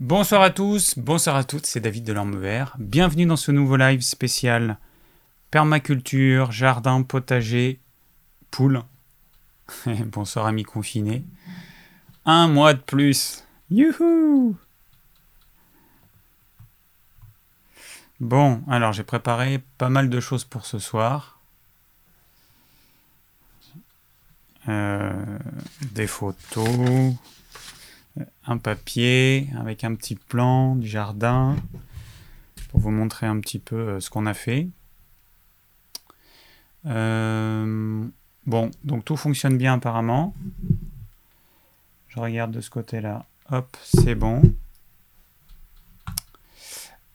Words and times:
Bonsoir 0.00 0.40
à 0.40 0.48
tous, 0.48 0.96
bonsoir 0.96 1.36
à 1.36 1.44
toutes, 1.44 1.66
c'est 1.66 1.80
David 1.80 2.04
de 2.04 2.14
l'Orme 2.14 2.34
Vert. 2.34 2.74
Bienvenue 2.78 3.26
dans 3.26 3.36
ce 3.36 3.52
nouveau 3.52 3.76
live 3.76 4.00
spécial 4.00 4.78
permaculture, 5.50 6.52
jardin, 6.52 7.02
potager, 7.02 7.78
poule. 8.50 8.82
bonsoir 10.06 10.46
amis 10.46 10.62
confinés. 10.62 11.22
Un 12.24 12.48
mois 12.48 12.72
de 12.72 12.78
plus. 12.78 13.44
Youhou 13.70 14.56
Bon, 18.20 18.62
alors 18.70 18.94
j'ai 18.94 19.04
préparé 19.04 19.62
pas 19.76 19.90
mal 19.90 20.08
de 20.08 20.18
choses 20.18 20.44
pour 20.44 20.64
ce 20.64 20.78
soir. 20.78 21.38
Euh, 24.66 25.12
des 25.92 26.06
photos, 26.06 27.14
un 28.46 28.58
papier 28.58 29.48
avec 29.58 29.84
un 29.84 29.94
petit 29.94 30.16
plan 30.16 30.76
du 30.76 30.88
jardin 30.88 31.56
pour 32.70 32.80
vous 32.80 32.90
montrer 32.90 33.26
un 33.26 33.40
petit 33.40 33.58
peu 33.58 33.76
euh, 33.76 34.00
ce 34.00 34.10
qu'on 34.10 34.26
a 34.26 34.34
fait. 34.34 34.68
Euh, 36.86 38.06
bon, 38.46 38.70
donc 38.84 39.04
tout 39.04 39.16
fonctionne 39.16 39.58
bien 39.58 39.74
apparemment. 39.74 40.34
Je 42.08 42.18
regarde 42.18 42.52
de 42.52 42.60
ce 42.60 42.70
côté-là. 42.70 43.26
Hop, 43.50 43.76
c'est 43.82 44.14
bon. 44.14 44.42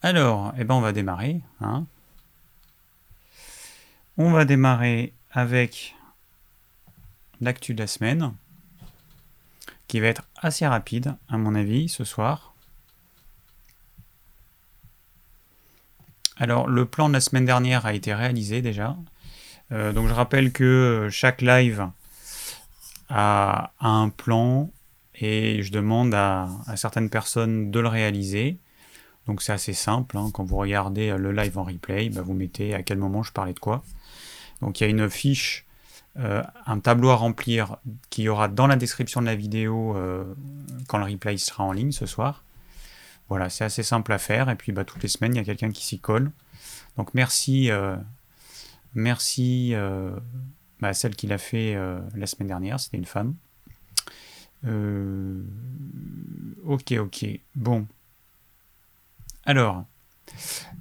Alors, 0.02 0.52
eh 0.58 0.64
ben 0.64 0.74
on 0.74 0.80
va 0.80 0.92
démarrer. 0.92 1.40
Hein. 1.60 1.86
On 4.18 4.30
va 4.30 4.44
démarrer 4.44 5.12
avec 5.32 5.94
l'actu 7.40 7.74
de 7.74 7.80
la 7.80 7.86
semaine, 7.86 8.34
qui 9.88 10.00
va 10.00 10.08
être 10.08 10.22
assez 10.36 10.66
rapide, 10.66 11.14
à 11.28 11.38
mon 11.38 11.54
avis, 11.54 11.88
ce 11.88 12.04
soir. 12.04 12.54
Alors, 16.36 16.68
le 16.68 16.84
plan 16.84 17.08
de 17.08 17.14
la 17.14 17.20
semaine 17.20 17.46
dernière 17.46 17.86
a 17.86 17.94
été 17.94 18.12
réalisé 18.12 18.60
déjà. 18.60 18.96
Euh, 19.72 19.92
donc, 19.92 20.08
je 20.08 20.12
rappelle 20.12 20.52
que 20.52 21.08
chaque 21.10 21.40
live 21.40 21.88
a, 23.08 23.72
un 23.80 24.10
plan 24.10 24.70
et 25.14 25.62
je 25.62 25.72
demande 25.72 26.14
à, 26.14 26.48
certaines 26.76 27.08
personnes 27.08 27.70
de 27.70 27.80
le 27.80 27.88
réaliser. 27.88 28.58
Donc, 29.26 29.42
c'est 29.42 29.52
assez 29.52 29.72
simple. 29.72 30.18
Hein. 30.18 30.30
Quand 30.32 30.44
vous 30.44 30.56
regardez 30.56 31.16
le 31.16 31.32
live 31.32 31.58
en 31.58 31.64
replay, 31.64 32.10
bah, 32.10 32.22
vous 32.22 32.34
mettez 32.34 32.74
à 32.74 32.82
quel 32.82 32.98
moment 32.98 33.22
je 33.22 33.32
parlais 33.32 33.54
de 33.54 33.58
quoi. 33.58 33.82
Donc, 34.60 34.80
il 34.80 34.84
y 34.84 34.86
a 34.86 34.90
une 34.90 35.08
fiche 35.08 35.65
euh, 36.18 36.42
un 36.64 36.78
tableau 36.80 37.10
à 37.10 37.14
remplir 37.14 37.76
qui 38.08 38.22
y 38.22 38.28
aura 38.28 38.48
dans 38.48 38.66
la 38.66 38.76
description 38.76 39.20
de 39.20 39.26
la 39.26 39.34
vidéo 39.34 39.94
euh, 39.96 40.24
quand 40.88 40.96
le 40.96 41.04
replay 41.04 41.36
sera 41.36 41.64
en 41.64 41.72
ligne 41.72 41.92
ce 41.92 42.06
soir. 42.06 42.42
Voilà, 43.28 43.50
c'est 43.50 43.64
assez 43.64 43.82
simple 43.82 44.12
à 44.12 44.18
faire. 44.18 44.48
Et 44.48 44.56
puis 44.56 44.72
bah, 44.72 44.84
toutes 44.84 45.02
les 45.02 45.08
semaines, 45.08 45.34
il 45.34 45.38
y 45.38 45.40
a 45.40 45.44
quelqu'un 45.44 45.70
qui 45.70 45.84
s'y 45.84 45.98
colle. 45.98 46.30
Donc 46.96 47.12
merci, 47.12 47.70
euh, 47.70 47.96
merci 48.94 49.74
bah, 50.80 50.88
à 50.88 50.94
celle 50.94 51.14
qui 51.14 51.26
l'a 51.26 51.38
fait 51.38 51.76
la 52.14 52.26
semaine 52.26 52.48
dernière, 52.48 52.80
c'était 52.80 52.96
une 52.96 53.04
femme. 53.04 53.34
ok, 56.64 56.92
ok. 56.92 57.26
Bon. 57.54 57.86
Alors, 59.44 59.84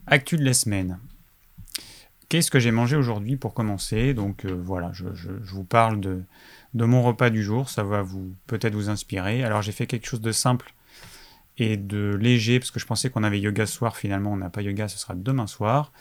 actu 0.07 0.37
de 0.37 0.45
la 0.45 0.53
semaine. 0.53 0.97
Qu'est-ce 2.35 2.51
que 2.51 2.59
j'ai 2.59 2.71
mangé 2.71 2.97
aujourd'hui 2.97 3.37
pour 3.37 3.53
commencer 3.53 4.13
Donc 4.13 4.43
euh, 4.43 4.51
voilà, 4.51 4.91
je, 4.91 5.05
vous 5.29 5.63
parle 5.63 6.01
de, 6.01 6.25
mon 6.73 7.01
repas 7.01 7.29
du 7.29 7.41
jour, 7.41 7.69
ça 7.69 7.81
va 7.81 8.01
vous 8.01 8.35
peut-être 8.45 8.75
vous 8.75 8.89
inspirer. 8.89 9.41
Alors 9.45 9.61
j'ai 9.61 9.71
fait 9.71 9.87
quelque 9.87 10.05
chose 10.05 10.19
de 10.19 10.33
simple 10.33 10.73
et 11.57 11.77
de 11.77 12.13
léger, 12.19 12.59
parce 12.59 12.71
que 12.71 12.79
je 12.81 12.85
pensais 12.85 13.09
qu'on 13.09 13.23
avait 13.23 13.39
yoga 13.39 13.65
ce 13.65 13.71
soir, 13.71 13.95
finalement 13.95 14.33
on 14.33 14.35
n'a 14.35 14.49
pas 14.49 14.61
yoga, 14.61 14.89
ce 14.89 14.99
sera 14.99 15.15
demain 15.15 15.47
soir. 15.47 15.93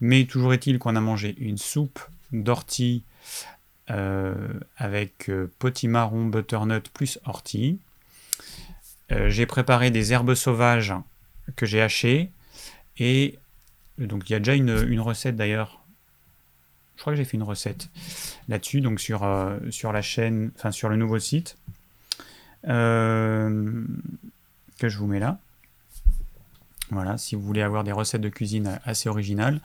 Mais 0.00 0.26
toujours 0.26 0.54
est-il 0.54 0.78
qu'on 0.78 0.94
a 0.94 1.00
mangé 1.00 1.34
une 1.40 1.58
soupe 1.58 1.98
d'ortie 2.30 3.02
euh, 3.90 4.36
avec 4.76 5.28
euh, 5.28 5.52
potimarron, 5.58 6.26
butternut 6.26 6.88
plus 6.94 7.18
ortie. 7.24 7.80
j'ai 9.10 9.46
préparé 9.46 9.90
des 9.90 10.12
herbes 10.12 10.34
sauvages 10.34 10.94
que 11.56 11.66
j'ai 11.66 11.82
hachées 11.82 12.30
et 12.96 13.40
donc 13.98 14.28
il 14.28 14.32
y 14.32 14.36
a 14.36 14.38
déjà 14.38 14.54
une, 14.54 15.00
recette 15.00 15.36
d'ailleurs. 15.36 15.79
Je 17.00 17.02
crois 17.02 17.14
que 17.14 17.16
j'ai 17.16 17.24
fait 17.24 17.38
une 17.38 17.44
recette 17.44 17.88
là-dessus, 18.50 18.82
donc 18.82 19.00
sur, 19.00 19.24
euh, 19.24 19.56
sur 19.70 19.90
la 19.90 20.02
chaîne, 20.02 20.50
enfin 20.54 20.70
sur 20.70 20.90
le 20.90 20.96
nouveau 20.96 21.18
site. 21.18 21.56
Euh, 22.68 23.86
que 24.78 24.90
je 24.90 24.98
vous 24.98 25.06
mets 25.06 25.18
là. 25.18 25.38
Voilà, 26.90 27.16
si 27.16 27.36
vous 27.36 27.40
voulez 27.40 27.62
avoir 27.62 27.84
des 27.84 27.92
recettes 27.92 28.20
de 28.20 28.28
cuisine 28.28 28.78
assez 28.84 29.08
originales. 29.08 29.62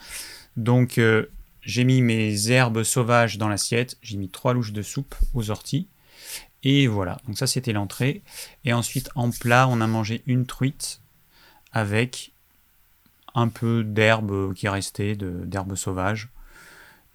Donc 0.55 0.97
euh, 0.97 1.25
j'ai 1.59 1.83
mis 1.83 2.01
mes 2.01 2.51
herbes 2.51 2.83
sauvages 2.83 3.37
dans 3.37 3.49
l'assiette, 3.49 3.97
j'ai 4.01 4.15
mis 4.15 4.29
trois 4.29 4.53
louches 4.53 4.71
de 4.71 4.81
soupe 4.81 5.15
aux 5.33 5.51
orties. 5.51 5.89
Et 6.63 6.87
voilà, 6.87 7.19
donc 7.27 7.37
ça 7.37 7.47
c'était 7.47 7.73
l'entrée. 7.73 8.21
Et 8.63 8.71
ensuite 8.71 9.09
en 9.13 9.29
plat, 9.29 9.67
on 9.67 9.81
a 9.81 9.87
mangé 9.87 10.23
une 10.25 10.45
truite 10.45 11.01
avec 11.73 12.31
un 13.33 13.49
peu 13.49 13.83
d'herbe 13.83 14.53
qui 14.53 14.67
est 14.67 14.69
restée, 14.69 15.17
d'herbe 15.17 15.75
sauvage, 15.75 16.29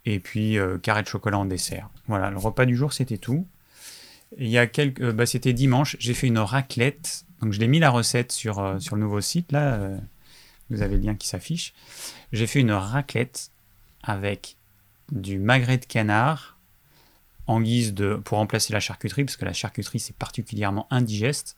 et 0.05 0.19
puis 0.19 0.57
euh, 0.57 0.77
carré 0.77 1.03
de 1.03 1.07
chocolat 1.07 1.37
en 1.37 1.45
dessert. 1.45 1.89
Voilà, 2.07 2.29
le 2.29 2.37
repas 2.37 2.65
du 2.65 2.75
jour 2.75 2.93
c'était 2.93 3.17
tout. 3.17 3.47
Il 4.37 4.47
y 4.47 4.57
a 4.57 4.67
quelques, 4.67 5.01
euh, 5.01 5.13
bah, 5.13 5.25
c'était 5.25 5.53
dimanche, 5.53 5.95
j'ai 5.99 6.13
fait 6.13 6.27
une 6.27 6.39
raclette, 6.39 7.25
donc 7.41 7.53
je 7.53 7.59
l'ai 7.59 7.67
mis 7.67 7.79
la 7.79 7.89
recette 7.89 8.31
sur, 8.31 8.59
euh, 8.59 8.77
le 8.91 8.97
nouveau 8.97 9.21
site 9.21 9.51
là, 9.51 9.79
vous 10.69 10.81
avez 10.81 10.95
le 10.95 11.03
lien 11.03 11.15
qui 11.15 11.27
s'affiche. 11.27 11.73
J'ai 12.31 12.47
fait 12.47 12.59
une 12.59 12.71
raclette 12.71 13.51
avec 14.03 14.55
du 15.11 15.37
magret 15.37 15.77
de 15.77 15.85
canard 15.85 16.57
en 17.47 17.59
guise 17.59 17.93
de 17.93 18.15
pour 18.15 18.37
remplacer 18.37 18.71
la 18.71 18.79
charcuterie 18.79 19.25
parce 19.25 19.35
que 19.35 19.45
la 19.45 19.53
charcuterie 19.53 19.99
c'est 19.99 20.15
particulièrement 20.15 20.87
indigeste. 20.89 21.57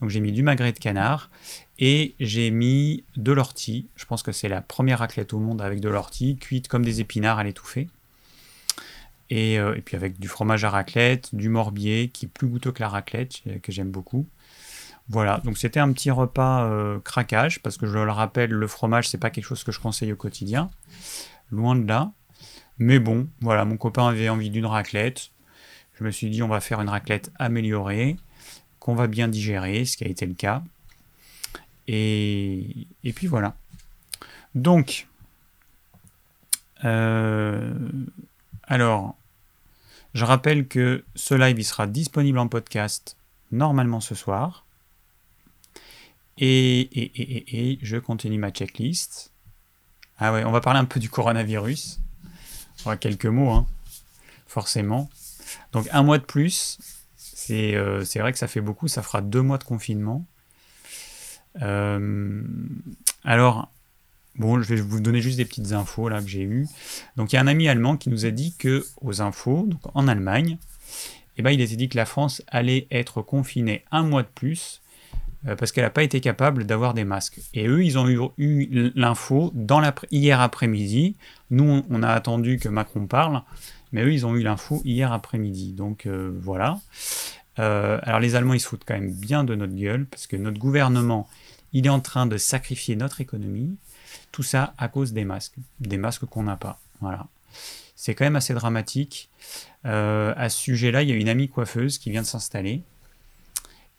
Donc 0.00 0.10
j'ai 0.10 0.20
mis 0.20 0.32
du 0.32 0.42
magret 0.42 0.72
de 0.72 0.78
canard 0.78 1.30
et 1.78 2.14
j'ai 2.18 2.50
mis 2.50 3.04
de 3.16 3.32
l'ortie. 3.32 3.88
Je 3.96 4.04
pense 4.04 4.22
que 4.22 4.32
c'est 4.32 4.48
la 4.48 4.60
première 4.60 4.98
raclette 4.98 5.32
au 5.32 5.38
monde 5.38 5.62
avec 5.62 5.80
de 5.80 5.88
l'ortie, 5.88 6.36
cuite 6.36 6.68
comme 6.68 6.84
des 6.84 7.00
épinards 7.00 7.38
à 7.38 7.44
l'étouffer. 7.44 7.88
Et, 9.30 9.58
euh, 9.58 9.76
et, 9.76 9.82
puis 9.82 9.94
avec 9.94 10.18
du 10.18 10.26
fromage 10.26 10.64
à 10.64 10.70
raclette, 10.70 11.34
du 11.34 11.48
morbier 11.48 12.08
qui 12.08 12.26
est 12.26 12.28
plus 12.28 12.48
goûteux 12.48 12.72
que 12.72 12.80
la 12.80 12.88
raclette, 12.88 13.42
euh, 13.46 13.58
que 13.58 13.70
j'aime 13.70 13.90
beaucoup. 13.90 14.26
Voilà, 15.10 15.40
donc 15.44 15.56
c'était 15.56 15.80
un 15.80 15.92
petit 15.92 16.10
repas 16.10 16.64
euh, 16.64 16.98
craquage, 17.00 17.62
parce 17.62 17.76
que 17.76 17.86
je 17.86 17.98
le 17.98 18.10
rappelle, 18.10 18.50
le 18.50 18.66
fromage, 18.66 19.08
c'est 19.08 19.18
pas 19.18 19.30
quelque 19.30 19.44
chose 19.44 19.64
que 19.64 19.72
je 19.72 19.80
conseille 19.80 20.12
au 20.12 20.16
quotidien. 20.16 20.70
Loin 21.50 21.76
de 21.76 21.86
là. 21.86 22.12
Mais 22.78 22.98
bon, 22.98 23.28
voilà, 23.40 23.64
mon 23.64 23.76
copain 23.76 24.08
avait 24.08 24.28
envie 24.28 24.50
d'une 24.50 24.66
raclette. 24.66 25.30
Je 25.94 26.04
me 26.04 26.10
suis 26.10 26.30
dit, 26.30 26.42
on 26.42 26.48
va 26.48 26.60
faire 26.60 26.80
une 26.80 26.88
raclette 26.88 27.32
améliorée, 27.38 28.16
qu'on 28.80 28.94
va 28.94 29.06
bien 29.06 29.28
digérer, 29.28 29.84
ce 29.84 29.96
qui 29.96 30.04
a 30.04 30.08
été 30.08 30.26
le 30.26 30.34
cas. 30.34 30.62
Et, 31.88 32.86
puis 33.14 33.26
voilà. 33.26 33.56
Donc, 34.54 35.08
euh, 36.84 37.74
alors, 38.64 39.16
je 40.12 40.24
rappelle 40.24 40.68
que 40.68 41.04
ce 41.14 41.34
live 41.34 41.62
sera 41.64 41.86
disponible 41.86 42.38
en 42.38 42.46
podcast 42.46 43.16
normalement 43.50 44.00
ce 44.00 44.14
soir. 44.14 44.66
Et, 46.36 47.78
je 47.82 47.96
continue 47.96 48.38
ma 48.38 48.50
checklist. 48.50 49.32
Ah 50.18 50.32
ouais, 50.32 50.44
on 50.44 50.52
va 50.52 50.60
parler 50.60 50.78
un 50.80 50.84
peu 50.84 51.00
du 51.00 51.08
coronavirus. 51.08 52.00
quelques 53.00 53.26
mots, 53.26 53.50
hein, 53.50 53.66
forcément. 54.46 55.08
Donc 55.72 55.88
un 55.90 56.02
mois 56.02 56.18
de 56.18 56.24
plus, 56.24 56.78
euh, 57.50 58.04
c'est 58.04 58.18
vrai 58.18 58.32
que 58.32 58.38
ça 58.38 58.46
fait 58.46 58.60
beaucoup, 58.60 58.88
ça 58.88 59.02
fera 59.02 59.22
deux 59.22 59.42
mois 59.42 59.58
de 59.58 59.64
confinement. 59.64 60.26
Euh, 61.62 62.42
alors, 63.24 63.70
bon, 64.36 64.62
je 64.62 64.74
vais 64.74 64.80
vous 64.80 65.00
donner 65.00 65.20
juste 65.20 65.36
des 65.36 65.44
petites 65.44 65.72
infos 65.72 66.08
là 66.08 66.20
que 66.20 66.28
j'ai 66.28 66.42
eues. 66.42 66.66
Donc, 67.16 67.32
il 67.32 67.36
y 67.36 67.38
a 67.38 67.42
un 67.42 67.46
ami 67.46 67.68
allemand 67.68 67.96
qui 67.96 68.10
nous 68.10 68.26
a 68.26 68.30
dit 68.30 68.54
que 68.58 68.84
aux 69.00 69.20
infos, 69.20 69.68
en 69.94 70.08
Allemagne, 70.08 70.58
eh 71.36 71.42
ben, 71.42 71.50
il 71.50 71.60
était 71.60 71.76
dit 71.76 71.88
que 71.88 71.96
la 71.96 72.06
France 72.06 72.42
allait 72.48 72.86
être 72.90 73.22
confinée 73.22 73.84
un 73.92 74.02
mois 74.02 74.22
de 74.22 74.28
plus 74.34 74.80
euh, 75.46 75.54
parce 75.54 75.70
qu'elle 75.70 75.84
n'a 75.84 75.90
pas 75.90 76.02
été 76.02 76.20
capable 76.20 76.64
d'avoir 76.64 76.94
des 76.94 77.04
masques. 77.04 77.38
Et 77.54 77.66
eux, 77.68 77.84
ils 77.84 77.96
ont 77.98 78.08
eu, 78.08 78.92
l'info 78.96 79.52
hier 80.10 80.40
après-midi. 80.40 81.14
Nous, 81.50 81.84
on 81.88 82.02
a 82.02 82.08
attendu 82.08 82.58
que 82.58 82.68
Macron 82.68 83.06
parle, 83.06 83.42
mais 83.92 84.02
eux, 84.02 84.12
ils 84.12 84.26
ont 84.26 84.34
eu 84.34 84.42
l'info 84.42 84.82
hier 84.84 85.12
après-midi. 85.12 85.72
Donc 85.72 86.06
euh, 86.06 86.32
voilà. 86.40 86.78
Alors 87.58 88.20
les 88.20 88.34
Allemands, 88.34 88.54
ils 88.54 88.60
se 88.60 88.68
foutent 88.68 88.84
quand 88.86 88.94
même 88.94 89.12
bien 89.12 89.44
de 89.44 89.54
notre 89.54 89.74
gueule, 89.74 90.06
parce 90.06 90.26
que 90.26 90.36
notre 90.36 90.58
gouvernement, 90.58 91.28
il 91.72 91.86
est 91.86 91.90
en 91.90 92.00
train 92.00 92.26
de 92.26 92.36
sacrifier 92.36 92.96
notre 92.96 93.20
économie. 93.20 93.76
Tout 94.32 94.42
ça 94.42 94.74
à 94.78 94.88
cause 94.88 95.12
des 95.12 95.24
masques, 95.24 95.54
des 95.80 95.96
masques 95.96 96.24
qu'on 96.26 96.44
n'a 96.44 96.56
pas. 96.56 96.78
C'est 97.96 98.14
quand 98.14 98.24
même 98.24 98.36
assez 98.36 98.54
dramatique. 98.54 99.28
Euh, 99.84 100.32
à 100.36 100.48
ce 100.48 100.58
sujet-là, 100.58 101.02
il 101.02 101.08
y 101.08 101.12
a 101.12 101.16
une 101.16 101.28
amie 101.28 101.48
coiffeuse 101.48 101.98
qui 101.98 102.10
vient 102.10 102.22
de 102.22 102.26
s'installer. 102.26 102.82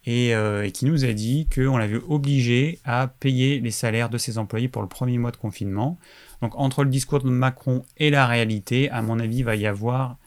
et, 0.06 0.34
qui 0.74 0.86
nous 0.86 1.06
a 1.06 1.14
dit 1.14 1.48
qu'on 1.54 1.78
l'avait 1.78 2.02
obligé 2.08 2.80
à 2.86 3.08
payer 3.08 3.60
les 3.60 3.72
salaires 3.72 4.10
de 4.10 4.18
ses 4.18 4.38
employés 4.38 4.68
pour 4.68 4.82
le 4.82 4.88
premier 4.88 5.18
mois 5.18 5.32
de 5.32 5.38
confinement. 5.38 5.98
Donc 6.42 6.56
entre 6.56 6.84
le 6.84 6.90
discours 6.90 7.20
de 7.20 7.30
Macron 7.30 7.84
et 7.98 8.10
la 8.10 8.26
réalité, 8.26 8.90
à 8.90 9.02
mon 9.02 9.20
avis, 9.20 9.40
il 9.40 9.44
va 9.44 9.56
y 9.56 9.68
avoir 9.68 10.18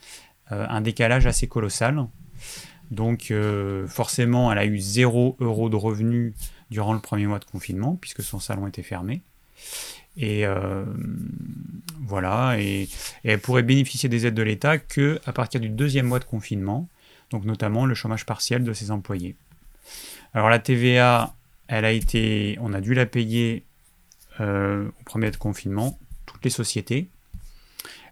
un 0.50 0.82
décalage 0.82 1.26
assez 1.26 1.48
colossal. 1.48 2.06
Donc 2.92 3.32
forcément, 3.88 4.52
elle 4.52 4.58
a 4.58 4.66
eu 4.66 4.78
0 4.78 5.36
euros 5.40 5.68
de 5.68 5.76
revenus 5.76 6.34
durant 6.70 6.92
le 6.92 7.00
premier 7.00 7.26
mois 7.26 7.38
de 7.38 7.44
confinement, 7.44 7.96
puisque 8.00 8.22
son 8.22 8.38
salon 8.38 8.66
était 8.66 8.82
fermé. 8.82 9.22
Et 10.16 10.44
euh, 10.46 10.84
voilà, 12.00 12.56
et, 12.58 12.88
elle 13.24 13.40
pourrait 13.40 13.62
bénéficier 13.62 14.08
des 14.08 14.26
aides 14.26 14.34
de 14.34 14.42
l'État 14.42 14.78
que 14.78 15.20
à 15.24 15.32
partir 15.32 15.60
du 15.60 15.68
deuxième 15.68 16.06
mois 16.06 16.18
de 16.18 16.24
confinement, 16.24 16.88
donc 17.30 17.44
notamment 17.44 17.86
le 17.86 17.94
chômage 17.94 18.26
partiel 18.26 18.64
de 18.64 18.72
ses 18.72 18.90
employés. 18.90 19.36
Alors 20.34 20.50
la 20.50 20.58
TVA, 20.58 21.34
elle 21.68 21.84
a 21.84 21.92
été, 21.92 22.58
on 22.60 22.74
a 22.74 22.80
dû 22.80 22.94
la 22.94 23.06
payer 23.06 23.64
euh, 24.40 24.88
au 25.00 25.04
premier 25.04 25.30
de 25.30 25.36
confinement, 25.36 25.98
toutes 26.26 26.44
les 26.44 26.50
sociétés. 26.50 27.08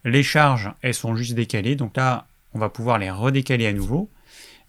Les 0.04 0.22
charges, 0.22 0.72
elles 0.80 0.94
sont 0.94 1.14
juste 1.14 1.34
décalées, 1.34 1.76
donc 1.76 1.96
là, 1.96 2.26
on 2.54 2.58
va 2.58 2.70
pouvoir 2.70 2.98
les 2.98 3.10
redécaler 3.10 3.66
à 3.66 3.72
nouveau. 3.72 4.08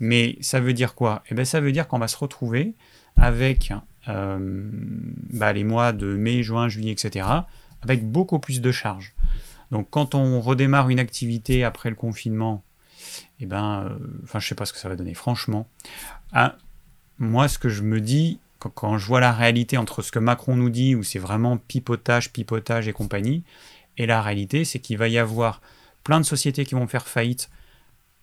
Mais 0.02 0.36
ça 0.42 0.60
veut 0.60 0.74
dire 0.74 0.96
quoi? 0.96 1.24
Eh 1.30 1.36
bien, 1.36 1.46
ça 1.46 1.62
veut 1.62 1.72
dire 1.72 1.88
qu'on 1.88 2.00
va 2.00 2.08
se 2.08 2.18
retrouver 2.18 2.74
avec 3.18 3.72
euh, 4.08 4.40
bah, 5.30 5.54
les 5.54 5.64
mois 5.64 5.94
de 5.94 6.16
mai, 6.16 6.42
juin, 6.42 6.68
juillet, 6.70 6.92
etc., 6.92 7.28
avec 7.84 8.10
beaucoup 8.10 8.40
plus 8.40 8.62
de 8.62 8.72
charges. 8.72 9.14
Donc 9.70 9.88
quand 9.92 10.16
on 10.16 10.42
redémarre 10.42 10.90
une 10.90 11.00
activité 11.00 11.64
après 11.64 11.92
le 11.92 11.96
confinement, 11.96 12.64
eh 13.40 13.46
ben, 13.46 13.86
euh, 14.34 14.40
sais 14.40 14.56
pas 14.56 14.66
ce 14.66 14.74
que 14.74 14.80
ça 14.80 14.90
va 14.90 14.96
donner, 14.96 15.14
franchement. 15.14 15.68
Ah, 16.32 16.58
moi, 17.20 17.48
ce 17.48 17.60
que 17.60 17.70
je 17.70 17.84
me 17.84 18.02
dis, 18.02 18.40
quand, 18.58 18.98
je 18.98 19.06
vois 19.06 19.20
la 19.20 19.32
réalité 19.32 19.78
entre 19.78 20.02
ce 20.02 20.12
que 20.12 20.18
Macron 20.20 20.56
nous 20.56 20.72
dit, 20.72 20.96
où 20.96 21.04
c'est 21.04 21.20
vraiment 21.20 21.58
pipotage, 21.58 22.34
pipotage 22.34 22.88
et 22.88 22.94
compagnie, 22.94 23.44
et 23.98 24.08
la 24.08 24.24
réalité, 24.24 24.66
c'est 24.66 24.80
qu'il 24.80 24.98
va 24.98 25.08
y 25.08 25.20
avoir 25.20 25.62
plein 26.04 26.20
de 26.20 26.26
sociétés 26.26 26.66
qui 26.66 26.74
vont 26.74 26.88
faire 26.88 27.08
faillite 27.08 27.52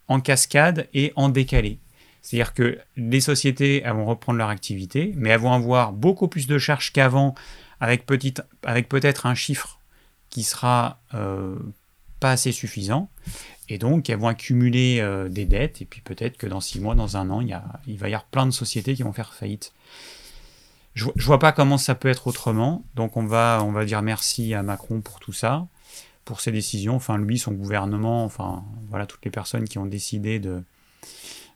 en 0.09 0.21
cascade 0.21 0.89
et 0.95 1.13
en 1.17 1.29
décalé. 1.29 1.79
C'est-à-dire 2.23 2.53
que 2.53 2.79
les 2.97 3.21
sociétés 3.21 3.81
vont 3.81 4.05
reprendre 4.05 4.39
leur 4.39 4.49
activité, 4.49 5.13
mais 5.17 5.31
elles 5.31 5.41
vont 5.41 5.53
avoir 5.53 5.93
beaucoup 5.93 6.29
plus 6.29 6.47
de 6.47 6.59
charges 6.59 6.93
qu'avant, 6.93 7.35
avec, 7.81 8.05
peut-être 8.07 9.27
un 9.27 9.35
chiffre 9.35 9.79
qui 10.29 10.43
sera 10.43 11.01
euh, 11.15 11.57
pas 12.21 12.33
assez 12.33 12.53
suffisant. 12.53 13.09
Et 13.69 13.79
donc, 13.79 14.11
elles 14.11 14.19
vont 14.19 14.29
accumuler 14.29 14.99
euh, 15.01 15.29
des 15.29 15.45
dettes, 15.45 15.83
et 15.83 15.85
puis 15.85 16.01
peut-être 16.01 16.37
que 16.37 16.47
dans 16.47 16.61
six 16.61 16.81
mois, 16.81 16.95
dans 16.95 17.17
un 17.17 17.31
an, 17.31 17.41
il, 17.41 17.99
va 17.99 18.09
y 18.09 18.13
avoir 18.13 18.25
plein 18.25 18.47
de 18.47 18.51
sociétés 18.51 18.95
qui 18.95 19.03
vont 19.03 19.13
faire 19.13 19.35
faillite. 19.35 19.73
Je, 20.95 21.07
ne 21.07 21.23
vois 21.23 21.39
pas 21.39 21.53
comment 21.53 21.79
ça 21.79 21.95
peut 21.95 22.09
être 22.09 22.27
autrement. 22.27 22.85
Donc, 22.95 23.17
on 23.17 23.25
va 23.25 23.85
dire 23.87 24.03
merci 24.03 24.55
à 24.55 24.63
Macron 24.63 25.01
pour 25.01 25.21
tout 25.21 25.33
ça, 25.33 25.67
pour 26.29 26.43
ses 26.43 26.53
décisions. 26.53 26.95
Enfin, 26.95 27.17
lui, 27.17 27.39
son 27.39 27.53
gouvernement, 27.53 28.23
enfin, 28.23 28.63
voilà, 28.91 29.07
toutes 29.07 29.25
les 29.25 29.31
personnes 29.31 29.67
qui 29.67 29.79
ont 29.79 29.87
décidé 29.87 30.39
de, 30.39 30.63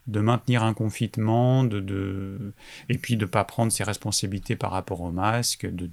de 0.07 0.21
maintenir 0.21 0.63
un 0.63 0.73
confinement, 0.73 1.63
de, 1.63 2.55
et 2.89 2.97
puis 2.97 3.17
de 3.17 3.27
ne 3.27 3.31
pas 3.31 3.45
prendre 3.45 3.71
ses 3.71 3.85
responsabilités 3.85 4.57
par 4.57 4.71
rapport 4.71 5.03
aux 5.03 5.11
masques, 5.11 5.67
de 5.67 5.91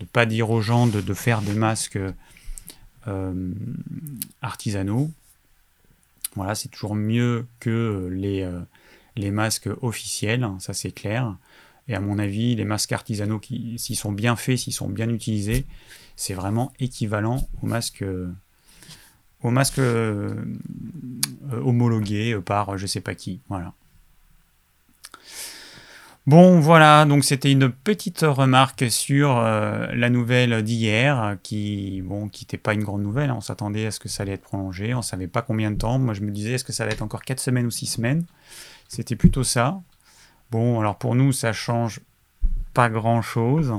ne 0.00 0.06
pas 0.06 0.24
dire 0.24 0.50
aux 0.50 0.60
gens 0.60 0.86
de, 0.86 1.14
faire 1.14 1.42
des 1.42 1.54
masques 1.54 1.98
euh, 3.08 3.52
artisanaux. 4.40 5.10
Voilà, 6.36 6.54
c'est 6.54 6.68
toujours 6.68 6.94
mieux 6.94 7.44
que 7.58 8.08
les, 8.12 8.42
euh, 8.42 8.60
les 9.16 9.32
masques 9.32 9.68
officiels, 9.82 10.44
hein, 10.44 10.58
ça 10.60 10.74
c'est 10.74 10.92
clair. 10.92 11.34
Et 11.92 11.94
à 11.94 12.00
mon 12.00 12.18
avis, 12.18 12.56
les 12.56 12.64
masques 12.64 12.92
artisanaux, 12.92 13.38
s'ils 13.76 13.96
sont 13.96 14.12
bien 14.12 14.34
faits, 14.34 14.56
s'ils 14.56 14.72
sont 14.72 14.88
bien 14.88 15.10
utilisés, 15.10 15.66
c'est 16.16 16.32
vraiment 16.32 16.72
équivalent 16.80 17.46
aux 17.62 17.66
masques 17.66 18.02
au 19.42 19.50
masque 19.50 19.78
euh, 19.78 20.34
euh, 21.52 21.60
homologué 21.62 22.38
par 22.44 22.78
je 22.78 22.86
sais 22.86 23.02
pas 23.02 23.14
qui. 23.14 23.40
Voilà. 23.50 23.74
Bon, 26.26 26.60
voilà, 26.60 27.04
donc 27.04 27.24
c'était 27.24 27.52
une 27.52 27.68
petite 27.68 28.20
remarque 28.20 28.90
sur 28.90 29.36
euh, 29.36 29.88
la 29.92 30.08
nouvelle 30.08 30.62
d'hier, 30.62 31.36
qui 31.42 32.00
bon, 32.02 32.28
qui 32.28 32.44
n'était 32.44 32.56
pas 32.56 32.72
une 32.72 32.84
grande 32.84 33.02
nouvelle. 33.02 33.28
Hein. 33.28 33.34
On 33.36 33.42
s'attendait 33.42 33.84
à 33.84 33.90
ce 33.90 34.00
que 34.00 34.08
ça 34.08 34.22
allait 34.22 34.32
être 34.32 34.42
prolongé. 34.42 34.94
On 34.94 35.02
savait 35.02 35.26
pas 35.26 35.42
combien 35.42 35.70
de 35.70 35.76
temps. 35.76 35.98
Moi, 35.98 36.14
je 36.14 36.22
me 36.22 36.30
disais, 36.30 36.52
est-ce 36.52 36.64
que 36.64 36.72
ça 36.72 36.86
va 36.86 36.92
être 36.92 37.02
encore 37.02 37.22
4 37.22 37.38
semaines 37.38 37.66
ou 37.66 37.70
6 37.70 37.86
semaines? 37.86 38.24
C'était 38.88 39.16
plutôt 39.16 39.44
ça. 39.44 39.82
Bon, 40.52 40.78
alors 40.78 40.96
pour 40.96 41.16
nous, 41.16 41.32
ça 41.32 41.52
change 41.52 42.00
pas 42.74 42.88
grand-chose. 42.88 43.74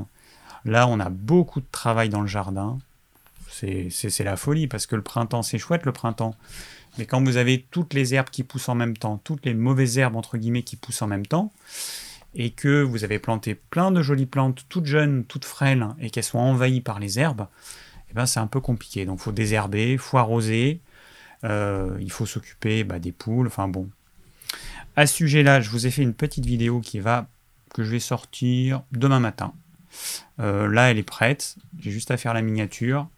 Là, 0.66 0.86
on 0.88 1.00
a 1.00 1.08
beaucoup 1.08 1.60
de 1.60 1.66
travail 1.70 2.10
dans 2.10 2.20
le 2.20 2.26
jardin 2.26 2.78
c'est 3.90 4.24
la 4.24 4.36
folie 4.36 4.66
parce 4.66 4.86
que 4.86 4.96
le 4.96 5.02
printemps, 5.02 5.42
c'est 5.42 5.58
chouette 5.58 5.84
le 5.84 5.92
printemps. 5.92 6.34
Mais 6.98 7.06
quand 7.06 7.22
vous 7.22 7.36
avez 7.36 7.66
toutes 7.70 7.94
les 7.94 8.14
herbes 8.14 8.30
qui 8.30 8.44
poussent 8.44 8.68
en 8.68 8.74
même 8.74 8.96
temps, 8.96 9.20
toutes 9.22 9.44
les 9.44 9.54
mauvaises 9.54 9.98
herbes 9.98 10.16
entre 10.16 10.38
guillemets 10.38 10.62
qui 10.62 10.76
poussent 10.76 11.02
en 11.02 11.06
même 11.06 11.26
temps, 11.26 11.52
et 12.34 12.50
que 12.50 12.82
vous 12.82 13.04
avez 13.04 13.18
planté 13.18 13.54
plein 13.54 13.90
de 13.90 14.02
jolies 14.02 14.26
plantes, 14.26 14.64
toutes 14.68 14.86
jeunes, 14.86 15.24
toutes 15.24 15.44
frêles, 15.44 15.86
et 16.00 16.10
qu'elles 16.10 16.24
soient 16.24 16.40
envahies 16.40 16.80
par 16.80 16.98
les 16.98 17.18
herbes, 17.18 17.46
eh 18.10 18.14
ben 18.14 18.26
c'est 18.26 18.40
un 18.40 18.46
peu 18.46 18.60
compliqué. 18.60 19.06
Donc 19.06 19.20
faut 19.20 19.32
désherber, 19.32 19.96
faut 19.98 20.18
arroser, 20.18 20.80
euh, 21.44 21.96
il 22.00 22.10
faut 22.10 22.26
s'occuper 22.26 22.84
bah, 22.84 22.98
des 22.98 23.12
poules, 23.12 23.46
enfin 23.46 23.68
bon. 23.68 23.88
À 24.96 25.06
ce 25.06 25.14
sujet-là, 25.14 25.60
je 25.60 25.70
vous 25.70 25.86
ai 25.86 25.90
fait 25.90 26.02
une 26.02 26.14
petite 26.14 26.46
vidéo 26.46 26.80
qui 26.80 27.00
va 27.00 27.26
que 27.74 27.82
je 27.82 27.90
vais 27.90 28.00
sortir 28.00 28.82
demain 28.92 29.20
matin. 29.20 29.52
Euh, 30.40 30.68
là, 30.68 30.90
elle 30.90 30.98
est 30.98 31.02
prête. 31.02 31.56
J'ai 31.80 31.90
juste 31.90 32.10
à 32.10 32.16
faire 32.16 32.34
la 32.34 32.42
miniature. 32.42 33.08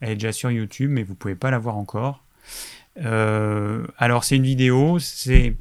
Elle 0.00 0.10
est 0.10 0.14
déjà 0.14 0.32
sur 0.32 0.50
YouTube, 0.50 0.90
mais 0.90 1.02
vous 1.02 1.14
pouvez 1.14 1.34
pas 1.34 1.50
la 1.50 1.58
voir 1.58 1.76
encore. 1.76 2.22
Euh, 2.98 3.86
alors 3.98 4.22
c'est 4.22 4.36
une 4.36 4.44
vidéo, 4.44 4.98
c'est 5.00 5.56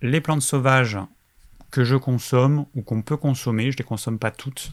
les 0.00 0.20
plantes 0.20 0.42
sauvages 0.42 0.98
que 1.70 1.84
je 1.84 1.96
consomme 1.96 2.66
ou 2.74 2.82
qu'on 2.82 3.02
peut 3.02 3.16
consommer. 3.16 3.70
Je 3.72 3.76
les 3.76 3.84
consomme 3.84 4.18
pas 4.18 4.30
toutes, 4.30 4.72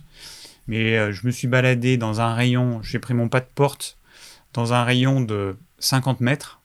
mais 0.67 0.97
euh, 0.97 1.11
je 1.11 1.25
me 1.25 1.31
suis 1.31 1.47
baladé 1.47 1.97
dans 1.97 2.21
un 2.21 2.33
rayon. 2.33 2.81
J'ai 2.83 2.99
pris 2.99 3.13
mon 3.13 3.29
pas 3.29 3.41
de 3.41 3.49
porte 3.53 3.97
dans 4.53 4.73
un 4.73 4.83
rayon 4.83 5.21
de 5.21 5.57
50 5.79 6.21
mètres 6.21 6.61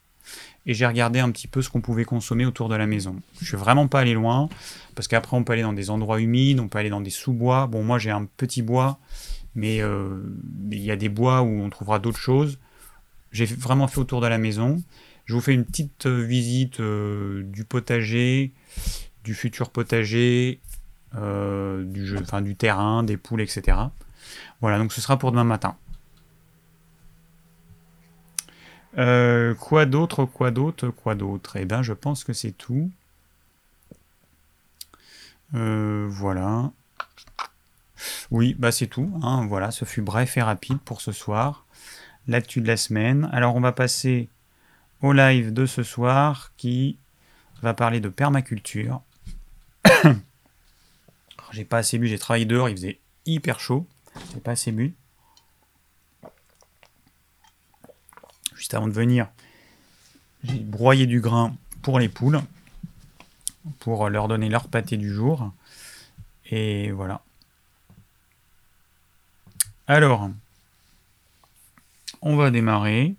et 0.68 0.74
j'ai 0.74 0.86
regardé 0.86 1.18
un 1.18 1.30
petit 1.30 1.48
peu 1.48 1.62
ce 1.62 1.70
qu'on 1.70 1.80
pouvait 1.80 2.04
consommer 2.04 2.44
autour 2.44 2.68
de 2.68 2.76
la 2.76 2.86
maison. 2.86 3.16
Je 3.40 3.46
suis 3.46 3.56
vraiment 3.56 3.88
pas 3.88 4.00
allé 4.00 4.12
loin 4.12 4.50
parce 4.94 5.08
qu'après 5.08 5.34
on 5.34 5.42
peut 5.42 5.54
aller 5.54 5.62
dans 5.62 5.72
des 5.72 5.88
endroits 5.88 6.20
humides, 6.20 6.60
on 6.60 6.68
peut 6.68 6.78
aller 6.78 6.90
dans 6.90 7.00
des 7.00 7.10
sous-bois. 7.10 7.66
Bon, 7.66 7.82
moi 7.82 7.98
j'ai 7.98 8.10
un 8.10 8.26
petit 8.26 8.60
bois 8.60 9.00
mais 9.54 9.82
euh, 9.82 10.20
il 10.70 10.82
y 10.82 10.90
a 10.90 10.96
des 10.96 11.08
bois 11.08 11.40
où 11.40 11.48
on 11.48 11.70
trouvera 11.70 11.98
d'autres 11.98 12.18
choses. 12.18 12.58
J'ai 13.32 13.46
vraiment 13.46 13.88
fait 13.88 13.98
autour 13.98 14.20
de 14.20 14.26
la 14.26 14.36
maison. 14.36 14.82
Je 15.24 15.34
vous 15.34 15.40
fais 15.40 15.54
une 15.54 15.64
petite 15.64 16.06
euh, 16.06 16.22
visite 16.22 16.80
euh, 16.80 17.42
du 17.44 17.64
potager, 17.64 18.52
du 19.24 19.34
futur 19.34 19.70
potager, 19.70 20.60
du, 21.14 22.14
du 22.42 22.56
terrain, 22.56 23.02
des 23.02 23.16
poules, 23.16 23.40
etc. 23.40 23.78
Voilà, 24.60 24.78
donc 24.78 24.92
ce 24.92 25.00
sera 25.00 25.18
pour 25.18 25.32
demain 25.32 25.44
matin. 25.44 25.76
Quoi 29.58 29.86
d'autre, 29.86 30.24
quoi 30.24 30.50
d'autre, 30.50 30.88
quoi 30.88 31.14
d'autre? 31.14 31.56
Eh 31.56 31.64
bien, 31.64 31.82
je 31.82 31.92
pense 31.92 32.24
que 32.24 32.32
c'est 32.32 32.52
tout. 32.52 32.90
voilà. 35.52 36.70
Oui, 38.30 38.54
bah 38.58 38.72
c'est 38.72 38.86
tout. 38.86 39.10
Hein. 39.22 39.46
Voilà, 39.46 39.70
ce 39.70 39.84
fut 39.84 40.02
bref 40.02 40.36
et 40.36 40.42
rapide 40.42 40.78
pour 40.78 41.00
ce 41.00 41.12
soir. 41.12 41.64
L'actu 42.26 42.60
de 42.60 42.66
la 42.66 42.76
semaine. 42.76 43.28
Alors 43.32 43.56
on 43.56 43.60
va 43.60 43.72
passer 43.72 44.28
au 45.02 45.12
live 45.12 45.52
de 45.52 45.66
ce 45.66 45.82
soir 45.82 46.52
qui 46.56 46.98
va 47.62 47.74
parler 47.74 48.00
de 48.00 48.08
permaculture. 48.08 49.00
j'ai 51.52 51.64
pas 51.64 51.78
assez 51.78 51.98
bu, 51.98 52.06
j'ai 52.06 52.18
travaillé 52.18 52.44
dehors, 52.44 52.68
il 52.68 52.76
faisait 52.76 53.00
hyper 53.26 53.60
chaud. 53.60 53.86
J'ai 54.34 54.40
pas 54.40 54.52
assez 54.52 54.72
bu. 54.72 54.94
Avant 58.72 58.88
de 58.88 58.92
venir, 58.92 59.28
j'ai 60.44 60.58
broyé 60.58 61.06
du 61.06 61.20
grain 61.20 61.56
pour 61.82 61.98
les 61.98 62.08
poules, 62.08 62.40
pour 63.78 64.08
leur 64.08 64.28
donner 64.28 64.48
leur 64.48 64.68
pâté 64.68 64.96
du 64.96 65.12
jour. 65.12 65.52
Et 66.50 66.90
voilà. 66.90 67.22
Alors, 69.86 70.30
on 72.20 72.36
va 72.36 72.50
démarrer. 72.50 73.14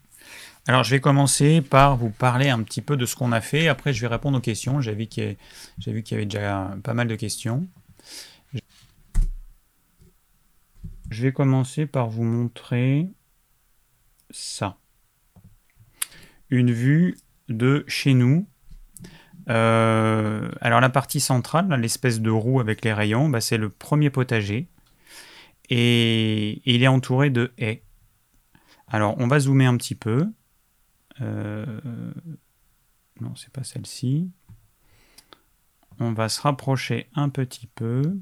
Alors, 0.67 0.83
je 0.83 0.91
vais 0.91 1.01
commencer 1.01 1.61
par 1.61 1.97
vous 1.97 2.11
parler 2.11 2.49
un 2.49 2.61
petit 2.61 2.81
peu 2.81 2.95
de 2.95 3.07
ce 3.07 3.15
qu'on 3.15 3.31
a 3.31 3.41
fait. 3.41 3.67
Après, 3.67 3.91
je 3.91 4.01
vais 4.01 4.07
répondre 4.07 4.37
aux 4.37 4.41
questions. 4.41 4.81
J'ai 4.81 4.93
vu 4.93 5.07
qu'il 5.07 5.35
y, 5.87 6.13
avait 6.13 6.25
déjà 6.25 6.75
pas 6.83 6.93
mal 6.93 7.07
de 7.07 7.15
questions. 7.15 7.67
Je 11.09 11.23
vais 11.23 11.33
commencer 11.33 11.87
par 11.87 12.07
vous 12.09 12.23
montrer 12.23 13.07
ça. 14.29 14.77
Une 16.49 16.71
vue 16.71 17.17
de 17.47 17.83
chez 17.87 18.13
nous. 18.13 18.47
Euh, 19.49 20.49
alors 20.61 20.79
la 20.79 20.89
partie 20.89 21.19
centrale, 21.19 21.67
l'espèce 21.79 22.21
de 22.21 22.29
roue 22.29 22.59
avec 22.59 22.85
les 22.85 22.93
rayons, 22.93 23.29
bah, 23.29 23.41
c'est 23.41 23.57
le 23.57 23.69
premier 23.69 24.09
potager. 24.09 24.67
Et, 25.69 26.61
il 26.65 26.83
est 26.83 26.87
entouré 26.87 27.29
de 27.29 27.51
haies. 27.57 27.83
Alors 28.87 29.15
on 29.19 29.27
va 29.27 29.39
zoomer 29.39 29.67
un 29.67 29.77
petit 29.77 29.95
peu. 29.95 30.27
Euh, 31.21 31.79
non, 33.21 33.35
c'est 33.35 33.51
pas 33.51 33.63
celle-ci. 33.63 34.31
On 35.99 36.13
va 36.13 36.29
se 36.29 36.41
rapprocher 36.41 37.09
un 37.13 37.29
petit 37.29 37.67
peu 37.67 38.17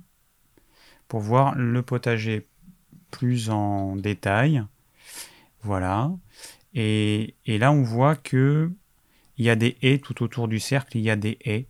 pour 1.07 1.22
voir 1.22 1.55
le 1.55 1.81
potager 1.84 2.48
plus 3.12 3.50
en 3.50 3.96
détail. 3.96 4.63
Voilà. 5.62 6.12
Et, 6.79 7.34
là, 7.48 7.72
on 7.72 7.81
voit 7.81 8.15
que 8.15 8.72
il 9.38 9.46
y 9.46 9.50
a 9.50 9.55
des 9.55 9.77
haies 9.81 9.98
tout 9.98 10.24
autour 10.24 10.48
du 10.48 10.60
cercle. 10.60 10.96
Il 10.96 11.03
y 11.03 11.10
a 11.10 11.15
des 11.15 11.39
haies. 11.43 11.67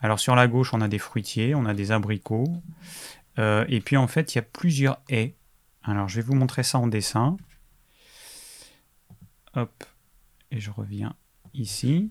Alors 0.00 0.20
sur 0.20 0.34
la 0.34 0.46
gauche, 0.46 0.74
on 0.74 0.82
a 0.82 0.88
des 0.88 0.98
fruitiers, 0.98 1.54
on 1.54 1.64
a 1.64 1.72
des 1.72 1.90
abricots. 1.90 2.62
Euh, 3.38 3.64
et 3.68 3.80
puis 3.80 3.96
en 3.96 4.06
fait, 4.06 4.34
il 4.34 4.36
y 4.36 4.38
a 4.38 4.42
plusieurs 4.42 5.00
haies. 5.08 5.34
Alors 5.82 6.08
je 6.08 6.16
vais 6.16 6.22
vous 6.22 6.34
montrer 6.34 6.62
ça 6.62 6.78
en 6.78 6.86
dessin. 6.86 7.38
Hop. 9.54 9.84
Et 10.50 10.60
je 10.60 10.70
reviens 10.70 11.14
ici. 11.54 12.10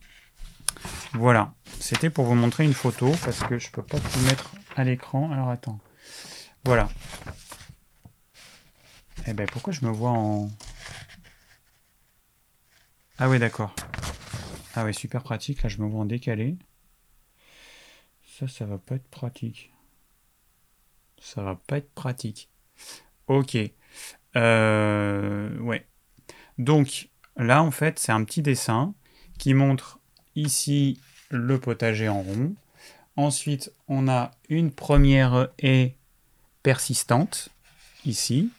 Voilà. 1.14 1.54
C'était 1.80 2.10
pour 2.10 2.26
vous 2.26 2.36
montrer 2.36 2.66
une 2.66 2.74
photo 2.74 3.12
parce 3.24 3.44
que 3.44 3.60
je 3.60 3.70
peux 3.70 3.84
pas 3.84 4.00
tout 4.00 4.20
mettre 4.22 4.52
à 4.76 4.84
l'écran. 4.84 5.32
Alors 5.32 5.50
attends. 5.50 5.80
Voilà. 6.64 6.90
Eh 9.28 9.34
ben 9.34 9.46
pourquoi 9.46 9.74
je 9.74 9.86
me 9.86 9.92
vois 9.92 10.12
en... 10.12 10.50
Ah 13.18 13.30
oui 13.30 13.40
d'accord. 13.40 13.74
Ah 14.76 14.84
oui 14.84 14.94
super 14.94 15.24
pratique, 15.24 15.64
là 15.64 15.70
je 15.70 15.82
me 15.82 15.88
vois 15.88 16.02
en 16.02 16.06
décalé. 16.06 16.58
Ça 18.38 18.48
ça 18.48 18.66
va 18.66 18.78
pas 18.78 18.96
être 18.96 19.08
pratique. 19.08 19.72
Ça 21.22 21.42
va 21.42 21.56
pas 21.56 21.78
être 21.78 21.94
pratique. 21.94 22.50
Ok. 23.28 23.58
Euh, 24.36 25.58
ouais. 25.60 25.88
Donc 26.58 27.10
là 27.38 27.64
en 27.64 27.72
fait 27.72 28.00
c'est 28.00 28.12
un 28.12 28.24
petit 28.26 28.42
dessin 28.42 28.94
qui 29.38 29.54
montre 29.54 30.00
ici 30.36 31.00
le 31.30 31.60
potager 31.60 32.10
en 32.10 32.22
rond. 32.22 32.56
Ensuite 33.16 33.72
on 33.88 34.10
a 34.10 34.32
une 34.50 34.72
première 34.72 35.48
haie 35.60 35.96
persistante 36.64 37.50
ici 38.06 38.52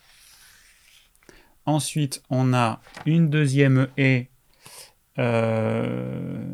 Ensuite, 1.67 2.23
on 2.31 2.55
a 2.55 2.81
une 3.07 3.29
deuxième 3.29 3.89
haie 3.99 4.31
euh, 5.19 6.45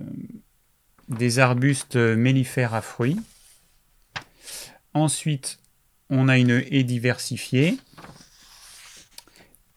des 1.09 1.39
arbustes 1.39 1.97
mellifères 1.97 2.75
à 2.75 2.81
fruits. 2.81 3.21
Ensuite, 4.95 5.59
on 6.11 6.29
a 6.29 6.39
une 6.39 6.63
haie 6.71 6.85
diversifiée. 6.85 7.79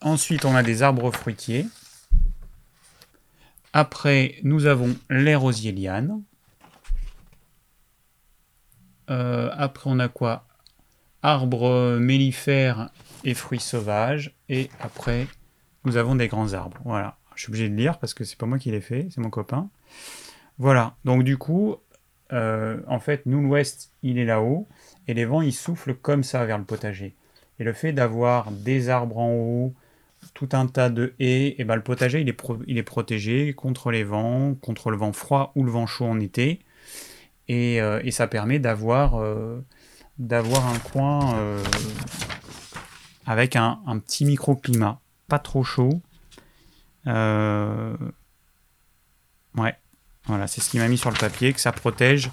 Ensuite, 0.02 0.46
on 0.46 0.56
a 0.56 0.64
des 0.64 0.84
arbres 0.84 1.12
fruitiers. 1.12 1.66
Après, 3.74 4.36
nous 4.44 4.68
avons 4.68 4.96
les 5.10 5.36
rosiers 5.36 5.72
lianes. 5.72 6.22
Euh, 9.10 9.50
après, 9.58 9.90
on 9.90 10.00
a 10.00 10.08
quoi? 10.08 10.48
Arbres 11.24 11.98
mellifères 12.00 12.90
et 13.24 13.34
fruits 13.34 13.60
sauvages. 13.60 14.36
Et 14.48 14.70
après, 14.80 15.28
nous 15.86 15.98
avons 15.98 16.16
des 16.16 16.28
grands 16.28 16.54
arbres. 16.54 16.78
Voilà. 16.86 17.18
Je 17.36 17.44
suis 17.44 17.50
obligé 17.50 17.70
de 17.70 17.76
lire 17.76 18.00
parce 18.00 18.14
que 18.14 18.24
c'est 18.24 18.38
pas 18.38 18.46
moi 18.46 18.58
qui 18.58 18.72
l'ai 18.72 18.82
fait, 18.82 19.08
c'est 19.12 19.22
mon 19.22 19.30
copain. 19.30 19.70
Voilà. 20.58 20.96
Donc 21.06 21.24
du 21.24 21.38
coup, 21.38 21.76
euh, 22.34 22.82
en 22.88 23.00
fait, 23.00 23.26
nous 23.26 23.42
l'ouest, 23.42 23.92
il 24.04 24.18
est 24.18 24.26
là-haut 24.26 24.68
et 25.08 25.14
les 25.14 25.26
vents 25.26 25.42
ils 25.42 25.54
soufflent 25.54 25.96
comme 25.96 26.24
ça 26.24 26.46
vers 26.46 26.58
le 26.58 26.64
potager. 26.64 27.16
Et 27.60 27.64
le 27.64 27.74
fait 27.74 27.94
d'avoir 27.94 28.52
des 28.52 28.90
arbres 28.90 29.18
en 29.18 29.32
haut, 29.32 29.74
tout 30.34 30.50
un 30.54 30.68
tas 30.68 30.90
de 30.90 31.14
haies, 31.20 31.56
et 31.60 31.64
ben 31.64 31.76
le 31.76 31.84
potager 31.84 32.20
il 32.20 32.30
est, 32.30 32.42
il 32.68 32.78
est 32.78 32.84
protégé 32.84 33.54
contre 33.54 33.92
les 33.92 34.04
vents, 34.04 34.56
contre 34.56 34.90
le 34.90 34.98
vent 34.98 35.14
froid 35.14 35.52
ou 35.56 35.64
le 35.64 35.72
vent 35.72 35.86
chaud 35.86 36.06
en 36.06 36.20
été. 36.20 36.60
Et, 37.48 37.80
euh, 37.82 38.02
et 38.04 38.12
ça 38.12 38.28
permet 38.28 38.60
d'avoir 38.60 39.16
euh, 39.16 39.62
d'avoir 40.18 40.66
un 40.68 40.80
coin 40.80 41.36
avec 43.26 43.56
un, 43.56 43.80
petit 44.06 44.26
microclimat, 44.26 45.00
pas 45.28 45.40
trop 45.40 45.64
chaud. 45.64 46.02
Euh, 47.08 47.96
ouais, 49.56 49.78
voilà, 50.26 50.48
c'est 50.48 50.62
ce 50.62 50.70
qui 50.70 50.78
m'a 50.78 50.88
mis 50.88 50.98
sur 50.98 51.12
le 51.12 51.18
papier, 51.18 51.54
que 51.54 51.60
ça 51.60 51.72
protège 51.72 52.30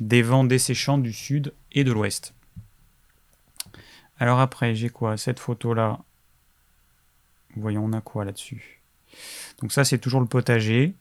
des 0.00 0.22
vents 0.22 0.44
desséchants 0.44 0.98
du 0.98 1.12
sud 1.12 1.52
et 1.72 1.84
de 1.84 1.92
l'ouest. 1.92 2.34
Alors 4.18 4.40
après, 4.40 4.74
j'ai 4.74 4.88
quoi? 4.88 5.16
Cette 5.16 5.38
photo-là, 5.38 6.00
voyons, 7.56 7.84
on 7.84 7.92
a 7.92 8.00
quoi 8.00 8.24
là-dessus? 8.24 8.82
Donc 9.60 9.72
ça, 9.72 9.84
c'est 9.84 9.98
toujours 9.98 10.20
le 10.20 10.26
potager. 10.26 10.94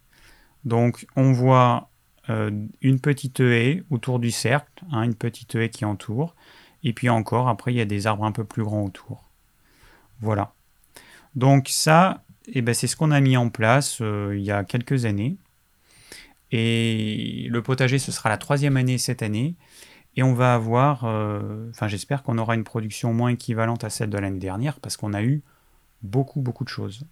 Donc 0.66 1.06
on 1.16 1.32
voit 1.32 1.90
euh, 2.30 2.52
une 2.82 3.00
petite 3.00 3.40
haie 3.40 3.84
autour 3.90 4.20
du 4.20 4.32
cercle, 4.32 4.84
hein, 4.92 5.04
une 5.04 5.16
petite 5.16 5.56
haie 5.56 5.70
qui 5.70 5.86
entoure. 5.86 6.36
Et 6.84 6.94
puis 6.94 7.10
encore, 7.10 7.48
après, 7.48 7.74
il 7.74 7.78
y 7.78 7.82
a 7.82 7.86
des 7.86 8.08
arbres 8.08 8.26
un 8.26 8.32
peu 8.32 8.44
plus 8.44 8.64
grands 8.64 8.84
autour. 8.84 9.30
Voilà. 10.22 10.54
Donc 11.36 11.70
ça, 11.70 12.24
eh 12.48 12.62
ben, 12.62 12.74
c'est 12.74 12.88
ce 12.88 12.96
qu'on 12.96 13.12
a 13.12 13.20
mis 13.20 13.38
en 13.38 13.50
place 13.50 14.00
euh, 14.02 14.36
il 14.38 14.44
y 14.44 14.52
a 14.52 14.64
quelques 14.64 15.06
années. 15.06 15.38
Et 16.52 17.48
le 17.50 17.62
potager, 17.62 18.00
ce 18.00 18.12
sera 18.12 18.30
la 18.30 18.38
troisième 18.38 18.78
année 18.78 18.98
cette 18.98 19.22
année. 19.22 19.56
Et 20.16 20.24
on 20.24 20.34
va 20.34 20.56
avoir, 20.56 21.04
euh, 21.04 21.70
enfin 21.70 21.88
j'espère 21.88 22.24
qu'on 22.24 22.38
aura 22.38 22.56
une 22.56 22.64
production 22.64 23.14
moins 23.14 23.30
équivalente 23.30 23.84
à 23.84 23.90
celle 23.90 24.10
de 24.10 24.18
l'année 24.18 24.40
dernière, 24.40 24.80
parce 24.80 24.98
qu'on 24.98 25.14
a 25.14 25.22
eu 25.24 25.44
beaucoup, 26.02 26.42
beaucoup 26.42 26.64
de 26.64 26.70
choses. 26.70 27.06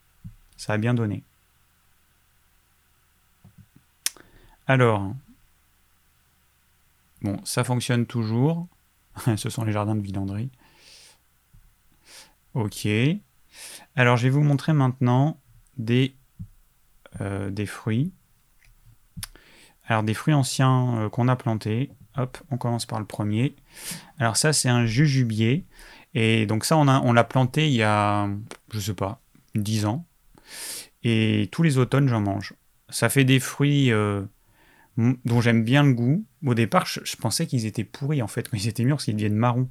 Ça 0.57 0.73
a 0.73 0.77
bien 0.77 0.93
donné. 0.93 1.23
Alors, 4.67 5.13
bon, 7.21 7.39
ça 7.43 7.63
fonctionne 7.63 8.05
toujours. 8.05 8.67
Ce 9.37 9.49
sont 9.49 9.63
les 9.63 9.71
jardins 9.71 9.95
de 9.95 10.01
Villandry. 10.01 10.49
Ok. 12.53 12.87
Alors, 13.95 14.17
je 14.17 14.23
vais 14.23 14.29
vous 14.29 14.43
montrer 14.43 14.73
maintenant 14.73 15.39
des, 15.77 16.15
euh, 17.21 17.65
fruits. 17.65 18.13
Alors, 19.87 20.03
des 20.03 20.13
fruits 20.13 20.33
anciens 20.33 20.97
euh, 20.97 21.09
qu'on 21.09 21.27
a 21.27 21.35
plantés. 21.35 21.91
Hop, 22.17 22.37
on 22.49 22.57
commence 22.57 22.85
par 22.85 22.99
le 22.99 23.05
premier. 23.05 23.55
Alors, 24.19 24.37
ça, 24.37 24.53
c'est 24.53 24.69
un 24.69 24.85
jujubier. 24.85 25.65
Et 26.13 26.45
donc, 26.45 26.65
ça, 26.65 26.77
on, 26.77 27.13
l'a 27.13 27.23
planté 27.23 27.67
il 27.67 27.73
y 27.73 27.83
a, 27.83 28.29
je 28.71 28.79
sais 28.79 28.93
pas, 28.93 29.21
10 29.55 29.85
ans. 29.85 30.05
Et 31.03 31.49
tous 31.51 31.61
les 31.61 31.77
automnes, 31.77 32.07
j'en 32.07 32.21
mange. 32.21 32.53
Ça 32.89 33.09
fait 33.09 33.25
des 33.25 33.39
fruits 33.39 33.91
euh, 33.91 34.23
dont 34.97 35.41
j'aime 35.41 35.63
bien 35.63 35.83
le 35.83 35.93
goût. 35.93 36.25
Au 36.45 36.53
départ, 36.53 36.85
je, 36.85 37.15
pensais 37.17 37.47
qu'ils 37.47 37.65
étaient 37.65 37.83
pourris 37.83 38.21
en 38.21 38.27
fait 38.27 38.49
quand 38.49 38.57
ils 38.57 38.67
étaient 38.67 38.83
mûrs, 38.83 38.95
parce 38.95 39.05
qu'ils 39.05 39.15
deviennent 39.15 39.35
marrons. 39.35 39.69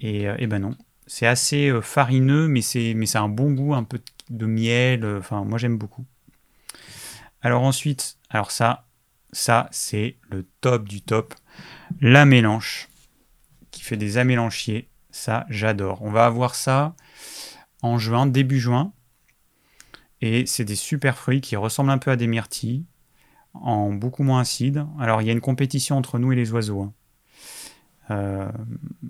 Et, 0.00 0.28
euh, 0.28 0.46
ben 0.46 0.58
non, 0.58 0.76
c'est 1.06 1.26
assez 1.26 1.68
euh, 1.68 1.80
farineux, 1.80 2.48
mais 2.48 2.62
c'est 2.62 2.94
mais 2.94 3.16
un 3.16 3.28
bon 3.28 3.52
goût, 3.52 3.74
un 3.74 3.84
peu 3.84 4.00
de 4.30 4.46
miel. 4.46 5.04
Euh, 5.04 5.18
enfin, 5.18 5.44
moi 5.44 5.58
j'aime 5.58 5.78
beaucoup. 5.78 6.04
Alors 7.42 7.62
ensuite, 7.62 8.18
alors 8.30 8.50
ça, 8.50 8.86
ça 9.32 9.68
c'est 9.70 10.16
le 10.30 10.46
top 10.60 10.88
du 10.88 11.00
top, 11.00 11.34
la 12.00 12.24
mélange 12.26 12.88
qui 13.70 13.82
fait 13.82 13.96
des 13.96 14.18
amélanchiers. 14.18 14.88
Ça, 15.10 15.46
j'adore. 15.48 16.02
On 16.02 16.10
va 16.10 16.26
avoir 16.26 16.54
ça 16.54 16.94
en 17.82 17.98
juin, 17.98 18.26
début 18.26 18.60
juin. 18.60 18.92
Et 20.20 20.46
c'est 20.46 20.64
des 20.64 20.76
super 20.76 21.16
fruits 21.16 21.40
qui 21.40 21.56
ressemblent 21.56 21.90
un 21.90 21.98
peu 21.98 22.10
à 22.10 22.16
des 22.16 22.26
myrtilles 22.26 22.84
en 23.54 23.92
beaucoup 23.92 24.22
moins 24.22 24.40
acide. 24.40 24.86
Alors 24.98 25.22
il 25.22 25.26
y 25.26 25.30
a 25.30 25.32
une 25.32 25.40
compétition 25.40 25.96
entre 25.96 26.18
nous 26.18 26.32
et 26.32 26.36
les 26.36 26.52
oiseaux. 26.52 26.82
Hein. 26.82 26.92
Euh, 28.10 28.50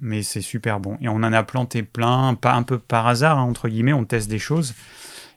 mais 0.00 0.22
c'est 0.22 0.40
super 0.40 0.80
bon. 0.80 0.96
Et 1.00 1.08
on 1.08 1.16
en 1.16 1.32
a 1.32 1.42
planté 1.42 1.82
plein, 1.82 2.34
pas 2.34 2.54
un 2.54 2.62
peu 2.62 2.78
par 2.78 3.06
hasard, 3.06 3.38
hein, 3.38 3.42
entre 3.42 3.68
guillemets, 3.68 3.92
on 3.92 4.04
teste 4.04 4.28
des 4.28 4.38
choses. 4.38 4.74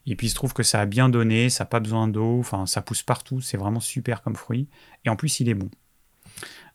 Et 0.05 0.15
puis 0.15 0.27
il 0.27 0.29
se 0.29 0.35
trouve 0.35 0.53
que 0.53 0.63
ça 0.63 0.81
a 0.81 0.85
bien 0.85 1.09
donné, 1.09 1.49
ça 1.49 1.63
n'a 1.63 1.67
pas 1.67 1.79
besoin 1.79 2.07
d'eau, 2.07 2.39
enfin 2.39 2.65
ça 2.65 2.81
pousse 2.81 3.03
partout, 3.03 3.41
c'est 3.41 3.57
vraiment 3.57 3.79
super 3.79 4.21
comme 4.23 4.35
fruit. 4.35 4.67
Et 5.05 5.09
en 5.09 5.15
plus 5.15 5.39
il 5.39 5.49
est 5.49 5.53
bon. 5.53 5.69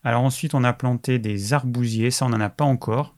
Alors 0.03 0.21
ensuite 0.21 0.53
on 0.53 0.63
a 0.63 0.73
planté 0.73 1.19
des 1.19 1.53
arbousiers, 1.53 2.11
ça 2.11 2.25
on 2.25 2.29
n'en 2.29 2.39
a 2.39 2.49
pas 2.49 2.63
encore. 2.63 3.15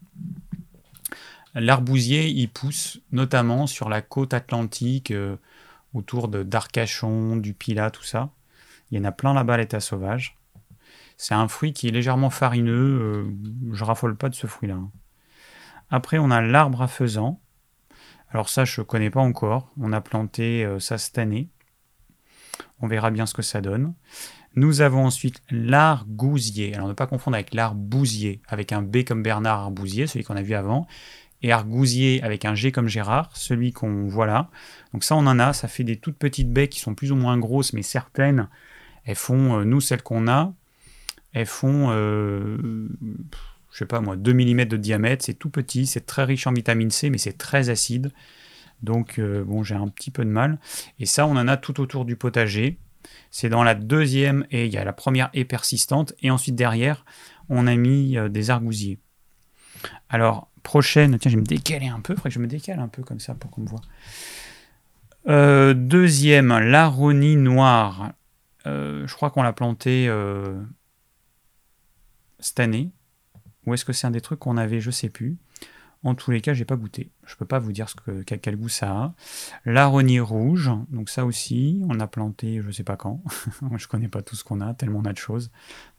L'arbousier 1.53 2.27
il 2.29 2.49
pousse 2.49 2.99
notamment 3.11 3.67
sur 3.67 3.89
la 3.89 4.01
côte 4.01 4.33
atlantique, 4.33 5.11
euh, 5.11 5.35
autour 5.93 6.27
d'Arcachon, 6.29 7.35
du 7.37 7.53
Pilat, 7.53 7.91
tout 7.91 8.03
ça. 8.03 8.29
Il 8.91 8.97
y 8.97 9.01
en 9.01 9.05
a 9.05 9.11
plein 9.11 9.33
là-bas 9.33 9.55
à 9.55 9.57
l'état 9.57 9.79
sauvage. 9.79 10.36
C'est 11.17 11.33
un 11.33 11.47
fruit 11.47 11.73
qui 11.73 11.87
est 11.87 11.91
légèrement 11.91 12.29
farineux. 12.29 12.99
Euh, 13.01 13.73
je 13.73 13.83
raffole 13.83 14.15
pas 14.15 14.29
de 14.29 14.35
ce 14.35 14.47
fruit-là. 14.47 14.75
Hein. 14.75 14.91
Après, 15.89 16.19
on 16.19 16.31
a 16.31 16.41
l'arbre 16.41 16.81
à 16.81 16.87
faisan. 16.87 17.41
Alors 18.29 18.49
ça, 18.49 18.65
je 18.65 18.81
ne 18.81 18.85
connais 18.85 19.09
pas 19.09 19.21
encore. 19.21 19.71
On 19.79 19.93
a 19.93 20.01
planté 20.01 20.63
euh, 20.63 20.79
ça 20.79 20.97
cette 20.97 21.17
année. 21.17 21.49
On 22.81 22.87
verra 22.87 23.09
bien 23.09 23.25
ce 23.25 23.33
que 23.33 23.41
ça 23.41 23.61
donne. 23.61 23.93
Nous 24.55 24.81
avons 24.81 25.05
ensuite 25.05 25.41
l'argousier. 25.49 26.75
Alors 26.75 26.87
ne 26.87 26.93
pas 26.93 27.07
confondre 27.07 27.35
avec 27.35 27.53
l'arbousier, 27.53 28.41
avec 28.47 28.71
un 28.71 28.81
B 28.81 29.03
comme 29.03 29.23
Bernard 29.23 29.59
Arbousier, 29.59 30.07
celui 30.07 30.25
qu'on 30.25 30.35
a 30.35 30.41
vu 30.41 30.55
avant, 30.55 30.87
et 31.41 31.51
argousier 31.51 32.21
avec 32.23 32.45
un 32.45 32.55
G 32.55 32.71
comme 32.71 32.87
Gérard, 32.87 33.29
celui 33.35 33.71
qu'on 33.71 34.07
voit 34.07 34.25
là. 34.25 34.49
Donc 34.93 35.03
ça, 35.03 35.15
on 35.15 35.25
en 35.27 35.39
a. 35.39 35.53
Ça 35.53 35.67
fait 35.67 35.83
des 35.83 35.97
toutes 35.97 36.17
petites 36.17 36.51
baies 36.51 36.67
qui 36.67 36.79
sont 36.79 36.95
plus 36.95 37.11
ou 37.11 37.15
moins 37.15 37.37
grosses, 37.37 37.73
mais 37.73 37.83
certaines, 37.83 38.49
elles 39.05 39.15
font, 39.15 39.59
euh, 39.59 39.63
nous, 39.63 39.79
celles 39.79 40.03
qu'on 40.03 40.27
a, 40.27 40.53
elles 41.37 41.45
font, 41.45 41.89
euh, 41.91 42.57
je 43.71 43.77
sais 43.77 43.85
pas 43.85 44.01
moi, 44.01 44.15
2 44.15 44.33
mm 44.33 44.65
de 44.65 44.77
diamètre. 44.77 45.23
C'est 45.23 45.35
tout 45.35 45.51
petit, 45.51 45.85
c'est 45.85 46.05
très 46.05 46.23
riche 46.23 46.47
en 46.47 46.53
vitamine 46.53 46.89
C, 46.89 47.11
mais 47.11 47.19
c'est 47.19 47.37
très 47.37 47.69
acide. 47.69 48.11
Donc, 48.81 49.19
euh, 49.19 49.43
bon, 49.43 49.61
j'ai 49.61 49.75
un 49.75 49.87
petit 49.87 50.09
peu 50.09 50.25
de 50.25 50.31
mal. 50.31 50.57
Et 50.99 51.05
ça, 51.05 51.27
on 51.27 51.37
en 51.37 51.47
a 51.47 51.55
tout 51.55 51.79
autour 51.79 52.05
du 52.05 52.15
potager. 52.15 52.79
C'est 53.29 53.49
dans 53.49 53.63
la 53.63 53.75
deuxième 53.75 54.47
et 54.49 54.65
il 54.65 54.73
y 54.73 54.77
a 54.77 54.83
la 54.83 54.93
première 54.93 55.29
haie 55.35 55.45
persistante. 55.45 56.15
Et 56.23 56.31
ensuite, 56.31 56.55
derrière, 56.55 57.05
on 57.49 57.67
a 57.67 57.75
mis 57.75 58.17
euh, 58.17 58.29
des 58.29 58.49
argousiers. 58.49 58.97
Alors, 60.09 60.49
prochaine, 60.63 61.19
tiens, 61.19 61.29
je 61.29 61.35
vais 61.35 61.41
me 61.41 61.45
décaler 61.45 61.87
un 61.87 61.99
peu. 61.99 62.15
Faudrait 62.15 62.31
que 62.31 62.35
je 62.35 62.39
me 62.39 62.47
décale 62.47 62.79
un 62.79 62.87
peu 62.87 63.03
comme 63.03 63.19
ça 63.19 63.35
pour 63.35 63.51
qu'on 63.51 63.61
me 63.61 63.67
voit. 63.67 63.81
Deuxième, 65.73 66.57
l'aronie 66.57 67.35
noire. 67.35 68.13
je 68.65 69.13
crois 69.13 69.29
qu'on 69.29 69.43
l'a 69.43 69.53
planté 69.53 70.09
cette 72.39 72.59
année. 72.59 72.91
Ou 73.65 73.73
est-ce 73.73 73.85
que 73.85 73.93
c'est 73.93 74.07
un 74.07 74.11
des 74.11 74.21
trucs 74.21 74.39
qu'on 74.39 74.57
avait, 74.57 74.79
je 74.79 74.91
sais 74.91 75.09
plus. 75.09 75.37
En 76.03 76.15
tous 76.15 76.31
les 76.31 76.41
cas, 76.41 76.53
j'ai 76.53 76.63
pas 76.63 76.75
goûté. 76.75 77.11
Je 77.25 77.35
peux 77.35 77.45
pas 77.45 77.59
vous 77.59 77.71
dire 77.71 77.89
ce 77.89 77.95
que, 77.95 78.21
quel 78.21 78.55
goût 78.55 78.69
ça 78.69 78.91
a. 78.91 79.13
L'aronie 79.65 80.19
rouge, 80.19 80.71
donc 80.89 81.09
ça 81.09 81.25
aussi, 81.25 81.81
on 81.89 81.99
a 81.99 82.07
planté, 82.07 82.61
je 82.65 82.71
sais 82.71 82.83
pas 82.83 82.95
quand. 82.95 83.21
je 83.77 83.87
connais 83.87 84.07
pas 84.07 84.21
tout 84.21 84.35
ce 84.35 84.43
qu'on 84.43 84.61
a, 84.61 84.73
tellement 84.73 84.99
on 84.99 85.05
a 85.05 85.13
de 85.13 85.17
choses. 85.17 85.51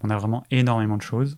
On 0.03 0.11
a 0.11 0.17
vraiment 0.17 0.45
énormément 0.51 0.97
de 0.97 1.03
choses. 1.03 1.37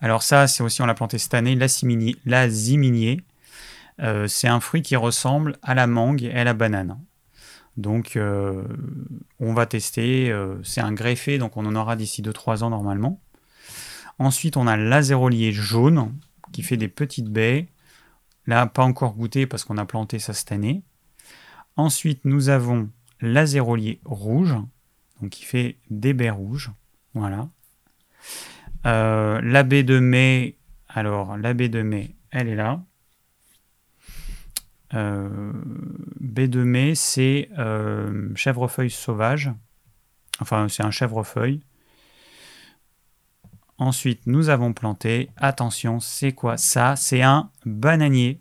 Alors 0.00 0.22
ça, 0.22 0.48
c'est 0.48 0.62
aussi, 0.62 0.82
on 0.82 0.86
l'a 0.86 0.94
planté 0.94 1.18
cette 1.18 1.34
année, 1.34 1.54
l'aziminier. 1.54 3.20
Euh, 4.00 4.26
c'est 4.26 4.48
un 4.48 4.60
fruit 4.60 4.82
qui 4.82 4.96
ressemble 4.96 5.56
à 5.62 5.74
la 5.74 5.86
mangue 5.86 6.24
et 6.24 6.32
à 6.32 6.44
la 6.44 6.54
banane. 6.54 6.98
Donc 7.76 8.16
euh, 8.16 8.64
on 9.40 9.54
va 9.54 9.66
tester. 9.66 10.30
Euh, 10.30 10.62
c'est 10.62 10.80
un 10.80 10.92
greffé, 10.92 11.38
donc 11.38 11.56
on 11.56 11.66
en 11.66 11.74
aura 11.74 11.96
d'ici 11.96 12.22
2-3 12.22 12.62
ans 12.62 12.70
normalement. 12.70 13.20
Ensuite, 14.18 14.56
on 14.56 14.66
a 14.66 14.76
l'azérolier 14.76 15.52
jaune 15.52 16.12
qui 16.52 16.62
fait 16.62 16.76
des 16.76 16.88
petites 16.88 17.28
baies. 17.28 17.68
Là, 18.46 18.66
pas 18.66 18.82
encore 18.82 19.14
goûté 19.14 19.46
parce 19.46 19.64
qu'on 19.64 19.78
a 19.78 19.86
planté 19.86 20.18
ça 20.18 20.32
cette 20.32 20.52
année. 20.52 20.82
Ensuite, 21.76 22.24
nous 22.24 22.48
avons 22.48 22.90
l'azérolier 23.20 24.00
rouge, 24.04 24.54
donc 25.20 25.30
qui 25.30 25.44
fait 25.44 25.78
des 25.90 26.12
baies 26.12 26.30
rouges. 26.30 26.70
Voilà. 27.14 27.48
Euh, 28.84 29.40
la 29.42 29.62
baie 29.62 29.84
de 29.84 29.98
mai, 29.98 30.56
alors 30.88 31.36
la 31.36 31.54
baie 31.54 31.68
de 31.68 31.82
mai, 31.82 32.16
elle 32.30 32.48
est 32.48 32.56
là. 32.56 32.82
Euh, 34.94 35.52
baie 36.20 36.48
de 36.48 36.62
mai, 36.62 36.94
c'est 36.94 37.48
euh, 37.58 38.34
chèvrefeuille 38.34 38.90
sauvage. 38.90 39.52
Enfin, 40.40 40.68
c'est 40.68 40.84
un 40.84 40.90
chèvrefeuille. 40.90 41.60
Ensuite, 43.78 44.26
nous 44.26 44.48
avons 44.48 44.72
planté. 44.72 45.30
Attention, 45.36 45.98
c'est 45.98 46.32
quoi 46.32 46.56
ça? 46.56 46.94
C'est 46.96 47.22
un 47.22 47.50
bananier. 47.64 48.38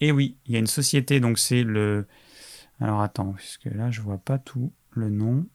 Et 0.00 0.12
oui, 0.12 0.36
il 0.46 0.52
y 0.52 0.56
a 0.56 0.58
une 0.58 0.66
société, 0.66 1.20
donc 1.20 1.38
c'est 1.38 1.62
le. 1.62 2.06
Alors 2.80 3.00
attends, 3.00 3.32
puisque 3.32 3.64
là 3.64 3.90
je 3.90 4.00
vois 4.00 4.18
pas 4.18 4.38
tout 4.38 4.72
le 4.90 5.10
nom. 5.10 5.46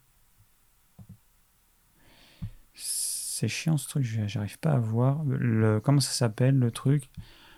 C'est 2.74 3.48
chiant 3.48 3.78
ce 3.78 3.88
truc, 3.88 4.04
j'arrive 4.04 4.60
pas 4.60 4.72
à 4.72 4.80
voir. 4.80 5.24
Le... 5.26 5.80
Comment 5.80 6.00
ça 6.00 6.12
s'appelle 6.12 6.58
le 6.58 6.72
truc? 6.72 7.10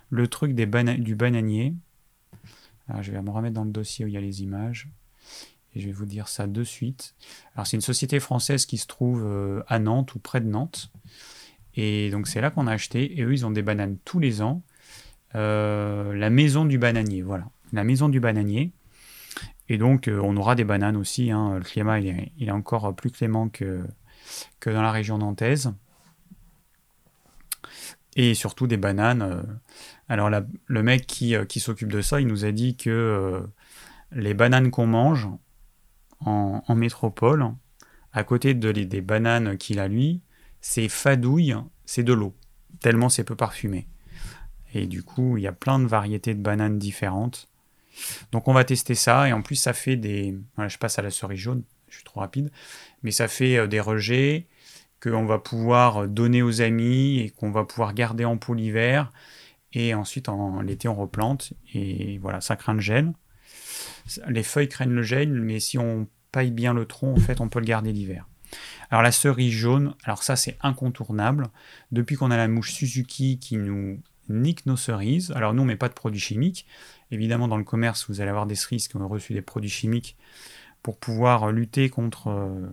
Le 0.09 0.27
truc 0.27 0.53
du 0.53 0.65
bananier. 1.15 1.73
Je 3.01 3.11
vais 3.11 3.21
me 3.21 3.29
remettre 3.29 3.55
dans 3.55 3.63
le 3.63 3.71
dossier 3.71 4.05
où 4.05 4.07
il 4.07 4.13
y 4.13 4.17
a 4.17 4.21
les 4.21 4.43
images. 4.43 4.89
Et 5.75 5.81
je 5.81 5.87
vais 5.87 5.91
vous 5.91 6.05
dire 6.05 6.27
ça 6.27 6.47
de 6.47 6.63
suite. 6.63 7.15
Alors 7.53 7.67
c'est 7.67 7.75
une 7.75 7.81
société 7.81 8.19
française 8.19 8.65
qui 8.65 8.77
se 8.77 8.87
trouve 8.87 9.23
euh, 9.25 9.61
à 9.67 9.77
Nantes 9.79 10.15
ou 10.15 10.19
près 10.19 10.39
de 10.39 10.47
Nantes. 10.47 10.91
Et 11.75 12.09
donc 12.11 12.27
c'est 12.27 12.39
là 12.39 12.49
qu'on 12.49 12.67
a 12.67 12.71
acheté. 12.71 13.19
Et 13.19 13.23
eux, 13.23 13.33
ils 13.33 13.45
ont 13.45 13.51
des 13.51 13.61
bananes 13.61 13.97
tous 14.05 14.19
les 14.19 14.41
ans. 14.41 14.61
Euh, 15.35 16.13
la 16.15 16.29
maison 16.29 16.63
du 16.63 16.77
bananier, 16.77 17.21
voilà. 17.21 17.49
La 17.73 17.83
maison 17.83 18.07
du 18.07 18.21
bananier. 18.21 18.71
Et 19.67 19.77
donc 19.77 20.07
euh, 20.07 20.21
on 20.23 20.37
aura 20.37 20.55
des 20.55 20.63
bananes 20.63 20.95
aussi. 20.95 21.31
Hein. 21.31 21.55
Le 21.57 21.63
climat, 21.63 21.99
il 21.99 22.29
est, 22.39 22.51
encore 22.51 22.95
plus 22.95 23.11
clément 23.11 23.49
que, 23.49 23.83
que 24.61 24.69
dans 24.69 24.81
la 24.81 24.91
région 24.91 25.17
nantaise. 25.17 25.73
Et 28.15 28.33
surtout 28.33 28.67
des 28.67 28.77
bananes. 28.77 29.45
Alors 30.07 30.29
le 30.29 30.83
mec 30.83 31.07
qui, 31.07 31.35
qui 31.47 31.59
s'occupe 31.59 31.91
de 31.91 32.01
ça, 32.01 32.21
il 32.21 32.27
nous 32.27 32.45
a 32.45 32.51
dit 32.51 32.75
que 32.75 33.43
les 34.11 34.33
bananes 34.33 34.71
qu'on 34.71 34.87
mange 34.87 35.27
en, 36.19 36.63
en, 36.67 36.75
métropole, 36.75 37.51
à 38.13 38.23
côté 38.23 38.53
de, 38.53 38.71
des 38.71 39.01
bananes 39.01 39.57
qu'il 39.57 39.79
a 39.79 39.87
lui, 39.87 40.21
c'est 40.61 40.89
fadouille, 40.89 41.55
c'est 41.85 42.03
de 42.03 42.13
l'eau, 42.13 42.35
tellement 42.79 43.09
c'est 43.09 43.23
peu 43.23 43.35
parfumé. 43.35 43.87
Et 44.73 44.87
du 44.87 45.03
coup, 45.03 45.37
il 45.37 45.43
y 45.43 45.47
a 45.47 45.53
plein 45.53 45.79
de 45.79 45.85
variétés 45.85 46.33
de 46.33 46.41
bananes 46.41 46.77
différentes. 46.77 47.47
Donc 48.31 48.47
on 48.47 48.53
va 48.53 48.63
tester 48.63 48.95
ça, 48.95 49.27
et 49.27 49.33
en 49.33 49.41
plus 49.41 49.55
ça 49.55 49.73
fait 49.73 49.95
des... 49.95 50.37
Voilà, 50.55 50.67
je 50.67 50.77
passe 50.77 50.99
à 50.99 51.01
la 51.01 51.11
cerise 51.11 51.39
jaune, 51.39 51.63
je 51.87 51.95
suis 51.95 52.03
trop 52.03 52.19
rapide, 52.19 52.51
mais 53.03 53.11
ça 53.11 53.27
fait 53.27 53.57
euh, 53.57 53.67
des 53.67 53.79
rejets 53.79 54.47
qu'on 55.01 55.25
va 55.25 55.39
pouvoir 55.39 56.07
donner 56.07 56.41
aux 56.41 56.61
amis 56.61 57.19
et 57.19 57.29
qu'on 57.29 57.51
va 57.51 57.63
pouvoir 57.63 57.93
garder 57.93 58.25
en 58.25 58.37
pot 58.37 58.53
l'hiver. 58.53 59.11
Et 59.75 59.93
ensuite, 59.93 60.29
en 60.29 60.61
l'été, 60.61 60.87
on 60.87 60.95
replante. 60.95 61.53
Et 61.73 62.17
voilà, 62.17 62.41
ça 62.41 62.55
craint 62.55 62.73
le 62.73 62.79
gel. 62.79 63.13
Les 64.27 64.43
feuilles 64.43 64.69
craignent 64.69 64.93
le 64.93 65.03
gel, 65.03 65.41
mais 65.41 65.59
si 65.59 65.77
on 65.77 66.07
paille 66.31 66.51
bien 66.51 66.73
le 66.73 66.85
tronc, 66.85 67.13
en 67.13 67.19
fait, 67.19 67.41
on 67.41 67.49
peut 67.49 67.59
le 67.59 67.65
garder 67.65 67.91
l'hiver. 67.91 68.27
Alors 68.89 69.01
la 69.01 69.11
cerise 69.11 69.51
jaune, 69.51 69.95
alors 70.03 70.23
ça 70.23 70.35
c'est 70.35 70.57
incontournable. 70.61 71.47
Depuis 71.91 72.15
qu'on 72.15 72.31
a 72.31 72.37
la 72.37 72.47
mouche 72.47 72.71
Suzuki 72.71 73.39
qui 73.39 73.57
nous 73.57 73.99
nique 74.29 74.65
nos 74.65 74.77
cerises, 74.77 75.31
alors 75.31 75.53
nous 75.53 75.63
on 75.63 75.65
met 75.65 75.75
pas 75.75 75.89
de 75.89 75.93
produits 75.93 76.19
chimiques. 76.19 76.65
Évidemment 77.11 77.47
dans 77.47 77.57
le 77.57 77.63
commerce 77.63 78.05
vous 78.07 78.21
allez 78.21 78.29
avoir 78.29 78.45
des 78.45 78.55
cerises 78.55 78.87
qui 78.87 78.95
ont 78.95 79.07
reçu 79.07 79.33
des 79.33 79.41
produits 79.41 79.69
chimiques 79.69 80.15
pour 80.83 80.97
pouvoir 80.97 81.51
lutter 81.51 81.89
contre, 81.89 82.27
euh, 82.27 82.69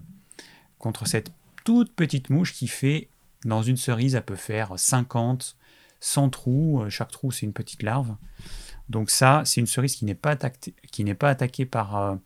contre 0.78 1.06
cette 1.06 1.32
toute 1.64 1.94
petite 1.94 2.28
mouche 2.28 2.52
qui 2.52 2.68
fait, 2.68 3.08
dans 3.44 3.62
une 3.62 3.78
cerise, 3.78 4.14
elle 4.14 4.24
peut 4.24 4.36
faire 4.36 4.72
50, 4.76 5.56
100 6.02 6.30
trous. 6.30 6.84
Chaque 6.88 7.10
trou 7.10 7.30
c'est 7.30 7.46
une 7.46 7.52
petite 7.52 7.82
larve. 7.82 8.16
Donc 8.88 9.10
ça, 9.10 9.42
c'est 9.44 9.60
une 9.60 9.66
cerise 9.66 9.96
qui 9.96 10.04
n'est 10.04 10.14
pas, 10.14 10.36
pas 10.36 11.30
attaquée 11.30 11.64
par, 11.66 11.96
euh, 11.96 12.16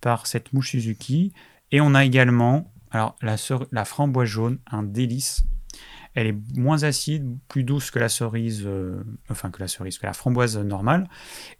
par 0.00 0.26
cette 0.26 0.52
mouche 0.52 0.70
Suzuki. 0.70 1.32
Et 1.72 1.80
on 1.80 1.94
a 1.94 2.04
également 2.04 2.72
la, 2.92 3.84
framboise 3.84 4.28
jaune, 4.28 4.58
un 4.70 4.82
délice. 4.82 5.42
Elle 6.14 6.26
est 6.28 6.56
moins 6.56 6.82
acide, 6.82 7.38
plus 7.48 7.64
douce 7.64 7.90
que 7.90 7.98
la 7.98 8.08
cerise, 8.08 8.62
euh, 8.66 9.02
enfin 9.30 9.50
que 9.50 9.60
la 9.60 9.68
cerise, 9.68 9.98
que 9.98 10.06
la 10.06 10.12
framboise 10.12 10.58
normale. 10.58 11.08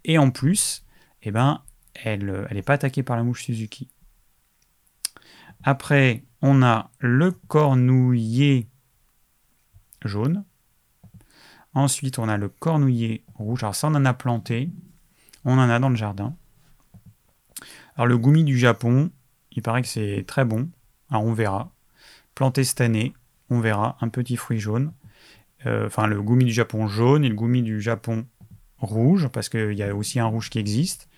Et 0.05 0.19
en 0.19 0.31
plus, 0.31 0.85
eh 1.23 1.31
ben, 1.31 1.63
elle 1.95 2.27
n'est 2.27 2.59
euh, 2.59 2.63
pas 2.63 2.75
attaquée 2.75 3.03
par 3.03 3.17
la 3.17 3.23
mouche 3.23 3.45
Suzuki. 3.45 3.89
Après, 5.63 6.25
on 6.43 6.63
a 6.63 6.91
le 6.99 7.33
cornouiller 7.33 8.69
jaune. 10.05 10.45
Ensuite, 11.75 12.19
on 12.19 12.29
a 12.29 12.37
le 12.37 12.49
cornouiller 12.49 13.25
rouge. 13.35 13.63
Alors 13.63 13.75
ça, 13.75 13.89
on 13.89 13.95
en 13.95 14.05
a 14.05 14.15
planté. 14.15 14.71
On 15.45 15.59
en 15.59 15.71
a 15.71 15.79
dans 15.79 15.89
le 15.89 15.97
jardin. 15.97 16.37
Alors 17.97 18.07
le 18.07 18.19
goumi 18.19 18.45
du 18.45 18.59
Japon, 18.59 19.11
il 19.53 19.63
paraît 19.63 19.83
que 19.83 19.89
c'est 19.89 20.25
très 20.27 20.45
bon. 20.45 20.69
Alors 21.11 21.25
on 21.25 21.33
verra. 21.33 21.73
Planté 22.35 22.65
cette 22.65 22.81
année, 22.81 23.13
on 23.51 23.61
verra 23.61 23.97
un 24.01 24.09
petit 24.09 24.37
fruit 24.37 24.59
jaune. 24.59 24.93
Euh, 25.67 25.87
enfin, 25.87 26.07
le 26.07 26.23
goumi 26.23 26.45
du 26.45 26.53
Japon 26.53 26.87
jaune 26.87 27.25
et 27.25 27.29
le 27.29 27.35
goumi 27.35 27.63
du 27.63 27.81
Japon 27.81 28.27
rouge, 28.79 29.29
parce 29.29 29.49
qu'il 29.49 29.75
y 29.75 29.83
a 29.83 29.95
aussi 29.95 30.19
un 30.21 30.27
rouge 30.27 30.51
qui 30.51 30.59
existe. 30.59 31.09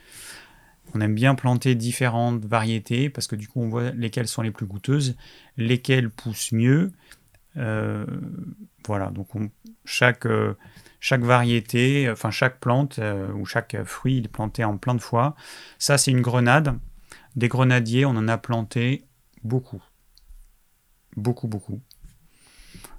On 0.94 1.00
aime 1.00 1.14
bien 1.14 1.34
planter 1.34 1.74
différentes 1.74 2.44
variétés, 2.44 3.08
parce 3.08 3.26
que 3.26 3.36
du 3.36 3.48
coup, 3.48 3.60
on 3.60 3.68
voit 3.68 3.92
lesquelles 3.92 4.28
sont 4.28 4.42
les 4.42 4.50
plus 4.50 4.66
goûteuses, 4.66 5.16
lesquelles 5.56 6.10
poussent 6.10 6.52
mieux. 6.52 6.92
Euh, 7.56 8.06
voilà, 8.86 9.10
donc 9.10 9.28
chaque, 9.84 10.26
euh, 10.26 10.54
chaque 11.00 11.22
variété, 11.22 12.08
enfin 12.10 12.30
chaque 12.30 12.60
plante 12.60 13.00
ou 13.34 13.44
chaque 13.44 13.82
fruit, 13.84 14.18
il 14.18 14.24
est 14.26 14.28
planté 14.28 14.64
en 14.64 14.76
plein 14.78 14.94
de 14.94 15.00
fois. 15.00 15.34
Ça, 15.78 15.98
c'est 15.98 16.10
une 16.10 16.22
grenade. 16.22 16.78
Des 17.36 17.48
grenadiers, 17.48 18.04
on 18.04 18.10
en 18.10 18.28
a 18.28 18.38
planté 18.38 19.06
Beaucoup. 19.44 19.82
Beaucoup, 21.16 21.48
beaucoup. 21.48 21.80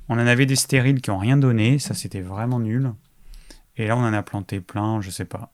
On 0.09 0.15
en 0.15 0.27
avait 0.27 0.45
des 0.45 0.55
stériles 0.57 1.01
qui 1.01 1.09
n'ont 1.09 1.17
rien 1.17 1.37
donné, 1.37 1.79
ça 1.79 1.93
c'était 1.93 2.21
vraiment 2.21 2.59
nul. 2.59 2.93
Et 3.77 3.87
là 3.87 3.95
on 3.97 4.01
en 4.01 4.13
a 4.13 4.23
planté 4.23 4.59
plein, 4.59 5.01
je 5.01 5.09
sais 5.09 5.25
pas. 5.25 5.53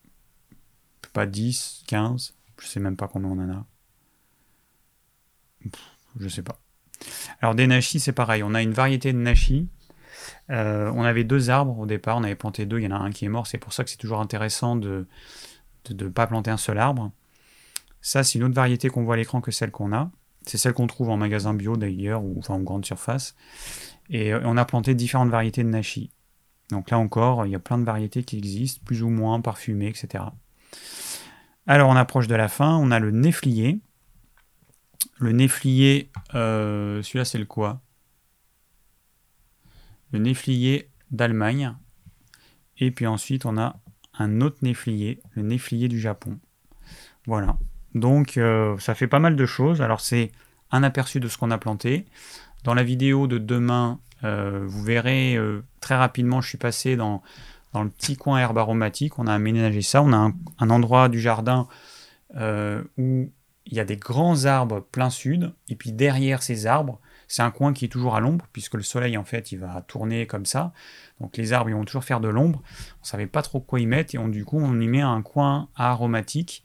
Pas 1.13 1.25
10, 1.25 1.83
15, 1.87 2.35
je 2.59 2.67
sais 2.67 2.79
même 2.79 2.95
pas 2.95 3.07
combien 3.07 3.29
on 3.29 3.39
en 3.39 3.49
a. 3.51 3.65
je 6.19 6.27
sais 6.27 6.43
pas. 6.43 6.59
Alors 7.41 7.55
des 7.55 7.67
nachis, 7.67 7.99
c'est 7.99 8.13
pareil. 8.13 8.43
On 8.43 8.53
a 8.53 8.61
une 8.61 8.73
variété 8.73 9.13
de 9.13 9.17
nachis. 9.17 9.67
Euh, 10.49 10.91
on 10.95 11.03
avait 11.03 11.23
deux 11.23 11.49
arbres 11.49 11.77
au 11.79 11.85
départ, 11.85 12.17
on 12.17 12.23
avait 12.23 12.35
planté 12.35 12.65
deux, 12.65 12.79
il 12.79 12.83
y 12.83 12.87
en 12.87 12.91
a 12.91 12.99
un 12.99 13.11
qui 13.11 13.25
est 13.25 13.29
mort, 13.29 13.47
c'est 13.47 13.57
pour 13.57 13.71
ça 13.71 13.83
que 13.83 13.89
c'est 13.89 13.97
toujours 13.97 14.19
intéressant 14.19 14.75
de 14.75 15.07
ne 15.89 16.07
pas 16.07 16.27
planter 16.27 16.51
un 16.51 16.57
seul 16.57 16.77
arbre. 16.77 17.11
Ça, 18.01 18.23
c'est 18.23 18.39
une 18.39 18.45
autre 18.45 18.55
variété 18.55 18.89
qu'on 18.89 19.03
voit 19.03 19.15
à 19.15 19.17
l'écran 19.17 19.41
que 19.41 19.51
celle 19.51 19.71
qu'on 19.71 19.93
a. 19.93 20.09
C'est 20.45 20.57
celle 20.57 20.73
qu'on 20.73 20.87
trouve 20.87 21.09
en 21.09 21.17
magasin 21.17 21.53
bio 21.53 21.75
d'ailleurs, 21.75 22.23
ou 22.23 22.41
en 22.47 22.59
grande 22.59 22.85
surface. 22.85 23.35
Et 24.09 24.33
euh, 24.33 24.41
on 24.45 24.57
a 24.57 24.65
planté 24.65 24.95
différentes 24.95 25.29
variétés 25.29 25.63
de 25.63 25.69
nashi. 25.69 26.11
Donc 26.69 26.91
là 26.91 26.99
encore, 26.99 27.45
il 27.45 27.51
y 27.51 27.55
a 27.55 27.59
plein 27.59 27.77
de 27.77 27.83
variétés 27.83 28.23
qui 28.23 28.37
existent, 28.37 28.81
plus 28.85 29.03
ou 29.03 29.09
moins 29.09 29.41
parfumées, 29.41 29.87
etc. 29.87 30.23
Alors 31.67 31.89
on 31.89 31.95
approche 31.95 32.27
de 32.27 32.35
la 32.35 32.47
fin, 32.47 32.77
on 32.77 32.91
a 32.91 32.99
le 32.99 33.11
néflier. 33.11 33.79
Le 35.19 35.31
néflier, 35.31 36.09
euh, 36.35 37.01
celui-là 37.03 37.25
c'est 37.25 37.37
le 37.37 37.45
quoi? 37.45 37.81
Le 40.11 40.19
néflier 40.19 40.89
d'Allemagne. 41.11 41.75
Et 42.77 42.91
puis 42.91 43.05
ensuite 43.05 43.45
on 43.45 43.57
a 43.57 43.77
un 44.17 44.41
autre 44.41 44.57
néflier, 44.61 45.21
le 45.33 45.43
néflier 45.43 45.87
du 45.87 45.99
Japon. 45.99 46.39
Voilà. 47.25 47.57
Donc 47.95 48.37
euh, 48.37 48.77
ça 48.77 48.95
fait 48.95 49.07
pas 49.07 49.19
mal 49.19 49.35
de 49.35 49.45
choses. 49.45 49.81
Alors 49.81 49.99
c'est 49.99 50.31
un 50.71 50.83
aperçu 50.83 51.19
de 51.19 51.27
ce 51.27 51.37
qu'on 51.37 51.51
a 51.51 51.57
planté. 51.57 52.05
Dans 52.63 52.73
la 52.73 52.83
vidéo 52.83 53.27
de 53.27 53.37
demain, 53.37 53.99
euh, 54.23 54.63
vous 54.65 54.83
verrez 54.83 55.37
très 55.79 55.95
rapidement, 55.95 56.41
je 56.41 56.49
suis 56.49 56.57
passé 56.57 56.95
dans, 56.95 57.21
le 57.73 57.89
petit 57.89 58.15
coin 58.15 58.39
herbe 58.39 58.57
aromatique. 58.57 59.19
On 59.19 59.27
a 59.27 59.33
aménagé 59.33 59.81
ça. 59.81 60.01
On 60.01 60.13
a 60.13 60.31
un, 60.59 60.69
endroit 60.69 61.09
du 61.09 61.19
jardin 61.19 61.67
où 62.97 63.31
il 63.69 63.77
y 63.77 63.79
a 63.79 63.85
des 63.85 63.97
grands 63.97 64.45
arbres 64.45 64.81
plein 64.81 65.09
sud. 65.09 65.53
Et 65.69 65.75
puis 65.75 65.91
derrière 65.91 66.43
ces 66.43 66.65
arbres, 66.65 66.99
c'est 67.27 67.43
un 67.43 67.51
coin 67.51 67.71
qui 67.71 67.85
est 67.85 67.89
toujours 67.89 68.15
à 68.15 68.19
l'ombre, 68.19 68.45
puisque 68.51 68.73
le 68.73 68.81
soleil, 68.81 69.15
en 69.15 69.23
fait, 69.23 69.51
il 69.51 69.59
va 69.59 69.81
tourner 69.87 70.25
comme 70.25 70.45
ça. 70.45 70.73
Donc 71.21 71.37
les 71.37 71.53
arbres, 71.53 71.69
ils 71.69 71.75
vont 71.75 71.85
toujours 71.85 72.03
faire 72.03 72.19
de 72.19 72.27
l'ombre. 72.27 72.63
On 72.97 73.03
ne 73.03 73.07
savait 73.07 73.27
pas 73.27 73.43
trop 73.43 73.59
quoi 73.59 73.79
y 73.79 73.85
mettre. 73.85 74.15
Et 74.15 74.29
du 74.29 74.43
coup, 74.43 74.59
on 74.59 74.79
y 74.79 74.87
met 74.87 75.01
un 75.01 75.21
coin 75.21 75.69
aromatique 75.75 76.63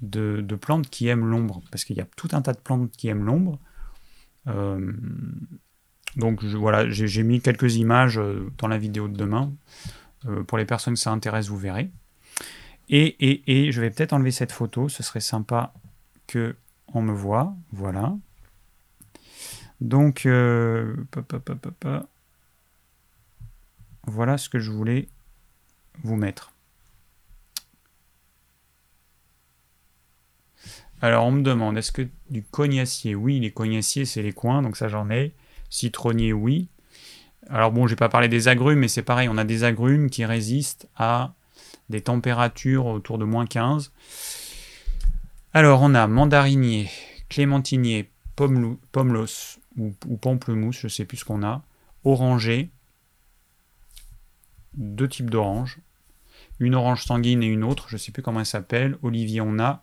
de, 0.00 0.42
plantes 0.60 0.88
qui 0.88 1.08
aiment 1.08 1.26
l'ombre, 1.26 1.62
parce 1.70 1.84
qu'il 1.84 1.96
y 1.96 2.00
a 2.00 2.06
tout 2.16 2.28
un 2.32 2.40
tas 2.40 2.54
de 2.54 2.58
plantes 2.58 2.90
qui 2.92 3.08
aiment 3.08 3.24
l'ombre. 3.24 3.58
Euh, 4.46 4.92
donc 6.16 6.42
voilà, 6.42 6.88
j'ai 6.88 7.22
mis 7.22 7.42
quelques 7.42 7.76
images 7.76 8.18
euh, 8.18 8.50
dans 8.56 8.68
la 8.68 8.78
vidéo 8.78 9.08
de 9.08 9.16
demain. 9.16 9.52
Euh, 10.26 10.42
pour 10.42 10.56
les 10.56 10.64
personnes 10.64 10.94
que 10.94 11.00
ça 11.00 11.10
intéresse, 11.12 11.48
vous 11.48 11.58
verrez. 11.58 11.90
Et, 12.88 13.42
et, 13.46 13.70
je 13.70 13.80
vais 13.82 13.90
peut-être 13.90 14.14
enlever 14.14 14.30
cette 14.30 14.50
photo, 14.50 14.88
ce 14.88 15.02
serait 15.02 15.20
sympa 15.20 15.74
on 16.36 17.02
me 17.02 17.12
voit. 17.12 17.54
Voilà. 17.72 18.16
Donc, 19.80 20.26
voilà 24.06 24.38
ce 24.38 24.48
que 24.48 24.58
je 24.58 24.70
voulais 24.70 25.08
vous 26.02 26.16
mettre. 26.16 26.52
Alors 31.00 31.26
on 31.26 31.30
me 31.30 31.42
demande, 31.42 31.78
est-ce 31.78 31.92
que 31.92 32.08
du 32.28 32.42
cognacier? 32.42 33.14
Oui, 33.14 33.38
les 33.38 33.52
cognaciers, 33.52 34.04
c'est 34.04 34.22
les 34.22 34.32
coins, 34.32 34.62
donc 34.62 34.76
ça 34.76 34.88
j'en 34.88 35.10
ai. 35.10 35.32
Citronnier, 35.70 36.32
oui. 36.32 36.68
Alors 37.48 37.70
bon, 37.70 37.86
je 37.86 37.92
vais 37.92 37.96
pas 37.96 38.08
parler 38.08 38.28
des 38.28 38.48
agrumes, 38.48 38.80
mais 38.80 38.88
c'est 38.88 39.02
pareil, 39.02 39.28
on 39.28 39.38
a 39.38 39.44
des 39.44 39.62
agrumes 39.62 40.10
qui 40.10 40.24
résistent 40.24 40.88
à 40.96 41.34
des 41.88 42.00
températures 42.00 42.86
autour 42.86 43.18
de 43.18 43.24
moins 43.24 43.46
15. 43.46 43.92
Alors 45.54 45.82
on 45.82 45.94
a 45.94 46.06
mandarinier, 46.06 46.90
clémentinier, 47.28 48.10
pommelos 48.36 49.58
ou, 49.76 49.94
ou 50.06 50.16
pamplemousse, 50.16 50.80
je 50.80 50.88
sais 50.88 51.04
plus 51.04 51.18
ce 51.18 51.24
qu'on 51.24 51.42
a, 51.42 51.62
oranger, 52.04 52.70
deux 54.74 55.08
types 55.08 55.30
d'oranges, 55.30 55.78
une 56.60 56.74
orange 56.74 57.04
sanguine 57.04 57.42
et 57.42 57.46
une 57.46 57.64
autre, 57.64 57.86
je 57.88 57.96
sais 57.96 58.12
plus 58.12 58.22
comment 58.22 58.40
elle 58.40 58.46
s'appelle, 58.46 58.96
olivier 59.02 59.40
on 59.40 59.58
a, 59.58 59.82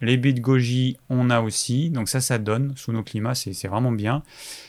les 0.00 0.16
baies 0.16 0.32
de 0.32 0.40
goji, 0.40 0.98
on 1.08 1.30
a 1.30 1.40
aussi. 1.40 1.90
Donc 1.90 2.08
ça, 2.08 2.20
ça 2.20 2.38
donne 2.38 2.76
sous 2.76 2.92
nos 2.92 3.02
climats, 3.02 3.34
c'est 3.34 3.68
vraiment 3.68 3.92
bien. 3.92 4.22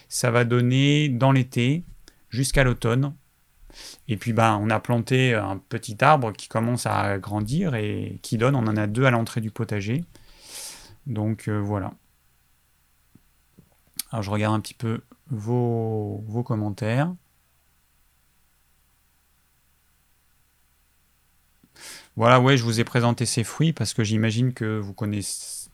Ça 0.10 0.32
va 0.32 0.46
donner 0.46 1.10
dans 1.10 1.32
l'été 1.32 1.84
jusqu'à 2.30 2.64
l'automne. 2.64 3.14
Et 4.08 4.16
puis 4.16 4.32
bah, 4.32 4.58
on 4.62 4.70
a 4.70 4.80
planté 4.80 5.34
un 5.34 5.58
petit 5.58 5.98
arbre 6.02 6.32
qui 6.32 6.48
commence 6.48 6.86
à 6.86 7.18
grandir 7.18 7.76
et 7.76 8.20
qui 8.22 8.38
donne. 8.38 8.56
On 8.56 8.68
en 8.68 8.78
a 8.78 8.88
deux 8.88 9.06
à 9.06 9.12
l'entrée 9.12 9.42
du 9.42 9.52
potager. 9.52 10.04
Donc 11.08 11.48
euh, 11.48 11.60
voilà. 11.60 11.94
Alors 14.12 14.24
je 14.24 14.32
regarde 14.32 14.56
un 14.56 14.60
petit 14.60 14.74
peu 14.74 15.02
vos, 15.30 16.24
commentaires. 16.46 17.13
Voilà, 22.15 22.39
ouais, 22.39 22.56
je 22.56 22.63
vous 22.63 22.80
ai 22.80 22.86
présenté 22.86 23.26
ces 23.26 23.44
fruits 23.44 23.74
parce 23.74 23.94
que 23.94 24.04
j'imagine 24.04 24.54
que 24.54 24.80
vous 24.80 24.94
connaissez. 24.94 25.70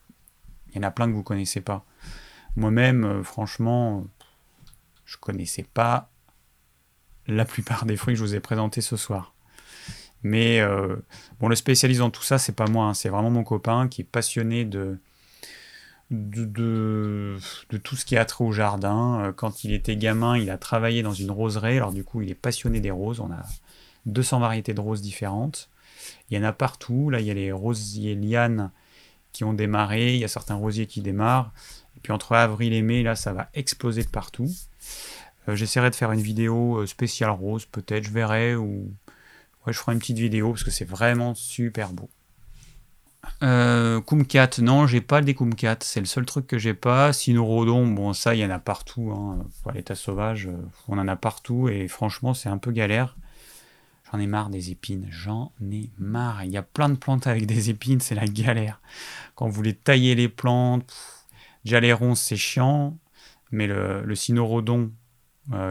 Il 0.70 0.76
y 0.76 0.78
en 0.80 0.82
a 0.82 0.90
plein 0.90 1.06
que 1.06 1.12
vous 1.12 1.22
connaissez 1.22 1.60
pas. 1.60 1.84
Moi-même, 2.56 3.04
euh, 3.04 3.22
franchement, 3.22 4.04
je 5.04 5.16
connaissais 5.18 5.62
pas 5.62 6.10
la 7.26 7.44
plupart 7.44 7.86
des 7.86 7.96
fruits 7.96 8.14
que 8.14 8.18
je 8.18 8.24
vous 8.24 8.34
ai 8.34 8.40
présentés 8.40 8.80
ce 8.80 8.96
soir. 8.96 9.34
Mais 10.22 10.60
euh, 10.60 10.96
bon, 11.40 11.48
le 11.48 11.56
spécialiste 11.56 12.00
dans 12.00 12.10
tout 12.10 12.22
ça, 12.22 12.38
c'est 12.38 12.54
pas 12.54 12.66
moi, 12.66 12.86
hein. 12.86 12.94
c'est 12.94 13.08
vraiment 13.08 13.30
mon 13.30 13.44
copain 13.44 13.88
qui 13.88 14.02
est 14.02 14.04
passionné 14.04 14.64
de 14.64 14.98
de, 16.12 17.38
tout 17.82 17.96
ce 17.96 18.04
qui 18.04 18.16
a 18.16 18.24
trait 18.24 18.44
au 18.44 18.52
jardin. 18.52 19.20
Euh, 19.20 19.32
quand 19.32 19.64
il 19.64 19.72
était 19.72 19.96
gamin, 19.96 20.36
il 20.36 20.50
a 20.50 20.58
travaillé 20.58 21.02
dans 21.02 21.12
une 21.12 21.30
roseraie, 21.30 21.76
alors 21.76 21.92
du 21.92 22.04
coup, 22.04 22.22
il 22.22 22.30
est 22.30 22.34
passionné 22.34 22.80
des 22.80 22.90
roses. 22.90 23.20
On 23.20 23.30
a 23.32 23.42
200 24.06 24.40
variétés 24.40 24.74
de 24.74 24.80
roses 24.80 25.00
différentes. 25.00 25.70
Il 26.30 26.36
y 26.36 26.40
en 26.40 26.44
a 26.44 26.52
partout. 26.52 27.10
Là, 27.10 27.20
il 27.20 27.26
y 27.26 27.30
a 27.30 27.34
les 27.34 27.52
rosiers 27.52 28.14
lianes 28.14 28.70
qui 29.32 29.44
ont 29.44 29.54
démarré. 29.54 30.14
Il 30.14 30.20
y 30.20 30.24
a 30.24 30.28
certains 30.28 30.54
rosiers 30.54 30.86
qui 30.86 31.00
démarrent. 31.00 31.52
Et 31.96 32.00
puis 32.00 32.12
entre 32.12 32.34
avril 32.34 32.72
et 32.72 32.82
mai, 32.82 33.02
là, 33.02 33.16
ça 33.16 33.32
va 33.32 33.48
exploser 33.54 34.02
de 34.02 34.08
partout. 34.08 34.50
Euh, 35.48 35.56
j'essaierai 35.56 35.90
de 35.90 35.94
faire 35.94 36.12
une 36.12 36.20
vidéo 36.20 36.78
euh, 36.78 36.86
spéciale 36.86 37.30
rose, 37.30 37.66
peut-être. 37.66 38.04
Je 38.04 38.10
verrai. 38.10 38.54
Ou 38.54 38.92
ouais, 39.66 39.72
je 39.72 39.78
ferai 39.78 39.92
une 39.92 39.98
petite 39.98 40.18
vidéo 40.18 40.50
parce 40.50 40.64
que 40.64 40.70
c'est 40.70 40.84
vraiment 40.84 41.34
super 41.34 41.92
beau. 41.92 42.08
Euh, 43.42 44.00
Kumkat, 44.00 44.50
non, 44.60 44.86
j'ai 44.86 45.00
pas 45.00 45.20
des 45.20 45.34
Kumkat, 45.34 45.78
c'est 45.80 45.98
le 45.98 46.06
seul 46.06 46.24
truc 46.24 46.46
que 46.46 46.58
j'ai 46.58 46.74
pas. 46.74 47.12
Sinorodon, 47.12 47.88
bon, 47.88 48.12
ça, 48.12 48.34
il 48.34 48.40
y 48.40 48.44
en 48.44 48.50
a 48.50 48.60
partout. 48.60 49.10
Hein. 49.10 49.44
Pour 49.62 49.72
l'état 49.72 49.96
sauvage, 49.96 50.46
euh, 50.46 50.56
on 50.86 50.96
en 50.98 51.08
a 51.08 51.16
partout 51.16 51.68
et 51.68 51.88
franchement, 51.88 52.34
c'est 52.34 52.48
un 52.48 52.58
peu 52.58 52.70
galère. 52.70 53.16
J'en 54.10 54.20
ai 54.20 54.26
marre 54.26 54.50
des 54.50 54.70
épines, 54.70 55.08
j'en 55.10 55.52
ai 55.60 55.90
marre. 55.98 56.44
Il 56.44 56.52
y 56.52 56.56
a 56.56 56.62
plein 56.62 56.88
de 56.88 56.94
plantes 56.94 57.26
avec 57.26 57.46
des 57.46 57.70
épines, 57.70 58.00
c'est 58.00 58.14
la 58.14 58.26
galère. 58.26 58.80
Quand 59.34 59.46
vous 59.46 59.52
voulez 59.52 59.74
tailler 59.74 60.14
les 60.14 60.28
plantes, 60.28 60.94
déjà 61.64 61.80
les 61.80 61.92
ronces 61.92 62.20
c'est 62.20 62.36
chiant, 62.36 62.98
mais 63.50 63.66
le, 63.66 64.02
le 64.04 64.14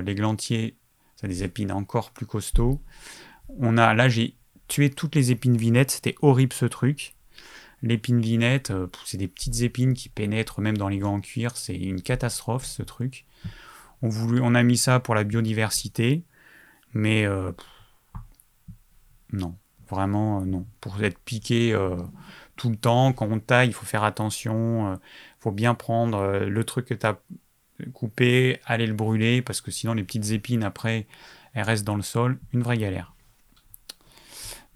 les 0.02 0.16
glantiers, 0.16 0.76
c'est 1.16 1.28
des 1.28 1.44
épines 1.44 1.72
encore 1.72 2.12
plus 2.12 2.26
costauds. 2.26 2.82
On 3.60 3.78
a, 3.78 3.94
là 3.94 4.10
j'ai 4.10 4.36
tué 4.68 4.90
toutes 4.90 5.16
les 5.16 5.32
épines 5.32 5.56
vinettes, 5.56 5.92
c'était 5.92 6.16
horrible 6.22 6.54
ce 6.54 6.66
truc. 6.66 7.16
L'épine 7.84 8.22
vinette, 8.22 8.70
euh, 8.70 8.88
c'est 9.06 9.18
des 9.18 9.28
petites 9.28 9.62
épines 9.62 9.94
qui 9.94 10.10
pénètrent 10.10 10.62
même 10.62 10.78
dans 10.78 10.88
les 10.88 11.00
gants 11.00 11.16
en 11.16 11.22
cuir, 11.22 11.58
c'est 11.58 11.76
une 11.76 12.02
catastrophe 12.02 12.66
ce 12.66 12.84
truc. 12.84 13.26
On, 14.04 14.56
a 14.56 14.64
mis 14.64 14.78
ça 14.78 15.00
pour 15.00 15.16
la 15.16 15.24
biodiversité, 15.24 16.24
mais 16.94 17.26
euh, 17.26 17.52
non, 19.32 19.56
vraiment 19.90 20.42
euh, 20.42 20.46
non. 20.46 20.66
Pour 20.80 21.04
être 21.04 21.20
piqué 21.20 21.76
tout 22.56 22.70
le 22.70 22.76
temps, 22.76 23.14
quand 23.14 23.28
on 23.32 23.40
taille, 23.40 23.70
il 23.70 23.74
faut 23.74 23.86
faire 23.86 24.04
attention. 24.04 24.94
Il 24.94 25.00
faut 25.40 25.52
bien 25.52 25.76
prendre 25.76 26.40
le 26.40 26.64
truc 26.64 26.88
que 26.88 26.94
tu 26.96 27.06
as 27.06 27.20
coupé, 27.94 28.60
aller 28.66 28.88
le 28.88 28.94
brûler, 28.94 29.44
parce 29.44 29.62
que 29.62 29.70
sinon 29.70 29.94
les 29.94 30.04
petites 30.04 30.32
épines 30.32 30.64
après, 30.64 31.06
elles 31.54 31.64
restent 31.64 31.86
dans 31.86 31.96
le 31.96 32.02
sol. 32.02 32.40
Une 32.54 32.64
vraie 32.64 32.80
galère. 32.80 33.14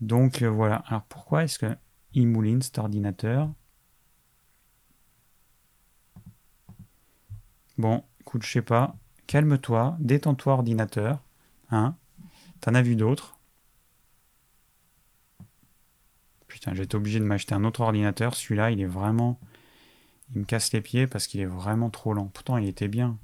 Donc 0.02 0.44
voilà. 0.44 0.84
Alors 0.88 1.04
pourquoi 1.04 1.44
est-ce 1.44 1.58
que 1.58 1.76
il 2.16 2.28
mouline 2.28 2.62
cet 2.62 2.80
ordinateur 2.80 3.52
Bon, 7.78 8.04
écoute, 8.22 8.44
je 8.44 8.52
sais 8.52 8.62
pas. 8.62 8.96
Calme-toi, 9.28 9.98
détends-toi 10.00 10.54
ordinateur. 10.54 11.22
Hein? 11.72 11.98
T'en 12.62 12.74
as 12.74 12.82
vu 12.82 12.96
d'autres? 12.96 13.38
Putain, 16.48 16.74
j'étais 16.74 16.96
obligé 16.96 17.20
de 17.20 17.26
m'acheter 17.26 17.54
un 17.54 17.66
autre 17.66 17.82
ordinateur. 17.82 18.34
Celui-là, 18.34 18.72
il 18.72 18.80
est 18.80 18.86
vraiment. 18.86 19.38
Il 20.34 20.40
me 20.40 20.46
casse 20.46 20.72
les 20.72 20.80
pieds 20.80 21.06
parce 21.06 21.28
qu'il 21.28 21.42
est 21.42 21.46
vraiment 21.46 21.90
trop 21.90 22.14
lent. 22.14 22.28
Pourtant, 22.34 22.56
il 22.56 22.66
était 22.66 22.88
bien. 22.88 23.18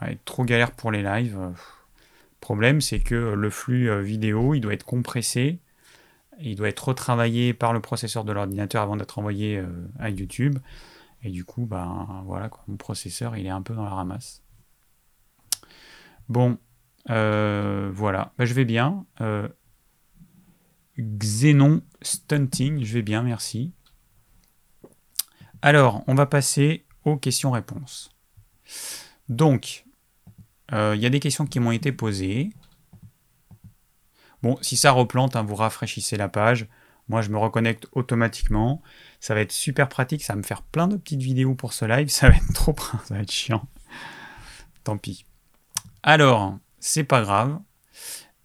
Ouais, 0.00 0.18
trop 0.24 0.46
galère 0.46 0.72
pour 0.72 0.90
les 0.90 1.02
lives. 1.02 1.52
Problème, 2.40 2.80
c'est 2.80 3.00
que 3.00 3.34
le 3.34 3.50
flux 3.50 3.90
euh, 3.90 4.00
vidéo, 4.00 4.54
il 4.54 4.60
doit 4.60 4.72
être 4.72 4.86
compressé. 4.86 5.60
Il 6.40 6.56
doit 6.56 6.68
être 6.68 6.88
retravaillé 6.88 7.54
par 7.54 7.72
le 7.72 7.80
processeur 7.80 8.24
de 8.24 8.32
l'ordinateur 8.32 8.82
avant 8.82 8.96
d'être 8.96 9.18
envoyé 9.18 9.58
euh, 9.58 9.66
à 9.98 10.10
YouTube. 10.10 10.58
Et 11.22 11.30
du 11.30 11.44
coup, 11.44 11.66
ben 11.66 12.22
voilà, 12.26 12.50
mon 12.68 12.76
processeur, 12.76 13.36
il 13.36 13.46
est 13.46 13.50
un 13.50 13.62
peu 13.62 13.74
dans 13.74 13.84
la 13.84 13.90
ramasse. 13.90 14.42
Bon, 16.28 16.58
euh, 17.10 17.90
voilà, 17.92 18.32
ben, 18.38 18.44
je 18.44 18.54
vais 18.54 18.64
bien. 18.64 19.06
Euh, 19.20 19.48
Xenon 20.98 21.82
Stunting, 22.02 22.84
je 22.84 22.94
vais 22.94 23.02
bien, 23.02 23.22
merci. 23.22 23.72
Alors, 25.62 26.04
on 26.06 26.14
va 26.14 26.26
passer 26.26 26.84
aux 27.04 27.16
questions-réponses. 27.16 28.10
Donc, 29.28 29.84
il 30.72 31.00
y 31.00 31.06
a 31.06 31.10
des 31.10 31.20
questions 31.20 31.46
qui 31.46 31.60
m'ont 31.60 31.72
été 31.72 31.92
posées. 31.92 32.50
Bon, 34.42 34.58
si 34.62 34.76
ça 34.76 34.90
replante, 34.90 35.36
hein, 35.36 35.42
vous 35.42 35.54
rafraîchissez 35.54 36.16
la 36.16 36.28
page. 36.28 36.68
Moi, 37.08 37.22
je 37.22 37.30
me 37.30 37.38
reconnecte 37.38 37.86
automatiquement. 37.92 38.82
Ça 39.20 39.34
va 39.34 39.40
être 39.40 39.52
super 39.52 39.88
pratique. 39.88 40.22
Ça 40.22 40.32
va 40.32 40.38
me 40.38 40.42
faire 40.42 40.62
plein 40.62 40.88
de 40.88 40.96
petites 40.96 41.22
vidéos 41.22 41.54
pour 41.54 41.72
ce 41.72 41.84
live. 41.84 42.08
Ça 42.10 42.28
va 42.28 42.36
être 42.36 42.52
trop, 42.52 42.74
ça 42.78 43.14
va 43.14 43.20
être 43.20 43.32
chiant. 43.32 43.66
Tant 44.84 44.98
pis. 44.98 45.24
Alors, 46.02 46.58
c'est 46.78 47.04
pas 47.04 47.20
grave. 47.22 47.58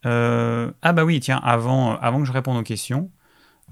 Euh, 0.05 0.71
ah 0.81 0.93
bah 0.93 1.05
oui, 1.05 1.19
tiens, 1.19 1.39
avant, 1.43 1.95
avant 1.97 2.19
que 2.19 2.25
je 2.25 2.31
réponde 2.31 2.57
aux 2.57 2.63
questions, 2.63 3.11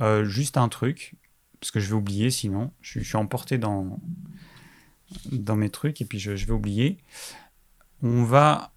euh, 0.02 0.26
juste 0.26 0.58
un 0.58 0.70
truc, 0.70 1.16
parce 1.60 1.72
que 1.72 1.80
je 1.80 1.88
vais 1.88 1.96
oublier 1.96 2.30
sinon. 2.30 2.72
Je, 2.82 3.00
suis 3.00 3.18
emporté 3.18 3.58
dans, 3.58 4.00
mes 5.32 5.70
trucs 5.70 6.02
et 6.02 6.06
puis 6.06 6.20
je, 6.20 6.32
vais 6.32 6.52
oublier. 6.52 6.98
On 8.04 8.24
va, 8.24 8.72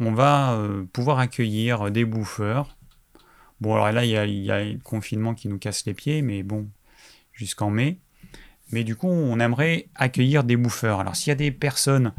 on 0.00 0.12
va 0.12 0.52
euh, 0.52 0.84
pouvoir 0.92 1.18
accueillir 1.18 1.90
des 1.90 2.04
bouffeurs. 2.04 2.76
Bon, 3.60 3.74
alors 3.74 3.90
là, 3.90 4.04
il 4.04 4.10
y, 4.10 4.50
a, 4.50 4.64
le 4.64 4.78
confinement 4.78 5.34
qui 5.34 5.48
nous 5.48 5.58
casse 5.58 5.84
les 5.86 5.94
pieds, 5.94 6.22
mais 6.22 6.42
bon, 6.42 6.68
jusqu'en 7.32 7.70
mai. 7.70 7.98
Mais 8.70 8.84
du 8.84 8.94
coup, 8.94 9.08
on 9.08 9.40
aimerait 9.40 9.88
accueillir 9.94 10.44
des 10.44 10.56
bouffeurs. 10.56 11.00
Alors, 11.00 11.16
s'il 11.16 11.30
y 11.30 11.32
a 11.32 11.36
des 11.36 11.50
personnes 11.50 12.12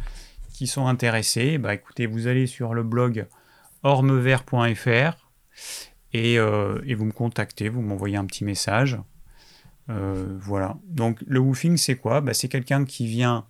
qui 0.54 0.68
sont 0.68 0.88
intéressées, 0.88 1.58
bah 1.58 1.74
écoutez, 1.74 2.08
vous 2.08 2.28
allez 2.28 2.48
sur 2.48 2.74
le 2.74 2.84
blog 2.84 3.28
ormevert.fr 3.84 5.30
euh, 6.16 6.82
et, 6.86 6.96
vous 6.96 7.06
me 7.06 7.12
contactez, 7.12 7.70
vous 7.70 7.82
m'envoyez 7.82 8.18
un 8.18 8.26
petit 8.26 8.44
message. 8.44 8.98
Euh, 9.90 10.38
voilà. 10.42 10.78
Donc, 10.86 11.20
le 11.26 11.40
woofing, 11.40 11.78
c'est 11.78 11.96
quoi? 11.96 12.20
Bah, 12.20 12.34
C'est 12.34 12.50
quelqu'un 12.50 12.84
qui 12.84 13.08
vient 13.08 13.46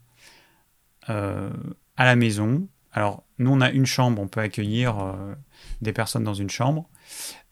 à 1.08 2.06
la 2.06 2.16
maison, 2.16 2.68
alors, 2.92 3.24
nous, 3.38 3.52
on 3.52 3.62
a 3.62 3.70
une 3.70 3.86
chambre, 3.86 4.22
on 4.22 4.28
peut 4.28 4.40
accueillir 4.40 5.00
euh, 5.00 5.36
des 5.82 5.94
personnes 5.94 6.24
dans 6.24 6.34
une 6.34 6.50
chambre. 6.50 6.90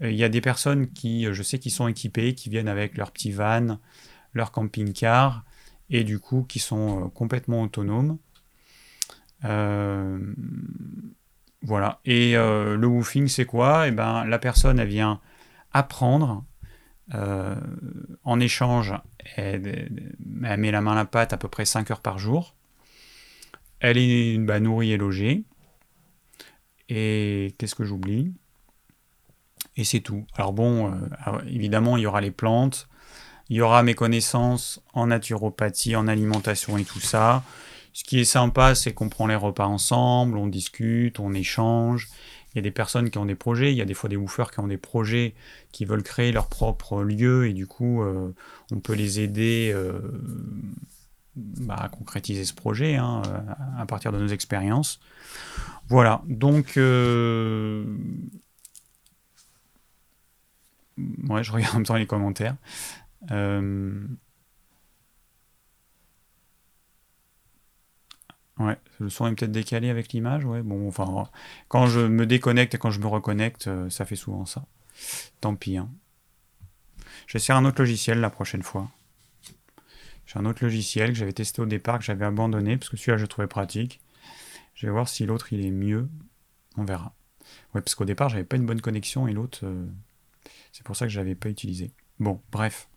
Euh, 0.01 0.09
il 0.11 0.17
y 0.17 0.23
a 0.23 0.29
des 0.29 0.41
personnes 0.41 0.91
qui, 0.91 1.25
euh, 1.25 1.33
je 1.33 1.43
sais, 1.43 1.59
qui 1.59 1.69
sont 1.69 1.87
équipées, 1.87 2.33
qui 2.33 2.49
viennent 2.49 2.67
avec 2.67 2.97
leur 2.97 3.11
petit 3.11 3.31
van, 3.31 3.77
leur 4.33 4.51
camping-car, 4.51 5.43
et 5.89 6.03
du 6.03 6.19
coup, 6.19 6.43
qui 6.43 6.59
sont 6.59 7.09
complètement 7.11 7.61
autonomes. 7.61 8.17
voilà. 11.61 11.99
Et 12.05 12.33
le 12.33 12.85
woofing, 12.87 13.27
c'est 13.27 13.45
quoi? 13.45 13.87
Eh 13.87 13.91
ben, 13.91 14.25
la 14.25 14.39
personne, 14.39 14.79
elle 14.79 14.87
vient 14.87 15.21
apprendre. 15.71 16.43
en 17.13 18.39
échange, 18.39 18.93
elle, 19.37 19.67
elle, 20.43 20.59
met 20.59 20.71
la 20.71 20.81
main 20.81 20.91
à 20.93 20.95
la 20.95 21.05
pâte 21.05 21.31
à 21.33 21.37
peu 21.37 21.47
près 21.47 21.65
5 21.65 21.89
heures 21.91 22.01
par 22.01 22.19
jour. 22.19 22.56
Elle 23.79 23.97
est 23.97 24.37
bah, 24.39 24.59
nourrie 24.59 24.91
et 24.91 24.97
logée. 24.97 25.43
Et 26.89 27.53
qu'est-ce 27.57 27.75
que 27.75 27.83
j'oublie? 27.83 28.33
Et 29.75 29.83
c'est 29.83 29.99
tout. 29.99 30.25
Alors 30.35 30.53
bon, 30.53 30.91
euh, 30.91 31.39
évidemment, 31.47 31.97
il 31.97 32.03
y 32.03 32.05
aura 32.07 32.21
les 32.21 32.31
plantes, 32.31 32.87
il 33.49 33.57
y 33.57 33.61
aura 33.61 33.83
mes 33.83 33.93
connaissances 33.93 34.81
en 34.93 35.07
naturopathie, 35.07 35.95
en 35.95 36.07
alimentation 36.07 36.77
et 36.77 36.83
tout 36.83 36.99
ça. 36.99 37.43
Ce 37.93 38.03
qui 38.03 38.19
est 38.19 38.25
sympa, 38.25 38.75
c'est 38.75 38.93
qu'on 38.93 39.09
prend 39.09 39.27
les 39.27 39.35
repas 39.35 39.65
ensemble, 39.65 40.37
on 40.37 40.47
discute, 40.47 41.19
on 41.19 41.33
échange. 41.33 42.09
Il 42.53 42.57
y 42.57 42.59
a 42.59 42.61
des 42.61 42.71
personnes 42.71 43.09
qui 43.09 43.17
ont 43.17 43.25
des 43.25 43.35
projets, 43.35 43.71
il 43.71 43.77
y 43.77 43.81
a 43.81 43.85
des 43.85 43.93
fois 43.93 44.09
des 44.09 44.17
bouffeurs 44.17 44.51
qui 44.51 44.59
ont 44.59 44.67
des 44.67 44.77
projets, 44.77 45.35
qui 45.71 45.85
veulent 45.85 46.03
créer 46.03 46.31
leur 46.31 46.47
propre 46.47 47.03
lieu, 47.03 47.47
et 47.47 47.53
du 47.53 47.67
coup, 47.67 48.01
euh, 48.01 48.33
on 48.71 48.79
peut 48.79 48.93
les 48.93 49.19
aider 49.19 49.71
euh, 49.73 49.99
bah, 51.37 51.89
concrétiser 51.91 52.45
ce 52.45 52.53
projet 52.53 52.95
hein, 52.95 53.21
à 53.77 53.85
partir 53.85 54.11
de 54.11 54.17
nos 54.17 54.27
expériences. 54.27 54.99
Voilà, 55.87 56.21
donc... 56.27 56.77
Euh, 56.77 57.85
ouais, 61.29 61.43
je 61.43 61.51
regarde 61.51 61.73
en 61.75 61.77
même 61.77 61.85
temps 61.85 61.95
les 61.95 62.07
commentaires. 62.07 62.55
Euh, 63.31 64.05
ouais, 68.59 68.77
le 68.99 69.09
son 69.09 69.27
est 69.27 69.35
peut-être 69.35 69.51
décalé 69.51 69.89
avec 69.89 70.11
l'image, 70.11 70.43
ouais. 70.45 70.61
Bon, 70.61 70.87
enfin, 70.87 71.29
quand 71.67 71.87
je 71.87 72.01
me 72.01 72.25
déconnecte 72.25 72.75
et 72.75 72.77
quand 72.77 72.91
je 72.91 72.99
me 72.99 73.07
reconnecte, 73.07 73.67
euh, 73.67 73.89
ça 73.89 74.05
fait 74.05 74.15
souvent 74.15 74.45
ça. 74.45 74.65
Tant 75.39 75.55
pis. 75.55 75.77
Hein. 75.77 75.89
Je 77.27 77.37
vais 77.37 77.53
un 77.53 77.65
autre 77.65 77.81
logiciel 77.81 78.19
la 78.19 78.29
prochaine 78.29 78.63
fois. 78.63 78.89
J'ai 80.27 80.37
un 80.37 80.45
autre 80.45 80.63
logiciel 80.63 81.09
que 81.09 81.15
j'avais 81.15 81.33
testé 81.33 81.61
au 81.61 81.65
départ, 81.65 81.99
que 81.99 82.05
j'avais 82.05 82.25
abandonné, 82.25 82.77
parce 82.77 82.89
que 82.89 82.97
celui-là, 82.97 83.17
je 83.17 83.23
le 83.23 83.27
trouvais 83.29 83.47
pratique. 83.47 84.01
Je 84.75 84.85
vais 84.85 84.91
voir 84.91 85.07
si 85.07 85.25
l'autre, 85.25 85.53
il 85.53 85.65
est 85.65 85.71
mieux. 85.71 86.09
On 86.75 86.83
verra. 86.83 87.15
Ouais, 87.73 87.81
parce 87.81 87.95
qu'au 87.95 88.05
départ, 88.05 88.27
j'avais 88.29 88.43
pas 88.43 88.57
une 88.57 88.65
bonne 88.65 88.81
connexion, 88.81 89.27
et 89.27 89.33
l'autre, 89.33 89.61
euh, 89.63 89.87
c'est 90.73 90.83
pour 90.83 90.97
ça 90.97 91.05
que 91.05 91.11
je 91.11 91.17
l'avais 91.17 91.33
pas 91.33 91.49
utilisé. 91.49 91.91
Bon, 92.19 92.41
bref. 92.51 92.89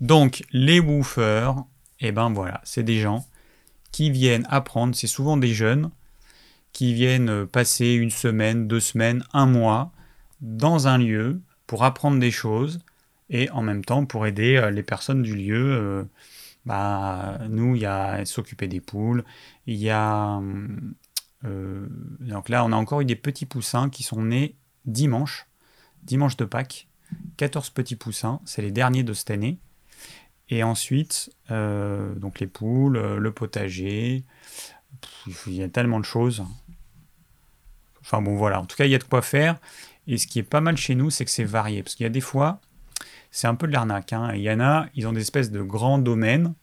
Donc, 0.00 0.44
les 0.52 0.80
woofers, 0.80 1.64
et 2.00 2.08
eh 2.08 2.12
ben 2.12 2.30
voilà, 2.30 2.60
c'est 2.64 2.82
des 2.82 3.00
gens 3.00 3.26
qui 3.90 4.10
viennent 4.10 4.46
apprendre, 4.50 4.94
c'est 4.94 5.06
souvent 5.06 5.38
des 5.38 5.54
jeunes, 5.54 5.90
qui 6.72 6.92
viennent 6.92 7.46
passer 7.46 7.92
une 7.92 8.10
semaine, 8.10 8.68
deux 8.68 8.80
semaines, 8.80 9.24
un 9.32 9.46
mois 9.46 9.92
dans 10.40 10.88
un 10.88 10.98
lieu 10.98 11.40
pour 11.66 11.84
apprendre 11.84 12.18
des 12.18 12.32
choses, 12.32 12.80
et 13.30 13.50
en 13.50 13.62
même 13.62 13.84
temps 13.84 14.04
pour 14.04 14.26
aider 14.26 14.56
euh, 14.56 14.70
les 14.70 14.82
personnes 14.82 15.22
du 15.22 15.34
lieu. 15.34 15.72
Euh, 15.72 16.04
bah, 16.66 17.38
nous, 17.48 17.74
il 17.74 17.82
y 17.82 17.86
a 17.86 18.24
s'occuper 18.24 18.68
des 18.68 18.80
poules, 18.80 19.24
il 19.66 19.76
y 19.76 19.90
a... 19.90 20.40
Euh, 21.44 21.86
donc 22.20 22.48
là, 22.48 22.64
on 22.64 22.72
a 22.72 22.76
encore 22.76 23.02
eu 23.02 23.04
des 23.04 23.16
petits 23.16 23.44
poussins 23.44 23.90
qui 23.90 24.02
sont 24.02 24.22
nés 24.22 24.56
dimanche, 24.86 25.46
dimanche 26.04 26.38
de 26.38 26.46
Pâques, 26.46 26.88
14 27.36 27.68
petits 27.70 27.96
poussins, 27.96 28.40
c'est 28.46 28.62
les 28.62 28.70
derniers 28.70 29.02
de 29.02 29.12
cette 29.12 29.30
année. 29.30 29.58
Et 30.48 30.62
ensuite, 30.62 31.30
donc 31.48 32.40
les 32.40 32.46
poules, 32.46 32.98
le 32.98 33.32
potager, 33.32 34.24
il 35.46 35.54
y 35.54 35.62
a 35.62 35.68
tellement 35.68 36.00
de 36.00 36.04
choses. 36.04 36.44
Enfin 38.00 38.20
bon, 38.20 38.36
voilà, 38.36 38.60
en 38.60 38.66
tout 38.66 38.76
cas, 38.76 38.84
il 38.84 38.90
y 38.90 38.94
a 38.94 38.98
de 38.98 39.04
quoi 39.04 39.22
faire. 39.22 39.58
Et 40.06 40.18
ce 40.18 40.26
qui 40.26 40.38
est 40.38 40.42
pas 40.42 40.60
mal 40.60 40.76
chez 40.76 40.94
nous, 40.94 41.10
c'est 41.10 41.24
que 41.24 41.30
c'est 41.30 41.44
varié. 41.44 41.82
Parce 41.82 41.94
qu'il 41.94 42.04
y 42.04 42.06
a 42.06 42.10
des 42.10 42.20
fois, 42.20 42.60
c'est 43.34 43.48
un 43.48 43.56
peu 43.56 43.66
de 43.66 43.72
l'arnaque. 43.72 44.12
Hein. 44.12 44.30
Il 44.36 44.42
y 44.42 44.50
en 44.50 44.60
a, 44.60 44.86
ils 44.94 45.08
ont 45.08 45.12
des 45.12 45.20
espèces 45.20 45.50
de 45.50 45.60
grands 45.60 45.98
domaines, 45.98 46.54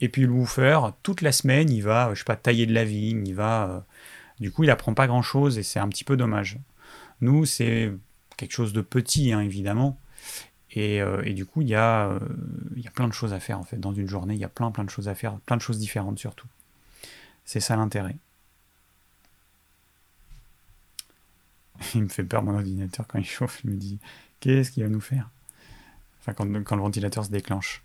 et 0.00 0.08
puis 0.08 0.22
le 0.22 0.30
woofer, 0.30 0.80
toute 1.02 1.20
la 1.20 1.32
semaine, 1.32 1.70
il 1.70 1.82
va, 1.82 2.14
je 2.14 2.20
sais 2.20 2.24
pas, 2.24 2.34
tailler 2.34 2.64
de 2.64 2.72
la 2.72 2.84
vigne, 2.84 3.28
il 3.28 3.34
va. 3.34 3.68
Euh, 3.68 3.80
du 4.40 4.50
coup, 4.50 4.64
il 4.64 4.70
apprend 4.70 4.94
pas 4.94 5.06
grand 5.06 5.20
chose, 5.20 5.58
et 5.58 5.62
c'est 5.62 5.78
un 5.78 5.88
petit 5.88 6.02
peu 6.02 6.16
dommage. 6.16 6.58
Nous, 7.20 7.44
c'est 7.44 7.92
quelque 8.38 8.52
chose 8.52 8.72
de 8.72 8.80
petit, 8.80 9.34
hein, 9.34 9.40
évidemment. 9.40 10.00
Et, 10.70 11.02
euh, 11.02 11.22
et, 11.26 11.34
du 11.34 11.44
coup, 11.44 11.60
il 11.60 11.68
y, 11.68 11.74
a, 11.74 12.06
euh, 12.06 12.18
il 12.74 12.82
y 12.82 12.88
a 12.88 12.90
plein 12.90 13.06
de 13.06 13.12
choses 13.12 13.34
à 13.34 13.38
faire, 13.38 13.58
en 13.60 13.64
fait, 13.64 13.78
dans 13.78 13.92
une 13.92 14.08
journée. 14.08 14.32
Il 14.32 14.40
y 14.40 14.44
a 14.44 14.48
plein, 14.48 14.70
plein 14.70 14.84
de 14.84 14.90
choses 14.90 15.08
à 15.08 15.14
faire, 15.14 15.38
plein 15.40 15.58
de 15.58 15.62
choses 15.62 15.78
différentes, 15.78 16.18
surtout. 16.18 16.48
C'est 17.44 17.60
ça 17.60 17.76
l'intérêt. 17.76 18.16
Il 21.94 22.04
me 22.04 22.08
fait 22.08 22.24
peur, 22.24 22.42
mon 22.42 22.54
ordinateur, 22.54 23.06
quand 23.06 23.18
il 23.18 23.26
chauffe. 23.26 23.60
Il 23.64 23.72
me 23.72 23.76
dit 23.76 23.98
Qu'est-ce 24.40 24.70
qu'il 24.70 24.82
va 24.84 24.88
nous 24.88 25.02
faire? 25.02 25.28
Enfin, 26.26 26.32
quand, 26.32 26.76
le 26.76 26.82
ventilateur 26.82 27.24
se 27.24 27.30
déclenche. 27.30 27.82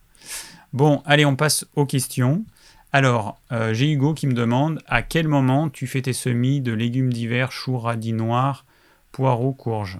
Bon, 0.71 1.01
allez, 1.05 1.25
on 1.25 1.35
passe 1.35 1.65
aux 1.75 1.85
questions. 1.85 2.45
Alors, 2.93 3.37
euh, 3.51 3.73
j'ai 3.73 3.91
Hugo 3.91 4.13
qui 4.13 4.27
me 4.27 4.33
demande 4.33 4.81
à 4.87 5.01
quel 5.01 5.27
moment 5.27 5.69
tu 5.69 5.87
fais 5.87 6.01
tes 6.01 6.13
semis 6.13 6.61
de 6.61 6.71
légumes 6.71 7.11
d'hiver, 7.11 7.51
choux, 7.51 7.77
radis 7.77 8.13
noirs, 8.13 8.65
poireaux, 9.11 9.51
courges? 9.51 9.99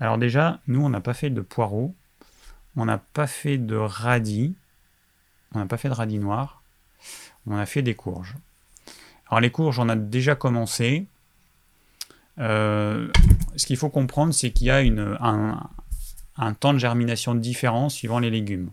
Alors 0.00 0.18
déjà, 0.18 0.60
nous, 0.66 0.84
on 0.84 0.90
n'a 0.90 1.00
pas 1.00 1.14
fait 1.14 1.30
de 1.30 1.40
poireaux, 1.40 1.94
on 2.76 2.84
n'a 2.84 2.98
pas 2.98 3.26
fait 3.26 3.58
de 3.58 3.76
radis, 3.76 4.54
on 5.54 5.60
n'a 5.60 5.66
pas 5.66 5.78
fait 5.78 5.88
de 5.88 5.94
radis 5.94 6.18
noirs, 6.18 6.62
on 7.46 7.56
a 7.56 7.66
fait 7.66 7.82
des 7.82 7.94
courges. 7.94 8.34
Alors 9.28 9.40
les 9.40 9.50
courges, 9.50 9.78
on 9.78 9.88
a 9.88 9.96
déjà 9.96 10.34
commencé. 10.34 11.06
Euh, 12.38 13.08
ce 13.56 13.66
qu'il 13.66 13.76
faut 13.76 13.90
comprendre, 13.90 14.34
c'est 14.34 14.50
qu'il 14.50 14.66
y 14.66 14.70
a 14.70 14.82
une, 14.82 15.16
un, 15.20 15.70
un 16.36 16.54
temps 16.54 16.72
de 16.72 16.78
germination 16.78 17.34
différent 17.34 17.88
suivant 17.88 18.18
les 18.18 18.30
légumes. 18.30 18.70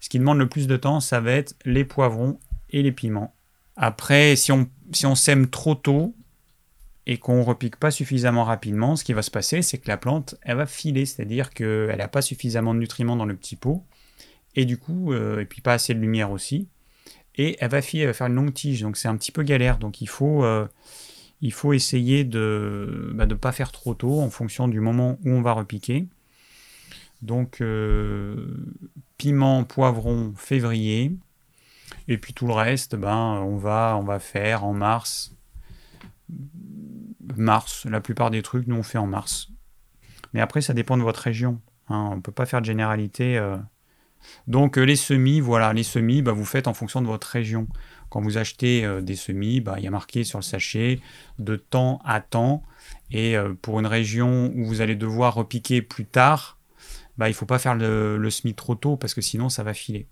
Ce 0.00 0.08
qui 0.08 0.18
demande 0.18 0.38
le 0.38 0.48
plus 0.48 0.66
de 0.66 0.76
temps, 0.76 1.00
ça 1.00 1.20
va 1.20 1.32
être 1.32 1.54
les 1.64 1.84
poivrons 1.84 2.38
et 2.70 2.82
les 2.82 2.92
piments. 2.92 3.34
Après, 3.76 4.36
si 4.36 4.52
on, 4.52 4.68
sème 5.14 5.48
trop 5.48 5.74
tôt 5.74 6.14
et 7.06 7.18
qu'on 7.18 7.42
repique 7.42 7.76
pas 7.76 7.90
suffisamment 7.90 8.44
rapidement, 8.44 8.96
ce 8.96 9.04
qui 9.04 9.12
va 9.12 9.22
se 9.22 9.30
passer, 9.30 9.62
c'est 9.62 9.78
que 9.78 9.88
la 9.88 9.96
plante, 9.96 10.34
elle 10.42 10.56
va 10.56 10.66
filer, 10.66 11.06
c'est-à-dire 11.06 11.50
qu'elle 11.50 11.96
n'a 11.96 12.08
pas 12.08 12.22
suffisamment 12.22 12.74
de 12.74 12.80
nutriments 12.80 13.16
dans 13.16 13.24
le 13.24 13.34
petit 13.34 13.56
pot 13.56 13.84
Et 14.54 14.64
du 14.64 14.76
coup, 14.76 15.12
euh, 15.12 15.40
et 15.40 15.46
puis 15.46 15.60
pas 15.60 15.74
assez 15.74 15.94
de 15.94 16.00
lumière 16.00 16.30
aussi. 16.30 16.68
Et 17.36 17.56
elle 17.60 17.70
va 17.70 17.80
filer, 17.80 18.02
elle 18.02 18.08
va 18.08 18.14
faire 18.14 18.26
une 18.26 18.34
longue 18.34 18.52
tige, 18.52 18.82
donc 18.82 18.96
c'est 18.96 19.08
un 19.08 19.16
petit 19.16 19.32
peu 19.32 19.42
galère. 19.42 19.78
Donc 19.78 20.00
il 20.00 20.08
faut, 20.08 20.44
euh, 20.44 20.66
essayer 21.40 22.24
de 22.24 23.12
ne 23.14 23.24
bah, 23.24 23.36
pas 23.36 23.52
faire 23.52 23.72
trop 23.72 23.94
tôt 23.94 24.20
en 24.20 24.30
fonction 24.30 24.68
du 24.68 24.80
moment 24.80 25.18
où 25.24 25.30
on 25.30 25.42
va 25.42 25.52
repiquer. 25.52 26.06
Donc 27.22 27.60
euh, 27.60 28.76
piment, 29.16 29.64
poivron, 29.64 30.34
février. 30.36 31.16
Et 32.08 32.18
puis 32.18 32.34
tout 32.34 32.46
le 32.48 32.52
reste, 32.52 32.96
ben, 32.96 33.40
on, 33.44 33.56
va, 33.56 33.96
on 33.98 34.02
va 34.02 34.18
faire 34.18 34.64
en 34.64 34.74
mars. 34.74 35.34
Mars, 37.36 37.86
la 37.88 38.00
plupart 38.00 38.30
des 38.30 38.42
trucs, 38.42 38.66
nous 38.66 38.76
on 38.76 38.82
fait 38.82 38.98
en 38.98 39.06
mars. 39.06 39.48
Mais 40.32 40.40
après, 40.40 40.60
ça 40.60 40.74
dépend 40.74 40.96
de 40.96 41.02
votre 41.02 41.20
région. 41.20 41.60
Hein. 41.88 42.08
on 42.12 42.16
ne 42.16 42.20
peut 42.20 42.32
pas 42.32 42.46
faire 42.46 42.60
de 42.60 42.66
généralité. 42.66 43.38
Euh. 43.38 43.56
Donc 44.48 44.76
les 44.76 44.96
semis, 44.96 45.38
voilà, 45.40 45.72
les 45.72 45.82
semis, 45.84 46.22
bah, 46.22 46.32
vous 46.32 46.44
faites 46.44 46.66
en 46.66 46.74
fonction 46.74 47.02
de 47.02 47.06
votre 47.06 47.28
région. 47.28 47.68
Quand 48.08 48.20
vous 48.20 48.36
achetez 48.36 48.84
euh, 48.84 49.00
des 49.00 49.16
semis, 49.16 49.60
bah, 49.60 49.76
il 49.78 49.84
y 49.84 49.86
a 49.86 49.90
marqué 49.90 50.24
sur 50.24 50.38
le 50.38 50.42
sachet 50.42 50.98
de 51.38 51.54
temps 51.54 52.00
à 52.04 52.20
temps. 52.20 52.64
Et 53.12 53.36
pour 53.60 53.78
une 53.78 53.86
région 53.86 54.50
où 54.56 54.64
vous 54.64 54.80
allez 54.80 54.96
devoir 54.96 55.34
repiquer 55.34 55.82
plus 55.82 56.06
tard, 56.06 56.58
bah, 57.18 57.28
il 57.28 57.34
faut 57.34 57.46
pas 57.46 57.58
faire 57.58 57.74
le, 57.74 58.16
le 58.16 58.30
semis 58.30 58.54
trop 58.54 58.74
tôt 58.74 58.96
parce 58.96 59.14
que 59.14 59.20
sinon 59.20 59.48
ça 59.48 59.62
va 59.62 59.74
filer. 59.74 60.06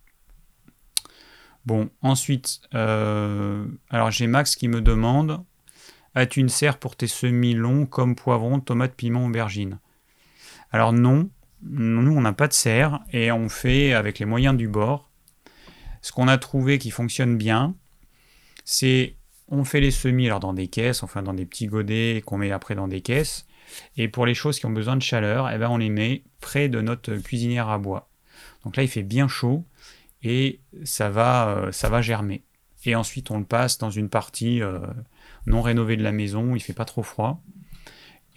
Bon, 1.66 1.90
ensuite, 2.00 2.60
euh, 2.74 3.66
alors 3.90 4.10
j'ai 4.10 4.26
Max 4.26 4.56
qui 4.56 4.68
me 4.68 4.80
demande 4.80 5.44
As-tu 6.14 6.40
une 6.40 6.48
serre 6.48 6.78
pour 6.78 6.96
tes 6.96 7.06
semis 7.06 7.54
longs 7.54 7.86
comme 7.86 8.16
poivron, 8.16 8.60
tomate, 8.60 8.94
piment, 8.94 9.26
aubergine? 9.26 9.78
Alors 10.72 10.92
non, 10.92 11.30
nous 11.62 12.12
on 12.12 12.20
n'a 12.20 12.32
pas 12.32 12.48
de 12.48 12.52
serre 12.52 13.00
et 13.12 13.30
on 13.30 13.48
fait 13.48 13.92
avec 13.92 14.18
les 14.18 14.26
moyens 14.26 14.56
du 14.56 14.68
bord. 14.68 15.08
Ce 16.02 16.12
qu'on 16.12 16.28
a 16.28 16.38
trouvé 16.38 16.78
qui 16.78 16.90
fonctionne 16.90 17.36
bien, 17.36 17.74
c'est 18.64 19.16
on 19.48 19.64
fait 19.64 19.80
les 19.80 19.90
semis 19.90 20.26
alors 20.26 20.40
dans 20.40 20.54
des 20.54 20.68
caisses, 20.68 21.02
enfin 21.02 21.22
dans 21.22 21.34
des 21.34 21.44
petits 21.44 21.66
godets 21.66 22.22
qu'on 22.24 22.38
met 22.38 22.50
après 22.50 22.74
dans 22.74 22.88
des 22.88 23.02
caisses. 23.02 23.46
Et 23.96 24.08
pour 24.08 24.26
les 24.26 24.34
choses 24.34 24.58
qui 24.58 24.66
ont 24.66 24.70
besoin 24.70 24.96
de 24.96 25.02
chaleur, 25.02 25.50
eh 25.50 25.58
ben 25.58 25.68
on 25.68 25.76
les 25.76 25.90
met 25.90 26.22
près 26.40 26.68
de 26.68 26.80
notre 26.80 27.14
cuisinière 27.16 27.68
à 27.68 27.78
bois. 27.78 28.08
Donc 28.64 28.76
là, 28.76 28.82
il 28.82 28.88
fait 28.88 29.02
bien 29.02 29.28
chaud 29.28 29.64
et 30.22 30.60
ça 30.84 31.10
va, 31.10 31.48
euh, 31.48 31.72
ça 31.72 31.88
va 31.88 32.02
germer. 32.02 32.42
Et 32.84 32.94
ensuite, 32.94 33.30
on 33.30 33.38
le 33.38 33.44
passe 33.44 33.78
dans 33.78 33.90
une 33.90 34.08
partie 34.08 34.62
euh, 34.62 34.80
non 35.46 35.62
rénovée 35.62 35.96
de 35.96 36.02
la 36.02 36.12
maison, 36.12 36.54
il 36.54 36.60
fait 36.60 36.72
pas 36.72 36.84
trop 36.84 37.02
froid. 37.02 37.42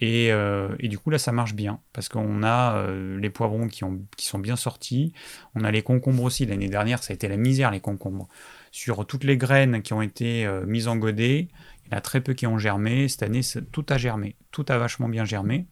Et, 0.00 0.32
euh, 0.32 0.74
et, 0.80 0.88
du 0.88 0.98
coup, 0.98 1.08
là, 1.08 1.18
ça 1.18 1.32
marche 1.32 1.54
bien 1.54 1.80
parce 1.92 2.08
qu'on 2.08 2.42
a 2.42 2.86
les 2.90 3.30
poivrons 3.30 3.68
qui, 3.68 3.84
ont, 3.84 4.02
qui 4.16 4.26
sont 4.26 4.38
bien 4.38 4.56
sortis. 4.56 5.12
On 5.54 5.64
a 5.64 5.70
les 5.70 5.82
concombres 5.82 6.24
aussi. 6.24 6.44
L'année 6.44 6.68
dernière, 6.68 7.02
ça 7.02 7.12
a 7.12 7.14
été 7.14 7.28
la 7.28 7.36
misère, 7.36 7.70
les 7.70 7.80
concombres. 7.80 8.28
Sur 8.70 9.06
toutes 9.06 9.24
les 9.24 9.36
graines 9.36 9.82
qui 9.82 9.92
ont 9.92 10.02
été 10.02 10.46
mises 10.66 10.88
en 10.88 10.96
godet, 10.96 11.48
il 11.94 11.96
y 11.96 11.98
a 11.98 12.00
très 12.00 12.20
peu 12.20 12.34
qui 12.34 12.48
ont 12.48 12.58
germé. 12.58 13.06
Cette 13.06 13.22
année, 13.22 13.42
tout 13.70 13.86
a 13.88 13.96
germé. 13.96 14.34
Tout 14.50 14.66
a 14.68 14.78
vachement 14.78 15.08
bien 15.08 15.24
germé. 15.24 15.68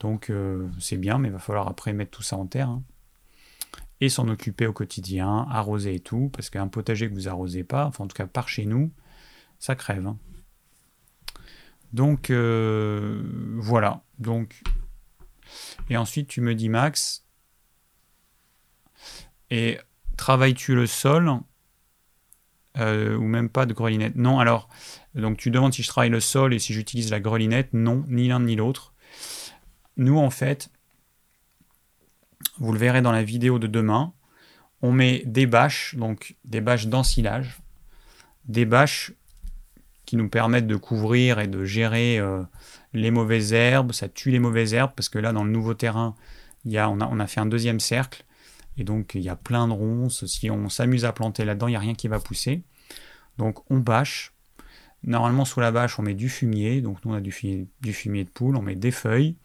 Donc, 0.00 0.30
euh, 0.30 0.68
c'est 0.80 0.96
bien, 0.96 1.18
mais 1.18 1.28
il 1.28 1.32
va 1.32 1.38
falloir 1.38 1.68
après 1.68 1.92
mettre 1.92 2.10
tout 2.10 2.24
ça 2.24 2.36
en 2.36 2.46
terre. 2.46 2.68
Hein. 2.68 2.82
Et 4.00 4.08
s'en 4.08 4.26
occuper 4.26 4.66
au 4.66 4.72
quotidien, 4.72 5.46
arroser 5.48 5.94
et 5.94 6.00
tout. 6.00 6.28
Parce 6.32 6.50
qu'un 6.50 6.66
potager 6.66 7.08
que 7.08 7.14
vous 7.14 7.28
arrosez 7.28 7.62
pas, 7.62 7.86
enfin 7.86 8.02
en 8.02 8.08
tout 8.08 8.16
cas 8.16 8.26
par 8.26 8.48
chez 8.48 8.66
nous, 8.66 8.90
ça 9.60 9.76
crève. 9.76 10.08
Hein. 10.08 10.18
Donc, 11.92 12.30
euh, 12.30 13.22
voilà. 13.58 14.02
Donc, 14.18 14.60
et 15.88 15.96
ensuite, 15.96 16.26
tu 16.26 16.40
me 16.40 16.56
dis, 16.56 16.68
Max, 16.68 17.24
et 19.50 19.78
travailles-tu 20.16 20.74
le 20.74 20.88
sol 20.88 21.30
euh, 22.78 23.16
ou 23.16 23.24
même 23.24 23.48
pas 23.48 23.66
de 23.66 23.74
grelinette 23.74 24.16
Non, 24.16 24.38
alors, 24.38 24.68
donc 25.14 25.36
tu 25.36 25.50
demandes 25.50 25.74
si 25.74 25.82
je 25.82 25.88
travaille 25.88 26.10
le 26.10 26.20
sol 26.20 26.54
et 26.54 26.58
si 26.58 26.72
j'utilise 26.72 27.10
la 27.10 27.20
grelinette. 27.20 27.72
Non, 27.72 28.04
ni 28.08 28.28
l'un 28.28 28.40
ni 28.40 28.56
l'autre. 28.56 28.94
Nous, 29.96 30.18
en 30.18 30.30
fait, 30.30 30.70
vous 32.58 32.72
le 32.72 32.78
verrez 32.78 33.02
dans 33.02 33.12
la 33.12 33.22
vidéo 33.22 33.58
de 33.58 33.66
demain, 33.66 34.12
on 34.80 34.90
met 34.90 35.22
des 35.26 35.46
bâches, 35.46 35.94
donc 35.96 36.36
des 36.44 36.60
bâches 36.60 36.86
d'ensilage, 36.86 37.60
des 38.46 38.64
bâches 38.64 39.12
qui 40.06 40.16
nous 40.16 40.28
permettent 40.28 40.66
de 40.66 40.76
couvrir 40.76 41.38
et 41.38 41.46
de 41.46 41.64
gérer 41.64 42.18
euh, 42.18 42.42
les 42.92 43.10
mauvaises 43.10 43.52
herbes. 43.52 43.92
Ça 43.92 44.08
tue 44.08 44.30
les 44.30 44.40
mauvaises 44.40 44.74
herbes 44.74 44.92
parce 44.96 45.08
que 45.08 45.18
là, 45.18 45.32
dans 45.32 45.44
le 45.44 45.50
nouveau 45.50 45.74
terrain, 45.74 46.16
on 46.66 47.20
a 47.20 47.26
fait 47.26 47.40
un 47.40 47.46
deuxième 47.46 47.80
cercle 47.80 48.24
et 48.76 48.84
donc 48.84 49.14
il 49.14 49.22
y 49.22 49.28
a 49.28 49.36
plein 49.36 49.68
de 49.68 49.72
ronces. 49.72 50.26
Si 50.26 50.50
on 50.50 50.68
s'amuse 50.68 51.04
à 51.04 51.12
planter 51.12 51.44
là-dedans, 51.44 51.68
il 51.68 51.72
n'y 51.72 51.76
a 51.76 51.80
rien 51.80 51.94
qui 51.94 52.08
va 52.08 52.18
pousser. 52.18 52.62
Donc 53.38 53.58
on 53.70 53.78
bâche. 53.78 54.32
Normalement 55.04 55.44
sous 55.44 55.60
la 55.60 55.72
bâche 55.72 55.98
on 55.98 56.02
met 56.02 56.14
du 56.14 56.28
fumier. 56.28 56.80
Donc 56.80 57.04
nous 57.04 57.12
on 57.12 57.14
a 57.16 57.20
du 57.20 57.32
fumier, 57.32 58.24
de 58.24 58.30
poule, 58.30 58.56
on 58.56 58.62
met 58.62 58.76
des 58.76 58.90
feuilles. 58.90 59.36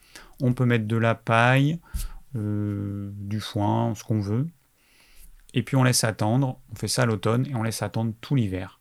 On 0.42 0.54
peut 0.54 0.66
mettre 0.66 0.86
de 0.86 0.98
la 0.98 1.16
paille, 1.16 1.80
euh, 2.36 3.12
du 3.13 3.40
foin, 3.40 3.94
ce 3.96 4.04
qu'on 4.04 4.20
veut. 4.20 4.48
Et 5.54 5.63
puis 5.63 5.76
on 5.76 5.84
laisse 5.84 6.04
attendre. 6.04 6.60
On 6.72 6.76
fait 6.76 6.88
ça 6.88 7.04
à 7.04 7.06
l'automne 7.06 7.46
et 7.48 7.56
on 7.56 7.63
laisse 7.63 7.82
attendre 7.82 8.13
tout 8.22 8.36
l'hiver. 8.36 8.80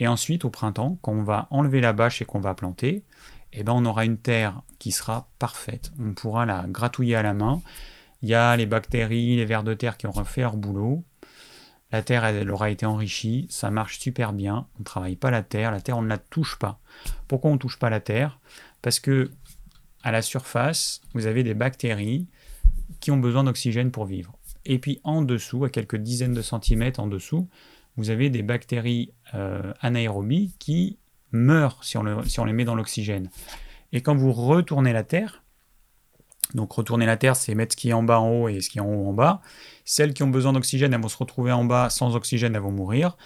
Et 0.00 0.06
ensuite 0.06 0.44
au 0.44 0.50
printemps, 0.50 0.98
quand 1.02 1.12
on 1.12 1.22
va 1.22 1.48
enlever 1.50 1.80
la 1.80 1.92
bâche 1.92 2.22
et 2.22 2.24
qu'on 2.24 2.40
va 2.40 2.54
planter, 2.54 3.02
eh 3.52 3.64
ben 3.64 3.72
on 3.72 3.84
aura 3.84 4.04
une 4.04 4.18
terre 4.18 4.62
qui 4.78 4.92
sera 4.92 5.28
parfaite. 5.38 5.92
On 5.98 6.12
pourra 6.12 6.46
la 6.46 6.66
gratouiller 6.68 7.16
à 7.16 7.22
la 7.22 7.34
main 7.34 7.62
il 8.22 8.28
y 8.28 8.34
a 8.34 8.56
les 8.56 8.66
bactéries, 8.66 9.36
les 9.36 9.44
vers 9.44 9.62
de 9.62 9.74
terre 9.74 9.96
qui 9.96 10.06
ont 10.06 10.24
fait 10.24 10.40
leur 10.40 10.56
boulot. 10.56 11.04
La 11.90 12.02
terre, 12.02 12.24
elle, 12.24 12.50
aura 12.50 12.70
été 12.70 12.84
enrichie, 12.84 13.46
ça 13.48 13.70
marche 13.70 13.98
super 13.98 14.32
bien. 14.32 14.66
On 14.76 14.80
ne 14.80 14.84
travaille 14.84 15.16
pas 15.16 15.30
la 15.30 15.42
terre, 15.42 15.70
la 15.70 15.80
terre, 15.80 15.96
on 15.96 16.02
ne 16.02 16.08
la 16.08 16.18
touche 16.18 16.58
pas. 16.58 16.80
Pourquoi 17.28 17.50
on 17.50 17.54
ne 17.54 17.58
touche 17.58 17.78
pas 17.78 17.88
la 17.88 18.00
terre? 18.00 18.38
Parce 18.82 19.00
que 19.00 19.30
à 20.02 20.12
la 20.12 20.22
surface, 20.22 21.00
vous 21.14 21.26
avez 21.26 21.42
des 21.42 21.54
bactéries 21.54 22.26
qui 23.00 23.10
ont 23.10 23.16
besoin 23.16 23.44
d'oxygène 23.44 23.90
pour 23.90 24.04
vivre. 24.04 24.36
Et 24.64 24.78
puis 24.78 25.00
en 25.02 25.22
dessous, 25.22 25.64
à 25.64 25.70
quelques 25.70 25.96
dizaines 25.96 26.34
de 26.34 26.42
centimètres 26.42 27.00
en 27.00 27.06
dessous, 27.06 27.48
vous 27.96 28.10
avez 28.10 28.30
des 28.30 28.42
bactéries 28.42 29.12
euh, 29.34 29.72
anaérobies 29.80 30.54
qui 30.58 30.98
meurent 31.32 31.82
si 31.82 31.96
on 31.96 32.44
les 32.44 32.52
met 32.52 32.64
dans 32.64 32.74
l'oxygène. 32.74 33.30
Et 33.92 34.02
quand 34.02 34.14
vous 34.14 34.32
retournez 34.32 34.92
la 34.92 35.04
terre, 35.04 35.42
donc 36.54 36.72
retourner 36.72 37.06
la 37.06 37.16
Terre, 37.16 37.36
c'est 37.36 37.54
mettre 37.54 37.72
ce 37.72 37.76
qui 37.76 37.90
est 37.90 37.92
en 37.92 38.02
bas 38.02 38.20
en 38.20 38.30
haut 38.30 38.48
et 38.48 38.60
ce 38.60 38.70
qui 38.70 38.78
est 38.78 38.80
en 38.80 38.86
haut 38.86 39.08
en 39.08 39.12
bas. 39.12 39.40
Celles 39.84 40.14
qui 40.14 40.22
ont 40.22 40.28
besoin 40.28 40.52
d'oxygène, 40.52 40.94
elles 40.94 41.00
vont 41.00 41.08
se 41.08 41.16
retrouver 41.16 41.52
en 41.52 41.64
bas 41.64 41.90
sans 41.90 42.16
oxygène, 42.16 42.54
elles 42.54 42.62
vont 42.62 42.72
mourir. 42.72 43.16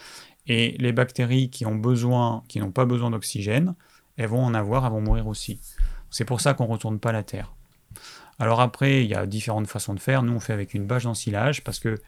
Et 0.46 0.76
les 0.78 0.92
bactéries 0.92 1.50
qui 1.50 1.66
ont 1.66 1.76
besoin, 1.76 2.42
qui 2.48 2.58
n'ont 2.58 2.72
pas 2.72 2.84
besoin 2.84 3.10
d'oxygène, 3.10 3.74
elles 4.16 4.28
vont 4.28 4.42
en 4.44 4.54
avoir, 4.54 4.84
elles 4.84 4.92
vont 4.92 5.00
mourir 5.00 5.28
aussi. 5.28 5.60
C'est 6.10 6.24
pour 6.24 6.40
ça 6.40 6.54
qu'on 6.54 6.66
ne 6.66 6.72
retourne 6.72 6.98
pas 6.98 7.12
la 7.12 7.22
Terre. 7.22 7.52
Alors 8.38 8.60
après, 8.60 9.04
il 9.04 9.10
y 9.10 9.14
a 9.14 9.26
différentes 9.26 9.68
façons 9.68 9.94
de 9.94 10.00
faire. 10.00 10.22
Nous, 10.22 10.32
on 10.32 10.40
fait 10.40 10.52
avec 10.52 10.74
une 10.74 10.86
bâche 10.86 11.04
d'ensilage 11.04 11.62
parce 11.62 11.78
que 11.78 12.00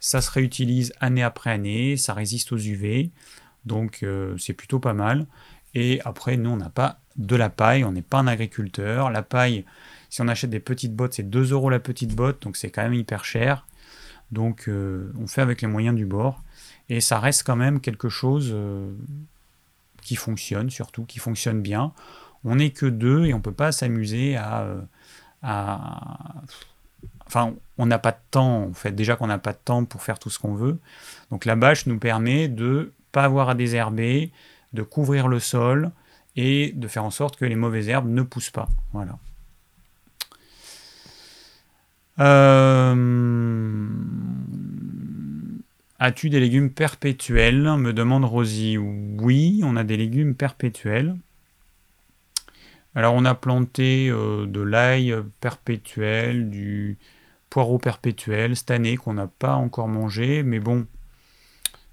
ça 0.00 0.20
se 0.20 0.30
réutilise 0.30 0.92
année 1.00 1.22
après 1.22 1.50
année, 1.50 1.96
ça 1.96 2.12
résiste 2.12 2.52
aux 2.52 2.58
UV, 2.58 3.10
donc 3.64 4.00
euh, 4.02 4.36
c'est 4.36 4.52
plutôt 4.52 4.78
pas 4.78 4.92
mal. 4.92 5.26
Et 5.74 6.00
après, 6.04 6.36
nous, 6.36 6.50
on 6.50 6.56
n'a 6.56 6.70
pas 6.70 7.00
de 7.16 7.36
la 7.36 7.50
paille, 7.50 7.84
on 7.84 7.92
n'est 7.92 8.02
pas 8.02 8.18
un 8.18 8.26
agriculteur. 8.26 9.10
La 9.10 9.22
paille, 9.22 9.64
si 10.16 10.22
on 10.22 10.28
achète 10.28 10.48
des 10.48 10.60
petites 10.60 10.96
bottes, 10.96 11.12
c'est 11.12 11.28
2 11.28 11.52
euros 11.52 11.68
la 11.68 11.78
petite 11.78 12.14
botte, 12.14 12.40
donc 12.40 12.56
c'est 12.56 12.70
quand 12.70 12.82
même 12.82 12.94
hyper 12.94 13.26
cher. 13.26 13.66
Donc 14.32 14.66
euh, 14.66 15.12
on 15.20 15.26
fait 15.26 15.42
avec 15.42 15.60
les 15.60 15.68
moyens 15.68 15.94
du 15.94 16.06
bord. 16.06 16.42
Et 16.88 17.02
ça 17.02 17.20
reste 17.20 17.42
quand 17.42 17.54
même 17.54 17.82
quelque 17.82 18.08
chose 18.08 18.48
euh, 18.50 18.90
qui 20.00 20.16
fonctionne, 20.16 20.70
surtout, 20.70 21.04
qui 21.04 21.18
fonctionne 21.18 21.60
bien. 21.60 21.92
On 22.44 22.56
n'est 22.56 22.70
que 22.70 22.86
deux 22.86 23.26
et 23.26 23.34
on 23.34 23.36
ne 23.36 23.42
peut 23.42 23.52
pas 23.52 23.72
s'amuser 23.72 24.38
euh, 24.38 24.80
à, 25.42 26.32
Enfin, 27.26 27.52
on 27.76 27.84
n'a 27.84 27.98
pas 27.98 28.12
de 28.12 28.20
temps, 28.30 28.62
en 28.62 28.72
fait, 28.72 28.92
déjà 28.92 29.16
qu'on 29.16 29.26
n'a 29.26 29.38
pas 29.38 29.52
de 29.52 29.58
temps 29.62 29.84
pour 29.84 30.02
faire 30.02 30.18
tout 30.18 30.30
ce 30.30 30.38
qu'on 30.38 30.54
veut. 30.54 30.78
Donc 31.30 31.44
la 31.44 31.56
bâche 31.56 31.84
nous 31.84 31.98
permet 31.98 32.48
de 32.48 32.94
pas 33.12 33.24
avoir 33.24 33.50
à 33.50 33.54
désherber, 33.54 34.32
de 34.72 34.82
couvrir 34.82 35.28
le 35.28 35.40
sol 35.40 35.90
et 36.36 36.72
de 36.74 36.88
faire 36.88 37.04
en 37.04 37.10
sorte 37.10 37.36
que 37.36 37.44
les 37.44 37.56
mauvaises 37.56 37.90
herbes 37.90 38.08
ne 38.08 38.22
poussent 38.22 38.48
pas. 38.48 38.70
Voilà. 38.94 39.18
Euh, 42.18 43.88
as-tu 45.98 46.30
des 46.30 46.40
légumes 46.40 46.70
perpétuels 46.70 47.76
me 47.76 47.92
demande 47.92 48.24
Rosie. 48.24 48.78
Oui, 48.78 49.60
on 49.64 49.76
a 49.76 49.84
des 49.84 49.96
légumes 49.96 50.34
perpétuels. 50.34 51.16
Alors 52.94 53.14
on 53.14 53.26
a 53.26 53.34
planté 53.34 54.08
euh, 54.08 54.46
de 54.46 54.62
l'ail 54.62 55.14
perpétuel, 55.40 56.48
du 56.48 56.96
poireau 57.50 57.78
perpétuel 57.78 58.56
cette 58.56 58.70
année 58.70 58.96
qu'on 58.96 59.12
n'a 59.12 59.26
pas 59.26 59.54
encore 59.54 59.88
mangé, 59.88 60.42
mais 60.42 60.60
bon, 60.60 60.86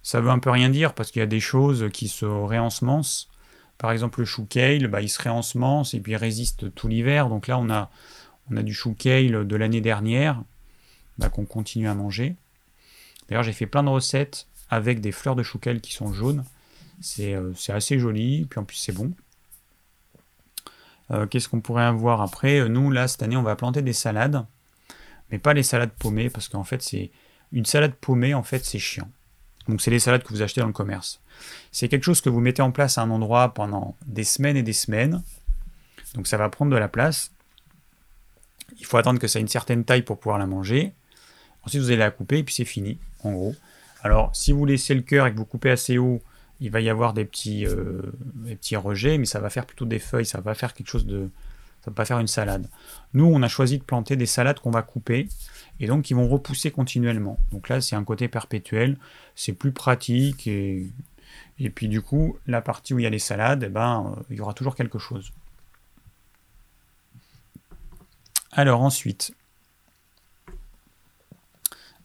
ça 0.02 0.22
veut 0.22 0.30
un 0.30 0.40
peu 0.40 0.50
rien 0.50 0.70
dire 0.70 0.94
parce 0.94 1.12
qu'il 1.12 1.20
y 1.20 1.24
a 1.24 1.28
des 1.28 1.42
choses 1.42 1.90
qui 1.92 2.08
se 2.08 2.26
réensemencent. 2.26 3.30
Par 3.78 3.92
exemple 3.92 4.20
le 4.20 4.26
chou 4.26 4.46
kale, 4.46 4.88
bah, 4.88 5.02
il 5.02 5.10
se 5.10 5.22
réensemence 5.22 5.94
et 5.94 6.00
puis 6.00 6.14
il 6.14 6.18
résiste 6.18 6.74
tout 6.74 6.88
l'hiver. 6.88 7.28
Donc 7.28 7.48
là 7.48 7.58
on 7.58 7.70
a 7.70 7.90
on 8.52 8.58
a 8.58 8.64
du 8.64 8.74
chou 8.74 8.94
kale 8.94 9.48
de 9.48 9.56
l'année 9.56 9.82
dernière. 9.82 10.44
bah, 11.18 11.30
qu'on 11.30 11.46
continue 11.46 11.88
à 11.88 11.94
manger. 11.94 12.36
D'ailleurs, 13.28 13.44
j'ai 13.44 13.54
fait 13.54 13.66
plein 13.66 13.84
de 13.84 13.90
recettes 13.90 14.48
avec 14.70 15.02
des 15.02 15.12
fleurs 15.12 15.36
de 15.36 15.44
chouquel 15.44 15.82
qui 15.82 15.94
sont 15.94 16.14
jaunes. 16.14 16.44
C'est 17.02 17.36
assez 17.70 18.00
joli, 18.00 18.46
puis 18.50 18.60
en 18.60 18.64
plus 18.64 18.78
c'est 18.78 18.92
bon. 18.92 19.12
Qu'est-ce 21.30 21.48
qu'on 21.48 21.62
pourrait 21.62 21.84
avoir 21.84 22.22
après? 22.22 22.68
Nous, 22.68 22.90
là, 22.90 23.08
cette 23.08 23.22
année, 23.22 23.38
on 23.38 23.44
va 23.44 23.56
planter 23.56 23.84
des 23.84 23.94
salades, 23.94 24.46
mais 25.30 25.38
pas 25.38 25.54
les 25.54 25.62
salades 25.62 25.92
paumées, 25.92 26.30
parce 26.30 26.48
qu'en 26.48 26.64
fait, 26.64 26.82
c'est 26.82 27.12
une 27.52 27.66
salade 27.66 27.94
paumée, 27.94 28.34
en 28.34 28.42
fait, 28.42 28.66
c'est 28.66 28.80
chiant. 28.80 29.10
Donc, 29.68 29.82
c'est 29.82 29.92
les 29.92 30.00
salades 30.00 30.24
que 30.24 30.30
vous 30.30 30.42
achetez 30.42 30.62
dans 30.62 30.68
le 30.68 30.74
commerce. 30.74 31.22
C'est 31.72 31.88
quelque 31.88 32.04
chose 32.04 32.22
que 32.22 32.30
vous 32.30 32.40
mettez 32.40 32.64
en 32.64 32.72
place 32.72 32.98
à 32.98 33.04
un 33.04 33.12
endroit 33.12 33.54
pendant 33.54 33.96
des 34.08 34.24
semaines 34.24 34.58
et 34.58 34.64
des 34.64 34.74
semaines. 34.74 35.22
Donc, 36.16 36.26
ça 36.26 36.38
va 36.38 36.50
prendre 36.50 36.72
de 36.72 36.78
la 36.78 36.88
place. 36.88 37.32
Il 38.80 38.86
faut 38.86 38.98
attendre 38.98 39.20
que 39.20 39.28
ça 39.28 39.40
ait 39.40 39.42
une 39.42 39.48
certaine 39.48 39.84
taille 39.84 40.04
pour 40.04 40.20
pouvoir 40.20 40.38
la 40.38 40.48
manger. 40.48 40.94
Ensuite, 41.64 41.82
vous 41.82 41.90
allez 41.90 41.98
la 41.98 42.12
couper 42.12 42.40
et 42.40 42.44
puis 42.44 42.54
c'est 42.54 42.66
fini, 42.66 42.98
en 43.24 43.32
gros. 43.32 43.56
Alors, 44.02 44.36
si 44.36 44.52
vous 44.52 44.66
laissez 44.66 44.94
le 44.94 45.02
cœur 45.02 45.28
et 45.28 45.32
que 45.32 45.38
vous 45.38 45.46
coupez 45.46 45.72
assez 45.72 45.98
haut, 45.98 46.22
il 46.60 46.72
va 46.72 46.82
y 46.82 46.90
avoir 46.90 47.14
des 47.14 47.26
petits, 47.26 47.66
euh, 47.66 48.02
des 48.36 48.56
petits 48.56 48.76
rejets, 48.76 49.18
mais 49.18 49.26
ça 49.26 49.40
va 49.40 49.50
faire 49.50 49.66
plutôt 49.66 49.86
des 49.86 50.00
feuilles, 50.00 50.26
ça 50.26 50.42
va 50.42 50.54
faire 50.54 50.74
quelque 50.74 50.90
chose 50.90 51.06
de... 51.06 51.30
Ça 51.82 51.92
va 51.92 51.96
pas 51.96 52.06
faire 52.06 52.20
une 52.20 52.28
salade. 52.28 52.70
Nous, 53.14 53.26
on 53.26 53.42
a 53.42 53.50
choisi 53.50 53.78
de 53.78 53.84
planter 53.84 54.16
des 54.16 54.26
salades 54.26 54.60
qu'on 54.60 54.72
va 54.72 54.84
couper 54.84 55.28
et 55.82 55.88
donc 55.88 56.04
qui 56.04 56.14
vont 56.14 56.30
repousser 56.30 56.72
continuellement. 56.72 57.38
Donc 57.52 57.68
là, 57.68 57.82
c'est 57.82 57.98
un 57.98 58.06
côté 58.06 58.30
perpétuel, 58.30 58.98
c'est 59.36 59.52
plus 59.52 59.74
pratique 59.74 60.48
et, 60.48 60.88
et 61.60 61.70
puis 61.70 61.90
du 61.90 62.02
coup, 62.02 62.38
la 62.48 62.62
partie 62.62 62.94
où 62.94 63.00
il 63.00 63.04
y 63.04 63.06
a 63.06 63.10
les 63.10 63.20
salades, 63.20 63.64
eh 63.66 63.70
ben, 63.70 64.16
euh, 64.18 64.24
il 64.30 64.38
y 64.38 64.42
aura 64.42 64.54
toujours 64.54 64.76
quelque 64.76 64.98
chose. 64.98 65.34
Alors 68.56 68.82
ensuite, 68.82 69.34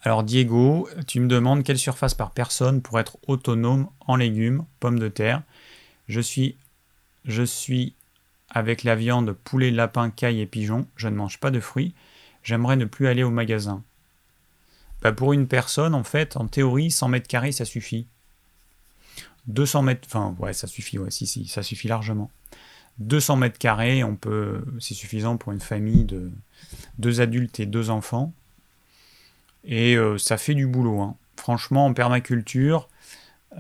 alors 0.03 0.23
Diego, 0.23 0.89
tu 1.07 1.21
me 1.21 1.29
demandes 1.29 1.63
quelle 1.63 1.79
surface 1.79 2.15
par 2.15 2.31
personne 2.31 2.81
pour 2.81 2.99
être 2.99 3.19
autonome 3.27 3.91
en 4.01 4.17
légumes, 4.17 4.65
pommes 4.81 4.99
de 4.99 5.09
terre. 5.09 5.43
Je 6.09 6.21
suis, 6.23 6.57
je 7.27 7.43
suis 7.43 7.95
avec 8.49 8.83
la 8.83 8.95
viande, 8.95 9.33
poulet, 9.33 9.71
lapin, 9.71 10.09
caille 10.09 10.41
et 10.41 10.47
pigeon. 10.47 10.87
Je 10.97 11.09
ne 11.09 11.17
mange 11.17 11.39
pas 11.39 11.51
de 11.51 11.61
fruits. 11.61 11.93
J'aimerais 12.43 12.77
ne 12.77 12.87
plus 12.87 13.09
aller 13.09 13.25
au 13.25 13.31
magasin. 13.31 13.83
Bah 15.03 15.13
pour 15.13 15.35
une 15.35 15.49
personne, 15.49 15.95
en 15.95 16.05
fait, 16.05 16.39
en 16.39 16.47
théorie, 16.47 16.91
100 16.91 17.09
mètres 17.09 17.29
carrés, 17.29 17.53
ça 17.53 17.67
suffit. 17.67 18.07
200 19.49 19.83
mètres, 19.83 20.07
enfin, 20.07 20.35
ouais, 20.39 20.55
ça 20.55 20.67
suffit, 20.67 20.99
ouais, 20.99 21.11
si, 21.11 21.27
si, 21.27 21.47
ça 21.47 21.63
suffit 21.63 21.89
largement. 21.89 22.31
200 22.99 23.37
mètres 23.37 23.59
carrés, 23.59 24.03
on 24.03 24.17
peut, 24.17 24.65
c'est 24.81 24.95
suffisant 24.95 25.37
pour 25.37 25.53
une 25.53 25.61
famille 25.61 26.05
de 26.05 26.31
deux 26.99 27.21
adultes 27.21 27.61
et 27.61 27.67
deux 27.67 27.91
enfants. 27.91 28.33
Et 29.65 29.97
euh, 29.97 30.19
ça 30.19 30.37
fait 30.39 30.55
du 30.55 30.67
boulot. 30.67 31.01
Hein. 31.01 31.17
Franchement, 31.37 31.87
en 31.87 31.95
permaculture, 31.95 32.89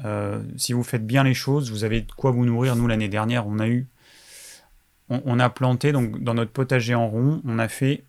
euh, 0.04 0.42
si 0.56 0.72
vous 0.72 0.82
faites 0.82 1.06
bien 1.06 1.22
les 1.22 1.34
choses, 1.34 1.70
vous 1.70 1.84
avez 1.84 2.02
de 2.02 2.12
quoi 2.12 2.30
vous 2.30 2.44
nourrir. 2.44 2.76
Nous, 2.76 2.86
l'année 2.86 3.08
dernière, 3.08 3.46
on 3.46 3.58
a 3.58 3.68
eu. 3.68 3.86
On, 5.10 5.40
a 5.40 5.48
planté, 5.48 5.90
donc 5.90 6.22
dans 6.22 6.34
notre 6.34 6.50
potager 6.50 6.94
en 6.94 7.08
rond, 7.08 7.40
on 7.46 7.58
a 7.58 7.68
fait 7.68 8.04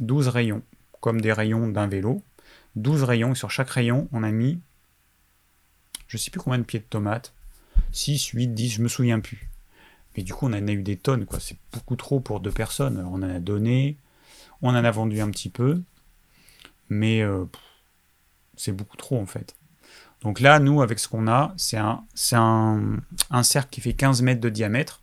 12 0.00 0.28
rayons, 0.28 0.62
comme 1.02 1.20
des 1.20 1.30
rayons 1.30 1.68
d'un 1.68 1.86
vélo. 1.86 2.22
12 2.76 3.02
rayons, 3.02 3.32
et 3.32 3.34
sur 3.34 3.50
chaque 3.50 3.68
rayon, 3.68 4.08
on 4.12 4.22
a 4.22 4.30
mis. 4.30 4.58
Je 6.06 6.16
sais 6.16 6.30
plus 6.30 6.40
combien 6.40 6.58
de 6.58 6.64
pieds 6.64 6.80
de 6.80 6.86
tomates. 6.88 7.34
6, 7.92 8.28
8, 8.28 8.48
10, 8.48 8.70
je 8.70 8.82
me 8.82 8.88
souviens 8.88 9.20
plus. 9.20 9.47
Du 10.22 10.34
coup, 10.34 10.46
on 10.46 10.50
en 10.52 10.68
a 10.68 10.72
eu 10.72 10.82
des 10.82 10.96
tonnes, 10.96 11.26
quoi. 11.26 11.40
C'est 11.40 11.56
beaucoup 11.72 11.96
trop 11.96 12.20
pour 12.20 12.40
deux 12.40 12.50
personnes. 12.50 13.04
On 13.10 13.16
en 13.16 13.22
a 13.22 13.38
donné, 13.38 13.96
on 14.62 14.70
en 14.70 14.84
a 14.84 14.90
vendu 14.90 15.20
un 15.20 15.30
petit 15.30 15.48
peu 15.48 15.82
mais 16.88 17.22
euh, 17.22 17.44
c'est 18.56 18.72
beaucoup 18.72 18.96
trop 18.96 19.20
en 19.20 19.26
fait. 19.26 19.54
Donc 20.22 20.40
là, 20.40 20.58
nous, 20.58 20.82
avec 20.82 20.98
ce 20.98 21.06
qu'on 21.06 21.28
a, 21.28 21.54
c'est 21.56 21.76
un, 21.76 22.02
un, 23.30 23.42
cercle 23.44 23.68
qui 23.70 23.80
fait 23.80 23.92
15 23.92 24.22
mètres 24.22 24.40
de 24.40 24.48
diamètre. 24.48 25.00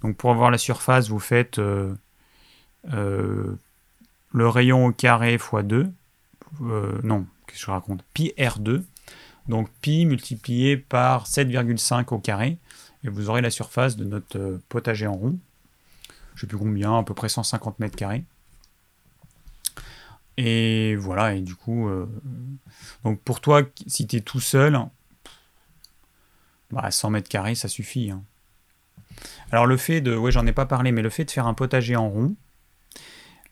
Donc 0.00 0.16
pour 0.16 0.30
avoir 0.30 0.50
la 0.50 0.56
surface, 0.56 1.08
vous 1.08 1.18
faites 1.18 1.58
euh, 1.58 1.94
euh, 2.94 3.58
le 4.32 4.48
rayon 4.48 4.86
au 4.86 4.92
carré 4.92 5.34
x 5.34 5.50
2. 5.62 5.92
non, 7.02 7.26
qu'est-ce 7.46 7.60
que 7.60 7.66
je 7.66 7.70
raconte? 7.70 8.02
Pi 8.14 8.32
R2. 8.38 8.82
Donc 9.48 9.68
pi 9.82 10.06
multiplié 10.06 10.78
par 10.78 11.26
7,5 11.26 12.14
au 12.14 12.18
carré. 12.18 12.56
Et 13.04 13.08
vous 13.08 13.30
aurez 13.30 13.40
la 13.40 13.50
surface 13.50 13.96
de 13.96 14.04
notre 14.04 14.60
potager 14.68 15.06
en 15.06 15.14
rond. 15.14 15.38
Je 16.08 16.12
ne 16.36 16.40
sais 16.40 16.46
plus 16.46 16.58
combien, 16.58 16.98
à 16.98 17.02
peu 17.02 17.14
près 17.14 17.28
150 17.28 17.78
mètres 17.80 17.96
carrés. 17.96 18.24
Et 20.36 20.96
voilà, 20.96 21.34
et 21.34 21.40
du 21.40 21.54
coup, 21.54 21.88
euh, 21.88 22.06
donc 23.04 23.20
pour 23.20 23.40
toi, 23.40 23.62
si 23.86 24.06
tu 24.06 24.16
es 24.16 24.20
tout 24.20 24.40
seul, 24.40 24.78
bah 26.70 26.90
100 26.90 27.10
mètres 27.10 27.28
carrés, 27.28 27.54
ça 27.54 27.68
suffit. 27.68 28.10
Hein. 28.10 28.22
Alors 29.52 29.66
le 29.66 29.76
fait 29.76 30.00
de, 30.00 30.16
ouais, 30.16 30.32
j'en 30.32 30.46
ai 30.46 30.52
pas 30.52 30.66
parlé, 30.66 30.92
mais 30.92 31.02
le 31.02 31.10
fait 31.10 31.24
de 31.24 31.30
faire 31.30 31.46
un 31.46 31.54
potager 31.54 31.96
en 31.96 32.08
rond, 32.08 32.34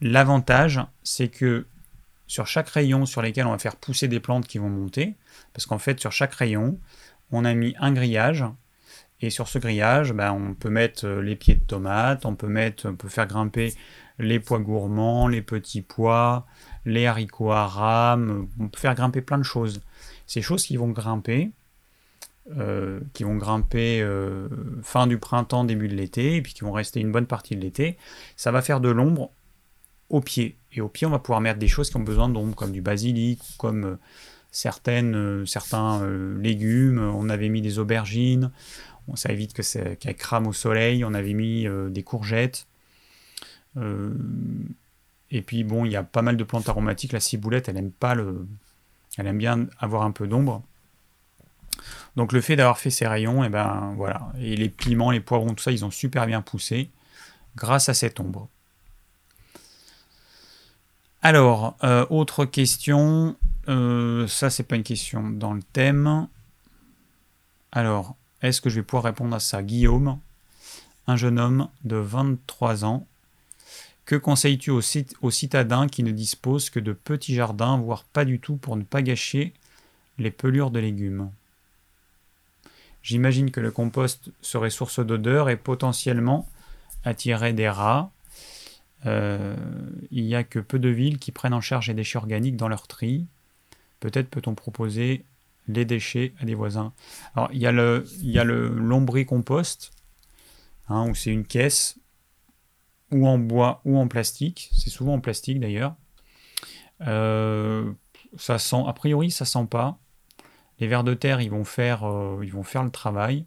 l'avantage, 0.00 0.80
c'est 1.02 1.28
que 1.28 1.66
sur 2.26 2.46
chaque 2.46 2.68
rayon 2.68 3.06
sur 3.06 3.22
lesquels 3.22 3.46
on 3.46 3.52
va 3.52 3.58
faire 3.58 3.76
pousser 3.76 4.08
des 4.08 4.20
plantes 4.20 4.46
qui 4.46 4.58
vont 4.58 4.70
monter, 4.70 5.14
parce 5.52 5.66
qu'en 5.66 5.78
fait, 5.78 5.98
sur 6.00 6.12
chaque 6.12 6.34
rayon, 6.34 6.78
on 7.32 7.44
a 7.44 7.54
mis 7.54 7.74
un 7.80 7.92
grillage, 7.92 8.44
et 9.20 9.30
sur 9.30 9.48
ce 9.48 9.58
grillage, 9.58 10.12
bah, 10.12 10.32
on 10.32 10.54
peut 10.54 10.70
mettre 10.70 11.06
euh, 11.06 11.20
les 11.20 11.34
pieds 11.34 11.54
de 11.54 11.64
tomates, 11.64 12.24
on 12.24 12.36
peut 12.36 12.46
mettre, 12.46 12.88
on 12.88 12.94
peut 12.94 13.08
faire 13.08 13.26
grimper 13.26 13.74
les 14.18 14.38
pois 14.38 14.60
gourmands, 14.60 15.28
les 15.28 15.42
petits 15.42 15.82
pois, 15.82 16.46
les 16.84 17.06
haricots 17.06 17.52
à 17.52 17.66
rame, 17.66 18.48
on 18.60 18.68
peut 18.68 18.78
faire 18.78 18.94
grimper 18.94 19.20
plein 19.20 19.38
de 19.38 19.42
choses. 19.42 19.80
Ces 20.26 20.42
choses 20.42 20.64
qui 20.64 20.76
vont 20.76 20.90
grimper, 20.90 21.50
euh, 22.56 23.00
qui 23.12 23.24
vont 23.24 23.36
grimper 23.36 24.00
euh, 24.02 24.48
fin 24.82 25.06
du 25.06 25.18
printemps, 25.18 25.64
début 25.64 25.88
de 25.88 25.94
l'été, 25.94 26.36
et 26.36 26.42
puis 26.42 26.54
qui 26.54 26.62
vont 26.62 26.72
rester 26.72 27.00
une 27.00 27.12
bonne 27.12 27.26
partie 27.26 27.56
de 27.56 27.60
l'été, 27.60 27.96
ça 28.36 28.52
va 28.52 28.62
faire 28.62 28.80
de 28.80 28.88
l'ombre 28.88 29.30
au 30.10 30.20
pied. 30.20 30.56
Et 30.72 30.80
au 30.80 30.88
pied, 30.88 31.06
on 31.06 31.10
va 31.10 31.18
pouvoir 31.18 31.40
mettre 31.40 31.58
des 31.58 31.68
choses 31.68 31.90
qui 31.90 31.96
ont 31.96 32.00
besoin 32.00 32.28
d'ombre, 32.28 32.54
comme 32.54 32.72
du 32.72 32.82
basilic, 32.82 33.40
comme 33.58 33.98
certaines, 34.50 35.46
certains 35.46 36.06
légumes. 36.38 36.98
On 36.98 37.28
avait 37.28 37.48
mis 37.48 37.62
des 37.62 37.78
aubergines, 37.78 38.50
ça 39.16 39.30
évite 39.30 39.52
que 39.52 39.94
qu'elles 39.94 40.16
crament 40.16 40.46
au 40.46 40.52
soleil. 40.52 41.04
On 41.04 41.14
avait 41.14 41.34
mis 41.34 41.66
des 41.90 42.02
courgettes. 42.02 42.66
Et 45.30 45.42
puis 45.42 45.64
bon, 45.64 45.84
il 45.84 45.92
y 45.92 45.96
a 45.96 46.02
pas 46.02 46.22
mal 46.22 46.36
de 46.36 46.44
plantes 46.44 46.68
aromatiques. 46.68 47.12
La 47.12 47.20
ciboulette, 47.20 47.68
elle 47.68 47.76
aime 47.76 47.90
pas 47.90 48.14
le, 48.14 48.46
elle 49.18 49.26
aime 49.26 49.38
bien 49.38 49.66
avoir 49.78 50.02
un 50.02 50.10
peu 50.10 50.26
d'ombre. 50.26 50.62
Donc 52.16 52.32
le 52.32 52.40
fait 52.40 52.56
d'avoir 52.56 52.78
fait 52.78 52.90
ces 52.90 53.06
rayons, 53.06 53.44
et 53.44 53.46
eh 53.46 53.50
ben 53.50 53.94
voilà, 53.96 54.32
et 54.40 54.56
les 54.56 54.68
piments, 54.68 55.10
les 55.10 55.20
poivrons, 55.20 55.54
tout 55.54 55.62
ça, 55.62 55.70
ils 55.70 55.84
ont 55.84 55.90
super 55.90 56.26
bien 56.26 56.40
poussé 56.40 56.90
grâce 57.56 57.88
à 57.88 57.94
cette 57.94 58.20
ombre. 58.20 58.48
Alors, 61.22 61.76
euh, 61.84 62.06
autre 62.10 62.44
question, 62.44 63.36
euh, 63.68 64.26
ça 64.28 64.50
c'est 64.50 64.62
pas 64.62 64.76
une 64.76 64.82
question 64.82 65.30
dans 65.30 65.52
le 65.52 65.62
thème. 65.62 66.28
Alors, 67.72 68.16
est-ce 68.42 68.60
que 68.60 68.70
je 68.70 68.76
vais 68.76 68.82
pouvoir 68.82 69.04
répondre 69.04 69.34
à 69.34 69.40
ça? 69.40 69.62
Guillaume, 69.62 70.18
un 71.06 71.16
jeune 71.16 71.38
homme 71.38 71.68
de 71.84 71.96
23 71.96 72.84
ans, 72.84 73.06
que 74.04 74.16
conseilles-tu 74.16 74.70
aux, 74.70 75.30
citadins 75.30 75.86
qui 75.86 76.02
ne 76.02 76.12
disposent 76.12 76.70
que 76.70 76.80
de 76.80 76.94
petits 76.94 77.34
jardins, 77.34 77.76
voire 77.76 78.04
pas 78.04 78.24
du 78.24 78.40
tout, 78.40 78.56
pour 78.56 78.76
ne 78.76 78.82
pas 78.82 79.02
gâcher 79.02 79.52
les 80.18 80.30
pelures 80.30 80.70
de 80.70 80.78
légumes? 80.78 81.30
J'imagine 83.02 83.50
que 83.50 83.60
le 83.60 83.70
compost 83.70 84.30
serait 84.40 84.70
source 84.70 85.04
d'odeur 85.04 85.50
et 85.50 85.56
potentiellement 85.56 86.48
attirerait 87.04 87.52
des 87.52 87.68
rats. 87.68 88.10
Euh, 89.06 89.54
il 90.10 90.24
n'y 90.24 90.34
a 90.34 90.42
que 90.42 90.58
peu 90.58 90.78
de 90.78 90.88
villes 90.88 91.18
qui 91.18 91.30
prennent 91.30 91.54
en 91.54 91.60
charge 91.60 91.88
les 91.88 91.94
déchets 91.94 92.18
organiques 92.18 92.56
dans 92.56 92.68
leur 92.68 92.86
tri. 92.86 93.26
Peut-être 94.00 94.30
peut-on 94.30 94.54
proposer 94.54 95.24
les 95.68 95.84
déchets 95.84 96.34
à 96.40 96.44
des 96.44 96.54
voisins. 96.54 96.92
Alors, 97.34 97.50
il 97.52 97.60
y 97.60 97.66
a 97.66 97.72
le, 97.72 98.04
il 98.22 98.34
le 98.34 98.68
hein, 100.88 101.08
où 101.08 101.14
c'est 101.14 101.30
une 101.30 101.44
caisse 101.44 101.98
ou 103.10 103.26
en 103.26 103.38
bois 103.38 103.80
ou 103.84 103.98
en 103.98 104.08
plastique. 104.08 104.70
C'est 104.72 104.90
souvent 104.90 105.14
en 105.14 105.20
plastique 105.20 105.60
d'ailleurs. 105.60 105.94
Euh, 107.02 107.92
ça 108.36 108.58
sent, 108.58 108.82
a 108.86 108.92
priori, 108.92 109.30
ça 109.30 109.44
sent 109.44 109.66
pas. 109.70 109.98
Les 110.80 110.86
vers 110.86 111.04
de 111.04 111.14
terre, 111.14 111.40
ils 111.40 111.50
vont 111.50 111.64
faire, 111.64 112.04
euh, 112.04 112.40
ils 112.42 112.52
vont 112.52 112.62
faire 112.62 112.84
le 112.84 112.90
travail. 112.90 113.46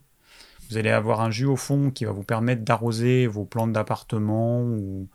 Vous 0.68 0.78
allez 0.78 0.90
avoir 0.90 1.20
un 1.20 1.30
jus 1.30 1.46
au 1.46 1.56
fond 1.56 1.90
qui 1.90 2.04
va 2.04 2.12
vous 2.12 2.24
permettre 2.24 2.62
d'arroser 2.62 3.26
vos 3.26 3.44
plantes 3.44 3.72
d'appartement 3.72 4.62
ou, 4.62 5.08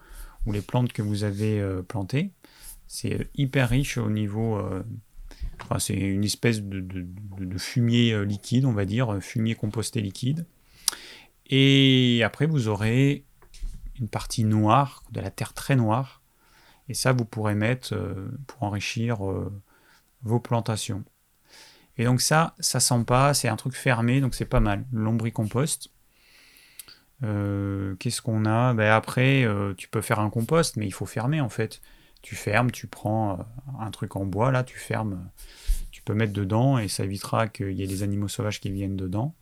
les 0.49 0.62
plantes 0.62 0.93
que 0.93 1.01
vous 1.01 1.26
avez 1.26 1.60
euh, 1.60 1.82
plantées. 1.82 2.32
C'est 2.88 3.30
hyper 3.36 3.68
riche 3.68 3.97
au 3.97 4.10
niveau. 4.10 4.62
C'est 5.80 5.95
une 5.95 6.24
espèce 6.24 6.62
de, 6.62 7.05
fumier 7.58 8.26
liquide, 8.26 8.66
on 8.66 8.74
va 8.74 8.86
dire, 8.86 9.18
fumier 9.22 9.55
composté 9.55 10.01
liquide. 10.01 10.45
Et 11.47 12.22
après, 12.24 12.45
vous 12.45 12.68
aurez 12.68 13.26
une 13.99 14.08
partie 14.08 14.43
noire, 14.43 15.03
de 15.12 15.20
la 15.20 15.32
terre 15.32 15.53
très 15.53 15.76
noire. 15.76 16.22
Et 16.89 16.93
ça, 16.93 17.12
vous 17.12 17.26
pourrez 17.26 17.55
mettre 17.55 17.95
pour 18.47 18.64
enrichir 18.64 19.18
vos 20.24 20.39
plantations. 20.39 21.03
Et 21.97 22.05
donc 22.05 22.22
ça, 22.22 22.53
ça 22.60 22.80
sent 22.80 23.03
pas, 23.05 23.34
c'est 23.34 23.47
un 23.47 23.55
truc 23.55 23.74
fermé, 23.74 24.22
donc 24.22 24.36
c'est 24.36 24.45
pas 24.45 24.60
mal. 24.60 24.86
Lombricompost. 24.91 25.89
Euh, 27.24 27.95
Qu'est-ce 27.95 28.22
qu'on 28.22 28.45
a? 28.45 28.74
Ben 28.74 28.91
Après, 28.91 29.43
euh, 29.43 29.74
tu 29.76 29.88
peux 29.88 30.01
faire 30.01 30.20
un 30.20 30.30
compost, 30.30 30.78
mais 30.78 30.86
il 30.86 30.93
faut 30.93 31.08
fermer 31.08 31.41
en 31.41 31.49
fait. 31.49 31.82
Tu 32.28 32.36
fermes, 32.36 32.71
tu 32.71 32.88
prends 32.88 33.39
euh, 33.39 33.43
un 33.80 33.89
truc 33.89 34.17
en 34.17 34.25
bois, 34.25 34.51
là, 34.51 34.65
tu 34.65 34.78
fermes, 34.78 35.32
tu 35.91 36.01
peux 36.01 36.13
mettre 36.13 36.34
dedans 36.34 36.78
et 36.78 36.89
ça 36.89 37.05
évitera 37.05 37.47
qu'il 37.47 37.71
y 37.71 37.84
ait 37.84 37.88
des 37.88 38.03
animaux 38.03 38.28
sauvages 38.28 38.59
qui 38.59 38.69
viennent 38.69 38.97
dedans. 38.97 39.34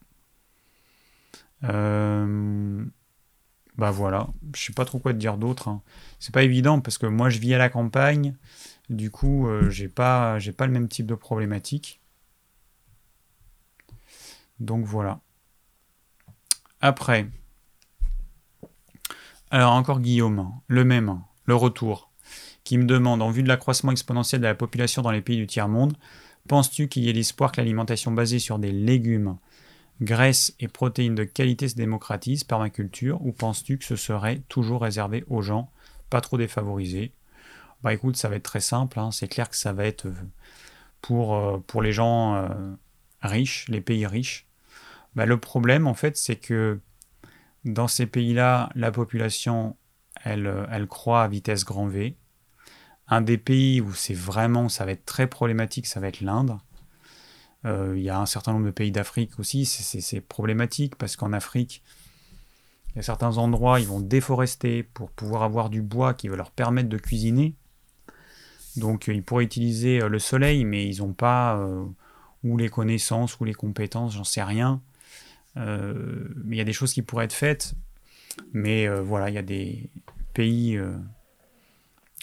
Euh, 1.64 2.86
bah 3.76 3.90
voilà, 3.90 4.28
je 4.56 4.66
sais 4.66 4.74
pas 4.74 4.86
trop 4.86 5.00
quoi 5.00 5.14
te 5.14 5.18
dire 5.18 5.40
d'autre. 5.40 5.68
Hein. 5.68 5.82
C'est 6.20 6.32
pas 6.32 6.44
évident 6.44 6.80
parce 6.80 7.00
que 7.00 7.08
moi 7.08 7.32
je 7.32 7.40
vis 7.40 7.56
à 7.56 7.58
la 7.58 7.70
campagne, 7.70 8.36
du 8.92 9.10
coup 9.10 9.48
j'ai 9.70 9.90
pas, 9.90 10.38
j'ai 10.38 10.52
pas 10.52 10.68
le 10.68 10.72
même 10.72 10.88
type 10.88 11.08
de 11.08 11.16
problématique. 11.16 12.02
Donc 14.60 14.86
voilà. 14.86 15.22
Après, 16.82 17.32
alors 19.50 19.74
encore 19.74 20.02
Guillaume, 20.02 20.52
le 20.68 20.86
même, 20.86 21.24
le 21.46 21.56
retour, 21.56 22.12
qui 22.66 22.78
me 22.78 22.84
demande, 22.86 23.22
en 23.22 23.30
vue 23.30 23.44
de 23.44 23.48
l'accroissement 23.48 23.92
exponentiel 23.92 24.42
de 24.42 24.48
la 24.48 24.56
population 24.56 25.02
dans 25.04 25.12
les 25.12 25.22
pays 25.22 25.38
du 25.38 25.48
tiers-monde, 25.48 25.96
penses-tu 26.50 26.90
qu'il 26.90 27.04
y 27.04 27.10
ait 27.10 27.14
l'espoir 27.14 27.52
que 27.52 27.62
l'alimentation 27.62 28.12
basée 28.12 28.40
sur 28.40 28.60
des 28.60 28.72
légumes, 28.72 29.38
graisses 30.02 30.54
et 30.60 30.68
protéines 30.68 31.16
de 31.16 31.24
qualité 31.24 31.70
se 31.70 31.76
démocratise, 31.76 32.44
permaculture, 32.44 33.24
ou 33.26 33.32
penses-tu 33.32 33.78
que 33.78 33.86
ce 33.86 33.96
serait 33.96 34.42
toujours 34.50 34.82
réservé 34.82 35.24
aux 35.28 35.42
gens 35.42 35.72
pas 36.10 36.22
trop 36.22 36.38
défavorisés? 36.38 37.14
Bah 37.84 37.94
écoute, 37.94 38.18
ça 38.18 38.30
va 38.30 38.36
être 38.36 38.44
très 38.44 38.62
simple, 38.62 39.00
hein. 39.00 39.12
c'est 39.12 39.28
clair 39.28 39.48
que 39.48 39.56
ça 39.56 39.72
va 39.72 39.86
être 39.86 40.08
euh, 40.08 40.14
pour, 41.02 41.36
euh, 41.36 41.64
pour 41.68 41.84
les 41.84 41.92
gens 41.92 42.36
euh, 42.36 42.48
riches, 43.22 43.68
les 43.70 43.82
pays 43.82 44.08
riches. 44.08 44.48
Bah, 45.16 45.28
le 45.28 45.40
problème 45.40 45.86
en 45.86 45.94
fait 45.94 46.18
c'est 46.18 46.36
que 46.36 46.80
dans 47.64 47.88
ces 47.88 48.08
pays-là, 48.08 48.70
la 48.76 48.92
population, 48.92 49.76
elle, 50.24 50.68
elle 50.72 50.88
croît 50.88 51.24
à 51.24 51.28
vitesse 51.28 51.64
grand 51.64 51.88
V. 51.88 52.16
Un 53.08 53.22
des 53.22 53.38
pays 53.38 53.82
où 53.82 53.94
c'est 53.94 54.14
vraiment, 54.14 54.70
ça 54.70 54.86
va 54.86 54.92
être 54.92 55.06
très 55.06 55.28
problématique, 55.28 55.86
ça 55.86 56.00
va 56.00 56.08
être 56.08 56.22
l'Inde. 56.22 56.58
Euh, 57.66 57.94
il 57.96 58.04
y 58.04 58.10
a 58.10 58.20
un 58.20 58.26
certain 58.26 58.54
nombre 58.54 58.66
de 58.66 58.72
pays 58.72 58.92
d'Afrique 58.92 59.40
aussi, 59.40 59.66
c'est 59.66 60.22
problématique 60.22 60.96
parce 60.96 61.16
qu'en 61.16 61.34
Afrique, 61.34 61.82
il 62.90 62.98
y 62.98 63.00
a 63.00 63.04
certains 63.04 63.38
endroits, 63.38 63.80
ils 63.80 63.88
vont 63.88 64.00
déforester 64.00 64.84
pour 64.84 65.12
pouvoir 65.12 65.44
avoir 65.44 65.70
du 65.70 65.82
bois 65.82 66.14
qui 66.14 66.28
va 66.28 66.36
leur 66.36 66.52
permettre 66.52 66.90
de 66.90 66.98
cuisiner. 66.98 67.56
Donc 68.78 69.08
ils 69.08 69.24
pourraient 69.24 69.44
utiliser 69.44 70.02
euh, 70.02 70.10
le 70.10 70.20
soleil, 70.20 70.66
mais 70.66 70.88
ils 70.88 71.00
n'ont 71.00 71.14
pas 71.14 71.60
ou 72.46 72.58
les 72.58 72.70
connaissances 72.70 73.40
ou 73.40 73.44
les 73.44 73.54
compétences, 73.54 74.14
j'en 74.14 74.24
sais 74.24 74.44
rien, 74.44 74.82
euh, 75.58 76.30
mais 76.44 76.56
il 76.56 76.60
y 76.60 76.62
a 76.62 76.66
des 76.66 76.74
choses 76.74 76.94
qui 76.94 77.02
pourraient 77.02 77.26
être 77.26 77.34
faites. 77.34 77.74
Mais 78.54 78.88
euh, 78.88 79.02
voilà, 79.02 79.30
il 79.30 79.36
y 79.36 79.40
a 79.40 79.44
des 79.44 79.90
pays 80.34 80.78
euh, 80.78 80.96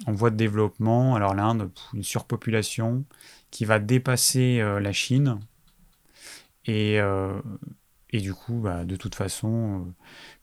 en 0.06 0.12
voie 0.12 0.30
de 0.30 0.36
développement. 0.36 1.14
Alors 1.14 1.34
l'Inde, 1.34 1.70
une 1.94 2.02
surpopulation 2.02 3.04
qui 3.50 3.64
va 3.64 3.78
dépasser 3.78 4.58
la 4.58 4.92
Chine. 4.92 5.38
Et, 6.66 6.98
et 8.10 8.20
du 8.20 8.34
coup, 8.34 8.60
bah, 8.60 8.84
de 8.84 8.96
toute 8.96 9.14
façon, 9.14 9.92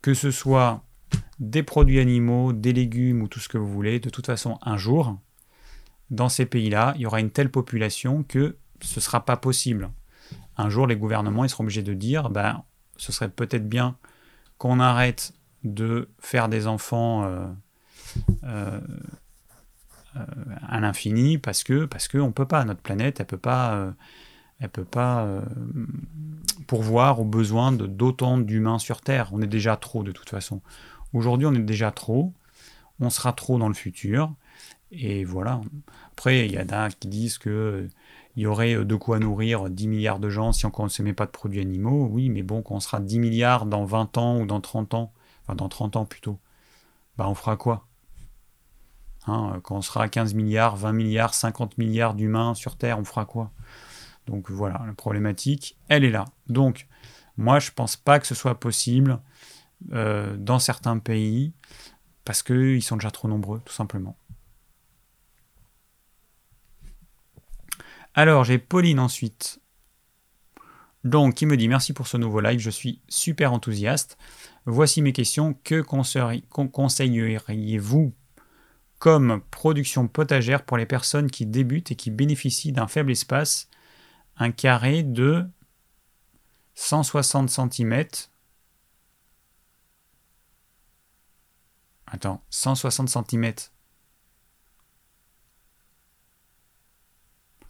que 0.02 0.14
ce 0.14 0.32
soit 0.32 0.84
des 1.39 1.64
produits 1.64 2.00
animaux, 2.00 2.54
des 2.54 2.74
légumes 2.74 3.22
ou 3.22 3.28
tout 3.28 3.39
ce 3.39 3.50
que 3.50 3.58
vous 3.58 3.72
voulez, 3.72 4.00
de 4.00 4.10
toute 4.10 4.26
façon, 4.26 4.60
un 4.62 4.78
jour, 4.78 5.18
dans 6.10 6.30
ces 6.30 6.45
pays-là, 6.45 6.93
il 6.95 7.02
y 7.02 7.06
aura 7.06 7.20
une 7.20 7.32
telle 7.32 7.52
population 7.52 8.24
que 8.24 8.58
ce 8.82 9.00
ne 9.00 9.02
sera 9.02 9.26
pas 9.26 9.38
possible. 9.38 9.89
Un 10.58 10.70
jour, 10.70 10.88
les 10.88 10.95
gouvernements 10.95 11.45
ils 11.45 11.50
seront 11.50 11.64
obligés 11.64 11.84
de 11.84 11.93
dire, 11.93 12.30
ben, 12.30 12.64
ce 12.97 13.12
serait 13.12 13.30
peut-être 13.30 13.68
bien 13.68 13.97
qu'on 14.58 14.80
arrête 14.80 15.34
de 15.64 16.10
faire 16.20 16.50
des 16.50 16.68
enfants 16.68 17.24
euh, 17.24 17.47
euh, 18.43 18.80
euh, 18.80 18.82
à 20.67 20.80
l'infini 20.80 21.38
parce 21.38 21.63
que 21.63 21.86
parce 21.86 22.07
que 22.07 22.17
on 22.17 22.32
peut 22.32 22.47
pas 22.47 22.63
notre 22.65 22.82
planète 22.82 23.20
elle 23.20 23.26
peut 23.26 23.38
pas 23.38 23.93
elle 24.59 24.70
peut 24.70 24.86
pas 24.86 25.41
pourvoir 26.67 27.20
aux 27.20 27.26
besoins 27.26 27.72
d'autant 27.72 28.38
d'humains 28.38 28.80
sur 28.80 29.01
Terre. 29.01 29.30
On 29.32 29.41
est 29.41 29.47
déjà 29.47 29.76
trop 29.78 30.03
de 30.03 30.11
toute 30.11 30.30
façon. 30.30 30.61
Aujourd'hui 31.13 31.47
on 31.47 31.53
est 31.53 31.59
déjà 31.59 31.91
trop. 31.91 32.34
On 32.99 33.09
sera 33.09 33.34
trop 33.34 33.57
dans 33.57 33.67
le 33.70 33.74
futur. 33.74 34.34
Et 34.91 35.24
voilà. 35.24 35.61
Après 36.11 36.45
il 36.45 36.51
y 36.51 36.59
en 36.59 36.70
a 36.70 36.89
qui 36.89 37.07
disent 37.07 37.38
que 37.38 37.88
il 38.36 38.43
y 38.43 38.45
aurait 38.47 38.74
euh, 38.76 38.86
de 38.86 38.95
quoi 38.95 39.20
nourrir 39.20 39.70
10 39.70 39.88
milliards 39.88 40.20
de 40.20 40.30
gens 40.30 40.53
si 40.53 40.65
on 40.65 40.70
ne 40.70 40.74
consommait 40.74 41.13
pas 41.13 41.26
de 41.26 41.32
produits 41.32 41.59
animaux. 41.61 42.07
Oui, 42.09 42.30
mais 42.30 42.43
bon, 42.43 42.61
quand 42.61 42.76
on 42.76 42.80
sera 42.80 42.99
10 43.01 43.20
milliards 43.20 43.65
dans 43.65 43.84
20 43.86 44.17
ans 44.17 44.39
ou 44.39 44.45
dans 44.45 44.61
30 44.61 44.93
ans, 44.93 45.11
enfin 45.43 45.55
dans 45.55 45.70
30 45.70 45.97
ans 45.97 46.05
plutôt, 46.05 46.39
bah 47.17 47.28
on 47.30 47.36
fera 47.36 47.57
quoi? 47.57 47.89
Hein, 49.28 49.59
Quand 49.63 49.78
on 49.78 49.82
sera 49.82 50.09
15 50.09 50.34
milliards, 50.34 50.76
20 50.76 50.93
milliards, 50.93 51.34
50 51.34 51.78
milliards 51.78 52.13
d'humains 52.13 52.53
sur 52.53 52.78
Terre, 52.78 52.99
on 52.99 53.03
fera 53.03 53.26
quoi? 53.26 53.51
Donc 54.28 54.51
voilà, 54.51 54.82
la 54.86 54.93
problématique, 54.93 55.78
elle 55.88 56.03
est 56.03 56.11
là. 56.11 56.26
Donc, 56.47 56.88
moi, 57.38 57.59
je 57.59 57.70
ne 57.70 57.74
pense 57.74 57.95
pas 57.95 58.20
que 58.20 58.28
ce 58.28 58.36
soit 58.36 58.59
possible 58.59 59.20
euh, 59.93 60.36
dans 60.38 60.59
certains 60.59 60.99
pays 60.99 61.53
parce 62.26 62.43
qu'ils 62.43 62.84
sont 62.84 62.97
déjà 62.97 63.11
trop 63.11 63.28
nombreux, 63.28 63.61
tout 63.65 63.74
simplement. 63.74 64.17
Alors, 68.13 68.43
j'ai 68.43 68.59
Pauline 68.59 68.99
ensuite. 68.99 69.59
Donc, 71.03 71.36
qui 71.36 71.45
me 71.45 71.55
dit 71.55 71.70
merci 71.70 71.93
pour 71.93 72.07
ce 72.07 72.17
nouveau 72.17 72.41
live, 72.41 72.59
je 72.59 72.70
suis 72.70 73.01
super 73.07 73.53
enthousiaste. 73.53 74.17
Voici 74.65 75.01
mes 75.01 75.13
questions. 75.13 75.53
Que 75.63 75.82
conseilleriez-vous 75.82 78.13
comme 79.00 79.41
production 79.50 80.08
potagère 80.08 80.64
pour 80.64 80.78
les 80.78 80.86
personnes 80.86 81.32
qui 81.32 81.45
débutent 81.45 81.91
et 81.91 81.95
qui 81.95 82.12
bénéficient 82.12 82.74
d'un 82.74 82.88
faible 82.88 83.12
espace 83.12 83.70
Un 84.38 84.52
carré 84.52 85.04
de 85.04 85.45
160 86.76 87.50
cm. 87.50 88.06
Attends, 92.08 92.41
160 92.50 93.10
cm 93.10 93.54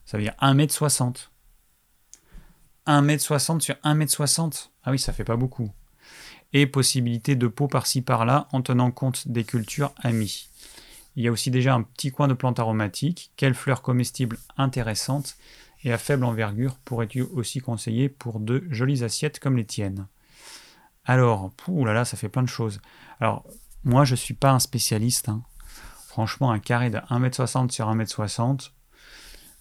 Ça 0.06 0.18
veut 0.18 0.24
dire 0.24 0.34
1m60. 0.42 1.30
1m60 2.88 3.60
sur 3.60 3.76
1m60. 3.76 4.70
Ah 4.84 4.90
oui, 4.90 4.98
ça 4.98 5.14
fait 5.14 5.24
pas 5.24 5.36
beaucoup. 5.36 5.72
Et 6.52 6.66
possibilité 6.66 7.36
de 7.36 7.46
pot 7.48 7.68
par-ci 7.68 8.02
par-là 8.02 8.48
en 8.52 8.64
tenant 8.64 8.90
compte 8.90 9.28
des 9.28 9.44
cultures 9.44 9.94
amies. 9.98 10.50
Il 11.20 11.26
y 11.26 11.28
a 11.28 11.34
aussi 11.34 11.52
déjà 11.52 11.74
un 11.74 11.82
petit 11.82 12.12
coin 12.12 12.30
de 12.30 12.34
plantes 12.34 12.60
aromatiques. 12.60 13.34
Quelles 13.36 13.54
fleurs 13.54 13.82
comestibles 13.82 14.38
intéressantes 14.56 15.36
et 15.84 15.92
à 15.92 15.98
faible 15.98 16.24
envergure 16.24 16.78
pourrais-tu 16.86 17.24
aussi 17.24 17.60
conseiller 17.60 18.08
pour 18.08 18.40
de 18.40 18.64
jolies 18.70 19.04
assiettes 19.04 19.38
comme 19.42 19.58
les 19.58 19.66
tiennes? 19.66 20.08
Alors, 21.04 21.52
là 21.68 21.92
là, 21.92 22.06
ça 22.06 22.16
fait 22.16 22.30
plein 22.30 22.42
de 22.42 22.48
choses. 22.48 22.80
Alors, 23.20 23.46
moi, 23.84 24.06
je 24.06 24.14
ne 24.14 24.16
suis 24.16 24.34
pas 24.34 24.52
un 24.52 24.60
spécialiste. 24.60 25.28
Hein. 25.28 25.44
Franchement, 26.08 26.52
un 26.52 26.60
carré 26.60 26.90
de 26.90 27.00
1m60 27.00 27.70
sur 27.70 27.94
1m60, 27.94 28.72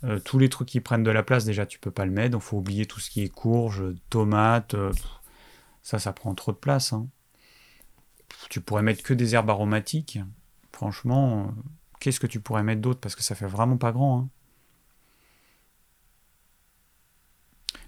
euh, 0.05 0.21
tous 0.21 0.39
les 0.39 0.49
trucs 0.49 0.69
qui 0.69 0.81
prennent 0.81 1.03
de 1.03 1.11
la 1.11 1.25
place, 1.25 1.45
déjà, 1.45 1.67
tu 1.67 1.81
peux 1.81 1.91
pas 1.91 2.05
le 2.05 2.13
mettre. 2.13 2.31
Donc, 2.31 2.43
faut 2.43 2.59
oublier 2.59 2.87
tout 2.87 3.01
ce 3.01 3.11
qui 3.11 3.25
est 3.25 3.29
courge, 3.31 3.83
tomates. 4.11 4.75
Euh, 4.75 4.93
ça, 5.83 5.99
ça 5.99 6.13
prend 6.13 6.37
trop 6.37 6.53
de 6.53 6.57
place. 6.57 6.93
Hein. 6.93 7.09
Tu 8.49 8.61
pourrais 8.61 8.83
mettre 8.83 9.03
que 9.03 9.13
des 9.13 9.35
herbes 9.35 9.51
aromatiques. 9.51 10.21
Franchement, 10.79 11.41
euh, 11.41 11.63
qu'est-ce 11.99 12.21
que 12.21 12.29
tu 12.29 12.39
pourrais 12.39 12.63
mettre 12.63 12.81
d'autre? 12.81 13.01
Parce 13.01 13.17
que 13.17 13.23
ça 13.25 13.35
fait 13.35 13.49
vraiment 13.49 13.77
pas 13.77 13.91
grand. 13.91 14.21
Hein. 14.21 14.29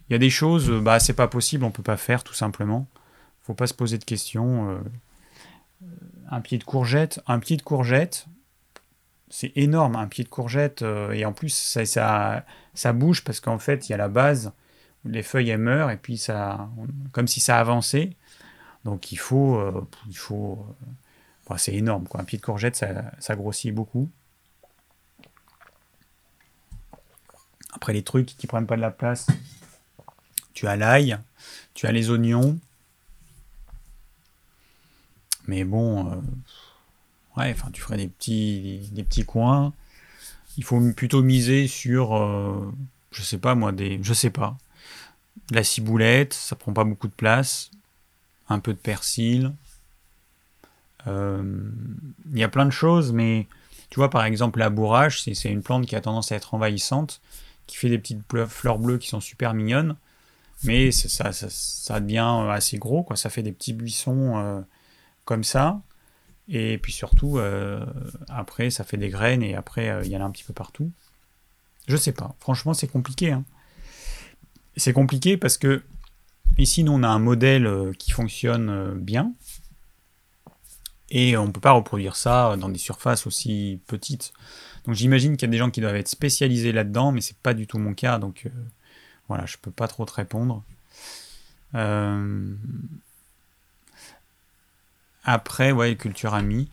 Il 0.08 0.12
y 0.12 0.16
a 0.16 0.18
des 0.18 0.30
choses, 0.30 0.68
bah, 0.82 0.98
c'est 0.98 1.14
pas 1.14 1.28
possible, 1.28 1.62
on 1.62 1.70
peut 1.70 1.84
pas 1.84 1.96
faire 1.96 2.24
tout 2.24 2.34
simplement. 2.34 2.88
Faut 3.42 3.54
pas 3.54 3.68
se 3.68 3.74
poser 3.74 3.96
de 3.96 4.04
questions. 4.04 4.82
un 6.30 6.40
pied 6.40 6.58
de 6.58 6.64
courgette, 6.64 7.20
un 7.28 7.38
pied 7.38 7.56
de 7.56 7.62
courgette, 7.62 8.26
c'est 9.30 9.52
énorme, 9.54 9.94
un 9.94 10.08
pied 10.08 10.24
de 10.24 10.28
courgette, 10.28 10.82
euh, 10.82 11.12
et 11.12 11.24
en 11.24 11.32
plus 11.32 11.50
ça, 11.50 12.44
ça, 12.74 12.92
bouge 12.92 13.22
parce 13.22 13.38
qu'en 13.38 13.60
fait 13.60 13.88
il 13.88 13.92
y 13.92 13.94
a 13.94 13.98
la 13.98 14.08
base, 14.08 14.52
les 15.04 15.22
feuilles 15.22 15.50
elles 15.50 15.58
meurent, 15.58 15.92
et 15.92 15.96
puis 15.96 16.18
ça, 16.18 16.68
comme 17.12 17.28
si 17.28 17.38
ça 17.38 17.58
avançait. 17.58 18.10
Donc 18.84 19.12
il 19.12 19.18
faut, 19.18 19.56
euh, 19.56 19.86
il 20.08 20.16
faut, 20.16 20.66
euh, 21.50 21.56
c'est 21.56 21.74
énorme 21.74 22.06
quoi. 22.06 22.20
Un 22.20 22.24
pied 22.24 22.38
de 22.38 22.42
courgette 22.44 22.76
ça, 22.76 23.36
grossit 23.36 23.74
beaucoup. 23.74 24.10
Après 27.72 27.92
les 27.92 28.02
trucs 28.02 28.26
qui 28.26 28.46
prennent 28.46 28.66
pas 28.66 28.76
de 28.76 28.80
la 28.80 28.90
place, 28.90 29.28
tu 30.54 30.66
as 30.66 30.76
l'ail, 30.76 31.18
tu 31.74 31.86
as 31.86 31.92
les 31.92 32.10
oignons, 32.10 32.58
mais 35.46 35.64
bon 35.64 36.22
ouais, 37.36 37.52
enfin, 37.52 37.70
tu 37.72 37.80
ferais 37.80 37.96
des 37.96 38.08
petits, 38.08 38.88
des, 38.92 39.04
petits 39.04 39.24
coins. 39.24 39.72
Il 40.56 40.64
faut 40.64 40.80
plutôt 40.92 41.22
miser 41.22 41.68
sur, 41.68 42.16
euh, 42.16 42.72
je 43.12 43.22
sais 43.22 43.38
pas 43.38 43.54
moi, 43.54 43.72
des, 43.72 44.00
je 44.02 44.12
sais 44.12 44.30
pas, 44.30 44.58
la 45.50 45.64
ciboulette, 45.64 46.34
ça 46.34 46.56
prend 46.56 46.72
pas 46.72 46.84
beaucoup 46.84 47.08
de 47.08 47.14
place, 47.14 47.70
un 48.48 48.58
peu 48.58 48.72
de 48.72 48.78
persil. 48.78 49.52
Euh, 51.06 51.42
il 52.32 52.38
y 52.38 52.44
a 52.44 52.48
plein 52.48 52.66
de 52.66 52.70
choses, 52.70 53.12
mais 53.12 53.46
tu 53.88 53.96
vois, 53.96 54.10
par 54.10 54.24
exemple, 54.24 54.58
la 54.58 54.70
bourrage, 54.70 55.22
c'est 55.22 55.50
une 55.50 55.62
plante 55.62 55.86
qui 55.86 55.96
a 55.96 56.00
tendance 56.00 56.32
à 56.32 56.36
être 56.36 56.54
envahissante, 56.54 57.20
qui 57.66 57.76
fait 57.76 57.88
des 57.88 57.98
petites 57.98 58.22
fleurs 58.48 58.78
bleues 58.78 58.98
qui 58.98 59.08
sont 59.08 59.20
super 59.20 59.54
mignonnes, 59.54 59.96
mais 60.64 60.90
ça, 60.92 62.00
devient 62.00 62.46
assez 62.50 62.78
gros, 62.78 63.02
quoi. 63.02 63.16
Ça 63.16 63.30
fait 63.30 63.42
des 63.42 63.52
petits 63.52 63.72
buissons 63.72 64.38
euh, 64.38 64.60
comme 65.24 65.44
ça. 65.44 65.80
Et 66.48 66.78
puis 66.78 66.92
surtout, 66.92 67.38
euh, 67.38 67.84
après, 68.28 68.70
ça 68.70 68.84
fait 68.84 68.96
des 68.96 69.08
graines 69.08 69.42
et 69.42 69.54
après, 69.54 70.00
il 70.04 70.10
y 70.10 70.16
en 70.16 70.20
a 70.20 70.24
un 70.24 70.30
petit 70.30 70.44
peu 70.44 70.52
partout. 70.52 70.90
Je 71.86 71.96
sais 71.96 72.12
pas. 72.12 72.34
Franchement, 72.40 72.74
c'est 72.74 72.88
compliqué. 72.88 73.32
Hein. 73.32 73.44
C'est 74.76 74.92
compliqué 74.92 75.36
parce 75.36 75.58
que 75.58 75.82
ici, 76.58 76.84
nous, 76.84 76.92
on 76.92 77.02
a 77.02 77.08
un 77.08 77.18
modèle 77.18 77.66
euh, 77.66 77.92
qui 77.98 78.12
fonctionne 78.12 78.68
euh, 78.70 78.94
bien. 78.94 79.32
Et 81.10 81.36
on 81.36 81.46
ne 81.46 81.52
peut 81.52 81.60
pas 81.60 81.72
reproduire 81.72 82.16
ça 82.16 82.56
dans 82.56 82.68
des 82.68 82.78
surfaces 82.78 83.26
aussi 83.26 83.80
petites. 83.86 84.32
Donc 84.84 84.94
j'imagine 84.94 85.36
qu'il 85.36 85.48
y 85.48 85.50
a 85.50 85.52
des 85.52 85.58
gens 85.58 85.70
qui 85.70 85.80
doivent 85.80 85.96
être 85.96 86.08
spécialisés 86.08 86.72
là-dedans, 86.72 87.12
mais 87.12 87.20
c'est 87.20 87.36
pas 87.36 87.54
du 87.54 87.66
tout 87.66 87.78
mon 87.78 87.94
cas. 87.94 88.18
Donc 88.18 88.42
euh, 88.46 88.50
voilà, 89.28 89.46
je 89.46 89.56
peux 89.60 89.70
pas 89.70 89.88
trop 89.88 90.04
te 90.04 90.12
répondre. 90.12 90.62
Après, 95.24 95.72
ouais, 95.72 95.96
culture 95.96 96.34
amie. 96.34 96.68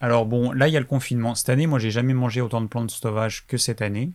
alors 0.00 0.26
bon, 0.26 0.52
là 0.52 0.68
il 0.68 0.74
y 0.74 0.76
a 0.76 0.80
le 0.80 0.86
confinement. 0.86 1.34
Cette 1.34 1.48
année, 1.48 1.66
moi 1.66 1.78
j'ai 1.78 1.90
jamais 1.90 2.14
mangé 2.14 2.40
autant 2.40 2.60
de 2.60 2.66
plantes 2.66 2.90
sauvages 2.90 3.46
que 3.46 3.56
cette 3.56 3.82
année 3.82 4.10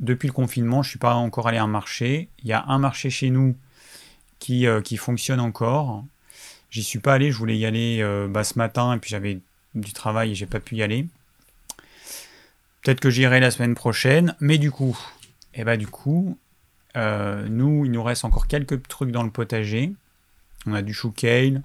depuis 0.00 0.28
le 0.28 0.32
confinement, 0.32 0.82
je 0.82 0.88
ne 0.88 0.90
suis 0.90 0.98
pas 0.98 1.14
encore 1.14 1.48
allé 1.48 1.58
à 1.58 1.64
un 1.64 1.68
marché. 1.68 2.28
Il 2.42 2.48
y 2.48 2.52
a 2.52 2.64
un 2.68 2.78
marché 2.78 3.10
chez 3.10 3.30
nous 3.30 3.56
qui, 4.38 4.66
euh, 4.66 4.80
qui 4.80 4.96
fonctionne 4.96 5.40
encore. 5.40 6.04
J'y 6.70 6.82
suis 6.82 6.98
pas 6.98 7.14
allé, 7.14 7.30
je 7.30 7.38
voulais 7.38 7.56
y 7.56 7.66
aller 7.66 8.00
euh, 8.00 8.28
bah, 8.28 8.44
ce 8.44 8.58
matin 8.58 8.94
et 8.94 8.98
puis 8.98 9.10
j'avais 9.10 9.40
du 9.74 9.92
travail 9.92 10.32
et 10.32 10.34
j'ai 10.34 10.46
pas 10.46 10.60
pu 10.60 10.76
y 10.76 10.82
aller. 10.82 11.06
Peut-être 12.82 13.00
que 13.00 13.10
j'irai 13.10 13.40
la 13.40 13.50
semaine 13.50 13.74
prochaine, 13.74 14.36
mais 14.40 14.58
du 14.58 14.70
coup, 14.70 14.98
et 15.54 15.60
eh 15.60 15.64
bah 15.64 15.76
du 15.76 15.86
coup, 15.86 16.38
euh, 16.96 17.46
nous, 17.48 17.84
il 17.84 17.90
nous 17.90 18.02
reste 18.02 18.24
encore 18.24 18.46
quelques 18.46 18.86
trucs 18.86 19.10
dans 19.10 19.22
le 19.22 19.30
potager. 19.30 19.92
On 20.66 20.72
a 20.72 20.82
du 20.82 20.94
chou 20.94 21.10
kale, 21.10 21.62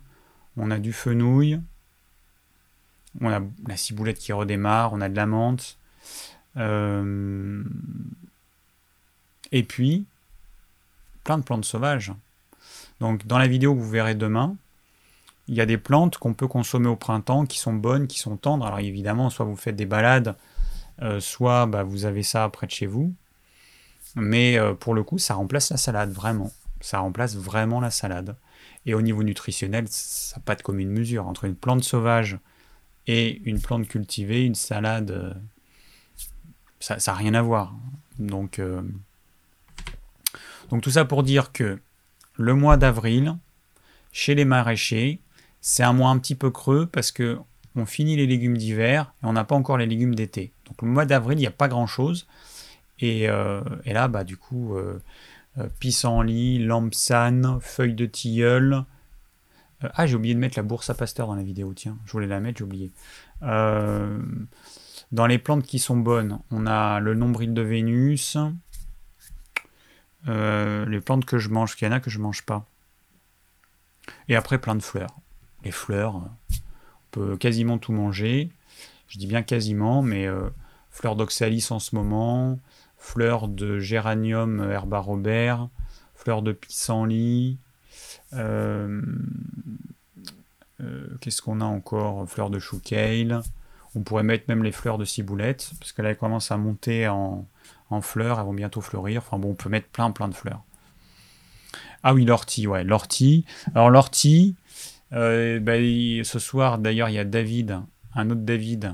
on 0.57 0.71
a 0.71 0.79
du 0.79 0.93
fenouil, 0.93 1.59
on 3.19 3.31
a 3.31 3.41
la 3.67 3.77
ciboulette 3.77 4.17
qui 4.17 4.33
redémarre, 4.33 4.93
on 4.93 5.01
a 5.01 5.09
de 5.09 5.15
la 5.15 5.25
menthe, 5.25 5.77
euh, 6.57 7.63
et 9.51 9.63
puis, 9.63 10.05
plein 11.23 11.37
de 11.37 11.43
plantes 11.43 11.65
sauvages. 11.65 12.13
Donc 12.99 13.25
dans 13.27 13.37
la 13.37 13.47
vidéo 13.47 13.75
que 13.75 13.79
vous 13.79 13.89
verrez 13.89 14.15
demain, 14.15 14.55
il 15.51 15.57
y 15.57 15.61
a 15.61 15.67
des 15.67 15.77
plantes 15.77 16.17
qu'on 16.17 16.33
peut 16.33 16.47
consommer 16.47 16.87
au 16.87 16.95
printemps, 16.95 17.45
qui 17.45 17.59
sont 17.59 17.73
bonnes, 17.73 18.07
qui 18.07 18.17
sont 18.17 18.37
tendres. 18.37 18.65
Alors 18.65 18.79
évidemment, 18.79 19.29
soit 19.29 19.45
vous 19.45 19.55
faites 19.55 19.75
des 19.75 19.85
balades, 19.85 20.35
euh, 21.03 21.19
soit 21.19 21.67
bah, 21.67 21.83
vous 21.83 22.05
avez 22.05 22.23
ça 22.23 22.49
près 22.49 22.65
de 22.65 22.71
chez 22.71 22.87
vous. 22.87 23.13
Mais 24.15 24.57
euh, 24.57 24.73
pour 24.73 24.95
le 24.95 25.03
coup, 25.03 25.19
ça 25.19 25.35
remplace 25.35 25.69
la 25.69 25.77
salade, 25.77 26.11
vraiment. 26.11 26.51
Ça 26.79 26.99
remplace 26.99 27.35
vraiment 27.35 27.79
la 27.79 27.91
salade. 27.91 28.35
Et 28.87 28.95
au 28.95 29.01
niveau 29.03 29.21
nutritionnel, 29.21 29.85
ça 29.87 30.37
n'a 30.37 30.41
pas 30.43 30.55
de 30.55 30.63
commune 30.63 30.89
mesure. 30.89 31.27
Entre 31.27 31.45
une 31.45 31.55
plante 31.55 31.83
sauvage 31.83 32.39
et 33.05 33.41
une 33.43 33.61
plante 33.61 33.87
cultivée, 33.87 34.45
une 34.45 34.55
salade 34.55 35.35
ça 36.81 36.97
n'a 37.05 37.13
rien 37.13 37.33
à 37.33 37.41
voir. 37.41 37.75
Euh, 38.19 38.81
donc 40.69 40.81
tout 40.81 40.91
ça 40.91 41.05
pour 41.05 41.23
dire 41.23 41.51
que 41.51 41.79
le 42.35 42.53
mois 42.53 42.77
d'avril, 42.77 43.37
chez 44.11 44.35
les 44.35 44.45
maraîchers, 44.45 45.19
c'est 45.61 45.83
un 45.83 45.93
mois 45.93 46.09
un 46.09 46.17
petit 46.17 46.35
peu 46.35 46.49
creux 46.49 46.87
parce 46.87 47.11
que 47.11 47.39
on 47.75 47.85
finit 47.85 48.17
les 48.17 48.27
légumes 48.27 48.57
d'hiver 48.57 49.13
et 49.23 49.25
on 49.25 49.33
n'a 49.33 49.45
pas 49.45 49.55
encore 49.55 49.77
les 49.77 49.85
légumes 49.85 50.15
d'été. 50.15 50.51
Donc 50.65 50.81
le 50.81 50.89
mois 50.89 51.05
d'avril, 51.05 51.37
il 51.37 51.41
n'y 51.41 51.47
a 51.47 51.51
pas 51.51 51.67
grand-chose. 51.67 52.27
Et, 52.99 53.29
euh, 53.29 53.61
là, 53.85 54.07
bah, 54.07 54.23
du 54.23 54.37
coup, 54.37 54.75
euh, 54.75 55.01
euh 55.57 55.67
pissenlit, 55.79 56.59
lampsane, 56.59 57.59
feuilles 57.61 57.95
de 57.95 58.05
tilleul. 58.05 58.83
ah, 59.81 60.05
j'ai 60.05 60.15
oublié 60.15 60.33
de 60.33 60.39
mettre 60.39 60.57
la 60.57 60.63
bourse 60.63 60.89
à 60.89 60.93
pasteur 60.93 61.27
dans 61.27 61.35
la 61.35 61.43
vidéo, 61.43 61.73
tiens, 61.73 61.97
je 62.05 62.11
voulais 62.11 62.27
la 62.27 62.39
mettre, 62.39 62.59
j'ai 62.59 62.63
oublié. 62.65 62.91
Dans 63.41 65.25
les 65.27 65.39
plantes 65.39 65.63
qui 65.63 65.79
sont 65.79 65.97
bonnes, 65.97 66.39
on 66.51 66.67
a 66.67 66.99
le 66.99 67.15
nombril 67.15 67.53
de 67.53 67.61
Vénus. 67.61 68.37
Les 70.27 71.01
plantes 71.03 71.25
que 71.25 71.37
je 71.37 71.49
mange, 71.49 71.75
qu'il 71.75 71.87
y 71.87 71.91
en 71.91 71.93
a 71.93 71.99
que 71.99 72.09
je 72.09 72.19
mange 72.19 72.43
pas. 72.43 72.65
Et 74.27 74.35
après, 74.35 74.59
plein 74.59 74.75
de 74.75 74.83
fleurs. 74.83 75.15
Les 75.63 75.71
fleurs, 75.71 76.15
on 76.15 76.29
peut 77.11 77.37
quasiment 77.37 77.77
tout 77.77 77.93
manger. 77.93 78.49
Je 79.07 79.17
dis 79.17 79.27
bien 79.27 79.43
quasiment, 79.43 80.01
mais 80.01 80.25
euh, 80.25 80.49
fleurs 80.89 81.15
d'oxalis 81.15 81.67
en 81.71 81.79
ce 81.79 81.95
moment, 81.95 82.59
fleurs 82.97 83.47
de 83.47 83.79
géranium 83.79 84.71
herba 84.71 84.99
robert, 84.99 85.67
fleurs 86.15 86.41
de 86.41 86.53
pissenlit. 86.53 87.57
Euh, 88.33 89.01
qu'est-ce 91.19 91.41
qu'on 91.41 91.61
a 91.61 91.65
encore 91.65 92.27
Fleurs 92.29 92.49
de 92.49 92.59
chou. 92.59 92.81
On 93.93 94.01
pourrait 94.01 94.23
mettre 94.23 94.45
même 94.47 94.63
les 94.63 94.71
fleurs 94.71 94.97
de 94.97 95.05
ciboulette, 95.05 95.71
parce 95.79 95.91
que 95.91 96.01
là, 96.01 96.15
commencent 96.15 96.51
à 96.51 96.57
monter 96.57 97.07
en, 97.07 97.45
fleurs, 98.01 98.39
elles 98.39 98.45
vont 98.45 98.53
bientôt 98.53 98.81
fleurir. 98.81 99.21
Enfin 99.25 99.37
bon, 99.37 99.49
on 99.49 99.55
peut 99.55 99.69
mettre 99.69 99.87
plein, 99.87 100.11
plein 100.11 100.29
de 100.29 100.33
fleurs. 100.33 100.63
Ah 102.03 102.13
oui, 102.13 102.25
l'ortie, 102.25 102.67
ouais, 102.67 102.83
l'ortie. 102.83 103.45
Alors 103.75 103.89
l'ortie, 103.89 104.55
euh, 105.13 105.59
bah, 105.59 105.77
ce 105.77 106.39
soir, 106.39 106.77
d'ailleurs, 106.77 107.09
il 107.09 107.13
y 107.13 107.19
a 107.19 107.25
David, 107.25 107.79
un 108.15 108.29
autre 108.29 108.41
David, 108.41 108.93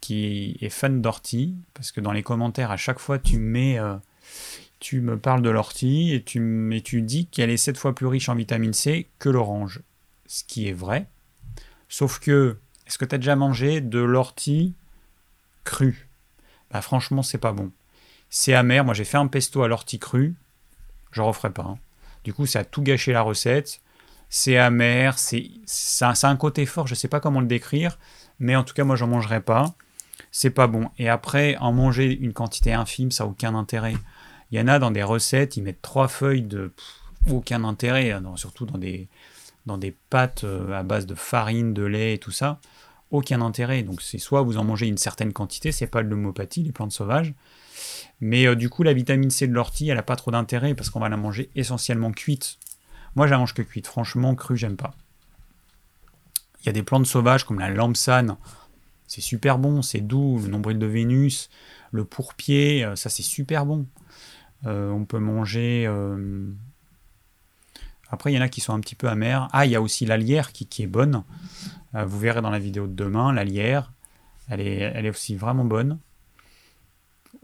qui 0.00 0.56
est 0.60 0.70
fan 0.70 1.00
d'ortie, 1.00 1.54
parce 1.74 1.92
que 1.92 2.00
dans 2.00 2.12
les 2.12 2.22
commentaires, 2.22 2.70
à 2.70 2.76
chaque 2.76 2.98
fois, 2.98 3.18
tu 3.18 3.38
mets... 3.38 3.78
Euh, 3.78 3.96
tu 4.78 5.00
me 5.00 5.18
parles 5.18 5.42
de 5.42 5.50
l'ortie 5.50 6.12
et 6.12 6.22
tu, 6.22 7.02
dis 7.02 7.26
qu'elle 7.26 7.50
est 7.50 7.56
7 7.56 7.78
fois 7.78 7.94
plus 7.94 8.06
riche 8.06 8.28
en 8.28 8.34
vitamine 8.34 8.72
C 8.72 9.08
que 9.18 9.28
l'orange. 9.28 9.80
Ce 10.26 10.44
qui 10.44 10.68
est 10.68 10.72
vrai. 10.72 11.06
Sauf 11.88 12.18
que 12.18 12.58
est-ce 12.86 12.98
que 12.98 13.04
tu 13.04 13.14
as 13.14 13.18
déjà 13.18 13.36
mangé 13.36 13.80
de 13.80 14.00
l'ortie 14.00 14.74
crue? 15.64 16.08
Bah 16.70 16.82
franchement, 16.82 17.22
c'est 17.22 17.38
pas 17.38 17.52
bon. 17.52 17.72
C'est 18.28 18.54
amer. 18.54 18.84
Moi, 18.84 18.94
j'ai 18.94 19.04
fait 19.04 19.16
un 19.16 19.28
pesto 19.28 19.62
à 19.62 19.68
l'ortie 19.68 19.98
crue. 19.98 20.34
Je 21.10 21.22
referai 21.22 21.50
pas. 21.50 21.62
Hein. 21.62 21.78
Du 22.24 22.34
coup, 22.34 22.46
ça 22.46 22.60
a 22.60 22.64
tout 22.64 22.82
gâché 22.82 23.12
la 23.12 23.22
recette. 23.22 23.80
C'est 24.28 24.56
amer, 24.56 25.18
c'est 25.18 25.50
ça, 25.66 26.12
a 26.20 26.28
un 26.28 26.36
côté 26.36 26.66
fort, 26.66 26.86
je 26.86 26.94
sais 26.94 27.08
pas 27.08 27.20
comment 27.20 27.40
le 27.40 27.46
décrire, 27.46 27.98
mais 28.38 28.56
en 28.56 28.64
tout 28.64 28.74
cas, 28.74 28.84
moi, 28.84 28.96
j'en 28.96 29.06
mangerai 29.06 29.40
pas. 29.40 29.74
C'est 30.30 30.50
pas 30.50 30.66
bon. 30.66 30.90
Et 30.98 31.08
après, 31.08 31.56
en 31.58 31.72
manger 31.72 32.16
une 32.18 32.32
quantité 32.32 32.72
infime, 32.72 33.10
ça 33.10 33.24
n'a 33.24 33.30
aucun 33.30 33.54
intérêt. 33.54 33.94
Il 34.50 34.58
y 34.58 34.62
en 34.62 34.68
a 34.68 34.78
dans 34.78 34.90
des 34.90 35.02
recettes, 35.02 35.56
ils 35.56 35.62
mettent 35.62 35.82
trois 35.82 36.08
feuilles 36.08 36.42
de 36.42 36.72
aucun 37.30 37.64
intérêt, 37.64 38.12
hein, 38.12 38.22
surtout 38.36 38.66
dans 38.66 38.78
des, 38.78 39.08
dans 39.64 39.78
des 39.78 39.94
pâtes 40.10 40.44
euh, 40.44 40.72
à 40.72 40.82
base 40.82 41.06
de 41.06 41.14
farine, 41.14 41.74
de 41.74 41.82
lait 41.82 42.14
et 42.14 42.18
tout 42.18 42.30
ça 42.30 42.60
aucun 43.10 43.40
intérêt. 43.40 43.82
Donc 43.82 44.02
c'est 44.02 44.18
soit 44.18 44.42
vous 44.42 44.58
en 44.58 44.64
mangez 44.64 44.86
une 44.86 44.98
certaine 44.98 45.32
quantité, 45.32 45.72
c'est 45.72 45.86
pas 45.86 46.02
de 46.02 46.08
l'homopathie, 46.08 46.62
les 46.62 46.72
plantes 46.72 46.92
sauvages. 46.92 47.34
Mais 48.20 48.46
euh, 48.46 48.54
du 48.54 48.70
coup, 48.70 48.82
la 48.82 48.92
vitamine 48.92 49.30
C 49.30 49.46
de 49.46 49.52
l'ortie, 49.52 49.88
elle 49.88 49.98
a 49.98 50.02
pas 50.02 50.16
trop 50.16 50.30
d'intérêt 50.30 50.74
parce 50.74 50.90
qu'on 50.90 51.00
va 51.00 51.08
la 51.08 51.16
manger 51.16 51.50
essentiellement 51.54 52.12
cuite. 52.12 52.58
Moi, 53.16 53.26
mange 53.26 53.54
que 53.54 53.62
cuite. 53.62 53.86
Franchement, 53.86 54.34
crue, 54.34 54.56
j'aime 54.56 54.76
pas. 54.76 54.94
Il 56.60 56.66
y 56.66 56.68
a 56.68 56.72
des 56.72 56.82
plantes 56.82 57.06
sauvages 57.06 57.44
comme 57.44 57.58
la 57.58 57.70
lampsane. 57.70 58.36
C'est 59.08 59.20
super 59.20 59.58
bon, 59.58 59.82
c'est 59.82 60.00
doux. 60.00 60.38
Le 60.42 60.48
nombril 60.48 60.78
de 60.78 60.86
Vénus, 60.86 61.50
le 61.90 62.04
pourpier, 62.04 62.84
euh, 62.84 62.96
ça 62.96 63.08
c'est 63.08 63.22
super 63.22 63.66
bon. 63.66 63.86
Euh, 64.66 64.90
on 64.90 65.04
peut 65.04 65.18
manger. 65.18 65.86
Après, 68.10 68.32
il 68.32 68.36
y 68.36 68.38
en 68.38 68.42
a 68.42 68.48
qui 68.48 68.60
sont 68.60 68.72
un 68.72 68.80
petit 68.80 68.94
peu 68.94 69.08
amers. 69.08 69.48
Ah, 69.52 69.66
il 69.66 69.72
y 69.72 69.76
a 69.76 69.82
aussi 69.82 70.06
l'alière 70.06 70.52
qui, 70.52 70.66
qui 70.66 70.82
est 70.82 70.88
bonne. 70.88 71.24
Euh, 71.94 72.04
vous 72.04 72.18
verrez 72.18 72.42
dans 72.42 72.50
la 72.50 72.58
vidéo 72.58 72.86
de 72.86 72.94
demain, 72.94 73.32
la 73.32 73.44
lierre, 73.44 73.92
elle 74.48 74.60
est, 74.60 74.78
elle 74.78 75.06
est 75.06 75.10
aussi 75.10 75.34
vraiment 75.36 75.64
bonne. 75.64 75.98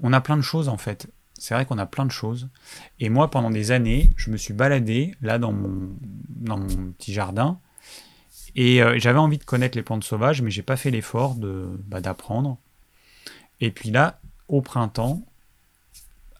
On 0.02 0.12
a 0.12 0.20
plein 0.20 0.36
de 0.36 0.42
choses 0.42 0.68
en 0.68 0.76
fait. 0.76 1.08
C'est 1.42 1.54
vrai 1.54 1.66
qu'on 1.66 1.78
a 1.78 1.86
plein 1.86 2.06
de 2.06 2.12
choses. 2.12 2.48
Et 3.00 3.08
moi, 3.08 3.28
pendant 3.28 3.50
des 3.50 3.72
années, 3.72 4.10
je 4.14 4.30
me 4.30 4.36
suis 4.36 4.54
baladé 4.54 5.16
là 5.22 5.40
dans 5.40 5.50
mon, 5.50 5.88
petit 6.96 7.12
jardin. 7.12 7.58
Et 8.54 8.80
euh, 8.80 8.96
j'avais 9.00 9.18
envie 9.18 9.38
de 9.38 9.44
connaître 9.44 9.76
les 9.76 9.82
plantes 9.82 10.04
sauvages, 10.04 10.40
mais 10.40 10.52
j'ai 10.52 10.62
pas 10.62 10.76
fait 10.76 10.92
l'effort 10.92 11.34
de, 11.34 11.68
bah, 11.88 12.00
d'apprendre. 12.00 12.58
Et 13.60 13.72
puis 13.72 13.90
là, 13.90 14.20
au 14.46 14.60
printemps, 14.60 15.20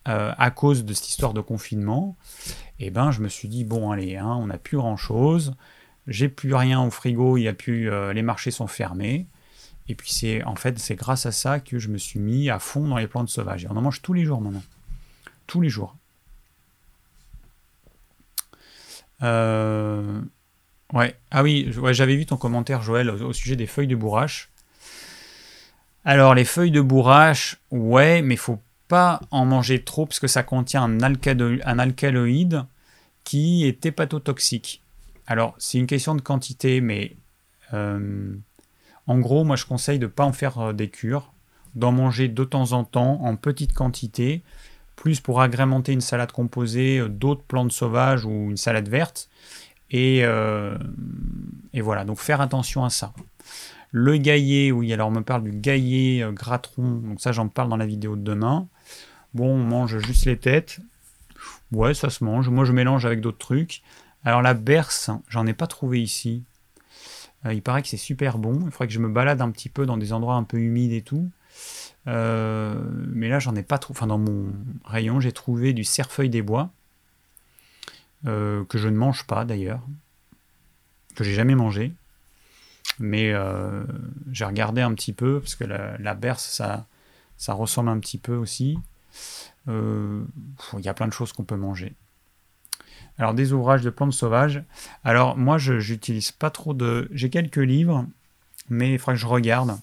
euh, 0.07 0.33
à 0.39 0.53
cause 0.53 0.85
de 0.85 0.95
cette 0.95 1.09
histoire 1.09 1.33
de 1.33 1.41
confinement, 1.41 2.17
eh 2.79 2.91
ben, 2.91 3.11
je 3.11 3.23
me 3.23 3.29
suis 3.29 3.49
dit, 3.49 3.65
bon, 3.65 3.91
allez, 3.91 4.17
hein, 4.17 4.39
on 4.39 4.47
n'a 4.47 4.59
plus 4.59 4.77
grand-chose. 4.77 5.57
j'ai 6.07 6.29
plus 6.29 6.55
rien 6.55 6.81
au 6.81 6.91
frigo, 6.91 7.37
y 7.39 7.53
plus, 7.55 7.91
euh, 7.91 8.13
les 8.13 8.23
marchés 8.23 8.53
sont 8.53 8.69
fermés. 8.69 9.27
Et 9.89 9.97
puis 9.97 10.13
c'est 10.13 10.45
en 10.45 10.55
fait 10.55 10.79
c'est 10.79 10.95
grâce 10.95 11.27
à 11.27 11.33
ça 11.33 11.59
que 11.59 11.81
je 11.81 11.89
me 11.89 11.99
suis 11.99 12.21
mis 12.21 12.51
à 12.51 12.61
fond 12.61 12.87
dans 12.87 12.99
les 12.99 13.09
plantes 13.09 13.31
sauvages. 13.31 13.65
Et 13.65 13.69
on 13.69 13.77
en 13.77 13.83
mange 13.83 14.01
tous 14.01 14.13
les 14.13 14.25
jours 14.25 14.41
maintenant, 14.41 14.63
tous 15.47 15.61
les 15.61 15.69
jours. 15.69 15.97
Euh, 19.23 20.21
ouais. 20.93 21.17
Ah 21.31 21.43
oui, 21.43 21.73
j'avais 21.91 22.17
vu 22.17 22.27
ton 22.27 22.37
commentaire, 22.37 22.83
Joël, 22.83 23.11
au, 23.11 23.33
sujet 23.33 23.57
des 23.57 23.67
feuilles 23.67 23.87
de 23.87 23.97
bourrache. 23.97 24.51
Alors, 26.05 26.35
les 26.35 26.45
feuilles 26.45 26.73
de 26.73 26.81
bourrache, 26.81 27.57
ouais, 27.71 28.23
mais 28.23 28.37
faut 28.37 28.61
pas 28.89 29.21
en 29.31 29.45
manger 29.45 29.85
trop 29.85 30.07
parce 30.07 30.19
que 30.19 30.27
ça 30.27 30.43
contient 30.43 30.83
un, 30.83 31.01
un 31.03 31.79
alcaloïde 31.79 32.65
qui 33.25 33.65
est 33.65 33.87
hépatotoxique. 33.87 34.83
Alors, 35.27 35.55
c'est 35.59 35.79
une 35.79 35.87
question 35.87 36.15
de 36.15 36.21
quantité, 36.21 36.81
mais 36.81 37.17
euh, 37.73 38.35
en 39.07 39.19
gros, 39.19 39.45
moi 39.45 39.57
je 39.57 39.65
conseille 39.65 39.99
de 39.99 40.07
ne 40.07 40.11
pas 40.11 40.25
en 40.25 40.33
faire 40.33 40.59
euh, 40.59 40.73
des 40.73 40.89
cures, 40.89 41.33
d'en 41.75 41.93
manger 41.93 42.29
de 42.29 42.45
temps 42.45 42.73
en 42.73 42.85
temps 42.85 43.23
en 43.23 43.37
petite 43.37 43.73
quantité, 43.73 44.43
plus 44.97 45.21
pour 45.21 45.41
agrémenter 45.41 45.93
une 45.93 46.01
salade 46.01 46.33
composée 46.33 46.99
euh, 46.99 47.09
d'autres 47.09 47.43
plantes 47.43 47.73
sauvages 47.73 48.25
ou 48.25 48.51
une 48.51 48.57
salade 48.57 48.89
verte. 48.89 49.29
Et, 49.95 50.21
et, 51.75 51.81
voilà, 51.83 52.07
donc 52.07 52.17
faire 52.17 52.41
attention 52.41 52.83
à 52.83 52.89
ça. 52.89 53.13
Le 53.91 54.17
gaillet, 54.17 54.73
oui, 54.73 54.91
alors 54.91 55.09
on 55.09 55.11
me 55.11 55.21
parle 55.21 55.43
du 55.43 55.51
gaillet 55.51 56.27
gratron, 56.33 56.93
donc 56.95 57.21
ça 57.21 57.31
j'en 57.33 57.49
parle 57.49 57.69
dans 57.69 57.77
la 57.77 57.85
vidéo 57.85 58.17
de 58.17 58.23
demain. 58.23 58.69
Bon, 59.35 59.51
on 59.51 59.63
mange 59.63 59.99
juste 59.99 60.25
les 60.25 60.39
têtes. 60.39 60.81
Ouais, 61.73 61.93
ça 61.93 62.09
se 62.09 62.25
mange. 62.25 62.49
Moi 62.49 62.65
je 62.65 62.73
mélange 62.73 63.05
avec 63.05 63.21
d'autres 63.21 63.37
trucs. 63.37 63.83
Alors 64.25 64.41
la 64.41 64.55
berce, 64.55 65.11
j'en 65.29 65.47
ai 65.47 65.53
pas 65.53 65.67
trouvé 65.67 66.01
ici. 66.01 66.45
Euh, 67.47 67.55
il 67.55 67.63
paraît 67.63 67.83
que 67.83 67.89
c'est 67.89 67.97
super 67.97 68.39
bon. 68.39 68.61
Il 68.65 68.71
faudrait 68.71 68.87
que 68.87 68.93
je 68.93 68.99
me 68.99 69.09
balade 69.09 69.41
un 69.41 69.51
petit 69.51 69.69
peu 69.69 69.87
dans 69.87 69.97
des 69.97 70.13
endroits 70.13 70.37
un 70.37 70.45
peu 70.45 70.59
humides 70.59 70.93
et 70.93 71.03
tout. 71.03 71.31
Euh, 72.09 72.75
mais 73.13 73.29
là, 73.29 73.39
j'en 73.39 73.55
ai 73.55 73.63
pas 73.63 73.79
trouvé. 73.79 73.99
Enfin, 73.99 74.07
dans 74.07 74.19
mon 74.19 74.53
rayon, 74.85 75.21
j'ai 75.21 75.33
trouvé 75.33 75.73
du 75.73 75.85
cerfeuil 75.85 76.31
des 76.31 76.43
bois. 76.43 76.71
Euh, 78.27 78.65
que 78.65 78.79
je 78.79 78.89
ne 78.89 78.97
mange 78.97 79.27
pas 79.27 79.45
d'ailleurs. 79.45 79.81
Que 81.17 81.25
j'ai 81.25 81.35
jamais 81.35 81.55
mangé. 81.55 81.93
Mais 82.99 83.33
j'ai 84.33 84.45
regardé 84.45 84.83
un 84.83 84.93
petit 84.95 85.13
peu, 85.13 85.41
parce 85.41 85.55
que 85.55 85.65
la, 85.65 86.15
berce, 86.15 86.45
ça, 86.45 86.87
ça 87.37 87.55
ressemble 87.55 87.89
un 87.89 87.99
petit 87.99 88.19
peu 88.19 88.35
aussi. 88.35 88.79
Il 89.67 90.25
y 90.81 90.89
a 90.89 90.95
plein 90.95 91.09
de 91.09 91.13
choses 91.13 91.33
qu'on 91.33 91.45
peut 91.45 91.57
manger. 91.57 91.95
Alors 93.19 93.35
des 93.35 93.53
ouvrages 93.53 93.83
de 93.83 93.91
plantes 93.91 94.13
sauvages. 94.13 94.63
Alors 95.05 95.37
moi 95.37 95.59
je 95.59 95.79
j'utilise 95.79 96.33
pas 96.33 96.51
trop 96.51 96.75
de. 96.75 97.09
J'ai 97.13 97.31
quelques 97.31 97.57
livres, 97.57 98.07
mais 98.69 98.95
il 98.95 98.99
faudra 98.99 99.15
que 99.15 99.21
je 99.21 99.27
regarde. 99.27 99.79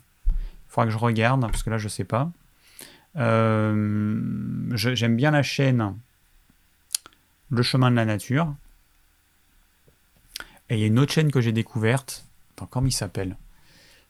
Il 0.69 0.73
faudra 0.73 0.85
que 0.85 0.91
je 0.91 0.97
regarde 0.97 1.41
parce 1.41 1.63
que 1.63 1.69
là 1.69 1.77
je 1.77 1.87
sais 1.87 2.03
pas. 2.03 2.31
Euh, 3.15 4.75
j'aime 4.75 5.15
bien 5.15 5.31
la 5.31 5.41
chaîne 5.41 5.95
Le 7.49 7.63
chemin 7.63 7.89
de 7.89 7.95
la 7.95 8.05
nature. 8.05 8.53
Et 10.69 10.75
il 10.75 10.81
y 10.81 10.83
a 10.83 10.87
une 10.87 10.99
autre 10.99 11.11
chaîne 11.11 11.31
que 11.31 11.41
j'ai 11.41 11.51
découverte. 11.51 12.25
Attends, 12.53 12.67
comment 12.67 12.87
il 12.87 12.91
s'appelle? 12.91 13.35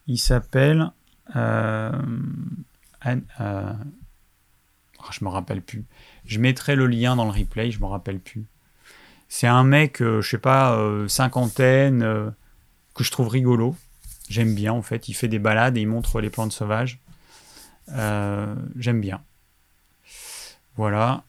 Il 0.07 0.19
s'appelle. 0.19 0.91
Euh, 1.35 1.91
euh, 3.05 3.73
oh, 4.99 5.05
je 5.11 5.23
me 5.23 5.29
rappelle 5.29 5.61
plus. 5.61 5.85
Je 6.25 6.39
mettrai 6.39 6.75
le 6.75 6.87
lien 6.87 7.15
dans 7.15 7.25
le 7.25 7.31
replay, 7.31 7.71
je 7.71 7.79
me 7.79 7.85
rappelle 7.85 8.19
plus. 8.19 8.45
C'est 9.29 9.47
un 9.47 9.63
mec, 9.63 10.01
euh, 10.01 10.21
je 10.21 10.29
sais 10.29 10.37
pas, 10.37 10.75
euh, 10.75 11.07
cinquantaine, 11.07 12.33
que 12.95 13.03
je 13.03 13.11
trouve 13.11 13.29
rigolo. 13.29 13.75
J'aime 14.29 14.55
bien 14.55 14.71
en 14.73 14.81
fait. 14.81 15.09
Il 15.09 15.13
fait 15.13 15.27
des 15.27 15.39
balades 15.39 15.75
et 15.77 15.81
il 15.81 15.87
montre 15.87 16.21
les 16.21 16.29
plantes 16.29 16.51
sauvages. 16.51 16.99
J'aime 17.87 19.01
bien. 19.01 19.21
Voilà. 20.75 21.23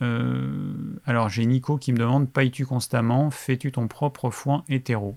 alors 0.00 1.28
j'ai 1.28 1.46
Nico 1.46 1.78
qui 1.78 1.92
me 1.92 1.98
demande 1.98 2.30
pailles-tu 2.30 2.66
constamment? 2.66 3.30
Fais-tu 3.30 3.72
ton 3.72 3.88
propre 3.88 4.30
foin 4.30 4.64
hétéro? 4.68 5.16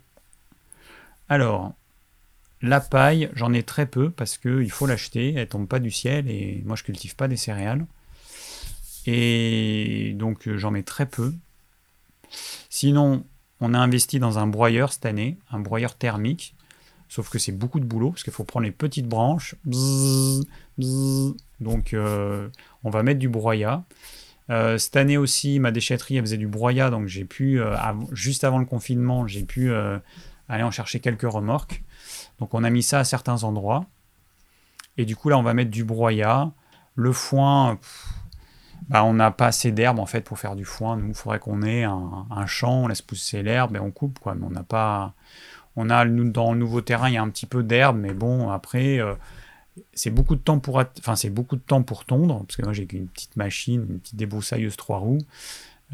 Alors, 1.28 1.74
la 2.62 2.80
paille, 2.80 3.30
j'en 3.34 3.54
ai 3.54 3.64
très 3.64 3.86
peu 3.86 4.10
parce 4.10 4.38
qu'il 4.38 4.72
faut 4.72 4.88
l'acheter, 4.88 5.34
elle 5.36 5.48
tombe 5.48 5.68
pas 5.68 5.80
du 5.80 5.92
ciel 5.92 6.30
et 6.30 6.62
moi 6.66 6.76
je 6.76 6.84
cultive 6.84 7.16
pas 7.16 7.28
des 7.28 7.38
céréales. 7.38 7.86
Et 9.06 10.14
donc 10.16 10.50
j'en 10.56 10.72
mets 10.72 10.84
très 10.84 11.06
peu. 11.06 11.34
Sinon, 12.70 13.24
on 13.60 13.74
a 13.74 13.80
investi 13.80 14.20
dans 14.20 14.40
un 14.40 14.48
broyeur 14.48 14.94
cette 14.94 15.06
année, 15.06 15.38
un 15.52 15.60
broyeur 15.60 15.96
thermique. 15.96 16.56
Sauf 17.10 17.30
que 17.30 17.40
c'est 17.40 17.52
beaucoup 17.52 17.80
de 17.80 17.86
boulot 17.86 18.12
parce 18.12 18.24
qu'il 18.24 18.32
faut 18.32 18.44
prendre 18.44 18.66
les 18.66 18.72
petites 18.72 19.08
branches. 19.08 19.56
donc, 21.60 21.94
euh, 21.94 22.48
on 22.84 22.90
va 22.92 23.04
mettre 23.04 23.20
du 23.20 23.28
broyat. 23.28 23.84
Euh, 24.52 24.78
cette 24.78 24.96
année 24.96 25.18
aussi, 25.18 25.60
ma 25.60 25.72
déchetterie 25.72 26.18
elle 26.18 26.24
faisait 26.24 26.38
du 26.38 26.48
broyat, 26.48 26.90
donc 26.90 27.08
j'ai 27.08 27.26
pu, 27.26 27.60
euh, 27.60 27.76
juste 28.12 28.44
avant 28.44 28.60
le 28.60 28.66
confinement, 28.66 29.28
j'ai 29.28 29.44
pu 29.44 29.72
aller 30.48 30.64
en 30.64 30.72
chercher 30.72 31.00
quelques 31.00 31.30
remorques. 31.30 31.84
Donc, 32.40 32.54
on 32.54 32.64
a 32.64 32.70
mis 32.70 32.84
ça 32.84 33.00
à 33.00 33.04
certains 33.04 33.44
endroits. 33.44 33.86
Et 34.98 35.06
du 35.06 35.16
coup, 35.16 35.30
là, 35.30 35.38
on 35.38 35.44
va 35.44 35.54
mettre 35.54 35.72
du 35.72 35.84
broyat. 35.84 36.52
Le 36.96 37.12
foin, 37.12 37.80
bah, 38.90 39.04
on 39.04 39.14
n'a 39.14 39.32
pas 39.32 39.48
assez 39.48 39.72
d'herbe 39.72 40.00
en 40.00 40.06
fait 40.06 40.22
pour 40.22 40.40
faire 40.40 40.56
du 40.56 40.66
foin. 40.66 40.98
Nous, 40.98 41.08
il 41.08 41.14
faudrait 41.14 41.40
qu'on 41.40 41.62
ait 41.62 41.84
un, 41.84 42.46
champ, 42.46 42.84
on 42.84 42.88
laisse 42.88 43.02
pousser 43.02 43.44
l'herbe 43.44 43.76
et 43.76 43.80
on 43.80 43.92
coupe 43.92 44.20
quoi. 44.20 44.36
Mais 44.36 44.46
on 44.46 44.52
n'a 44.52 44.64
pas. 44.64 45.14
On 45.82 45.90
a 45.90 46.04
dans 46.06 46.52
le 46.52 46.60
nouveau 46.60 46.82
terrain, 46.82 47.08
il 47.08 47.14
y 47.14 47.18
a 47.18 47.22
un 47.22 47.30
petit 47.30 47.46
peu 47.46 47.64
d'herbe, 47.64 47.96
mais 47.96 48.12
bon, 48.12 48.50
après, 48.50 49.00
euh, 49.00 49.16
c'est 49.94 50.10
beaucoup 50.10 50.36
de 50.36 50.42
temps 50.42 50.60
pour, 50.60 50.84
tondre, 52.04 52.44
parce 52.46 52.58
que 52.58 52.64
moi 52.64 52.74
j'ai 52.74 52.86
une 52.92 53.08
petite 53.08 53.38
machine, 53.38 53.86
une 53.90 54.00
petite 54.02 54.18
débroussailleuse 54.18 54.76
trois 54.76 54.98
roues. 54.98 55.22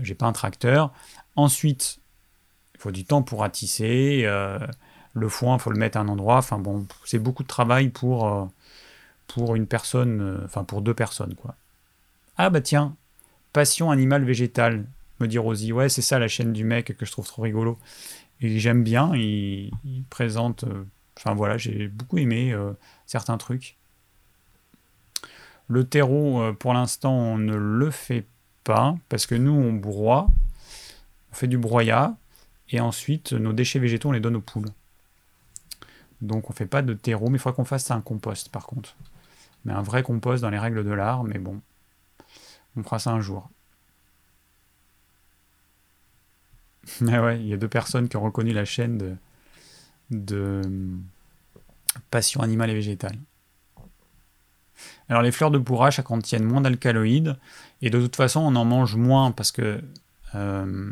J'ai 0.02 0.16
pas 0.16 0.26
un 0.26 0.32
tracteur. 0.32 0.92
Ensuite, 1.36 2.00
il 2.74 2.80
faut 2.80 2.92
du 2.92 3.06
temps 3.06 3.22
pour 3.22 3.42
ratisser. 3.42 4.24
Euh, 4.24 4.58
le 5.14 5.30
foin, 5.30 5.58
il 5.58 5.60
faut 5.60 5.70
le 5.70 5.78
mettre 5.78 6.00
à 6.00 6.02
un 6.02 6.08
endroit. 6.08 6.38
Enfin 6.38 6.58
bon, 6.58 6.88
c'est 7.04 7.20
beaucoup 7.20 7.44
de 7.44 7.48
travail 7.48 7.90
pour, 7.90 8.28
euh, 8.28 8.46
pour 9.28 9.56
une 9.56 9.68
personne, 9.68 10.42
enfin 10.46 10.64
pour 10.64 10.82
deux 10.82 10.96
personnes 10.96 11.36
quoi. 11.36 11.54
Ah 12.40 12.50
bah 12.50 12.62
tiens, 12.62 12.96
passion 13.54 13.92
animal 13.92 14.24
végétal, 14.24 14.88
me 15.20 15.28
dit 15.28 15.38
Rosie. 15.38 15.74
Ouais, 15.74 15.90
c'est 15.90 16.02
ça 16.02 16.18
la 16.18 16.28
chaîne 16.28 16.54
du 16.54 16.64
mec 16.64 16.98
que 16.98 17.06
je 17.06 17.12
trouve 17.12 17.28
trop 17.28 17.44
rigolo. 17.44 17.78
J'aime 18.42 18.84
bien, 18.84 19.16
il, 19.16 19.72
présente. 20.10 20.66
Euh, 20.66 20.84
enfin 21.18 21.34
voilà, 21.34 21.58
j'ai 21.58 21.88
beaucoup 21.88 22.18
aimé 22.18 22.52
euh, 22.54 22.74
certains 23.06 23.38
trucs. 23.38 23.78
Le 25.68 25.84
terreau, 25.84 26.42
euh, 26.42 26.54
pour 26.54 26.74
l'instant, 26.74 27.14
on 27.14 27.38
ne 27.38 27.56
le 27.56 27.90
fait 27.92 28.26
pas 28.64 28.96
parce 29.10 29.26
que 29.26 29.36
nous, 29.36 29.54
on 29.54 29.74
broie, 29.74 30.28
on 31.32 31.36
fait 31.36 31.48
du 31.48 31.58
broyat, 31.58 32.16
et 32.70 32.80
ensuite, 32.80 33.34
nos 33.34 33.54
déchets 33.54 33.80
végétaux, 33.80 34.10
on 34.10 34.12
les 34.12 34.20
donne 34.20 34.36
aux 34.36 34.42
poules. 34.42 34.70
Donc, 36.22 36.50
on 36.50 36.54
fait 36.54 36.66
pas 36.66 36.82
de 36.82 36.94
terreau, 36.94 37.30
mais 37.30 37.38
il 37.38 37.40
faudrait 37.40 37.56
qu'on 37.56 37.66
fasse 37.66 37.90
un 37.92 38.02
compost 38.02 38.50
par 38.50 38.66
contre. 38.68 38.96
Mais 39.64 39.74
un 39.74 39.82
vrai 39.82 40.04
compost 40.04 40.42
dans 40.42 40.50
les 40.50 40.60
règles 40.60 40.84
de 40.84 40.92
l'art, 40.92 41.24
mais 41.24 41.40
bon, 41.40 41.62
on 42.76 42.84
fera 42.84 43.00
ça 43.00 43.12
un 43.12 43.22
jour. 43.22 43.50
Ouais, 47.02 47.40
il 47.40 47.48
y 47.48 47.54
a 47.54 47.58
deux 47.58 47.68
personnes 47.68 48.08
qui 48.08 48.18
ont 48.18 48.22
reconnu 48.22 48.52
la 48.54 48.66
chaîne 48.66 48.98
de, 48.98 49.16
de 50.12 50.62
passion 52.12 52.42
animale 52.42 52.70
et 52.70 52.76
végétale. 52.76 53.18
Alors 55.10 55.22
les 55.22 55.32
fleurs 55.32 55.52
de 55.52 55.58
bourrache, 55.58 56.00
elles 56.00 56.06
contiennent 56.06 56.44
moins 56.44 56.62
d'alcaloïdes, 56.62 57.38
et 57.82 57.90
de 57.90 58.02
toute 58.02 58.16
façon 58.16 58.42
on 58.42 58.56
en 58.56 58.66
mange 58.66 58.96
moins 58.96 59.32
parce 59.32 59.52
que, 59.52 59.82
euh, 60.34 60.92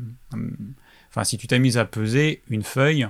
enfin 1.10 1.24
si 1.24 1.38
tu 1.38 1.48
t'amuses 1.48 1.78
à 1.78 1.86
peser 1.86 2.44
une 2.50 2.64
feuille, 2.64 3.08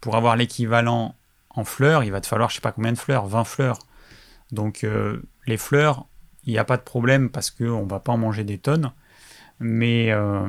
pour 0.00 0.16
avoir 0.16 0.36
l'équivalent 0.36 1.14
en 1.50 1.64
fleurs, 1.64 2.04
il 2.04 2.12
va 2.12 2.20
te 2.20 2.26
falloir 2.26 2.50
je 2.50 2.56
sais 2.56 2.60
pas 2.60 2.72
combien 2.72 2.92
de 2.92 2.98
fleurs, 2.98 3.26
20 3.26 3.44
fleurs. 3.44 3.78
Donc 4.52 4.84
euh, 4.84 5.22
les 5.46 5.56
fleurs, 5.56 6.06
il 6.44 6.52
n'y 6.52 6.58
a 6.58 6.64
pas 6.64 6.76
de 6.76 6.82
problème 6.82 7.30
parce 7.30 7.50
qu'on 7.50 7.84
ne 7.84 7.90
va 7.90 8.00
pas 8.00 8.12
en 8.12 8.18
manger 8.18 8.44
des 8.44 8.58
tonnes. 8.58 8.92
Mais 9.60 10.12
euh, 10.12 10.48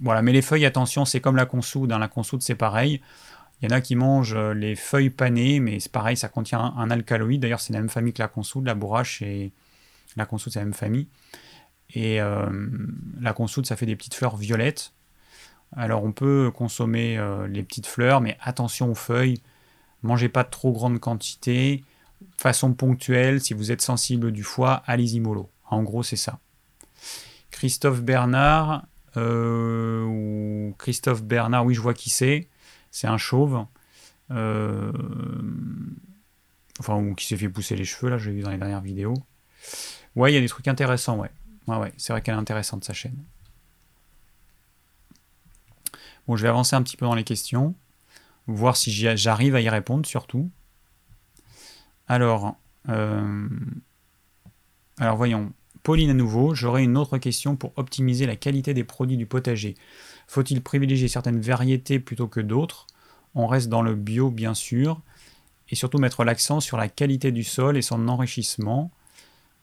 voilà, 0.00 0.22
mais 0.22 0.32
les 0.32 0.42
feuilles, 0.42 0.66
attention, 0.66 1.04
c'est 1.04 1.20
comme 1.20 1.36
la 1.36 1.46
consoude. 1.46 1.90
La 1.90 2.08
consoude, 2.08 2.42
c'est 2.42 2.54
pareil. 2.54 3.00
Il 3.60 3.70
y 3.70 3.72
en 3.72 3.76
a 3.76 3.80
qui 3.80 3.94
mangent 3.96 4.34
euh, 4.34 4.54
les 4.54 4.76
feuilles 4.76 5.10
panées, 5.10 5.60
mais 5.60 5.80
c'est 5.80 5.92
pareil, 5.92 6.16
ça 6.16 6.28
contient 6.28 6.60
un, 6.60 6.90
alcaloïde. 6.90 7.42
D'ailleurs, 7.42 7.60
c'est 7.60 7.72
la 7.72 7.80
même 7.80 7.88
famille 7.88 8.12
que 8.12 8.22
la 8.22 8.28
consoude, 8.28 8.66
la 8.66 8.74
bourrache 8.74 9.22
et 9.22 9.52
la 10.16 10.26
consoude, 10.26 10.52
c'est 10.52 10.60
la 10.60 10.64
même 10.64 10.74
famille. 10.74 11.08
Et 11.94 12.20
euh, 12.20 12.46
la 13.20 13.32
consoude, 13.32 13.66
ça 13.66 13.76
fait 13.76 13.86
des 13.86 13.96
petites 13.96 14.14
fleurs 14.14 14.36
violettes. 14.36 14.92
Alors, 15.76 16.04
on 16.04 16.12
peut 16.12 16.50
consommer 16.52 17.16
les 17.48 17.62
petites 17.62 17.86
fleurs, 17.86 18.20
mais 18.20 18.36
attention 18.40 18.90
aux 18.90 18.96
feuilles. 18.96 19.40
Mangez 20.02 20.28
pas 20.28 20.42
de 20.42 20.50
trop 20.50 20.72
grande 20.72 20.98
quantité 20.98 21.84
façon 22.36 22.72
ponctuelle, 22.72 23.40
si 23.40 23.54
vous 23.54 23.72
êtes 23.72 23.82
sensible 23.82 24.32
du 24.32 24.42
foie, 24.42 24.82
allez-y 24.86 25.20
mollo. 25.20 25.50
En 25.68 25.82
gros, 25.82 26.02
c'est 26.02 26.16
ça. 26.16 26.38
Christophe 27.60 28.00
Bernard, 28.00 28.86
euh, 29.18 30.02
ou 30.06 30.74
Christophe 30.78 31.22
Bernard, 31.22 31.66
oui, 31.66 31.74
je 31.74 31.82
vois 31.82 31.92
qui 31.92 32.08
c'est. 32.08 32.48
C'est 32.90 33.06
un 33.06 33.18
chauve. 33.18 33.66
Euh, 34.30 34.90
enfin, 36.78 36.96
ou 36.96 37.14
qui 37.14 37.26
s'est 37.26 37.36
fait 37.36 37.50
pousser 37.50 37.76
les 37.76 37.84
cheveux, 37.84 38.08
là, 38.08 38.16
j'ai 38.16 38.30
vu 38.30 38.40
dans 38.40 38.48
les 38.48 38.56
dernières 38.56 38.80
vidéos. 38.80 39.12
Ouais, 40.16 40.32
il 40.32 40.36
y 40.36 40.38
a 40.38 40.40
des 40.40 40.48
trucs 40.48 40.68
intéressants, 40.68 41.18
ouais. 41.18 41.30
Ouais, 41.66 41.76
ouais, 41.76 41.92
c'est 41.98 42.14
vrai 42.14 42.22
qu'elle 42.22 42.34
est 42.34 42.38
intéressante, 42.38 42.82
sa 42.82 42.94
chaîne. 42.94 43.22
Bon, 46.26 46.36
je 46.36 46.42
vais 46.42 46.48
avancer 46.48 46.76
un 46.76 46.82
petit 46.82 46.96
peu 46.96 47.04
dans 47.04 47.14
les 47.14 47.24
questions, 47.24 47.74
voir 48.46 48.74
si 48.74 48.90
j'arrive 48.90 49.54
à 49.54 49.60
y 49.60 49.68
répondre, 49.68 50.06
surtout. 50.06 50.50
Alors, 52.08 52.56
euh, 52.88 53.48
alors 54.98 55.18
voyons. 55.18 55.52
Pauline 55.82 56.10
à 56.10 56.14
nouveau, 56.14 56.54
j'aurais 56.54 56.84
une 56.84 56.96
autre 56.96 57.18
question 57.18 57.56
pour 57.56 57.72
optimiser 57.76 58.26
la 58.26 58.36
qualité 58.36 58.74
des 58.74 58.84
produits 58.84 59.16
du 59.16 59.26
potager. 59.26 59.74
Faut-il 60.26 60.62
privilégier 60.62 61.08
certaines 61.08 61.40
variétés 61.40 61.98
plutôt 61.98 62.28
que 62.28 62.40
d'autres? 62.40 62.86
On 63.34 63.46
reste 63.46 63.68
dans 63.68 63.82
le 63.82 63.94
bio 63.94 64.30
bien 64.30 64.54
sûr, 64.54 65.00
et 65.68 65.76
surtout 65.76 65.98
mettre 65.98 66.24
l'accent 66.24 66.60
sur 66.60 66.76
la 66.76 66.88
qualité 66.88 67.32
du 67.32 67.44
sol 67.44 67.76
et 67.76 67.82
son 67.82 68.08
enrichissement. 68.08 68.90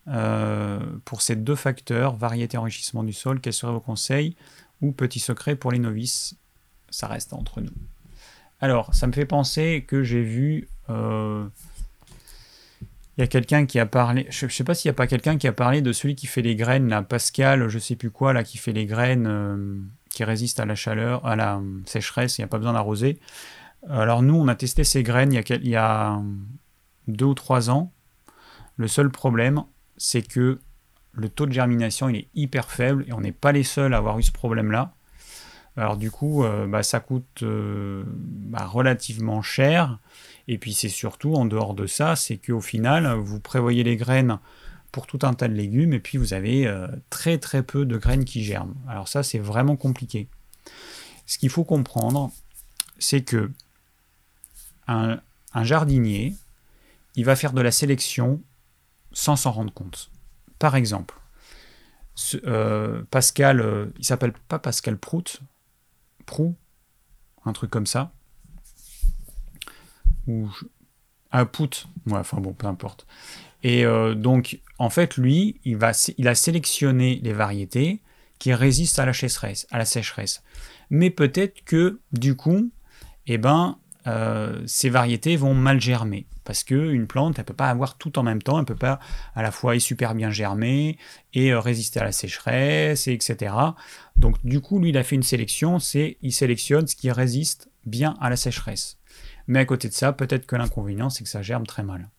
Euh, 0.07 0.79
pour 1.03 1.21
ces 1.21 1.35
deux 1.35 1.55
facteurs, 1.55 2.15
variété 2.15 2.55
et 2.55 2.57
enrichissement 2.57 3.03
du 3.03 3.13
sol, 3.13 3.41
quels 3.41 3.53
seraient 3.53 3.73
vos 3.73 3.81
conseils? 3.81 4.35
Ou 4.81 4.91
petits 4.91 5.19
secrets 5.19 5.55
pour 5.55 5.71
les 5.71 5.79
novices 5.79 6.35
Ça 6.89 7.07
reste 7.07 7.33
entre 7.33 7.61
nous. 7.61 7.73
Alors, 8.61 8.93
ça 8.93 9.05
me 9.05 9.11
fait 9.11 9.25
penser 9.25 9.85
que 9.87 10.03
j'ai 10.03 10.23
vu 10.23 10.69
euh, 10.89 11.45
il 13.17 13.21
y 13.21 13.23
a 13.23 13.27
quelqu'un 13.27 13.65
qui 13.65 13.79
a 13.79 13.87
parlé, 13.87 14.27
je, 14.29 14.45
ne 14.45 14.51
sais 14.51 14.63
pas 14.63 14.75
s'il 14.75 14.89
n'y 14.89 14.93
a 14.93 14.95
pas 14.95 15.07
quelqu'un 15.07 15.37
qui 15.37 15.47
a 15.47 15.51
parlé 15.51 15.81
de 15.81 15.91
celui 15.91 16.15
qui 16.15 16.27
fait 16.27 16.43
les 16.43 16.55
graines, 16.55 16.87
là, 16.87 17.01
Pascal, 17.01 17.67
je 17.67 17.79
sais 17.79 17.95
plus 17.95 18.11
quoi, 18.11 18.31
là, 18.31 18.43
qui 18.43 18.59
fait 18.59 18.73
les 18.73 18.85
graines 18.85 19.25
euh, 19.27 19.79
qui 20.11 20.23
résistent 20.23 20.59
à 20.59 20.65
la 20.65 20.75
chaleur, 20.75 21.25
à 21.25 21.35
la 21.35 21.59
sécheresse, 21.85 22.37
il 22.37 22.41
n'y 22.41 22.45
a 22.45 22.47
pas 22.47 22.57
besoin 22.57 22.73
d'arroser. 22.73 23.19
Alors 23.89 24.21
nous, 24.21 24.35
on 24.35 24.47
a 24.47 24.55
testé 24.55 24.83
ces 24.83 25.01
graines 25.01 25.33
il 25.33 25.35
y 25.35 25.53
a, 25.53 25.55
il 25.55 25.67
y 25.67 25.75
a 25.75 26.21
deux 27.07 27.25
ou 27.25 27.33
trois 27.33 27.69
ans. 27.71 27.91
Le 28.75 28.87
seul 28.87 29.09
problème, 29.09 29.63
c'est 29.97 30.21
que 30.21 30.59
le 31.13 31.29
taux 31.29 31.47
de 31.47 31.51
germination, 31.51 32.09
il 32.09 32.17
est 32.17 32.27
hyper 32.35 32.69
faible 32.69 33.03
et 33.07 33.13
on 33.13 33.21
n'est 33.21 33.31
pas 33.31 33.51
les 33.51 33.63
seuls 33.63 33.95
à 33.95 33.97
avoir 33.97 34.19
eu 34.19 34.23
ce 34.23 34.31
problème-là. 34.31 34.93
Alors 35.77 35.97
du 35.97 36.11
coup, 36.11 36.43
euh, 36.43 36.67
bah, 36.67 36.83
ça 36.83 36.99
coûte 36.99 37.43
euh, 37.43 38.03
bah, 38.07 38.65
relativement 38.65 39.41
cher 39.41 39.99
et 40.47 40.57
puis 40.57 40.73
c'est 40.73 40.89
surtout, 40.89 41.35
en 41.35 41.45
dehors 41.45 41.73
de 41.73 41.85
ça, 41.87 42.15
c'est 42.15 42.37
qu'au 42.37 42.61
final, 42.61 43.13
vous 43.17 43.39
prévoyez 43.39 43.83
les 43.83 43.97
graines 43.97 44.39
pour 44.91 45.05
tout 45.05 45.19
un 45.23 45.33
tas 45.33 45.47
de 45.47 45.53
légumes, 45.53 45.93
et 45.93 45.99
puis 45.99 46.17
vous 46.17 46.33
avez 46.33 46.65
euh, 46.65 46.87
très 47.09 47.37
très 47.37 47.63
peu 47.63 47.85
de 47.85 47.97
graines 47.97 48.25
qui 48.25 48.43
germent. 48.43 48.75
Alors 48.87 49.07
ça, 49.07 49.23
c'est 49.23 49.39
vraiment 49.39 49.75
compliqué. 49.75 50.27
Ce 51.25 51.37
qu'il 51.37 51.49
faut 51.49 51.65
comprendre, 51.65 52.31
c'est 52.97 53.21
que 53.21 53.51
un, 54.87 55.19
jardinier, 55.63 56.33
il 57.15 57.25
va 57.25 57.35
faire 57.35 57.51
de 57.51 57.61
la 57.61 57.71
sélection 57.71 58.41
sans 59.11 59.35
s'en 59.35 59.51
rendre 59.51 59.73
compte. 59.73 60.09
Par 60.59 60.75
exemple, 60.77 61.15
Pascal, 63.11 63.59
euh, 63.59 63.87
il 63.99 64.05
s'appelle 64.05 64.33
pas 64.47 64.59
Pascal 64.59 64.97
Prout, 64.97 65.41
Prout, 66.27 66.55
un 67.45 67.53
truc 67.53 67.71
comme 67.71 67.87
ça 67.87 68.13
ou 70.27 70.49
un 71.31 71.45
put, 71.45 71.87
ouais, 72.05 72.17
enfin 72.17 72.39
bon, 72.39 72.53
peu 72.53 72.67
importe. 72.67 73.07
Et 73.63 73.85
euh, 73.85 74.13
donc, 74.13 74.59
en 74.77 74.89
fait, 74.89 75.17
lui, 75.17 75.59
il, 75.65 75.77
va, 75.77 75.91
il 76.17 76.27
a 76.27 76.35
sélectionné 76.35 77.19
les 77.23 77.33
variétés 77.33 78.01
qui 78.39 78.53
résistent 78.53 78.99
à 78.99 79.05
la 79.05 79.13
sécheresse. 79.13 79.65
À 79.71 79.77
la 79.77 79.85
sécheresse. 79.85 80.43
Mais 80.89 81.09
peut-être 81.09 81.63
que, 81.63 81.99
du 82.11 82.35
coup, 82.35 82.71
eh 83.25 83.37
ben, 83.37 83.79
euh, 84.07 84.61
ces 84.65 84.89
variétés 84.89 85.35
vont 85.35 85.53
mal 85.53 85.81
germer. 85.81 86.25
Parce 86.43 86.63
qu'une 86.63 87.07
plante, 87.07 87.35
elle 87.37 87.43
ne 87.43 87.47
peut 87.47 87.53
pas 87.53 87.69
avoir 87.69 87.97
tout 87.97 88.17
en 88.17 88.23
même 88.23 88.41
temps, 88.41 88.55
elle 88.55 88.61
ne 88.61 88.65
peut 88.65 88.75
pas 88.75 88.99
à 89.35 89.41
la 89.41 89.51
fois 89.51 89.77
super 89.79 90.15
bien 90.15 90.31
germer 90.31 90.97
et 91.33 91.51
euh, 91.51 91.59
résister 91.59 91.99
à 91.99 92.05
la 92.05 92.13
sécheresse, 92.13 93.07
et 93.07 93.13
etc. 93.13 93.53
Donc 94.15 94.37
du 94.45 94.61
coup, 94.61 94.79
lui, 94.79 94.89
il 94.89 94.97
a 94.97 95.03
fait 95.03 95.15
une 95.15 95.23
sélection, 95.23 95.79
c'est 95.79 96.17
il 96.21 96.31
sélectionne 96.31 96.87
ce 96.87 96.95
qui 96.95 97.11
résiste 97.11 97.69
bien 97.85 98.15
à 98.21 98.29
la 98.29 98.37
sécheresse. 98.37 98.97
Mais 99.47 99.59
à 99.59 99.65
côté 99.65 99.89
de 99.89 99.93
ça, 99.93 100.13
peut-être 100.13 100.45
que 100.45 100.55
l'inconvénient, 100.55 101.09
c'est 101.09 101.23
que 101.23 101.29
ça 101.29 101.41
germe 101.41 101.65
très 101.65 101.83
mal. 101.83 102.09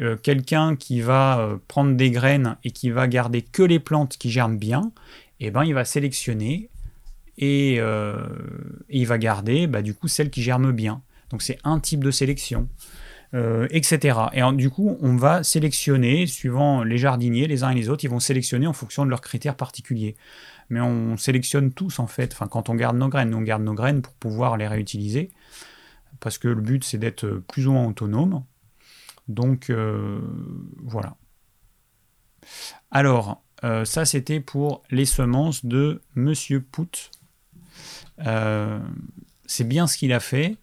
Euh, 0.00 0.16
quelqu'un 0.16 0.76
qui 0.76 1.00
va 1.00 1.58
prendre 1.68 1.94
des 1.94 2.10
graines 2.10 2.56
et 2.64 2.70
qui 2.70 2.90
va 2.90 3.06
garder 3.06 3.42
que 3.42 3.62
les 3.62 3.80
plantes 3.80 4.16
qui 4.18 4.30
germent 4.30 4.58
bien, 4.58 4.92
eh 5.40 5.50
ben, 5.50 5.64
il 5.64 5.74
va 5.74 5.84
sélectionner 5.84 6.70
et, 7.38 7.76
euh, 7.78 8.16
il 8.88 9.06
va 9.06 9.18
garder 9.18 9.66
bah, 9.66 9.82
du 9.82 9.94
coup 9.94 10.08
celles 10.08 10.30
qui 10.30 10.42
germent 10.42 10.72
bien. 10.72 11.02
Donc 11.30 11.42
c'est 11.42 11.58
un 11.64 11.80
type 11.80 12.04
de 12.04 12.10
sélection, 12.10 12.68
etc. 13.32 14.18
Et 14.32 14.40
du 14.54 14.70
coup, 14.70 14.96
on 15.00 15.16
va 15.16 15.42
sélectionner, 15.42 16.26
suivant 16.26 16.84
les 16.84 16.96
jardiniers, 16.96 17.48
les 17.48 17.64
uns 17.64 17.70
et 17.70 17.74
les 17.74 17.88
autres, 17.88 18.04
ils 18.04 18.10
vont 18.10 18.20
sélectionner 18.20 18.66
en 18.66 18.72
fonction 18.72 19.04
de 19.04 19.10
leurs 19.10 19.20
critères 19.20 19.56
particuliers. 19.56 20.14
Mais 20.70 20.80
on 20.80 21.16
sélectionne 21.16 21.72
tous 21.72 21.98
en 21.98 22.06
fait, 22.06 22.32
enfin, 22.32 22.46
quand 22.46 22.68
on 22.68 22.74
garde 22.76 22.96
nos 22.96 23.08
graines, 23.08 23.34
on 23.34 23.42
garde 23.42 23.62
nos 23.62 23.74
graines 23.74 24.02
pour 24.02 24.14
pouvoir 24.14 24.56
les 24.56 24.68
réutiliser 24.68 25.30
parce 26.20 26.38
que 26.38 26.48
le 26.48 26.60
but 26.60 26.84
c'est 26.84 26.98
d'être 26.98 27.42
plus 27.48 27.66
ou 27.66 27.72
moins 27.72 27.86
autonome. 27.86 28.44
Donc 29.28 29.70
euh, 29.70 30.20
voilà. 30.82 31.16
Alors, 32.90 33.42
euh, 33.64 33.84
ça 33.84 34.04
c'était 34.04 34.40
pour 34.40 34.82
les 34.90 35.04
semences 35.04 35.64
de 35.64 36.02
Monsieur 36.14 36.60
Pout. 36.60 37.10
Euh, 38.20 38.78
c'est 39.46 39.64
bien 39.64 39.86
ce 39.86 39.96
qu'il 39.96 40.12
a 40.12 40.20
fait, 40.20 40.56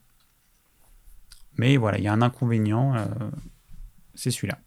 mais 1.58 1.78
voilà, 1.78 1.98
il 1.98 2.04
y 2.04 2.08
a 2.08 2.14
un 2.14 2.22
inconvénient, 2.22 2.96
c'est 4.16 4.32
celui-là. 4.32 4.58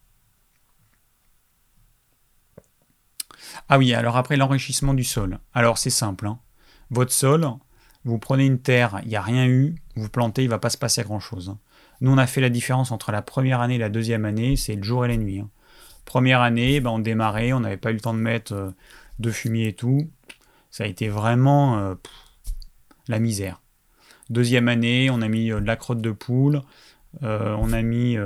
Ah 3.68 3.78
oui, 3.78 3.94
alors 3.94 4.16
après 4.16 4.36
l'enrichissement 4.36 4.94
du 4.94 5.04
sol. 5.04 5.38
Alors 5.54 5.78
c'est 5.78 5.90
simple. 5.90 6.26
Hein. 6.26 6.38
Votre 6.90 7.12
sol, 7.12 7.48
vous 8.04 8.18
prenez 8.18 8.46
une 8.46 8.60
terre, 8.60 9.00
il 9.02 9.08
n'y 9.08 9.16
a 9.16 9.22
rien 9.22 9.46
eu, 9.46 9.74
vous 9.96 10.08
plantez, 10.08 10.42
il 10.42 10.46
ne 10.46 10.50
va 10.50 10.58
pas 10.58 10.70
se 10.70 10.78
passer 10.78 11.02
grand-chose. 11.02 11.50
Hein. 11.50 11.58
Nous, 12.00 12.12
on 12.12 12.18
a 12.18 12.26
fait 12.26 12.40
la 12.40 12.50
différence 12.50 12.92
entre 12.92 13.10
la 13.10 13.22
première 13.22 13.60
année 13.60 13.76
et 13.76 13.78
la 13.78 13.88
deuxième 13.88 14.24
année, 14.24 14.56
c'est 14.56 14.76
le 14.76 14.82
jour 14.82 15.04
et 15.04 15.08
la 15.08 15.16
nuit. 15.16 15.40
Hein. 15.40 15.48
Première 16.04 16.40
année, 16.40 16.80
ben, 16.80 16.90
on 16.90 16.98
démarrait, 16.98 17.52
on 17.52 17.60
n'avait 17.60 17.76
pas 17.76 17.90
eu 17.90 17.94
le 17.94 18.00
temps 18.00 18.14
de 18.14 18.20
mettre 18.20 18.52
euh, 18.52 18.70
de 19.18 19.30
fumier 19.30 19.68
et 19.68 19.72
tout. 19.72 20.08
Ça 20.70 20.84
a 20.84 20.86
été 20.86 21.08
vraiment 21.08 21.78
euh, 21.78 21.94
la 23.08 23.18
misère. 23.18 23.62
Deuxième 24.30 24.68
année, 24.68 25.08
on 25.10 25.22
a 25.22 25.28
mis 25.28 25.50
euh, 25.50 25.60
de 25.60 25.66
la 25.66 25.76
crotte 25.76 26.00
de 26.00 26.10
poule, 26.10 26.62
on 27.22 27.72
a 27.72 27.80
mis 27.80 28.18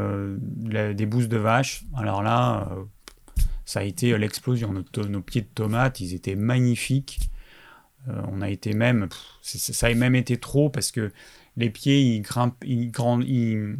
des 0.66 1.06
bousses 1.06 1.28
de 1.28 1.36
vache. 1.36 1.84
Alors 1.96 2.24
là, 2.24 2.68
ça 3.64 3.80
a 3.80 3.82
été 3.84 4.18
l'explosion. 4.18 4.72
nos, 4.72 5.20
pieds 5.20 5.42
de 5.42 5.46
tomates, 5.46 6.00
ils 6.00 6.12
étaient 6.12 6.34
magnifiques. 6.34 7.20
Euh, 8.08 8.20
on 8.28 8.40
a 8.40 8.48
été 8.48 8.72
même, 8.72 9.08
ça 9.42 9.86
a 9.86 9.94
même 9.94 10.14
été 10.14 10.38
trop 10.38 10.70
parce 10.70 10.90
que 10.90 11.12
les 11.56 11.70
pieds 11.70 12.00
ils 12.00 12.22
grimpent, 12.22 12.64
ils, 12.64 13.76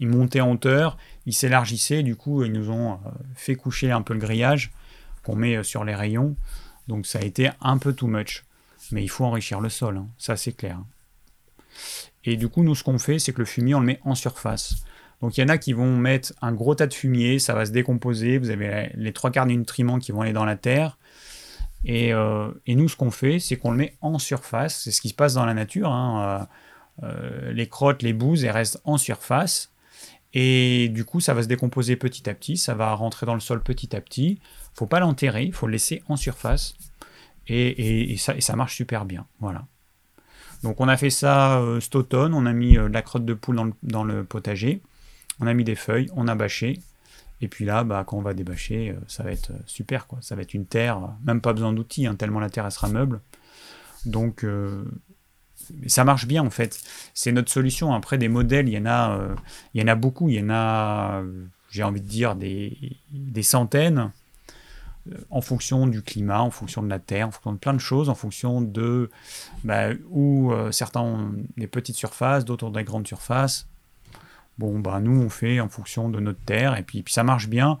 montaient 0.00 0.40
en 0.40 0.50
hauteur, 0.52 0.96
ils 1.26 1.32
s'élargissaient, 1.32 2.02
du 2.02 2.16
coup 2.16 2.44
ils 2.44 2.52
nous 2.52 2.70
ont 2.70 2.94
euh, 2.94 2.96
fait 3.34 3.54
coucher 3.54 3.92
un 3.92 4.02
peu 4.02 4.14
le 4.14 4.20
grillage 4.20 4.72
qu'on 5.22 5.36
met 5.36 5.56
euh, 5.56 5.62
sur 5.62 5.84
les 5.84 5.94
rayons. 5.94 6.36
Donc 6.88 7.06
ça 7.06 7.20
a 7.20 7.22
été 7.22 7.50
un 7.60 7.78
peu 7.78 7.92
too 7.92 8.08
much. 8.08 8.44
Mais 8.92 9.02
il 9.02 9.08
faut 9.08 9.24
enrichir 9.24 9.60
le 9.60 9.68
sol, 9.68 9.96
hein. 9.96 10.08
ça 10.18 10.36
c'est 10.36 10.52
clair. 10.52 10.78
Et 12.24 12.36
du 12.36 12.48
coup, 12.48 12.62
nous, 12.62 12.74
ce 12.74 12.84
qu'on 12.84 12.98
fait, 12.98 13.18
c'est 13.18 13.32
que 13.32 13.40
le 13.40 13.44
fumier, 13.44 13.74
on 13.74 13.80
le 13.80 13.86
met 13.86 14.00
en 14.04 14.14
surface. 14.14 14.84
Donc 15.20 15.36
il 15.36 15.40
y 15.40 15.44
en 15.44 15.48
a 15.48 15.58
qui 15.58 15.72
vont 15.72 15.96
mettre 15.96 16.32
un 16.42 16.52
gros 16.52 16.74
tas 16.74 16.86
de 16.86 16.94
fumier, 16.94 17.38
ça 17.38 17.54
va 17.54 17.64
se 17.64 17.70
décomposer, 17.70 18.38
vous 18.38 18.50
avez 18.50 18.90
les 18.94 19.12
trois 19.12 19.30
quarts 19.30 19.46
des 19.46 19.56
nutriments 19.56 19.98
qui 19.98 20.12
vont 20.12 20.20
aller 20.20 20.32
dans 20.32 20.44
la 20.44 20.56
terre, 20.56 20.98
euh, 21.88 22.52
et, 22.66 22.74
nous, 22.74 22.88
ce 22.88 22.96
qu'on 22.96 23.10
fait, 23.10 23.38
c'est 23.38 23.56
qu'on 23.56 23.70
le 23.70 23.76
met 23.76 23.96
en 24.00 24.18
surface. 24.18 24.82
C'est 24.82 24.90
ce 24.90 25.00
qui 25.00 25.08
se 25.08 25.14
passe 25.14 25.34
dans 25.34 25.44
la 25.44 25.54
nature. 25.54 25.90
Hein. 25.90 26.48
Euh, 27.02 27.06
euh, 27.06 27.52
les 27.52 27.68
crottes, 27.68 28.02
les 28.02 28.12
bouses, 28.12 28.44
elles 28.44 28.50
restent 28.50 28.80
en 28.84 28.98
surface. 28.98 29.72
Et 30.34 30.88
du 30.88 31.04
coup, 31.04 31.20
ça 31.20 31.34
va 31.34 31.42
se 31.42 31.48
décomposer 31.48 31.96
petit 31.96 32.28
à 32.28 32.34
petit. 32.34 32.56
Ça 32.56 32.74
va 32.74 32.94
rentrer 32.94 33.26
dans 33.26 33.34
le 33.34 33.40
sol 33.40 33.62
petit 33.62 33.94
à 33.96 34.00
petit. 34.00 34.40
faut 34.74 34.86
pas 34.86 35.00
l'enterrer, 35.00 35.44
il 35.44 35.52
faut 35.52 35.66
le 35.66 35.72
laisser 35.72 36.02
en 36.08 36.16
surface. 36.16 36.74
Et, 37.48 38.16
ça, 38.18 38.56
marche 38.56 38.76
super 38.76 39.04
bien. 39.04 39.26
Voilà. 39.40 39.66
Donc 40.62 40.80
on 40.80 40.88
a 40.88 40.96
fait 40.96 41.10
ça 41.10 41.62
cet 41.80 41.96
automne. 41.96 42.34
On 42.34 42.46
a 42.46 42.52
mis 42.52 42.74
de 42.74 42.80
la 42.82 43.02
crotte 43.02 43.24
de 43.24 43.34
poule 43.34 43.72
dans 43.82 44.04
le, 44.04 44.24
potager. 44.24 44.80
On 45.40 45.46
a 45.46 45.54
mis 45.54 45.64
des 45.64 45.74
feuilles, 45.74 46.08
on 46.14 46.28
a 46.28 46.34
bâché. 46.34 46.78
Et 47.42 47.48
puis 47.48 47.64
là, 47.64 47.82
bah, 47.82 48.04
quand 48.06 48.16
on 48.16 48.22
va 48.22 48.34
débâcher, 48.34 48.90
euh, 48.90 49.00
ça 49.08 49.24
va 49.24 49.32
être 49.32 49.50
euh, 49.50 49.58
super. 49.66 50.06
Quoi. 50.06 50.18
Ça 50.22 50.36
va 50.36 50.42
être 50.42 50.54
une 50.54 50.64
terre, 50.64 51.00
même 51.24 51.40
pas 51.40 51.52
besoin 51.52 51.72
d'outils, 51.72 52.06
hein, 52.06 52.14
tellement 52.14 52.38
la 52.38 52.48
terre 52.48 52.70
sera 52.70 52.88
meuble. 52.88 53.20
Donc 54.06 54.44
euh, 54.44 54.84
ça 55.88 56.04
marche 56.04 56.26
bien 56.26 56.44
en 56.44 56.50
fait. 56.50 56.80
C'est 57.14 57.32
notre 57.32 57.50
solution. 57.50 57.92
Après, 57.92 58.16
des 58.16 58.28
modèles, 58.28 58.68
il 58.68 58.74
y 58.74 58.78
en 58.78 58.86
a, 58.86 59.20
y 59.74 59.82
en 59.82 59.88
a 59.88 59.96
beaucoup. 59.96 60.28
Il 60.28 60.36
y 60.36 60.40
en 60.40 60.50
a, 60.50 61.22
j'ai 61.70 61.82
envie 61.82 62.00
de 62.00 62.08
dire, 62.08 62.36
des 62.36 63.42
centaines. 63.42 64.12
En 65.30 65.40
fonction 65.40 65.86
du 65.86 66.02
climat, 66.02 66.40
en 66.40 66.50
fonction 66.50 66.82
de 66.82 66.88
la 66.88 66.98
terre, 66.98 67.28
en 67.28 67.30
fonction 67.30 67.52
de 67.52 67.58
plein 67.58 67.74
de 67.74 67.78
choses, 67.78 68.08
en 68.08 68.14
fonction 68.14 68.60
de 68.60 69.10
bah, 69.64 69.88
où 70.10 70.52
euh, 70.52 70.70
certains 70.70 71.00
ont 71.00 71.34
des 71.56 71.66
petites 71.66 71.96
surfaces, 71.96 72.44
d'autres 72.44 72.66
ont 72.66 72.70
des 72.70 72.84
grandes 72.84 73.06
surfaces. 73.06 73.66
Bon, 74.58 74.78
bah, 74.78 75.00
nous, 75.00 75.20
on 75.20 75.28
fait 75.28 75.60
en 75.60 75.68
fonction 75.68 76.08
de 76.08 76.20
notre 76.20 76.40
terre, 76.40 76.76
et 76.78 76.82
puis, 76.82 77.02
ça 77.08 77.24
marche 77.24 77.48
bien. 77.48 77.78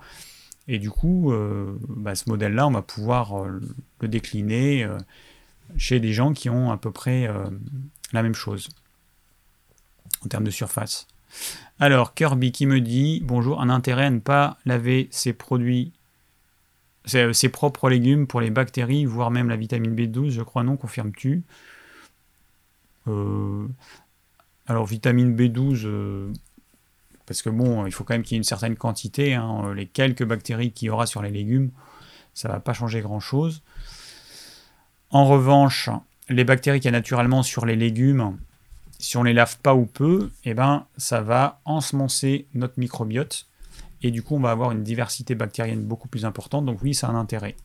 Et 0.68 0.78
du 0.78 0.90
coup, 0.90 1.32
euh, 1.32 1.78
bah, 1.88 2.14
ce 2.14 2.28
modèle-là, 2.28 2.66
on 2.66 2.72
va 2.72 2.82
pouvoir 2.82 3.44
euh, 3.44 3.60
le 4.00 4.08
décliner 4.08 4.88
chez 5.76 6.00
des 6.00 6.12
gens 6.12 6.32
qui 6.32 6.50
ont 6.50 6.72
à 6.72 6.76
peu 6.76 6.90
près 6.90 7.28
la 8.12 8.22
même 8.22 8.34
chose 8.34 8.68
en 10.24 10.28
termes 10.28 10.44
de 10.44 10.50
surface. 10.50 11.06
Alors, 11.78 12.14
Kirby 12.14 12.52
qui 12.52 12.66
me 12.66 12.80
dit 12.80 13.22
Bonjour, 13.24 13.60
un 13.60 13.70
intérêt 13.70 14.06
à 14.06 14.10
ne 14.10 14.18
pas 14.18 14.58
laver 14.66 15.08
ses 15.10 15.32
produits 15.32 15.92
euh, 17.14 17.32
ses 17.32 17.48
propres 17.48 17.90
légumes 17.90 18.26
pour 18.26 18.40
les 18.40 18.50
bactéries, 18.50 19.04
voire 19.04 19.30
même 19.30 19.48
la 19.48 19.56
vitamine 19.56 19.94
B12, 19.94 20.30
je 20.30 20.42
crois 20.42 20.62
non, 20.62 20.76
confirmes-tu? 20.76 21.42
Euh, 23.08 23.66
Alors, 24.66 24.86
vitamine 24.86 25.34
B12, 25.36 25.82
euh, 25.84 26.32
parce 27.26 27.42
que 27.42 27.50
bon, 27.50 27.86
il 27.86 27.92
faut 27.92 28.04
quand 28.04 28.14
même 28.14 28.22
qu'il 28.22 28.34
y 28.34 28.36
ait 28.36 28.38
une 28.38 28.44
certaine 28.44 28.76
quantité, 28.76 29.34
hein, 29.34 29.74
les 29.74 29.86
quelques 29.86 30.24
bactéries 30.24 30.72
qu'il 30.72 30.86
y 30.86 30.90
aura 30.90 31.06
sur 31.06 31.22
les 31.22 31.30
légumes, 31.30 31.70
ça 32.34 32.48
va 32.48 32.60
pas 32.60 32.72
changer 32.72 33.00
grand-chose. 33.00 33.62
En 35.10 35.26
revanche, 35.26 35.90
les 36.28 36.44
bactéries 36.44 36.78
qu'il 36.80 36.86
y 36.86 36.94
a 36.94 36.98
naturellement 36.98 37.42
sur 37.42 37.66
les 37.66 37.76
légumes, 37.76 38.38
si 38.98 39.16
on 39.16 39.24
les 39.24 39.32
lave 39.32 39.58
pas 39.58 39.74
ou 39.74 39.84
peu, 39.86 40.30
eh 40.44 40.54
ben, 40.54 40.86
ça 40.96 41.20
va 41.20 41.60
ensemencer 41.64 42.46
notre 42.54 42.78
microbiote 42.78 43.46
et 44.02 44.10
du 44.10 44.22
coup 44.22 44.36
on 44.36 44.40
va 44.40 44.50
avoir 44.50 44.72
une 44.72 44.82
diversité 44.82 45.34
bactérienne 45.34 45.84
beaucoup 45.84 46.08
plus 46.08 46.24
importante, 46.24 46.66
donc 46.66 46.82
oui, 46.82 46.98
a 47.02 47.06
un 47.06 47.14
intérêt. 47.14 47.56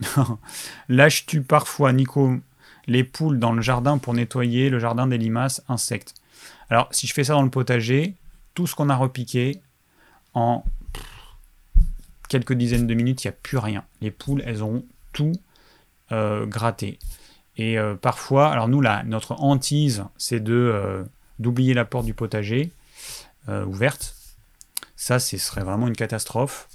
Lâches-tu 0.88 1.42
parfois, 1.42 1.92
Nico, 1.92 2.36
les 2.86 3.04
poules 3.04 3.38
dans 3.38 3.52
le 3.52 3.60
jardin 3.60 3.98
pour 3.98 4.14
nettoyer 4.14 4.70
le 4.70 4.78
jardin 4.78 5.06
des 5.06 5.18
limaces, 5.18 5.62
insectes? 5.68 6.14
Alors, 6.70 6.88
si 6.90 7.06
je 7.06 7.12
fais 7.12 7.24
ça 7.24 7.34
dans 7.34 7.42
le 7.42 7.50
potager, 7.50 8.14
tout 8.54 8.66
ce 8.66 8.74
qu'on 8.74 8.88
a 8.88 8.96
repiqué, 8.96 9.60
en 10.34 10.64
quelques 12.28 12.52
dizaines 12.52 12.86
de 12.86 12.94
minutes, 12.94 13.24
il 13.24 13.26
n'y 13.26 13.30
a 13.30 13.36
plus 13.42 13.58
rien. 13.58 13.84
Les 14.00 14.10
poules, 14.10 14.42
elles 14.46 14.62
ont 14.62 14.84
tout 15.12 15.32
euh, 16.12 16.46
gratté. 16.46 16.98
Et 17.56 17.78
euh, 17.78 17.94
parfois, 17.94 18.50
alors 18.50 18.68
nous, 18.68 18.80
là, 18.80 19.02
notre 19.04 19.32
hantise, 19.40 20.04
c'est 20.16 20.40
de 20.40 20.54
euh, 20.54 21.04
d'oublier 21.38 21.74
la 21.74 21.84
porte 21.84 22.06
du 22.06 22.14
potager. 22.14 22.70
Euh, 23.48 23.64
ouverte. 23.64 24.14
Ça, 24.96 25.18
ce 25.18 25.38
serait 25.38 25.62
vraiment 25.62 25.88
une 25.88 25.96
catastrophe. 25.96 26.68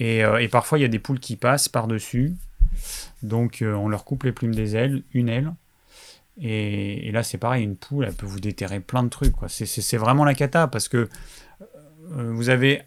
Euh, 0.00 0.38
et, 0.38 0.48
parfois, 0.48 0.78
il 0.78 0.82
y 0.82 0.84
a 0.84 0.88
des 0.88 0.98
poules 0.98 1.20
qui 1.20 1.36
passent 1.36 1.68
par-dessus. 1.68 2.34
Donc, 3.22 3.60
euh, 3.60 3.74
on 3.74 3.88
leur 3.88 4.04
coupe 4.04 4.24
les 4.24 4.32
plumes 4.32 4.54
des 4.54 4.74
ailes, 4.74 5.02
une 5.12 5.28
aile. 5.28 5.52
Et, 6.40 7.12
là, 7.12 7.22
c'est 7.22 7.36
pareil, 7.36 7.62
une 7.62 7.76
poule, 7.76 8.06
elle 8.06 8.14
peut 8.14 8.26
vous 8.26 8.40
déterrer 8.40 8.80
plein 8.80 9.02
de 9.02 9.10
trucs. 9.10 9.34
C'est 9.48 9.96
vraiment 9.98 10.24
la 10.24 10.34
cata 10.34 10.66
parce 10.66 10.88
que 10.88 11.08
vous 12.08 12.48
avez 12.48 12.82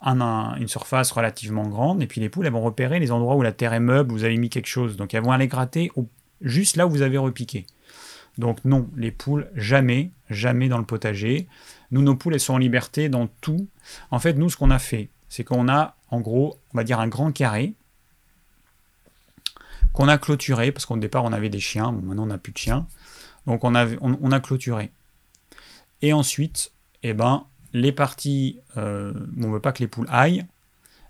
une 0.00 0.68
surface 0.68 1.10
relativement 1.10 1.68
grande 1.68 2.02
et 2.02 2.06
puis 2.06 2.20
les 2.20 2.28
poules, 2.30 2.46
elles 2.46 2.52
vont 2.52 2.62
repérer 2.62 2.98
les 2.98 3.12
endroits 3.12 3.36
où 3.36 3.42
la 3.42 3.52
terre 3.52 3.74
est 3.74 3.80
meuble, 3.80 4.10
vous 4.10 4.24
avez 4.24 4.36
mis 4.38 4.48
quelque 4.48 4.68
chose. 4.68 4.96
Donc, 4.96 5.12
elles 5.12 5.22
vont 5.22 5.32
aller 5.32 5.48
gratter 5.48 5.92
juste 6.40 6.76
là 6.76 6.86
où 6.86 6.90
vous 6.90 7.02
avez 7.02 7.18
repiqué. 7.18 7.66
Donc, 8.38 8.64
non, 8.64 8.88
les 8.96 9.10
poules, 9.10 9.48
jamais, 9.54 10.10
jamais 10.30 10.68
dans 10.68 10.78
le 10.78 10.84
potager. 10.84 11.46
Nous, 11.90 12.02
nos 12.02 12.16
poules, 12.16 12.34
elles 12.34 12.40
sont 12.40 12.54
en 12.54 12.58
liberté 12.58 13.08
dans 13.08 13.26
tout. 13.40 13.68
En 14.10 14.18
fait, 14.18 14.34
nous, 14.34 14.50
ce 14.50 14.56
qu'on 14.56 14.70
a 14.70 14.78
fait, 14.78 15.10
c'est 15.28 15.44
qu'on 15.44 15.68
a, 15.68 15.96
en 16.10 16.20
gros, 16.20 16.58
on 16.72 16.78
va 16.78 16.84
dire 16.84 17.00
un 17.00 17.08
grand 17.08 17.32
carré 17.32 17.74
qu'on 19.92 20.08
a 20.08 20.18
clôturé, 20.18 20.72
parce 20.72 20.84
qu'au 20.84 20.96
départ, 20.98 21.24
on 21.24 21.32
avait 21.32 21.48
des 21.48 21.60
chiens, 21.60 21.90
maintenant, 21.90 22.24
on 22.24 22.26
n'a 22.26 22.38
plus 22.38 22.52
de 22.52 22.58
chiens. 22.58 22.86
Donc, 23.46 23.64
on 23.64 23.74
a, 23.74 23.86
on, 24.02 24.30
a 24.30 24.40
clôturé. 24.40 24.90
Et 26.02 26.12
ensuite, 26.12 26.72
eh 27.02 27.14
ben, 27.14 27.46
les 27.72 27.92
parties 27.92 28.60
euh, 28.76 29.14
où 29.14 29.44
on 29.44 29.48
ne 29.48 29.52
veut 29.54 29.60
pas 29.60 29.72
que 29.72 29.78
les 29.78 29.86
poules 29.86 30.08
aillent, 30.10 30.44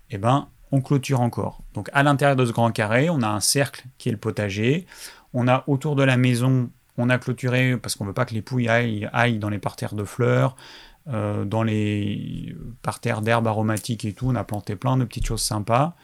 eh 0.09 0.17
ben, 0.17 0.47
on 0.71 0.79
clôture 0.81 1.19
encore. 1.19 1.63
Donc, 1.73 1.89
à 1.91 2.03
l'intérieur 2.03 2.37
de 2.37 2.45
ce 2.45 2.51
grand 2.51 2.71
carré, 2.71 3.09
on 3.09 3.21
a 3.21 3.27
un 3.27 3.39
cercle 3.41 3.85
qui 3.97 4.07
est 4.07 4.13
le 4.13 4.17
potager. 4.17 4.85
On 5.33 5.49
a 5.49 5.65
autour 5.67 5.97
de 5.97 6.03
la 6.03 6.15
maison 6.15 6.69
on 6.97 7.09
a 7.09 7.17
clôturé 7.17 7.77
parce 7.77 7.95
qu'on 7.95 8.03
ne 8.03 8.09
veut 8.09 8.13
pas 8.13 8.25
que 8.25 8.33
les 8.33 8.41
pouilles 8.41 8.67
aillent, 8.69 9.39
dans 9.39 9.49
les 9.49 9.59
parterres 9.59 9.93
de 9.93 10.03
fleurs, 10.03 10.55
euh, 11.09 11.45
dans 11.45 11.63
les 11.63 12.55
parterres 12.81 13.21
d'herbes 13.21 13.47
aromatiques 13.47 14.03
et 14.05 14.13
tout. 14.13 14.27
On 14.27 14.35
a 14.35 14.43
planté 14.43 14.75
plein 14.75 14.97
de 14.97 15.05
petites 15.05 15.25
choses 15.25 15.41
sympas. 15.41 15.95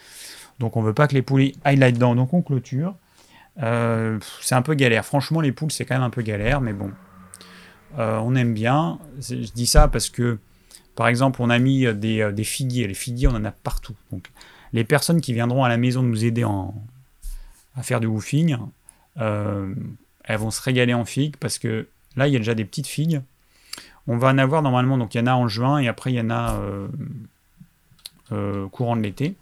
Donc 0.59 0.77
on 0.77 0.81
ne 0.81 0.87
veut 0.87 0.93
pas 0.93 1.07
que 1.07 1.15
les 1.15 1.23
poules 1.23 1.51
aillent 1.63 1.77
là-dedans, 1.77 2.15
donc 2.15 2.33
on 2.33 2.41
clôture. 2.41 2.95
Euh, 3.61 4.19
c'est 4.41 4.55
un 4.55 4.61
peu 4.61 4.75
galère. 4.75 5.05
Franchement, 5.05 5.41
les 5.41 5.51
poules, 5.51 5.71
c'est 5.71 5.85
quand 5.85 5.95
même 5.95 6.03
un 6.03 6.09
peu 6.09 6.21
galère, 6.21 6.61
mais 6.61 6.73
bon. 6.73 6.91
Euh, 7.97 8.17
on 8.19 8.35
aime 8.35 8.53
bien. 8.53 8.99
Je 9.19 9.51
dis 9.51 9.67
ça 9.67 9.87
parce 9.87 10.09
que, 10.09 10.39
par 10.95 11.07
exemple, 11.07 11.41
on 11.41 11.49
a 11.49 11.59
mis 11.59 11.85
des, 11.93 12.43
figuiers. 12.43 12.87
Les 12.87 12.93
figuiers, 12.93 13.27
on 13.27 13.35
en 13.35 13.45
a 13.45 13.51
partout. 13.51 13.95
Donc, 14.11 14.31
les 14.73 14.83
personnes 14.83 15.21
qui 15.21 15.33
viendront 15.33 15.63
à 15.63 15.69
la 15.69 15.77
maison 15.77 16.01
nous 16.01 16.23
aider 16.23 16.43
à 17.75 17.83
faire 17.83 17.99
du 17.99 18.07
woofing, 18.07 18.57
elles 20.23 20.39
vont 20.39 20.51
se 20.51 20.61
régaler 20.61 20.93
en 20.93 21.05
figues 21.05 21.37
parce 21.37 21.59
que 21.59 21.87
là, 22.15 22.27
il 22.27 22.33
y 22.33 22.35
a 22.35 22.39
déjà 22.39 22.55
des 22.55 22.65
petites 22.65 22.87
figues. 22.87 23.21
On 24.07 24.17
va 24.17 24.29
en 24.29 24.37
avoir 24.37 24.61
normalement, 24.61 24.97
donc 24.97 25.15
il 25.15 25.19
y 25.19 25.21
en 25.21 25.27
a 25.27 25.33
en 25.33 25.47
juin 25.47 25.79
et 25.79 25.87
après 25.87 26.11
il 26.11 26.15
y 26.15 26.21
en 26.21 26.29
a 26.29 26.55
euh, 26.55 26.87
euh, 28.31 28.67
courant 28.69 28.95
de 28.95 29.01
l'été. 29.01 29.35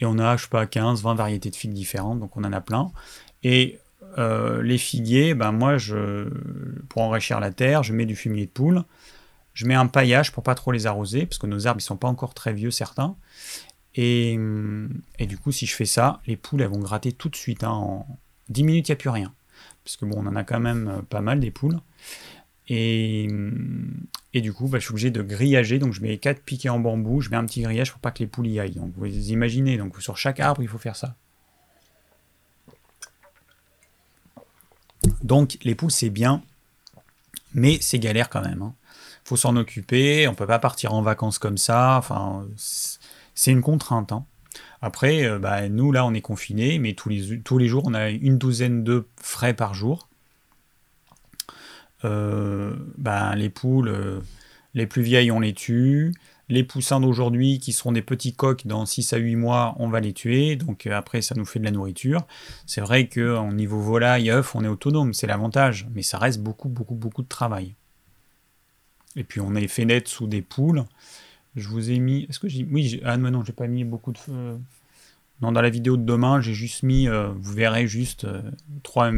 Et 0.00 0.06
on 0.06 0.18
a, 0.18 0.36
je 0.36 0.44
sais 0.44 0.48
pas, 0.48 0.66
15, 0.66 1.02
20 1.02 1.14
variétés 1.14 1.50
de 1.50 1.56
figues 1.56 1.72
différentes, 1.72 2.20
donc 2.20 2.36
on 2.36 2.44
en 2.44 2.52
a 2.52 2.60
plein. 2.60 2.92
Et 3.42 3.80
euh, 4.16 4.62
les 4.62 4.78
figuiers, 4.78 5.34
ben 5.34 5.50
moi, 5.50 5.76
je, 5.76 6.28
pour 6.88 7.02
enrichir 7.02 7.40
la 7.40 7.50
terre, 7.50 7.82
je 7.82 7.92
mets 7.92 8.06
du 8.06 8.14
fumier 8.14 8.46
de 8.46 8.50
poule. 8.50 8.84
Je 9.54 9.66
mets 9.66 9.74
un 9.74 9.88
paillage 9.88 10.30
pour 10.30 10.44
pas 10.44 10.54
trop 10.54 10.70
les 10.70 10.86
arroser, 10.86 11.26
parce 11.26 11.38
que 11.38 11.48
nos 11.48 11.66
arbres, 11.66 11.80
ils 11.80 11.84
sont 11.84 11.96
pas 11.96 12.06
encore 12.06 12.32
très 12.32 12.52
vieux, 12.52 12.70
certains. 12.70 13.16
Et, 13.96 14.38
du 15.18 15.38
coup, 15.38 15.50
si 15.50 15.66
je 15.66 15.74
fais 15.74 15.84
ça, 15.84 16.20
les 16.28 16.36
poules, 16.36 16.62
elles 16.62 16.68
vont 16.68 16.78
gratter 16.78 17.10
tout 17.10 17.28
de 17.28 17.34
suite 17.34 17.64
hein, 17.64 17.70
en, 17.70 18.06
10 18.48 18.64
minutes, 18.64 18.88
il 18.88 18.92
n'y 18.92 18.94
a 18.94 18.96
plus 18.96 19.10
rien. 19.10 19.32
Parce 19.84 19.96
que 19.96 20.04
bon, 20.04 20.16
on 20.18 20.26
en 20.26 20.36
a 20.36 20.44
quand 20.44 20.60
même 20.60 20.88
euh, 20.88 21.02
pas 21.02 21.20
mal 21.20 21.40
des 21.40 21.50
poules. 21.50 21.78
Et, 22.68 23.26
et 24.34 24.40
du 24.42 24.52
coup, 24.52 24.68
bah, 24.68 24.78
je 24.78 24.84
suis 24.84 24.92
obligé 24.92 25.10
de 25.10 25.22
grillager. 25.22 25.78
Donc 25.78 25.94
je 25.94 26.02
mets 26.02 26.18
4 26.18 26.42
piquets 26.42 26.68
en 26.68 26.78
bambou, 26.78 27.20
je 27.20 27.30
mets 27.30 27.36
un 27.36 27.46
petit 27.46 27.62
grillage 27.62 27.92
pour 27.92 28.00
pas 28.00 28.10
que 28.10 28.18
les 28.18 28.26
poules 28.26 28.48
y 28.48 28.60
aillent. 28.60 28.74
Donc 28.74 28.92
vous 28.96 29.06
imaginez, 29.06 29.78
donc 29.78 30.00
sur 30.00 30.16
chaque 30.16 30.40
arbre, 30.40 30.62
il 30.62 30.68
faut 30.68 30.78
faire 30.78 30.96
ça. 30.96 31.16
Donc 35.22 35.58
les 35.62 35.74
poules, 35.74 35.90
c'est 35.90 36.10
bien, 36.10 36.42
mais 37.54 37.78
c'est 37.80 37.98
galère 37.98 38.28
quand 38.28 38.42
même. 38.42 38.62
Hein. 38.62 38.74
faut 39.24 39.36
s'en 39.36 39.56
occuper, 39.56 40.28
on 40.28 40.34
peut 40.34 40.46
pas 40.46 40.58
partir 40.58 40.92
en 40.94 41.02
vacances 41.02 41.38
comme 41.38 41.58
ça. 41.58 41.96
Enfin, 41.96 42.46
c'est 43.34 43.50
une 43.50 43.62
contrainte. 43.62 44.12
Hein. 44.12 44.24
Après, 44.80 45.24
euh, 45.24 45.38
bah, 45.38 45.68
nous, 45.68 45.92
là, 45.92 46.04
on 46.04 46.14
est 46.14 46.20
confinés, 46.20 46.78
mais 46.78 46.94
tous 46.94 47.08
les, 47.08 47.68
jours, 47.68 47.84
on 47.86 47.94
a 47.94 48.10
une 48.10 48.38
douzaine 48.38 48.84
de 48.84 49.06
frais 49.20 49.54
par 49.54 49.74
jour. 49.74 50.08
Euh, 52.04 52.76
bah, 52.96 53.34
les 53.34 53.50
poules, 53.50 53.88
euh, 53.88 54.20
les 54.74 54.86
plus 54.86 55.02
vieilles, 55.02 55.32
on 55.32 55.40
les 55.40 55.54
tue. 55.54 56.14
Les 56.48 56.64
poussins 56.64 57.00
d'aujourd'hui, 57.00 57.58
qui 57.58 57.72
seront 57.72 57.92
des 57.92 58.02
petits 58.02 58.34
coqs 58.34 58.66
dans 58.66 58.86
6 58.86 59.12
à 59.12 59.16
8 59.18 59.36
mois, 59.36 59.74
on 59.78 59.88
va 59.88 60.00
les 60.00 60.12
tuer. 60.12 60.56
Donc 60.56 60.86
après, 60.86 61.20
ça 61.20 61.34
nous 61.34 61.44
fait 61.44 61.58
de 61.58 61.64
la 61.64 61.72
nourriture. 61.72 62.26
C'est 62.64 62.80
vrai 62.80 63.08
qu'au 63.08 63.52
niveau 63.52 63.80
volaille, 63.80 64.30
œuf, 64.30 64.54
on 64.54 64.64
est 64.64 64.68
autonome, 64.68 65.12
c'est 65.12 65.26
l'avantage. 65.26 65.86
Mais 65.94 66.02
ça 66.02 66.18
reste 66.18 66.40
beaucoup, 66.40 66.68
beaucoup, 66.68 66.94
beaucoup 66.94 67.22
de 67.22 67.28
travail. 67.28 67.74
Et 69.16 69.24
puis 69.24 69.40
on 69.40 69.50
les 69.50 69.68
fenêtres 69.68 70.08
sous 70.08 70.26
des 70.26 70.40
poules. 70.40 70.84
Je 71.58 71.68
vous 71.68 71.90
ai 71.90 71.98
mis. 71.98 72.24
Est-ce 72.28 72.38
que 72.38 72.48
j'ai. 72.48 72.66
Oui, 72.70 73.00
ah 73.04 73.16
non, 73.16 73.44
j'ai 73.44 73.52
pas 73.52 73.66
mis 73.66 73.84
beaucoup 73.84 74.12
de. 74.12 74.18
Non, 75.40 75.52
dans 75.52 75.62
la 75.62 75.70
vidéo 75.70 75.96
de 75.96 76.02
demain, 76.02 76.40
j'ai 76.40 76.54
juste 76.54 76.82
mis. 76.82 77.08
Euh, 77.08 77.28
vous 77.28 77.52
verrez 77.52 77.86
juste 77.86 78.24
euh, 78.24 78.42
trois, 78.82 79.10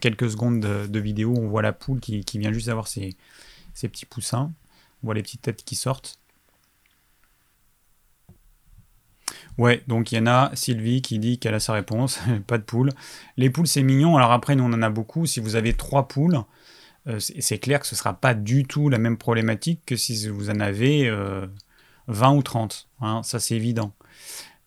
quelques 0.00 0.30
secondes 0.30 0.60
de, 0.60 0.98
vidéo. 0.98 1.34
On 1.36 1.48
voit 1.48 1.62
la 1.62 1.72
poule 1.72 2.00
qui, 2.00 2.22
vient 2.38 2.52
juste 2.52 2.68
d'avoir 2.68 2.88
ses, 2.88 3.16
petits 3.74 4.06
poussins. 4.06 4.52
On 5.02 5.06
voit 5.06 5.14
les 5.14 5.22
petites 5.22 5.42
têtes 5.42 5.64
qui 5.64 5.74
sortent. 5.74 6.18
Ouais, 9.56 9.82
donc 9.86 10.10
il 10.10 10.16
y 10.16 10.18
en 10.18 10.26
a 10.26 10.50
Sylvie 10.54 11.00
qui 11.00 11.18
dit 11.18 11.38
qu'elle 11.38 11.54
a 11.54 11.60
sa 11.60 11.74
réponse, 11.74 12.18
pas 12.46 12.58
de 12.58 12.64
poule. 12.64 12.90
Les 13.36 13.50
poules, 13.50 13.68
c'est 13.68 13.82
mignon. 13.82 14.16
Alors 14.16 14.32
après, 14.32 14.56
nous, 14.56 14.64
on 14.64 14.72
en 14.72 14.82
a 14.82 14.90
beaucoup. 14.90 15.26
Si 15.26 15.40
vous 15.40 15.56
avez 15.56 15.74
trois 15.74 16.08
poules, 16.08 16.36
euh, 16.36 16.40
c'est 17.18 17.58
clair 17.58 17.80
que 17.80 17.86
ce 17.86 17.94
ne 17.94 17.98
sera 17.98 18.14
pas 18.14 18.34
du 18.34 18.64
tout 18.64 18.88
la 18.88 18.98
même 18.98 19.18
problématique 19.18 19.82
que 19.84 19.96
si 19.96 20.28
vous 20.28 20.50
en 20.50 20.60
avez 20.60 21.10
20 22.08 22.32
euh, 22.32 22.36
ou 22.36 22.42
30. 22.42 22.88
Hein, 23.00 23.22
ça, 23.22 23.38
c'est 23.40 23.54
évident. 23.54 23.92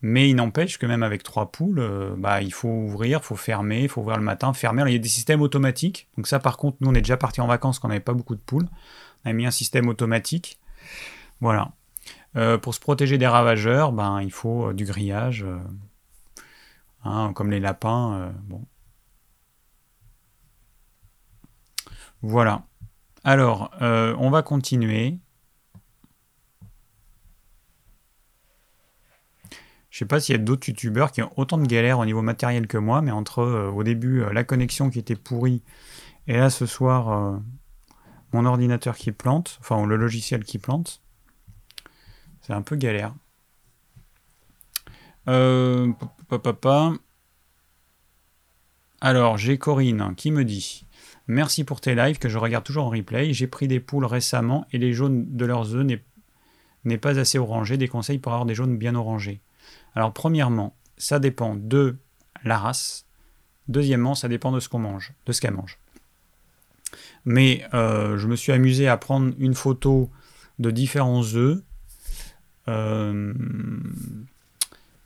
Mais 0.04 0.30
il 0.30 0.36
n'empêche 0.36 0.78
que 0.78 0.86
même 0.86 1.02
avec 1.02 1.24
trois 1.24 1.52
poules, 1.52 1.80
euh, 1.80 2.14
bah, 2.16 2.44
il 2.44 2.54
faut 2.54 2.70
ouvrir, 2.70 3.20
il 3.24 3.26
faut 3.26 3.36
fermer, 3.36 3.84
il 3.84 3.90
faut 3.90 4.02
ouvrir 4.02 4.18
le 4.18 4.24
matin, 4.24 4.54
fermer. 4.54 4.84
il 4.86 4.94
y 4.94 4.96
a 4.96 5.00
des 5.00 5.10
systèmes 5.10 5.42
automatiques. 5.42 6.08
Donc 6.18 6.28
ça, 6.28 6.40
par 6.40 6.58
contre, 6.58 6.78
nous, 6.82 6.90
on 6.90 6.94
est 6.94 7.02
déjà 7.02 7.18
parti 7.18 7.42
en 7.42 7.48
vacances 7.48 7.80
quand 7.80 7.88
on 7.88 7.90
n'avait 7.90 8.00
pas 8.00 8.14
beaucoup 8.14 8.36
de 8.36 8.42
poules. 8.42 8.68
On 9.26 9.32
a 9.32 9.34
mis 9.34 9.48
un 9.48 9.52
système 9.52 9.88
automatique. 9.90 10.60
Voilà. 11.42 11.72
Euh, 12.36 12.60
pour 12.60 12.76
se 12.76 12.80
protéger 12.80 13.18
des 13.18 13.26
ravageurs, 13.26 13.92
ben, 13.92 14.22
il 14.22 14.32
faut 14.32 14.72
du 14.74 14.86
grillage, 14.86 15.44
hein, 17.04 17.34
comme 17.34 17.50
les 17.50 17.60
lapins. 17.60 18.32
bon. 18.44 18.62
Voilà. 22.22 22.66
Alors, 23.24 23.72
on 23.82 24.30
va 24.30 24.42
continuer. 24.42 25.20
Je 29.98 30.04
sais 30.04 30.06
pas 30.06 30.20
s'il 30.20 30.34
y 30.34 30.40
a 30.40 30.42
d'autres 30.44 30.70
youtubeurs 30.70 31.12
qui 31.12 31.24
ont 31.24 31.32
autant 31.38 31.58
de 31.58 31.66
galères 31.66 31.98
au 31.98 32.06
niveau 32.06 32.22
matériel 32.22 32.68
que 32.68 32.78
moi, 32.78 33.02
mais 33.02 33.10
entre 33.10 33.40
euh, 33.40 33.72
au 33.72 33.82
début 33.82 34.22
euh, 34.22 34.32
la 34.32 34.44
connexion 34.44 34.92
qui 34.92 35.00
était 35.00 35.16
pourrie 35.16 35.64
et 36.28 36.38
là 36.38 36.52
ce 36.52 36.68
soir 36.68 37.10
euh, 37.10 37.38
mon 38.32 38.46
ordinateur 38.46 38.96
qui 38.96 39.12
plante, 39.12 39.58
enfin 39.60 39.84
le 39.88 39.96
logiciel 39.96 40.44
qui 40.44 40.60
plante, 40.60 41.02
c'est 42.42 42.54
un 42.54 42.62
peu 42.62 42.76
galère. 42.76 43.16
papa. 45.26 46.94
Alors 49.02 49.38
j'ai 49.38 49.58
Corinne 49.58 50.14
qui 50.16 50.32
me 50.32 50.44
dit 50.44 50.86
Merci 51.28 51.64
pour 51.64 51.82
tes 51.82 51.94
lives 51.94 52.20
que 52.20 52.30
je 52.30 52.38
regarde 52.38 52.64
toujours 52.64 52.86
en 52.86 52.90
replay. 52.90 53.34
J'ai 53.34 53.48
pris 53.48 53.68
des 53.68 53.80
poules 53.80 54.06
récemment 54.06 54.66
et 54.72 54.78
les 54.78 54.94
jaunes 54.94 55.36
de 55.36 55.46
leurs 55.46 55.76
œufs 55.76 55.86
n'est 56.86 56.98
pas 56.98 57.20
assez 57.20 57.38
orangé. 57.38 57.78
Des 57.78 57.90
conseils 57.90 58.18
pour 58.18 58.32
avoir 58.32 58.46
des 58.46 58.56
jaunes 58.56 58.78
bien 58.78 58.96
orangés. 58.96 59.42
Alors 59.94 60.14
premièrement, 60.14 60.76
ça 60.98 61.20
dépend 61.20 61.56
de 61.56 61.98
la 62.44 62.58
race. 62.58 63.06
Deuxièmement, 63.68 64.16
ça 64.16 64.30
dépend 64.30 64.52
de 64.52 64.62
ce 64.62 64.70
qu'on 64.70 64.80
mange, 64.80 65.14
de 65.26 65.34
ce 65.34 65.42
qu'elle 65.42 65.54
mange. 65.54 65.78
Mais 67.26 67.66
euh, 67.74 68.18
je 68.18 68.28
me 68.28 68.38
suis 68.38 68.54
amusé 68.54 68.88
à 68.88 68.96
prendre 68.96 69.34
une 69.38 69.54
photo 69.54 70.10
de 70.60 70.72
différents 70.72 71.24
œufs, 71.34 71.62
euh, 72.70 73.34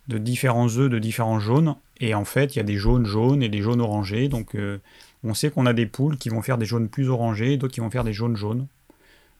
de 0.07 0.17
différents 0.19 0.69
œufs, 0.77 0.89
de 0.89 0.99
différents 0.99 1.39
jaunes. 1.39 1.75
Et 2.01 2.15
en 2.15 2.25
fait, 2.25 2.55
il 2.55 2.57
y 2.57 2.59
a 2.59 2.63
des 2.63 2.77
jaunes 2.77 3.05
jaunes 3.05 3.43
et 3.43 3.47
des 3.47 3.61
jaunes 3.61 3.79
orangés. 3.79 4.27
Donc 4.27 4.55
euh, 4.55 4.79
on 5.23 5.35
sait 5.35 5.51
qu'on 5.51 5.67
a 5.67 5.73
des 5.73 5.85
poules 5.85 6.17
qui 6.17 6.29
vont 6.29 6.41
faire 6.41 6.57
des 6.57 6.65
jaunes 6.65 6.89
plus 6.89 7.09
orangés, 7.09 7.57
d'autres 7.57 7.73
qui 7.73 7.79
vont 7.79 7.91
faire 7.91 8.03
des 8.03 8.11
jaunes 8.11 8.35
jaunes. 8.35 8.67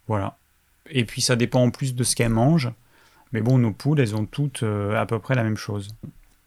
Voilà. 0.08 0.38
Et 0.90 1.04
puis 1.04 1.22
ça 1.22 1.36
dépend 1.36 1.64
en 1.64 1.72
plus 1.72 1.96
de 1.96 2.04
ce 2.04 2.16
qu'elles 2.16 2.30
mangent. 2.30 2.72
Mais 3.34 3.42
bon, 3.42 3.58
nos 3.58 3.72
poules, 3.72 4.00
elles 4.00 4.16
ont 4.16 4.26
toutes 4.26 4.62
euh, 4.62 4.96
à 4.96 5.08
peu 5.08 5.18
près 5.18 5.34
la 5.34 5.44
même 5.44 5.58
chose. 5.58 5.90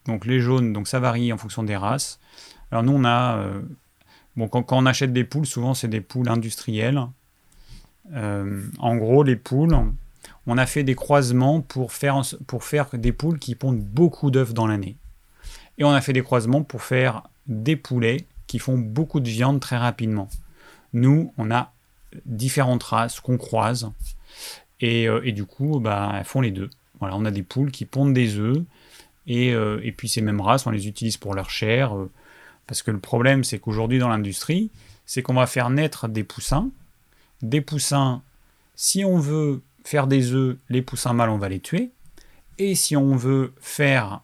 Donc 0.07 0.25
les 0.25 0.39
jaunes, 0.39 0.73
donc 0.73 0.87
ça 0.87 1.01
varie 1.01 1.33
en 1.33 1.37
fonction 1.37 1.65
des 1.65 1.77
races. 1.77 2.21
Alors 2.71 2.85
nous, 2.85 2.93
on 2.93 3.05
a... 3.05 3.39
Euh, 3.39 3.61
bon, 4.37 4.47
quand, 4.47 4.71
on 4.73 4.87
achète 4.87 5.13
des 5.13 5.25
poules, 5.25 5.47
souvent 5.47 5.75
c'est 5.75 5.89
des 5.89 6.01
poules 6.01 6.29
industrielles. 6.29 7.03
En 8.13 8.97
gros, 8.97 9.23
les 9.23 9.35
poules, 9.35 9.75
on 10.47 10.59
a 10.59 10.67
fait 10.67 10.85
des 10.85 10.95
croisements 10.95 11.63
pour 11.63 11.93
faire, 11.93 12.21
pour 12.47 12.63
faire 12.63 12.89
des 12.93 13.13
poules 13.13 13.39
qui 13.39 13.55
pondent 13.55 13.81
beaucoup 13.81 14.31
d'œufs 14.31 14.53
dans 14.53 14.67
l'année. 14.67 14.99
Et 15.79 15.85
on 15.85 15.91
a 15.91 16.01
fait 16.01 16.13
des 16.13 16.23
croisements 16.23 16.63
pour 16.63 16.83
faire 16.83 17.23
des 17.47 17.77
poulets 17.77 18.27
qui 18.47 18.59
font 18.59 18.79
beaucoup 18.79 19.21
de 19.21 19.29
viande 19.29 19.61
très 19.61 19.77
rapidement. 19.77 20.29
Nous, 20.93 21.33
on 21.39 21.51
a 21.51 21.73
différentes 22.27 22.83
races 22.83 23.21
qu'on 23.21 23.39
croise. 23.39 23.91
Euh, 24.83 25.21
et, 25.25 25.33
du 25.33 25.45
coup, 25.45 25.81
bah, 25.81 26.15
elles 26.17 26.25
font 26.25 26.41
les 26.41 26.51
deux. 26.51 26.71
Voilà, 27.01 27.17
on 27.17 27.25
a 27.25 27.31
des 27.31 27.43
poules 27.43 27.71
qui 27.71 27.85
pondent 27.85 28.15
des 28.15 28.39
œufs, 28.39 28.63
et, 29.27 29.53
euh, 29.53 29.81
et 29.83 29.93
puis 29.93 30.09
ces 30.09 30.21
mêmes 30.21 30.41
races, 30.41 30.67
on 30.67 30.71
les 30.71 30.87
utilise 30.87 31.17
pour 31.17 31.35
leur 31.35 31.51
chair. 31.51 31.97
Euh, 31.97 32.11
parce 32.67 32.83
que 32.83 32.91
le 32.91 32.99
problème, 32.99 33.45
c'est 33.45 33.59
qu'aujourd'hui, 33.59 33.99
dans 33.99 34.09
l'industrie, 34.09 34.71
c'est 35.07 35.23
qu'on 35.23 35.35
va 35.35 35.47
faire 35.47 35.71
naître 35.71 36.09
des 36.09 36.25
poussins. 36.25 36.71
Des 37.43 37.61
poussins, 37.61 38.23
si 38.75 39.05
on 39.05 39.19
veut 39.19 39.63
faire 39.85 40.07
des 40.07 40.33
œufs, 40.33 40.57
les 40.69 40.83
poussins 40.83 41.13
mâles, 41.13 41.31
on 41.31 41.39
va 41.39 41.49
les 41.49 41.61
tuer. 41.61 41.91
Et 42.59 42.75
si 42.75 42.97
on 42.97 43.17
veut 43.17 43.53
faire 43.61 44.21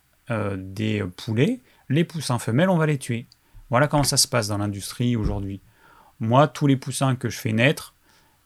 des 0.56 1.04
poulets, 1.16 1.60
les 1.88 2.04
poussins 2.04 2.38
femelles, 2.38 2.70
on 2.70 2.78
va 2.78 2.86
les 2.86 2.98
tuer. 2.98 3.26
Voilà 3.70 3.88
comment 3.88 4.04
ça 4.04 4.16
se 4.16 4.28
passe 4.28 4.48
dans 4.48 4.58
l'industrie 4.58 5.16
aujourd'hui. 5.16 5.60
Moi, 6.20 6.48
tous 6.48 6.66
les 6.66 6.76
poussins 6.76 7.16
que 7.16 7.28
je 7.28 7.38
fais 7.38 7.52
naître, 7.52 7.94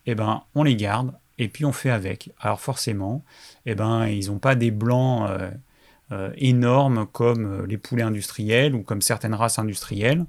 eh 0.06 0.14
ben, 0.14 0.42
on 0.54 0.62
les 0.62 0.76
garde 0.76 1.12
et 1.38 1.48
puis 1.48 1.64
on 1.64 1.72
fait 1.72 1.90
avec. 1.90 2.30
Alors 2.38 2.60
forcément, 2.60 3.24
eh 3.66 3.74
ben, 3.74 4.06
ils 4.06 4.30
n'ont 4.30 4.38
pas 4.38 4.54
des 4.54 4.70
blancs 4.70 5.28
euh, 5.28 5.50
euh, 6.12 6.30
énormes 6.36 7.06
comme 7.06 7.46
euh, 7.46 7.66
les 7.66 7.78
poulets 7.78 8.02
industriels 8.02 8.74
ou 8.74 8.82
comme 8.82 9.02
certaines 9.02 9.34
races 9.34 9.58
industrielles. 9.58 10.26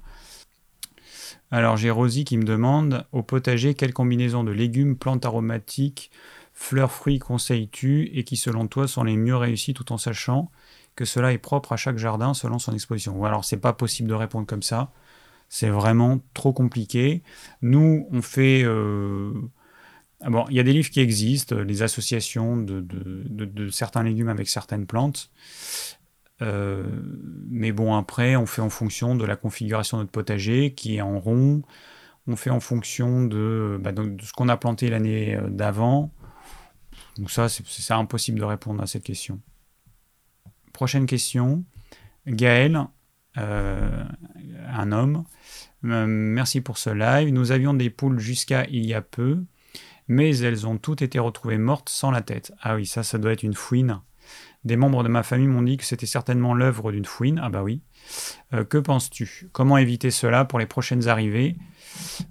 Alors 1.50 1.76
j'ai 1.76 1.90
Rosie 1.90 2.24
qui 2.24 2.38
me 2.38 2.44
demande 2.44 3.06
au 3.12 3.22
potager 3.22 3.74
quelle 3.74 3.92
combinaison 3.92 4.42
de 4.42 4.50
légumes, 4.50 4.96
plantes 4.96 5.24
aromatiques, 5.24 6.10
fleurs, 6.54 6.90
fruits 6.90 7.20
conseilles-tu 7.20 8.10
et 8.14 8.24
qui 8.24 8.36
selon 8.36 8.66
toi 8.66 8.88
sont 8.88 9.04
les 9.04 9.16
mieux 9.16 9.36
réussis 9.36 9.74
tout 9.74 9.92
en 9.92 9.98
sachant 9.98 10.50
que 10.96 11.04
cela 11.04 11.32
est 11.32 11.38
propre 11.38 11.72
à 11.72 11.76
chaque 11.76 11.98
jardin 11.98 12.34
selon 12.34 12.58
son 12.58 12.72
exposition. 12.72 13.24
Alors 13.24 13.44
c'est 13.44 13.58
pas 13.58 13.72
possible 13.72 14.08
de 14.08 14.14
répondre 14.14 14.46
comme 14.46 14.62
ça. 14.62 14.90
C'est 15.48 15.68
vraiment 15.68 16.18
trop 16.34 16.52
compliqué. 16.52 17.22
Nous, 17.62 18.08
on 18.10 18.22
fait 18.22 18.64
ah 20.22 20.30
bon, 20.30 20.46
il 20.48 20.56
y 20.56 20.60
a 20.60 20.62
des 20.62 20.72
livres 20.72 20.90
qui 20.90 21.00
existent, 21.00 21.56
les 21.56 21.82
associations 21.82 22.56
de, 22.56 23.68
certains 23.70 24.02
légumes 24.02 24.28
avec 24.28 24.48
certaines 24.48 24.86
plantes. 24.86 25.30
Euh, 26.42 26.84
mais 27.48 27.72
bon, 27.72 27.94
après, 27.94 28.36
on 28.36 28.46
fait 28.46 28.62
en 28.62 28.70
fonction 28.70 29.14
de 29.14 29.24
la 29.24 29.36
configuration 29.36 29.98
de 29.98 30.02
notre 30.02 30.12
potager 30.12 30.72
qui 30.74 30.96
est 30.96 31.00
en 31.00 31.18
rond. 31.18 31.62
On 32.26 32.36
fait 32.36 32.50
en 32.50 32.60
fonction 32.60 33.24
de, 33.24 33.78
bah, 33.80 33.92
ce 34.22 34.32
qu'on 34.32 34.48
a 34.48 34.56
planté 34.56 34.90
l'année 34.90 35.36
euh, 35.36 35.48
d'avant. 35.48 36.10
Donc 37.18 37.30
ça, 37.30 37.48
c'est 37.48 37.94
impossible 37.94 38.38
de 38.38 38.44
répondre 38.44 38.82
à 38.82 38.86
cette 38.86 39.04
question. 39.04 39.40
Prochaine 40.76 41.06
question. 41.06 41.64
Gaël, 42.26 42.78
euh, 43.38 44.04
un 44.68 44.92
homme. 44.92 45.24
merci 45.80 46.60
pour 46.60 46.76
ce 46.76 46.90
live. 46.90 47.32
Nous 47.32 47.50
avions 47.50 47.72
des 47.72 47.88
poules 47.88 48.18
jusqu'à 48.18 48.66
il 48.68 48.84
y 48.84 48.92
a 48.92 49.00
peu 49.00 49.42
mais 50.08 50.36
elles 50.38 50.66
ont 50.66 50.76
toutes 50.76 51.00
été 51.00 51.18
retrouvées 51.18 51.56
mortes 51.56 51.88
sans 51.88 52.10
la 52.10 52.20
tête. 52.20 52.52
Ah 52.60 52.76
oui, 52.76 52.84
ça, 52.84 53.02
ça 53.02 53.16
doit 53.16 53.32
être 53.32 53.42
une 53.42 53.54
fouine. 53.54 54.00
Des 54.64 54.76
membres 54.76 55.02
de 55.02 55.08
ma 55.08 55.22
famille 55.22 55.46
m'ont 55.46 55.62
dit 55.62 55.78
que 55.78 55.84
c'était 55.84 56.04
certainement 56.04 56.52
l'œuvre 56.52 56.92
d'une 56.92 57.06
fouine. 57.06 57.40
Ah 57.42 57.48
bah 57.48 57.62
oui. 57.62 57.80
Euh, 58.52 58.64
que 58.64 58.76
penses-tu? 58.76 59.48
Comment 59.52 59.78
éviter 59.78 60.10
cela 60.10 60.44
pour 60.44 60.58
les 60.58 60.66
prochaines 60.66 61.08
arrivées? 61.08 61.56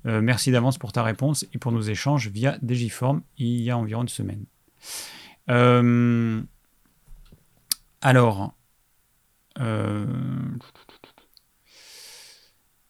Euh, 0.05 0.21
Merci 0.21 0.51
d'avance 0.51 0.77
pour 0.77 0.91
ta 0.91 1.01
réponse 1.01 1.47
et 1.51 1.57
pour 1.57 1.71
nos 1.71 1.81
échanges 1.81 2.27
via 2.27 2.59
Digiform 2.61 3.23
il 3.37 3.61
y 3.61 3.71
a 3.71 3.77
environ 3.77 4.03
une 4.03 4.09
semaine. 4.09 4.45
Euh, 5.49 6.41
alors, 8.06 8.53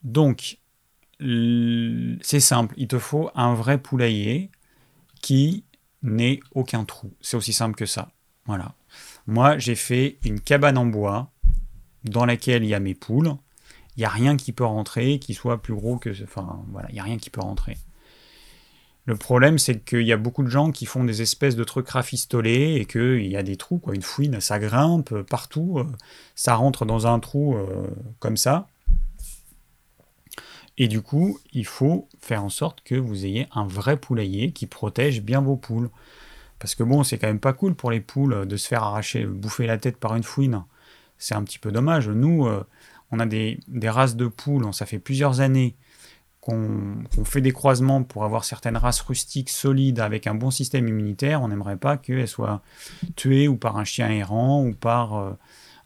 donc, 0.04 0.60
c'est 1.20 2.40
simple, 2.40 2.74
il 2.78 2.88
te 2.90 3.00
faut 3.00 3.32
un 3.34 3.54
vrai 3.54 3.78
poulailler 3.78 4.52
qui 5.22 5.64
n'ait 6.04 6.42
aucun 6.52 6.84
trou. 6.84 7.14
C'est 7.22 7.38
aussi 7.38 7.54
simple 7.54 7.76
que 7.76 7.86
ça. 7.86 8.12
Voilà. 8.46 8.76
Moi, 9.26 9.58
j'ai 9.58 9.76
fait 9.76 10.20
une 10.26 10.42
cabane 10.42 10.78
en 10.78 10.86
bois 10.86 11.32
dans 12.04 12.26
laquelle 12.26 12.64
il 12.64 12.70
y 12.70 12.76
a 12.76 12.82
mes 12.82 12.94
poules. 12.94 13.36
Il 13.96 14.02
n'y 14.02 14.06
a 14.06 14.10
rien 14.10 14.36
qui 14.36 14.52
peut 14.52 14.66
rentrer 14.66 15.20
qui 15.20 15.34
soit 15.34 15.62
plus 15.62 15.74
gros 15.74 15.98
que... 15.98 16.10
Enfin, 16.24 16.64
voilà, 16.72 16.90
il 16.90 16.94
n'y 16.94 17.00
a 17.00 17.04
rien 17.04 17.18
qui 17.18 17.30
peut 17.30 17.42
rentrer. 17.42 17.78
Le 19.06 19.16
problème, 19.16 19.60
c'est 19.60 19.80
qu'il 19.80 20.02
y 20.02 20.12
a 20.12 20.18
beaucoup 20.18 20.44
de 20.44 20.50
gens 20.50 20.72
qui 20.72 20.88
font 20.88 21.04
des 21.04 21.22
espèces 21.22 21.56
de 21.56 21.64
trucs 21.64 21.90
rafistolés 21.90 22.78
et 22.80 22.86
qu'il 22.86 23.28
y 23.28 23.38
a 23.38 23.44
des 23.44 23.56
trous, 23.56 23.78
quoi. 23.78 23.94
Une 23.94 24.02
fouine, 24.02 24.42
ça 24.42 24.58
grimpe 24.58 25.14
partout, 25.22 25.78
euh, 25.78 25.86
ça 26.34 26.56
rentre 26.56 26.86
dans 26.86 27.06
un 27.06 27.20
trou 27.20 27.56
euh, 27.56 27.88
comme 28.20 28.36
ça. 28.36 28.68
Et 30.78 30.88
du 30.88 31.02
coup, 31.02 31.40
il 31.54 31.66
faut 31.66 32.10
faire 32.20 32.44
en 32.44 32.50
sorte 32.50 32.82
que 32.84 32.96
vous 32.96 33.26
ayez 33.26 33.48
un 33.54 33.66
vrai 33.66 33.96
poulailler 33.96 34.52
qui 34.52 34.66
protège 34.66 35.22
bien 35.22 35.40
vos 35.40 35.56
poules. 35.56 35.90
Parce 36.60 36.76
que 36.76 36.84
bon, 36.84 37.04
c'est 37.04 37.18
quand 37.18 37.28
même 37.28 37.40
pas 37.40 37.54
cool 37.54 37.76
pour 37.76 37.92
les 37.92 38.02
poules 38.02 38.48
de 38.48 38.58
se 38.58 38.68
faire 38.68 38.84
arracher, 38.84 39.26
bouffer 39.26 39.68
la 39.68 39.78
tête 39.78 39.98
par 39.98 40.16
une 40.16 40.24
fouine. 40.24 40.64
C'est 41.18 41.36
un 41.36 41.44
petit 41.44 41.60
peu 41.60 41.72
dommage. 41.72 42.10
Nous, 42.10 42.46
euh, 42.48 42.64
on 43.12 43.20
a 43.20 43.26
des, 43.26 43.60
races 43.84 44.16
de 44.16 44.28
poules, 44.28 44.74
ça 44.74 44.86
fait 44.86 45.00
plusieurs 45.00 45.40
années 45.40 45.76
qu'on 46.46 47.26
fait 47.26 47.42
des 47.42 47.52
croisements 47.52 48.04
pour 48.04 48.24
avoir 48.24 48.46
certaines 48.46 48.78
races 48.78 49.02
rustiques 49.02 49.50
solides 49.50 50.00
avec 50.00 50.28
un 50.28 50.36
bon 50.36 50.52
système 50.52 50.88
immunitaire. 50.88 51.42
On 51.42 51.48
n'aimerait 51.48 51.78
pas 51.78 51.98
qu'elles 51.98 52.28
soient 52.28 52.62
tuées 53.16 53.48
ou 53.48 53.58
par 53.58 53.78
un 53.78 53.84
chien 53.84 54.10
errant 54.10 54.64
ou 54.64 54.74
par 54.74 55.16
euh, 55.16 55.32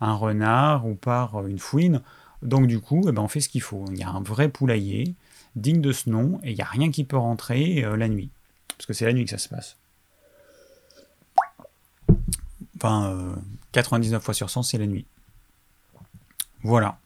un 0.02 0.14
renard 0.14 0.86
ou 0.86 0.96
par 0.96 1.36
euh, 1.36 1.48
une 1.48 1.60
fouine. 1.60 2.02
Donc 2.42 2.68
du 2.68 2.80
coup, 2.80 3.04
eh 3.08 3.12
ben, 3.12 3.22
on 3.22 3.28
fait 3.28 3.42
ce 3.42 3.50
qu'il 3.50 3.62
faut. 3.62 3.86
Il 3.92 3.98
y 3.98 4.04
a 4.04 4.10
un 4.10 4.22
vrai 4.22 4.50
poulailler, 4.50 5.16
digne 5.56 5.82
de 5.82 5.92
ce 5.92 6.10
nom, 6.10 6.40
et 6.44 6.52
il 6.52 6.56
n'y 6.56 6.62
a 6.62 6.66
rien 6.66 6.92
qui 6.92 7.04
peut 7.04 7.18
rentrer 7.18 7.84
euh, 7.84 7.98
la 7.98 8.08
nuit. 8.08 8.30
Parce 8.78 8.86
que 8.86 8.94
c'est 8.94 9.06
la 9.06 9.14
nuit 9.14 9.26
que 9.26 9.32
ça 9.32 9.38
se 9.38 9.50
passe. 9.50 9.78
Enfin, 12.78 13.36
99 13.74 14.22
euh, 14.22 14.24
fois 14.24 14.34
sur 14.34 14.50
100, 14.50 14.64
c'est 14.64 14.78
la 14.78 14.88
nuit. 14.88 15.06
Voilà. 16.64 16.98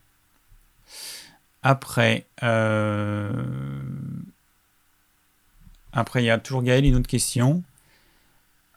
Après, 1.64 2.26
euh, 2.44 3.32
après, 5.94 6.22
il 6.24 6.26
y 6.26 6.30
a 6.30 6.38
toujours 6.38 6.64
Gaël, 6.64 6.86
une 6.86 6.96
autre 6.96 7.08
question. 7.08 7.64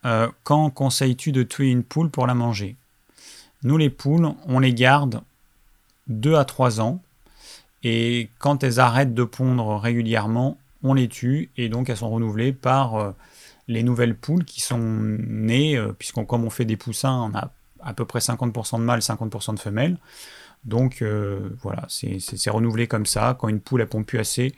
euh, 0.04 0.28
quand 0.44 0.70
conseilles-tu 0.70 1.32
de 1.32 1.42
tuer 1.42 1.68
une 1.70 1.82
poule 1.82 2.10
pour 2.10 2.26
la 2.26 2.34
manger? 2.34 2.76
Nous, 3.64 3.76
les 3.76 3.90
poules, 3.90 4.30
on 4.46 4.60
les 4.60 4.72
garde 4.72 5.20
2 6.08 6.36
à 6.36 6.44
3 6.44 6.80
ans. 6.80 7.02
Et 7.82 8.30
quand 8.38 8.62
elles 8.64 8.80
arrêtent 8.80 9.14
de 9.14 9.24
pondre 9.24 9.76
régulièrement, 9.80 10.58
on 10.82 10.94
les 10.94 11.08
tue. 11.08 11.50
Et 11.56 11.68
donc, 11.68 11.88
elles 11.90 11.96
sont 11.96 12.10
renouvelées 12.10 12.52
par 12.52 12.96
euh, 12.96 13.12
les 13.68 13.82
nouvelles 13.82 14.14
poules 14.16 14.44
qui 14.44 14.60
sont 14.60 14.78
nées, 14.78 15.76
puisqu'on 15.98 16.24
comme 16.24 16.44
on 16.44 16.50
fait 16.50 16.64
des 16.64 16.76
poussins, 16.76 17.30
on 17.32 17.36
a 17.36 17.50
à 17.86 17.94
peu 17.94 18.04
près 18.04 18.18
50% 18.18 18.78
de 18.78 18.84
mâles, 18.84 19.00
50% 19.00 19.54
de 19.54 19.60
femelles. 19.60 19.96
Donc 20.64 21.02
voilà, 21.62 21.86
c'est 21.88 22.50
renouvelé 22.50 22.88
comme 22.88 23.06
ça. 23.06 23.36
Quand 23.38 23.48
une 23.48 23.60
poule 23.60 23.82
a 23.82 23.86
pondu 23.86 24.18
assez, 24.18 24.54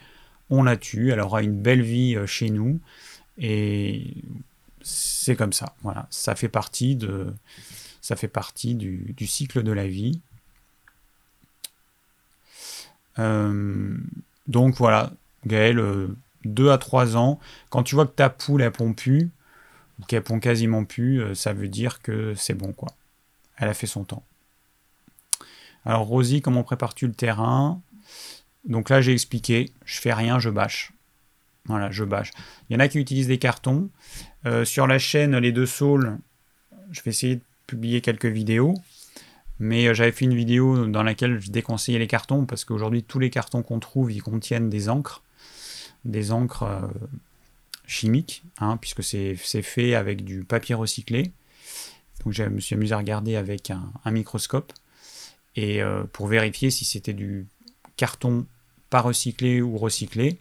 on 0.48 0.62
la 0.62 0.76
tue. 0.76 1.12
Elle 1.12 1.20
aura 1.20 1.42
une 1.42 1.60
belle 1.60 1.82
vie 1.82 2.16
chez 2.26 2.50
nous. 2.50 2.80
Et 3.36 4.14
c'est 4.80 5.36
comme 5.36 5.52
ça. 5.52 5.74
Voilà, 5.82 6.06
ça 6.10 6.34
fait 6.34 6.48
partie 6.48 6.96
du, 6.96 7.34
cycle 9.26 9.62
de 9.62 9.72
la 9.72 9.86
vie. 9.86 10.20
Euh, 13.18 13.96
donc 14.46 14.76
voilà, 14.76 15.12
Gaël, 15.46 15.76
2 16.44 16.66
euh, 16.66 16.72
à 16.72 16.78
3 16.78 17.16
ans, 17.16 17.38
quand 17.70 17.82
tu 17.82 17.94
vois 17.94 18.06
que 18.06 18.12
ta 18.12 18.30
poule 18.30 18.70
plus, 18.96 19.30
ou 20.00 20.04
qu'elle 20.04 20.22
pond 20.22 20.40
quasiment 20.40 20.84
plus, 20.84 21.20
euh, 21.20 21.34
ça 21.34 21.52
veut 21.52 21.68
dire 21.68 22.00
que 22.00 22.34
c'est 22.34 22.54
bon 22.54 22.72
quoi. 22.72 22.88
Elle 23.58 23.68
a 23.68 23.74
fait 23.74 23.86
son 23.86 24.04
temps. 24.04 24.24
Alors 25.84 26.02
Rosie, 26.02 26.40
comment 26.40 26.62
prépares-tu 26.62 27.06
le 27.06 27.14
terrain? 27.14 27.80
Donc 28.64 28.90
là 28.90 29.00
j'ai 29.00 29.12
expliqué, 29.12 29.70
je 29.84 30.00
fais 30.00 30.12
rien, 30.12 30.38
je 30.38 30.50
bâche. 30.50 30.92
Voilà, 31.66 31.90
je 31.90 32.04
bâche. 32.04 32.30
Il 32.68 32.74
y 32.74 32.76
en 32.76 32.80
a 32.80 32.88
qui 32.88 32.98
utilisent 32.98 33.28
des 33.28 33.38
cartons. 33.38 33.90
Euh, 34.46 34.64
sur 34.64 34.86
la 34.86 34.98
chaîne 34.98 35.36
Les 35.36 35.52
Deux 35.52 35.66
Saules, 35.66 36.18
je 36.90 37.02
vais 37.02 37.10
essayer 37.10 37.36
de 37.36 37.42
publier 37.66 38.00
quelques 38.00 38.26
vidéos. 38.26 38.74
Mais 39.58 39.86
euh, 39.86 39.94
j'avais 39.94 40.12
fait 40.12 40.24
une 40.24 40.34
vidéo 40.34 40.86
dans 40.86 41.02
laquelle 41.02 41.40
je 41.40 41.50
déconseillais 41.50 41.98
les 41.98 42.06
cartons 42.06 42.46
parce 42.46 42.64
qu'aujourd'hui, 42.64 43.02
tous 43.02 43.18
les 43.18 43.30
cartons 43.30 43.62
qu'on 43.62 43.80
trouve, 43.80 44.10
ils 44.12 44.22
contiennent 44.22 44.70
des 44.70 44.88
encres. 44.88 45.22
Des 46.04 46.32
encres 46.32 46.62
euh, 46.62 46.80
chimiques, 47.86 48.44
hein, 48.60 48.76
puisque 48.78 49.02
c'est 49.02 49.36
fait 49.36 49.94
avec 49.94 50.24
du 50.24 50.44
papier 50.44 50.74
recyclé. 50.74 51.32
Donc 52.24 52.32
je 52.32 52.42
me 52.44 52.60
suis 52.60 52.74
amusé 52.74 52.94
à 52.94 52.98
regarder 52.98 53.36
avec 53.36 53.70
un, 53.70 54.10
microscope 54.10 54.72
et 55.56 55.80
pour 56.12 56.26
vérifier 56.26 56.70
si 56.70 56.84
c'était 56.84 57.12
du 57.12 57.46
carton 57.96 58.46
pas 58.90 59.00
recyclé 59.00 59.60
ou 59.60 59.76
recyclé. 59.76 60.38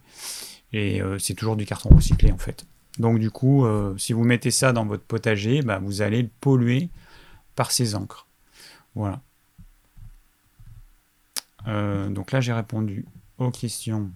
Et 0.72 1.00
euh, 1.00 1.18
c'est 1.18 1.34
toujours 1.34 1.56
du 1.56 1.66
carton 1.66 1.90
recyclé 1.94 2.32
en 2.32 2.38
fait. 2.38 2.66
Donc 2.98 3.18
du 3.18 3.30
coup, 3.30 3.64
euh, 3.64 3.96
si 3.96 4.12
vous 4.12 4.24
mettez 4.24 4.50
ça 4.50 4.72
dans 4.72 4.84
votre 4.84 5.04
potager, 5.04 5.62
bah, 5.62 5.78
vous 5.78 6.02
allez 6.02 6.22
le 6.22 6.30
polluer 6.40 6.88
par 7.54 7.70
ces 7.70 7.94
encres. 7.94 8.26
Voilà. 8.94 9.20
Euh, 11.66 12.08
donc 12.08 12.32
là, 12.32 12.40
j'ai 12.40 12.52
répondu 12.52 13.04
aux 13.38 13.50
questions. 13.50 14.10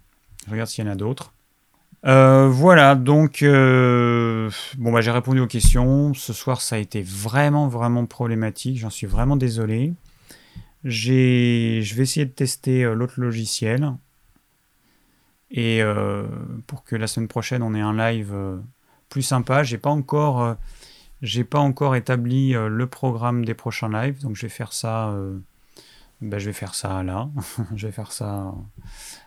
Je 0.47 0.51
regarde 0.51 0.69
s'il 0.69 0.85
y 0.85 0.89
en 0.89 0.91
a 0.91 0.97
d'autres. 0.97 1.33
Voilà, 2.05 2.95
donc 2.95 3.45
bon 3.45 4.93
bah 4.93 5.01
j'ai 5.01 5.11
répondu 5.11 5.41
aux 5.41 5.47
questions. 5.47 6.15
Ce 6.15 6.33
soir, 6.33 6.61
ça 6.61 6.77
a 6.77 6.79
été 6.79 7.03
vraiment 7.03 7.69
vraiment 7.69 8.07
problématique. 8.07 8.79
J'en 8.79 8.91
suis 8.91 9.07
vraiment 9.07 9.37
désolé. 9.37 9.95
Je 10.85 11.95
vais 11.95 12.03
essayer 12.03 12.27
de 12.27 12.33
tester 12.33 12.83
l'autre 12.95 13.20
logiciel. 13.20 13.93
Et 15.53 15.83
euh, 15.83 16.27
pour 16.66 16.83
que 16.83 16.97
la 16.97 17.07
semaine 17.07 17.29
prochaine 17.29 17.62
on 17.62 17.74
ait 17.74 17.81
un 17.81 17.95
live 17.95 18.33
euh, 18.33 18.59
plus 19.11 19.23
sympa, 19.23 19.62
j'ai 19.62 19.77
pas 19.77 19.91
encore, 19.91 20.43
euh, 20.43 20.55
j'ai 21.20 21.45
pas 21.45 21.59
encore 21.59 21.95
établi 21.95 22.55
le 22.55 22.87
programme 22.87 23.45
des 23.45 23.53
prochains 23.55 23.91
lives, 23.91 24.23
donc 24.23 24.35
je 24.35 24.43
vais 24.43 24.49
faire 24.49 24.73
ça. 24.73 25.15
Ben, 26.23 26.39
je 26.39 26.47
vais 26.47 26.53
faire 26.53 26.74
ça 26.74 27.03
là, 27.03 27.28
je 27.77 27.86
vais 27.86 27.93
faire 27.93 28.12
ça 28.12 28.55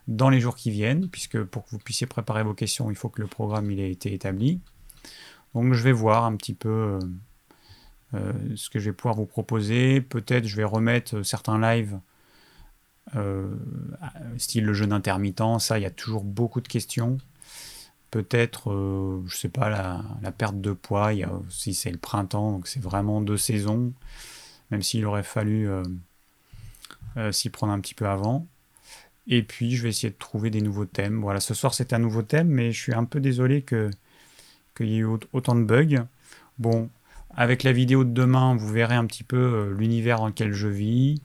dans 0.07 0.29
les 0.29 0.39
jours 0.39 0.55
qui 0.55 0.71
viennent, 0.71 1.09
puisque 1.09 1.43
pour 1.43 1.65
que 1.65 1.71
vous 1.71 1.77
puissiez 1.77 2.07
préparer 2.07 2.43
vos 2.43 2.53
questions, 2.53 2.89
il 2.89 2.95
faut 2.95 3.09
que 3.09 3.21
le 3.21 3.27
programme 3.27 3.69
il 3.69 3.79
ait 3.79 3.91
été 3.91 4.13
établi. 4.13 4.61
Donc 5.53 5.73
je 5.73 5.83
vais 5.83 5.91
voir 5.91 6.25
un 6.25 6.35
petit 6.35 6.53
peu 6.53 6.99
ce 8.13 8.69
que 8.69 8.79
je 8.79 8.89
vais 8.89 8.95
pouvoir 8.95 9.15
vous 9.15 9.25
proposer. 9.25 9.99
Peut-être 9.99 10.45
je 10.47 10.55
vais 10.55 10.63
remettre 10.63 11.21
certains 11.23 11.59
lives 11.59 11.99
euh, 13.15 13.55
style 14.37 14.65
le 14.65 14.73
jeûne 14.73 14.91
intermittent, 14.91 15.59
ça, 15.59 15.77
il 15.77 15.83
y 15.83 15.85
a 15.85 15.91
toujours 15.91 16.23
beaucoup 16.23 16.61
de 16.61 16.67
questions. 16.67 17.17
Peut-être, 18.11 18.71
euh, 18.71 19.23
je 19.27 19.35
sais 19.35 19.49
pas, 19.49 19.69
la, 19.69 20.31
perte 20.31 20.59
de 20.59 20.71
poids, 20.71 21.13
il 21.13 21.19
y 21.19 21.23
a 21.23 21.31
aussi 21.47 21.73
c'est 21.73 21.91
le 21.91 21.97
printemps, 21.97 22.51
donc 22.51 22.67
c'est 22.67 22.81
vraiment 22.81 23.21
deux 23.21 23.37
saisons, 23.37 23.93
même 24.71 24.81
s'il 24.81 25.05
aurait 25.05 25.23
fallu 25.23 25.69
euh, 27.17 27.31
s'y 27.31 27.49
prendre 27.49 27.73
un 27.73 27.79
petit 27.79 27.95
peu 27.95 28.07
avant. 28.07 28.47
Et 29.27 29.41
puis, 29.43 29.75
je 29.75 29.83
vais 29.83 29.89
essayer 29.89 30.11
de 30.11 30.17
trouver 30.17 30.49
des 30.49 30.61
nouveaux 30.61 30.85
thèmes. 30.85 31.21
Voilà, 31.21 31.39
ce 31.39 31.53
soir, 31.53 31.73
c'est 31.73 31.93
un 31.93 31.99
nouveau 31.99 32.21
thème, 32.21 32.47
mais 32.47 32.71
je 32.71 32.79
suis 32.79 32.93
un 32.93 33.05
peu 33.05 33.19
désolé 33.19 33.61
que 33.61 33.89
qu'il 34.75 34.87
y 34.87 34.95
ait 34.95 34.99
eu 34.99 35.07
autant 35.33 35.55
de 35.55 35.63
bugs. 35.63 36.05
Bon, 36.59 36.89
avec 37.35 37.63
la 37.63 37.71
vidéo 37.71 38.03
de 38.03 38.11
demain, 38.11 38.55
vous 38.55 38.67
verrez 38.67 38.95
un 38.95 39.05
petit 39.05 39.23
peu 39.23 39.73
l'univers 39.77 40.17
dans 40.17 40.27
lequel 40.27 40.53
je 40.53 40.67
vis. 40.67 41.21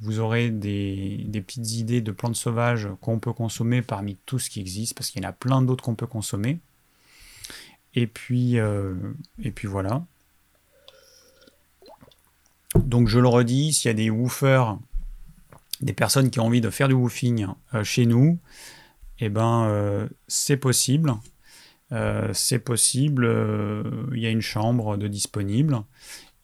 Vous 0.00 0.18
aurez 0.18 0.50
des, 0.50 1.26
petites 1.46 1.72
idées 1.72 2.02
de 2.02 2.12
plantes 2.12 2.36
sauvages 2.36 2.88
qu'on 3.00 3.18
peut 3.18 3.32
consommer 3.32 3.80
parmi 3.80 4.16
tout 4.26 4.38
ce 4.38 4.50
qui 4.50 4.60
existe, 4.60 4.94
parce 4.94 5.10
qu'il 5.10 5.22
y 5.22 5.26
en 5.26 5.28
a 5.28 5.32
plein 5.32 5.62
d'autres 5.62 5.84
qu'on 5.84 5.94
peut 5.94 6.06
consommer. 6.06 6.58
Et 7.94 8.06
puis, 8.06 8.58
euh, 8.58 8.94
et 9.42 9.50
puis 9.50 9.66
voilà. 9.66 10.04
Donc 12.74 13.08
je 13.08 13.18
le 13.18 13.28
redis, 13.28 13.72
s'il 13.72 13.88
y 13.88 13.90
a 13.90 13.94
des 13.94 14.10
woofers, 14.10 14.78
des 15.80 15.92
personnes 15.92 16.30
qui 16.30 16.40
ont 16.40 16.46
envie 16.46 16.60
de 16.60 16.70
faire 16.70 16.88
du 16.88 16.94
woofing 16.94 17.46
euh, 17.74 17.84
chez 17.84 18.06
nous, 18.06 18.38
eh 19.18 19.28
ben 19.28 19.64
euh, 19.64 20.08
c'est 20.28 20.56
possible. 20.56 21.14
c'est 22.32 22.58
possible, 22.58 23.24
il 24.12 24.20
y 24.20 24.26
a 24.26 24.30
une 24.30 24.42
chambre 24.42 24.96
de 24.96 25.08
disponible. 25.08 25.82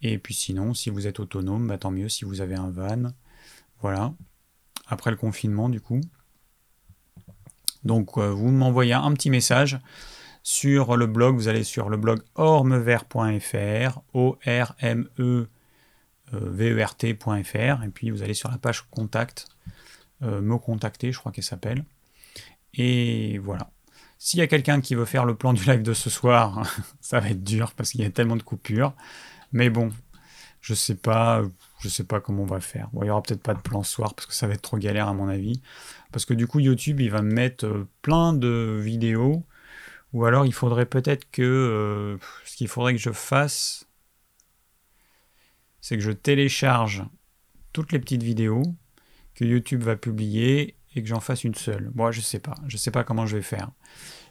Et 0.03 0.19
puis 0.19 0.35
sinon, 0.35 0.75
si 0.75 0.91
vous 0.91 1.07
êtes 1.07 1.21
autonome, 1.21 1.69
bah, 1.69 1.79
tant 1.79 1.91
mieux 1.91 2.09
si 2.09 2.25
vous 2.25 2.41
avez 2.41 2.57
un 2.57 2.71
van. 2.71 3.13
Voilà. 3.81 4.15
Après 4.87 5.11
le 5.11 5.17
confinement, 5.17 5.69
du 5.69 5.81
coup. 5.81 6.01
Donc, 7.85 8.19
euh, 8.19 8.31
vous 8.31 8.51
m'envoyez 8.51 8.93
un 8.93 9.13
petit 9.13 9.31
message 9.31 9.79
sur 10.43 10.97
le 10.97 11.07
blog. 11.07 11.37
Vous 11.37 11.49
allez 11.49 11.65
sur 11.65 11.89
le 11.89 11.97
blog 11.97 12.21
ormevert.fr, 12.35 14.01
O-R-M-E 14.13 15.49
V-E-R-T.fr, 16.41 17.85
et 17.85 17.89
puis 17.89 18.11
vous 18.11 18.23
allez 18.23 18.35
sur 18.35 18.51
la 18.51 18.59
page 18.59 18.83
contact, 18.91 19.49
euh, 20.23 20.41
me 20.41 20.57
contacter, 20.59 21.13
je 21.13 21.19
crois 21.19 21.33
qu'elle 21.33 21.45
s'appelle. 21.45 21.85
Et 22.75 23.39
voilà. 23.39 23.71
S'il 24.19 24.39
y 24.39 24.43
a 24.43 24.47
quelqu'un 24.47 24.81
qui 24.81 24.95
veut 24.95 25.05
faire 25.05 25.25
le 25.25 25.35
plan 25.35 25.53
du 25.53 25.65
live 25.65 25.83
de 25.83 25.95
ce 25.95 26.09
soir, 26.09 26.63
ça 27.01 27.21
va 27.21 27.31
être 27.31 27.43
dur 27.43 27.73
parce 27.77 27.91
qu'il 27.91 28.03
y 28.03 28.05
a 28.05 28.11
tellement 28.11 28.37
de 28.37 28.43
coupures. 28.43 28.95
Mais 29.53 29.69
bon, 29.69 29.91
je 30.61 30.75
sais 30.75 30.95
pas, 30.95 31.43
je 31.81 31.89
sais 31.89 32.05
pas 32.05 32.21
comment 32.21 32.45
on 32.45 32.47
va 32.47 32.61
faire. 32.61 32.89
Bon, 32.93 33.03
il 33.03 33.09
y 33.09 33.11
aura 33.11 33.23
peut-être 33.23 33.43
pas 33.43 33.55
de 33.55 33.61
plan 33.61 33.83
soir 33.83 34.15
parce 34.15 34.27
que 34.27 34.35
ça 34.35 34.47
va 34.47 34.55
être 34.55 34.63
trop 34.63 34.79
galère 34.79 35.09
à 35.09 35.13
mon 35.13 35.29
avis. 35.29 35.61
Parce 36.13 36.25
que 36.25 36.35
du 36.35 36.47
coup, 36.47 36.61
YouTube, 36.61 37.01
il 37.01 37.11
va 37.11 37.21
me 37.23 37.33
mettre 37.33 37.67
euh, 37.67 37.89
plein 38.01 38.33
de 38.33 38.79
vidéos. 38.81 39.45
Ou 40.13 40.25
alors, 40.25 40.47
il 40.47 40.53
faudrait 40.53 40.87
peut-être 40.87 41.31
que. 41.31 41.43
Euh, 41.43 42.17
ce 42.45 42.57
qu'il 42.57 42.69
faudrait 42.69 42.93
que 42.95 43.01
je 43.01 43.11
fasse, 43.11 43.87
c'est 45.83 45.97
que 45.97 46.03
je 46.03 46.13
télécharge 46.13 47.05
toutes 47.75 47.93
les 47.93 47.99
petites 47.99 48.23
vidéos 48.23 48.63
que 49.35 49.45
YouTube 49.45 49.83
va 49.83 49.97
publier 49.97 50.77
et 50.95 51.03
que 51.03 51.09
j'en 51.09 51.21
fasse 51.21 51.45
une 51.45 51.55
seule. 51.55 51.91
Moi, 51.95 52.13
je 52.13 52.21
sais 52.21 52.39
pas. 52.39 52.55
Je 52.69 52.77
sais 52.77 52.91
pas 52.91 53.05
comment 53.05 53.27
je 53.27 53.37
vais 53.37 53.43
faire. 53.43 53.71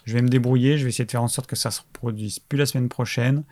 Je 0.06 0.14
vais 0.14 0.22
me 0.22 0.30
débrouiller. 0.30 0.78
Je 0.78 0.84
vais 0.84 0.90
essayer 0.90 1.06
de 1.06 1.12
faire 1.12 1.24
en 1.24 1.28
sorte 1.28 1.48
que 1.50 1.56
ça 1.56 1.70
se 1.70 1.82
produise 1.94 2.40
plus 2.40 2.58
la 2.58 2.66
semaine 2.66 2.90
prochaine. 2.90 3.44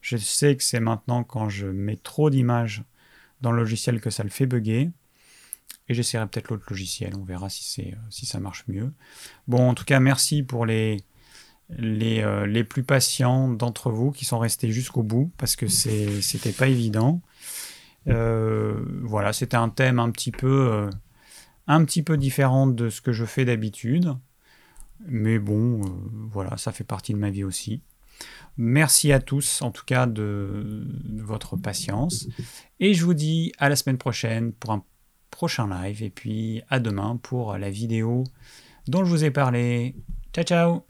Je 0.00 0.16
sais 0.16 0.56
que 0.56 0.62
c'est 0.62 0.80
maintenant 0.80 1.24
quand 1.24 1.48
je 1.48 1.66
mets 1.66 1.96
trop 1.96 2.30
d'images 2.30 2.84
dans 3.40 3.52
le 3.52 3.58
logiciel 3.58 4.00
que 4.00 4.10
ça 4.10 4.22
le 4.22 4.30
fait 4.30 4.46
bugger. 4.46 4.90
Et 5.88 5.94
j'essaierai 5.94 6.26
peut-être 6.26 6.50
l'autre 6.50 6.66
logiciel, 6.68 7.14
on 7.16 7.24
verra 7.24 7.48
si, 7.48 7.92
euh, 7.92 7.96
si 8.10 8.26
ça 8.26 8.40
marche 8.40 8.64
mieux. 8.68 8.92
Bon, 9.46 9.70
en 9.70 9.74
tout 9.74 9.84
cas, 9.84 10.00
merci 10.00 10.42
pour 10.42 10.66
les, 10.66 10.98
les, 11.70 12.22
euh, 12.22 12.46
les 12.46 12.64
plus 12.64 12.82
patients 12.82 13.48
d'entre 13.48 13.90
vous 13.90 14.10
qui 14.10 14.24
sont 14.24 14.38
restés 14.38 14.70
jusqu'au 14.70 15.02
bout, 15.02 15.30
parce 15.36 15.56
que 15.56 15.66
c'était 15.66 16.52
pas 16.52 16.68
évident. 16.68 17.20
Euh, 18.08 18.84
voilà, 19.02 19.32
c'était 19.32 19.56
un 19.56 19.68
thème 19.68 19.98
un 19.98 20.10
petit 20.10 20.30
peu, 20.30 20.88
un 21.66 21.84
petit 21.84 22.02
peu 22.02 22.16
différent 22.16 22.66
de 22.66 22.88
ce 22.88 23.00
que 23.00 23.12
je 23.12 23.24
fais 23.24 23.44
d'habitude. 23.44 24.14
Mais 25.06 25.38
bon, 25.38 25.80
voilà, 26.32 26.56
ça 26.56 26.72
fait 26.72 26.84
partie 26.84 27.12
de 27.12 27.18
ma 27.18 27.30
vie 27.30 27.44
aussi. 27.44 27.82
Merci 28.56 29.12
à 29.12 29.20
tous, 29.20 29.62
en 29.62 29.70
tout 29.70 29.84
cas, 29.84 30.06
de, 30.06 30.84
votre 31.16 31.56
patience. 31.56 32.28
Et 32.80 32.94
je 32.94 33.04
vous 33.04 33.14
dis 33.14 33.52
à 33.58 33.68
la 33.68 33.76
semaine 33.76 33.98
prochaine 33.98 34.52
pour 34.52 34.72
un 34.72 34.84
prochain 35.30 35.68
live. 35.68 36.02
Et 36.02 36.10
puis 36.10 36.62
à 36.68 36.80
demain 36.80 37.18
pour 37.22 37.56
la 37.56 37.70
vidéo 37.70 38.24
dont 38.88 39.04
je 39.04 39.10
vous 39.10 39.24
ai 39.24 39.30
parlé. 39.30 39.94
Ciao, 40.32 40.44
ciao 40.44 40.87